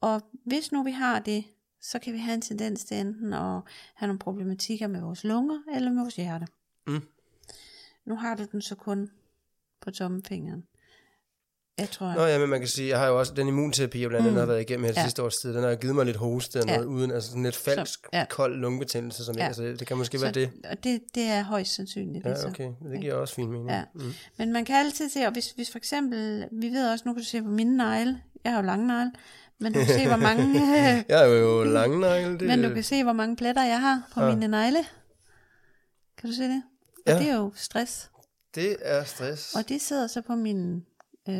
Og 0.00 0.22
hvis 0.44 0.72
nu 0.72 0.82
vi 0.82 0.90
har 0.90 1.18
det, 1.18 1.44
så 1.80 1.98
kan 1.98 2.12
vi 2.12 2.18
have 2.18 2.34
en 2.34 2.40
tendens 2.40 2.84
til 2.84 2.96
enten 2.96 3.32
at 3.32 3.60
have 3.94 4.06
nogle 4.06 4.18
problematikker 4.18 4.86
med 4.86 5.00
vores 5.00 5.24
lunger 5.24 5.62
eller 5.74 5.90
med 5.90 6.02
vores 6.02 6.16
hjerte. 6.16 6.46
Mm. 6.86 7.02
Nu 8.04 8.16
har 8.16 8.34
du 8.34 8.44
den 8.52 8.62
så 8.62 8.74
kun 8.74 9.10
på 9.80 9.90
tommelfingeren. 9.90 10.64
Jeg 11.78 11.90
tror, 11.90 12.14
Nå 12.14 12.24
ja, 12.24 12.38
men 12.38 12.48
man 12.48 12.60
kan 12.60 12.68
sige, 12.68 12.88
jeg 12.88 12.98
har 12.98 13.06
jo 13.06 13.18
også 13.18 13.34
den 13.34 13.48
immunterapi, 13.48 14.00
jeg 14.00 14.08
blandt 14.08 14.26
andet 14.26 14.32
Mm. 14.32 14.38
har 14.38 14.46
været 14.46 14.60
igennem 14.60 14.84
her 14.84 14.90
det 14.92 14.96
Ja. 14.98 15.02
sidste 15.04 15.22
års 15.22 15.36
tid, 15.36 15.54
den 15.54 15.62
har 15.62 15.74
givet 15.74 15.94
mig 15.94 16.06
lidt 16.06 16.16
hoste 16.16 16.56
og 16.60 16.64
Ja. 16.66 16.74
noget 16.74 16.86
uden, 16.86 17.10
altså 17.10 17.28
sådan 17.30 17.42
lidt 17.42 17.56
falsk, 17.56 18.00
ja. 18.12 18.18
ja. 18.18 18.24
kold 18.30 18.56
lungebetændelse, 18.56 19.24
som 19.24 19.36
Ja. 19.36 19.46
altså, 19.46 19.62
det 19.62 19.86
kan 19.86 19.96
måske 19.96 20.18
så, 20.18 20.24
være 20.24 20.32
det. 20.32 20.50
Og 20.70 20.84
det, 20.84 21.00
det 21.14 21.22
er 21.22 21.42
højst 21.42 21.74
sandsynligt. 21.74 22.24
det 22.24 22.38
så. 22.38 22.44
Ja, 22.46 22.50
okay, 22.50 22.70
men 22.82 22.92
det 22.92 23.00
giver 23.00 23.14
også 23.14 23.34
fin 23.34 23.50
mening. 23.50 23.70
Ja. 23.70 23.82
Mm. 23.94 24.12
Men 24.38 24.52
man 24.52 24.64
kan 24.64 24.76
altid 24.86 25.08
se, 25.10 25.26
og 25.26 25.32
hvis, 25.32 25.50
hvis 25.50 25.70
for 25.70 25.78
eksempel, 25.78 26.48
vi 26.52 26.68
ved 26.68 26.88
også, 26.92 27.02
nu 27.06 27.12
kan 27.14 27.22
du 27.22 27.28
se 27.28 27.42
på 27.42 27.48
mine 27.48 27.76
negle, 27.76 28.20
jeg 28.44 28.52
har 28.52 28.60
jo 28.60 28.66
lange 28.66 28.86
negle, 28.86 29.12
men 29.60 29.72
du 29.72 29.78
kan 29.78 29.88
se, 29.88 30.06
hvor 30.08 30.16
mange, 30.16 30.60
Jeg 31.08 31.22
er 31.22 31.26
jo 31.26 31.64
lange 31.64 32.00
negle, 32.00 32.38
det 32.38 32.42
men 32.48 32.62
du 32.62 32.74
kan 32.74 32.82
se, 32.82 33.02
hvor 33.04 33.12
mange 33.12 33.36
pletter 33.36 33.62
jeg 33.64 33.80
har 33.80 34.02
på 34.14 34.22
Ja. 34.22 34.28
mine 34.34 34.48
negle. 34.48 34.78
Kan 36.18 36.30
du 36.30 36.36
se 36.36 36.42
det? 36.42 36.62
Og 37.06 37.12
Ja. 37.12 37.18
det 37.18 37.28
er 37.30 37.36
jo 37.36 37.52
stress. 37.56 38.10
det 38.54 38.76
er 38.80 39.04
stress. 39.04 39.54
Og 39.54 39.68
det 39.68 39.80
sidder 39.80 40.06
så 40.06 40.20
på 40.20 40.34
min... 40.34 40.84
Øh, 41.28 41.34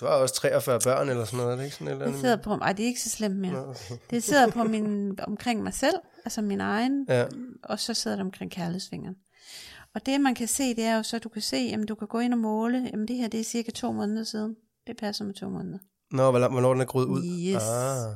Du 0.00 0.04
har 0.06 0.12
også 0.14 0.34
43 0.34 0.80
børn 0.84 1.08
eller 1.08 1.24
sådan 1.24 1.36
noget, 1.36 1.52
er 1.52 1.56
det 1.56 1.64
ikke 1.64 1.74
sådan 1.76 1.86
et 1.86 1.90
eller 1.92 2.04
det 2.04 2.08
andet? 2.10 2.20
sidder 2.20 2.36
på... 2.36 2.54
Ej, 2.54 2.72
det 2.72 2.82
er 2.82 2.86
ikke 2.86 3.00
så 3.00 3.10
slemt 3.10 3.36
mere. 3.36 3.52
Nå. 3.52 3.74
Det 4.10 4.22
sidder 4.22 4.50
på 4.50 4.64
min, 4.64 5.18
omkring 5.22 5.62
mig 5.62 5.74
selv, 5.74 5.94
altså 6.24 6.42
min 6.42 6.60
egen, 6.60 7.06
Ja, 7.08 7.24
og 7.62 7.80
så 7.80 7.94
sidder 7.94 8.16
det 8.16 8.24
omkring 8.24 8.50
kærlighedsfingeren. 8.50 9.16
Og 9.94 10.06
det 10.06 10.20
man 10.20 10.34
kan 10.34 10.48
se, 10.48 10.74
det 10.74 10.84
er 10.84 10.96
jo 10.96 11.02
så, 11.02 11.16
at 11.16 11.24
du 11.24 11.28
kan 11.28 11.42
se, 11.42 11.56
jamen 11.56 11.86
du 11.86 11.94
kan 11.94 12.08
gå 12.08 12.18
ind 12.18 12.32
og 12.32 12.38
måle, 12.38 12.88
jamen 12.92 13.08
det 13.08 13.16
her 13.16 13.28
det 13.28 13.40
er 13.40 13.44
cirka 13.44 13.70
to 13.70 13.92
måneder 13.92 14.24
siden. 14.24 14.56
Det 14.86 14.96
passer 14.96 15.24
med 15.24 15.34
to 15.34 15.48
måneder. 15.48 15.78
Nå, 16.12 16.30
hvor- 16.30 16.48
hvornår 16.48 16.72
den 16.72 16.80
er 16.80 16.84
groet 16.86 17.06
ud? 17.06 17.22
Yes. 17.24 17.62
Ah, 17.62 18.12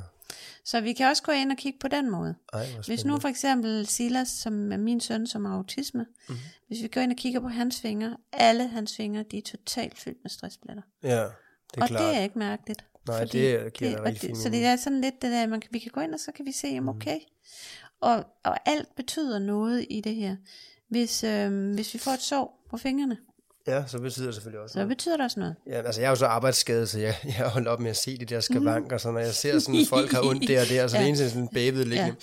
Så 0.69 0.81
vi 0.81 0.93
kan 0.93 1.07
også 1.07 1.23
gå 1.23 1.31
ind 1.31 1.51
og 1.51 1.57
kigge 1.57 1.79
på 1.79 1.87
den 1.87 2.09
måde. 2.11 2.35
ej, 2.53 2.65
Hvis 2.87 3.05
nu 3.05 3.19
for 3.19 3.27
eksempel 3.27 3.85
Silas, 3.87 4.27
som 4.27 4.71
er 4.71 4.77
min 4.77 4.99
søn, 4.99 5.27
som 5.27 5.45
har 5.45 5.53
autisme, 5.55 5.99
Mhm. 6.03 6.09
mm-hmm. 6.29 6.41
hvis 6.67 6.81
vi 6.83 6.87
går 6.87 7.01
ind 7.01 7.11
og 7.11 7.17
kigger 7.17 7.39
på 7.39 7.47
hans 7.47 7.81
fingre, 7.81 8.17
alle 8.33 8.67
hans 8.67 8.95
fingre, 8.95 9.23
de 9.31 9.37
er 9.37 9.41
totalt 9.41 9.97
fyldt 9.99 10.17
med 10.23 10.29
stresspletter. 10.29 10.83
Ja, 11.03 11.09
det 11.09 11.17
er 11.19 11.81
og 11.81 11.87
klart. 11.87 12.01
det 12.01 12.17
er 12.17 12.23
ikke 12.23 12.39
mærkeligt. 12.39 12.85
Nej, 13.07 13.23
det 13.23 13.73
giver 13.73 13.99
og 13.99 14.05
rigtig 14.05 14.29
det, 14.29 14.37
Så 14.37 14.49
det 14.49 14.65
er 14.65 14.75
sådan 14.75 15.01
lidt 15.01 15.21
det 15.21 15.31
der, 15.31 15.47
man, 15.47 15.61
kan- 15.61 15.69
vi 15.73 15.79
kan 15.79 15.91
gå 15.91 15.99
ind, 16.01 16.13
og 16.13 16.19
så 16.19 16.31
kan 16.31 16.45
vi 16.45 16.51
se, 16.51 16.67
Mhm. 16.67 16.73
jamen 16.75 16.89
okay. 16.89 17.19
Og, 18.01 18.25
og 18.43 18.69
alt 18.69 18.95
betyder 18.95 19.39
noget 19.39 19.85
i 19.89 20.01
det 20.01 20.15
her. 20.15 20.35
Hvis, 20.89 21.23
øhm, 21.23 21.73
hvis 21.73 21.93
vi 21.93 21.99
får 21.99 22.11
et 22.11 22.21
sår 22.21 22.65
på 22.69 22.77
fingrene, 22.77 23.17
Ja, 23.67 23.83
så 23.87 23.99
betyder 23.99 24.25
det 24.25 24.35
selvfølgelig 24.35 24.61
også 24.63 24.73
så 24.73 24.79
noget. 24.79 24.89
betyder 24.89 25.17
det 25.17 25.23
også 25.25 25.39
noget. 25.39 25.55
Ja, 25.67 25.81
altså 25.81 26.01
jeg 26.01 26.05
er 26.07 26.09
jo 26.09 26.15
så 26.15 26.25
arbejdsskadet, 26.25 26.89
så 26.89 26.99
jeg, 26.99 27.15
jeg 27.39 27.47
holdt 27.49 27.67
op 27.67 27.79
med 27.79 27.89
at 27.89 27.97
se 27.97 28.17
de 28.17 28.25
der 28.25 28.39
skavanker, 28.39 28.97
så 28.97 29.11
når 29.11 29.19
jeg 29.19 29.33
ser 29.33 29.59
sådan, 29.59 29.79
at 29.81 29.87
folk 29.89 30.11
har 30.11 30.21
ondt 30.21 30.47
der 30.47 30.61
og 30.61 30.67
der, 30.69 30.87
så 30.87 30.95
Ja. 30.95 31.01
det 31.01 31.07
eneste 31.07 31.29
sådan 31.29 31.41
en 31.41 31.49
baby 31.53 31.75
liggende. 31.75 32.03
Ja, 32.03 32.13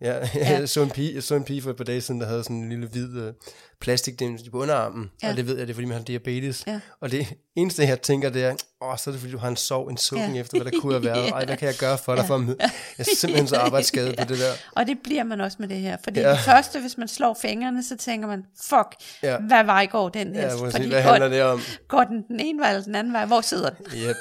Ja. 0.00 0.14
jeg 0.60 0.68
så 0.68 0.82
en 0.82 0.90
pige, 0.90 1.14
jeg 1.14 1.22
så 1.22 1.34
en 1.34 1.44
pige 1.44 1.62
for 1.62 1.70
et 1.70 1.76
par 1.76 1.84
dage 1.84 2.00
siden, 2.00 2.20
der 2.20 2.26
havde 2.26 2.42
sådan 2.42 2.56
en 2.56 2.68
lille 2.68 2.86
hvid 2.86 3.16
øh, 3.18 3.32
plastikdims 3.80 4.42
på 4.50 4.58
underarmen. 4.58 5.10
Ja. 5.22 5.26
Ja. 5.26 5.32
Og 5.32 5.36
det 5.36 5.46
ved 5.46 5.56
jeg, 5.58 5.66
det 5.66 5.72
er 5.72 5.74
fordi, 5.74 5.86
man 5.86 5.96
har 5.96 6.04
diabetes. 6.04 6.64
Ja. 6.66 6.80
Og 7.00 7.10
det 7.10 7.26
eneste, 7.56 7.82
jeg 7.82 8.00
tænker, 8.00 8.30
det 8.30 8.44
er, 8.44 8.54
åh, 8.82 8.96
så 8.98 9.10
er 9.10 9.12
det 9.12 9.20
fordi, 9.20 9.32
du 9.32 9.38
har 9.38 9.48
en 9.48 9.56
sov, 9.56 9.86
en 9.88 9.96
sukken 9.96 10.28
Ja. 10.28 10.34
ja. 10.34 10.40
efter, 10.40 10.62
hvad 10.62 10.72
der 10.72 10.80
kunne 10.80 10.92
have 10.92 11.04
været. 11.04 11.28
Ej, 11.34 11.44
hvad 11.44 11.56
kan 11.56 11.68
jeg 11.68 11.74
gøre 11.78 11.98
for 11.98 12.14
dig 12.14 12.22
Ja. 12.22 12.28
for 12.28 12.34
at? 12.34 12.48
Jeg 12.60 12.70
er 12.98 13.04
simpelthen 13.16 13.48
så 13.48 13.56
arbejdsskadet 13.56 14.16
på 14.18 14.24
det 14.24 14.38
der. 14.38 14.52
Og 14.72 14.86
det 14.86 14.98
bliver 15.04 15.24
man 15.24 15.40
også 15.40 15.56
med 15.60 15.68
det 15.68 15.76
her. 15.76 15.96
Fordi 16.04 16.20
Ja. 16.20 16.30
det 16.30 16.38
første, 16.38 16.80
hvis 16.80 16.98
man 16.98 17.08
slår 17.08 17.38
fingrene, 17.42 17.82
så 17.84 17.96
tænker 17.96 18.28
man, 18.28 18.44
fuck, 18.68 18.94
Ja. 19.22 19.36
hvad 19.38 19.64
var 19.64 19.80
i 19.80 19.86
går 19.86 20.08
den 20.08 20.34
her? 20.34 20.42
Ja, 20.42 20.54
fordi 20.54 20.88
hvad 20.88 21.02
går, 21.02 21.10
handler 21.10 21.28
det 21.28 21.42
om? 21.42 21.60
går 21.88 22.04
den 22.04 22.22
den 22.28 22.40
ene 22.40 22.58
vej 22.60 22.70
eller 22.70 22.84
den 22.84 22.94
anden 22.94 23.12
vej? 23.12 23.24
Hvor 23.26 23.40
sidder 23.40 23.70
den? 23.70 23.86
Yep. 23.96 24.16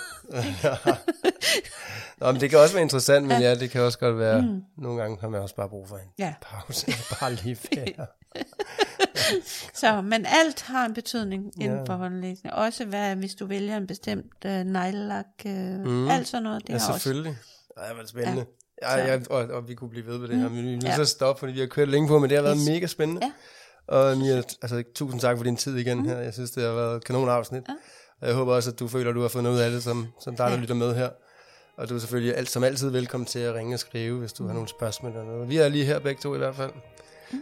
Nå, 2.17 2.31
men 2.31 2.41
det 2.41 2.49
kan 2.49 2.59
også 2.59 2.73
være 2.73 2.81
interessant, 2.83 3.27
men 3.27 3.41
ja, 3.41 3.55
det 3.55 3.69
kan 3.71 3.81
også 3.81 3.99
godt 3.99 4.17
være, 4.19 4.41
mm. 4.41 4.61
nogle 4.77 5.01
gange 5.01 5.17
har 5.21 5.29
man 5.29 5.41
også 5.41 5.55
bare 5.55 5.69
brug 5.69 5.87
for 5.87 5.95
en 5.97 6.07
Ja. 6.19 6.33
pause. 6.41 6.91
Bare 7.19 7.33
lige 7.33 7.57
være. 7.75 8.07
Så, 9.73 10.01
men 10.01 10.25
alt 10.25 10.61
har 10.61 10.85
en 10.85 10.93
betydning 10.93 11.61
inden 11.61 11.77
Ja. 11.77 11.83
for 11.83 11.93
håndlæsning. 11.97 12.53
Også 12.55 12.85
hvad, 12.85 13.15
hvis 13.15 13.35
du 13.35 13.45
vælger 13.45 13.77
en 13.77 13.87
bestemt 13.87 14.45
uh, 14.45 14.51
neglelak, 14.51 15.25
uh, 15.45 15.51
mm. 15.51 16.07
alt 16.09 16.27
sådan 16.27 16.43
noget. 16.43 16.61
Det 16.61 16.69
Ja, 16.69 16.77
har 16.77 16.87
også. 16.93 16.99
selvfølgelig. 16.99 17.37
Ej, 17.77 17.93
hvor 17.93 18.03
er 18.03 18.07
spændende. 18.07 18.45
Ja. 18.81 18.97
Ja, 18.97 19.05
ja, 19.13 19.19
og, 19.29 19.37
og, 19.47 19.67
vi 19.67 19.75
kunne 19.75 19.89
blive 19.89 20.05
ved 20.05 20.17
med 20.17 20.27
det 20.27 20.37
her, 20.37 20.49
men 20.49 20.63
vi 20.63 20.67
er 20.69 20.71
nødt 20.75 20.83
Ja. 20.83 20.93
til 20.93 21.01
at 21.01 21.07
stoppe, 21.07 21.39
fordi 21.39 21.53
vi 21.53 21.59
har 21.59 21.67
kørt 21.67 21.87
længe 21.89 22.07
på, 22.07 22.19
men 22.19 22.29
det 22.29 22.37
har 22.37 22.43
været 22.43 22.57
Yes. 22.59 22.67
mega 22.69 22.87
spændende. 22.87 23.21
Ja. 23.25 23.31
Og 23.95 24.17
Mia, 24.17 24.35
altså, 24.61 24.83
tusind 24.95 25.21
tak 25.21 25.37
for 25.37 25.43
din 25.43 25.57
tid 25.57 25.75
igen 25.77 26.05
her. 26.05 26.17
Jeg 26.19 26.33
synes, 26.33 26.51
det 26.51 26.63
har 26.63 26.71
været 26.73 26.95
et 26.97 27.03
kanon 27.05 27.29
afsnit. 27.29 27.63
Ja. 27.69 27.73
Og 28.21 28.27
jeg 28.27 28.35
håber 28.35 28.53
også, 28.53 28.71
at 28.71 28.79
du 28.79 28.87
føler, 28.87 29.09
at 29.09 29.15
du 29.15 29.21
har 29.21 29.27
fået 29.27 29.43
noget 29.43 29.55
ud 29.57 29.61
af 29.61 29.71
det, 29.71 29.83
som, 29.83 30.07
som 30.21 30.35
dig, 30.35 30.45
der 30.45 30.53
Ja. 30.53 30.59
lytter 30.59 30.75
med 30.75 30.95
her. 30.95 31.09
Og 31.77 31.89
du 31.89 31.95
er 31.95 31.99
selvfølgelig 31.99 32.37
alt, 32.37 32.49
som 32.49 32.63
altid 32.63 32.89
velkommen 32.89 33.25
til 33.25 33.39
at 33.39 33.53
ringe 33.55 33.75
og 33.75 33.79
skrive, 33.79 34.19
hvis 34.19 34.33
du 34.33 34.45
har 34.47 34.53
nogle 34.53 34.67
spørgsmål 34.69 35.11
eller 35.11 35.23
noget. 35.25 35.49
Vi 35.49 35.57
er 35.57 35.69
lige 35.69 35.85
her 35.85 35.99
begge 35.99 36.21
to 36.21 36.35
i 36.35 36.37
hvert 36.37 36.55
fald. 36.55 36.71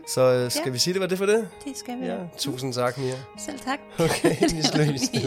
Så 0.07 0.21
øh, 0.21 0.51
skal 0.51 0.61
Mm. 0.61 0.65
Ja. 0.65 0.71
vi 0.71 0.77
sige, 0.77 0.93
det 0.93 1.01
var 1.01 1.07
det 1.07 1.17
for 1.17 1.25
det? 1.25 1.47
Det 1.65 1.77
skal 1.77 1.99
vi. 2.01 2.05
Ja, 2.05 2.17
tusind 2.37 2.73
tak, 2.73 2.97
Mia. 2.97 3.13
Selv 3.39 3.59
tak. 3.59 3.79
Okay, 3.99 4.35
vi, 4.55 4.57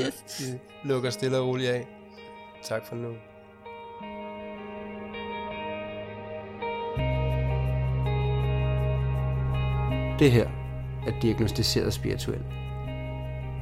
Yes. 0.04 0.40
vi 0.40 0.58
lukker 0.88 1.10
stille 1.10 1.38
og 1.38 1.46
roligt 1.48 1.70
af. 1.70 1.86
Tak 2.64 2.86
for 2.86 2.96
nu. 2.96 3.08
Det 10.18 10.32
her 10.32 10.48
er 11.06 11.20
diagnostiseret 11.22 11.92
spirituelt. 11.94 12.44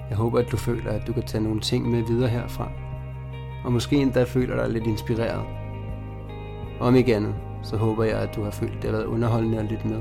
Jeg 0.09 0.17
håber, 0.17 0.39
at 0.39 0.47
du 0.51 0.57
føler, 0.57 0.91
at 0.93 1.07
du 1.07 1.13
kan 1.13 1.23
tage 1.27 1.45
nogle 1.45 1.61
ting 1.61 1.91
med 1.91 2.03
videre 2.03 2.29
herfra. 2.31 2.71
Og 3.65 3.73
måske 3.73 3.97
endda 3.97 4.25
føler 4.25 4.57
dig 4.57 4.73
lidt 4.73 4.87
inspireret. 4.87 5.43
Om 6.81 6.95
ikke 6.95 7.17
andet, 7.17 7.35
så 7.63 7.77
håber 7.77 8.05
jeg, 8.05 8.19
at 8.19 8.37
du 8.37 8.43
har 8.45 8.51
følt, 8.51 8.77
at 8.77 8.83
det 8.83 8.91
har 8.91 8.97
været 8.97 9.07
underholdende 9.07 9.59
at 9.59 9.65
lytte 9.65 9.89
med. 9.89 10.01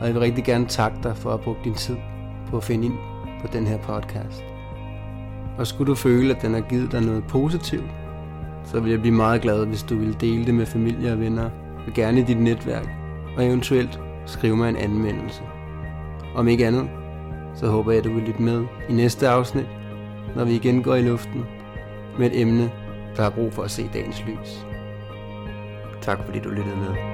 Og 0.00 0.06
jeg 0.06 0.14
vil 0.14 0.22
rigtig 0.22 0.44
gerne 0.44 0.66
takke 0.66 0.96
dig 1.02 1.16
for 1.16 1.30
at 1.30 1.40
bruge 1.40 1.56
din 1.64 1.74
tid 1.74 1.96
på 2.50 2.56
at 2.56 2.64
finde 2.64 2.86
ind 2.86 2.94
på 3.40 3.46
den 3.52 3.66
her 3.66 3.78
podcast. 3.78 4.44
Og 5.58 5.66
skulle 5.66 5.90
du 5.90 5.94
føle, 5.94 6.36
at 6.36 6.42
den 6.42 6.54
har 6.54 6.60
givet 6.60 6.92
dig 6.92 7.00
noget 7.00 7.24
positivt, 7.24 7.90
så 8.64 8.80
vil 8.80 8.90
jeg 8.90 9.00
blive 9.00 9.14
meget 9.14 9.42
glad, 9.42 9.66
hvis 9.66 9.82
du 9.82 9.98
vil 9.98 10.20
dele 10.20 10.46
det 10.46 10.54
med 10.54 10.66
familie 10.66 11.12
og 11.12 11.20
venner, 11.20 11.50
og 11.86 11.92
gerne 11.94 12.20
i 12.20 12.22
dit 12.22 12.40
netværk, 12.40 12.88
og 13.36 13.46
eventuelt 13.46 14.00
skrive 14.26 14.56
mig 14.56 14.68
en 14.68 14.76
anmeldelse. 14.76 15.42
Om 16.34 16.48
ikke 16.48 16.66
andet, 16.66 16.88
så 17.54 17.66
håber 17.66 17.92
jeg, 17.92 17.98
at 17.98 18.04
du 18.04 18.12
vil 18.14 18.22
lytte 18.22 18.42
med 18.42 18.64
i 18.88 18.92
næste 18.92 19.28
afsnit, 19.28 19.66
når 20.36 20.44
vi 20.44 20.54
igen 20.54 20.82
går 20.82 20.94
i 20.94 21.02
luften 21.02 21.44
med 22.18 22.26
et 22.30 22.40
emne, 22.40 22.70
der 23.16 23.22
har 23.22 23.30
brug 23.30 23.52
for 23.52 23.62
at 23.62 23.70
se 23.70 23.90
dagens 23.92 24.22
lys. 24.26 24.66
Tak 26.00 26.18
fordi 26.24 26.38
du 26.38 26.48
lyttede 26.48 26.76
med. 26.76 27.11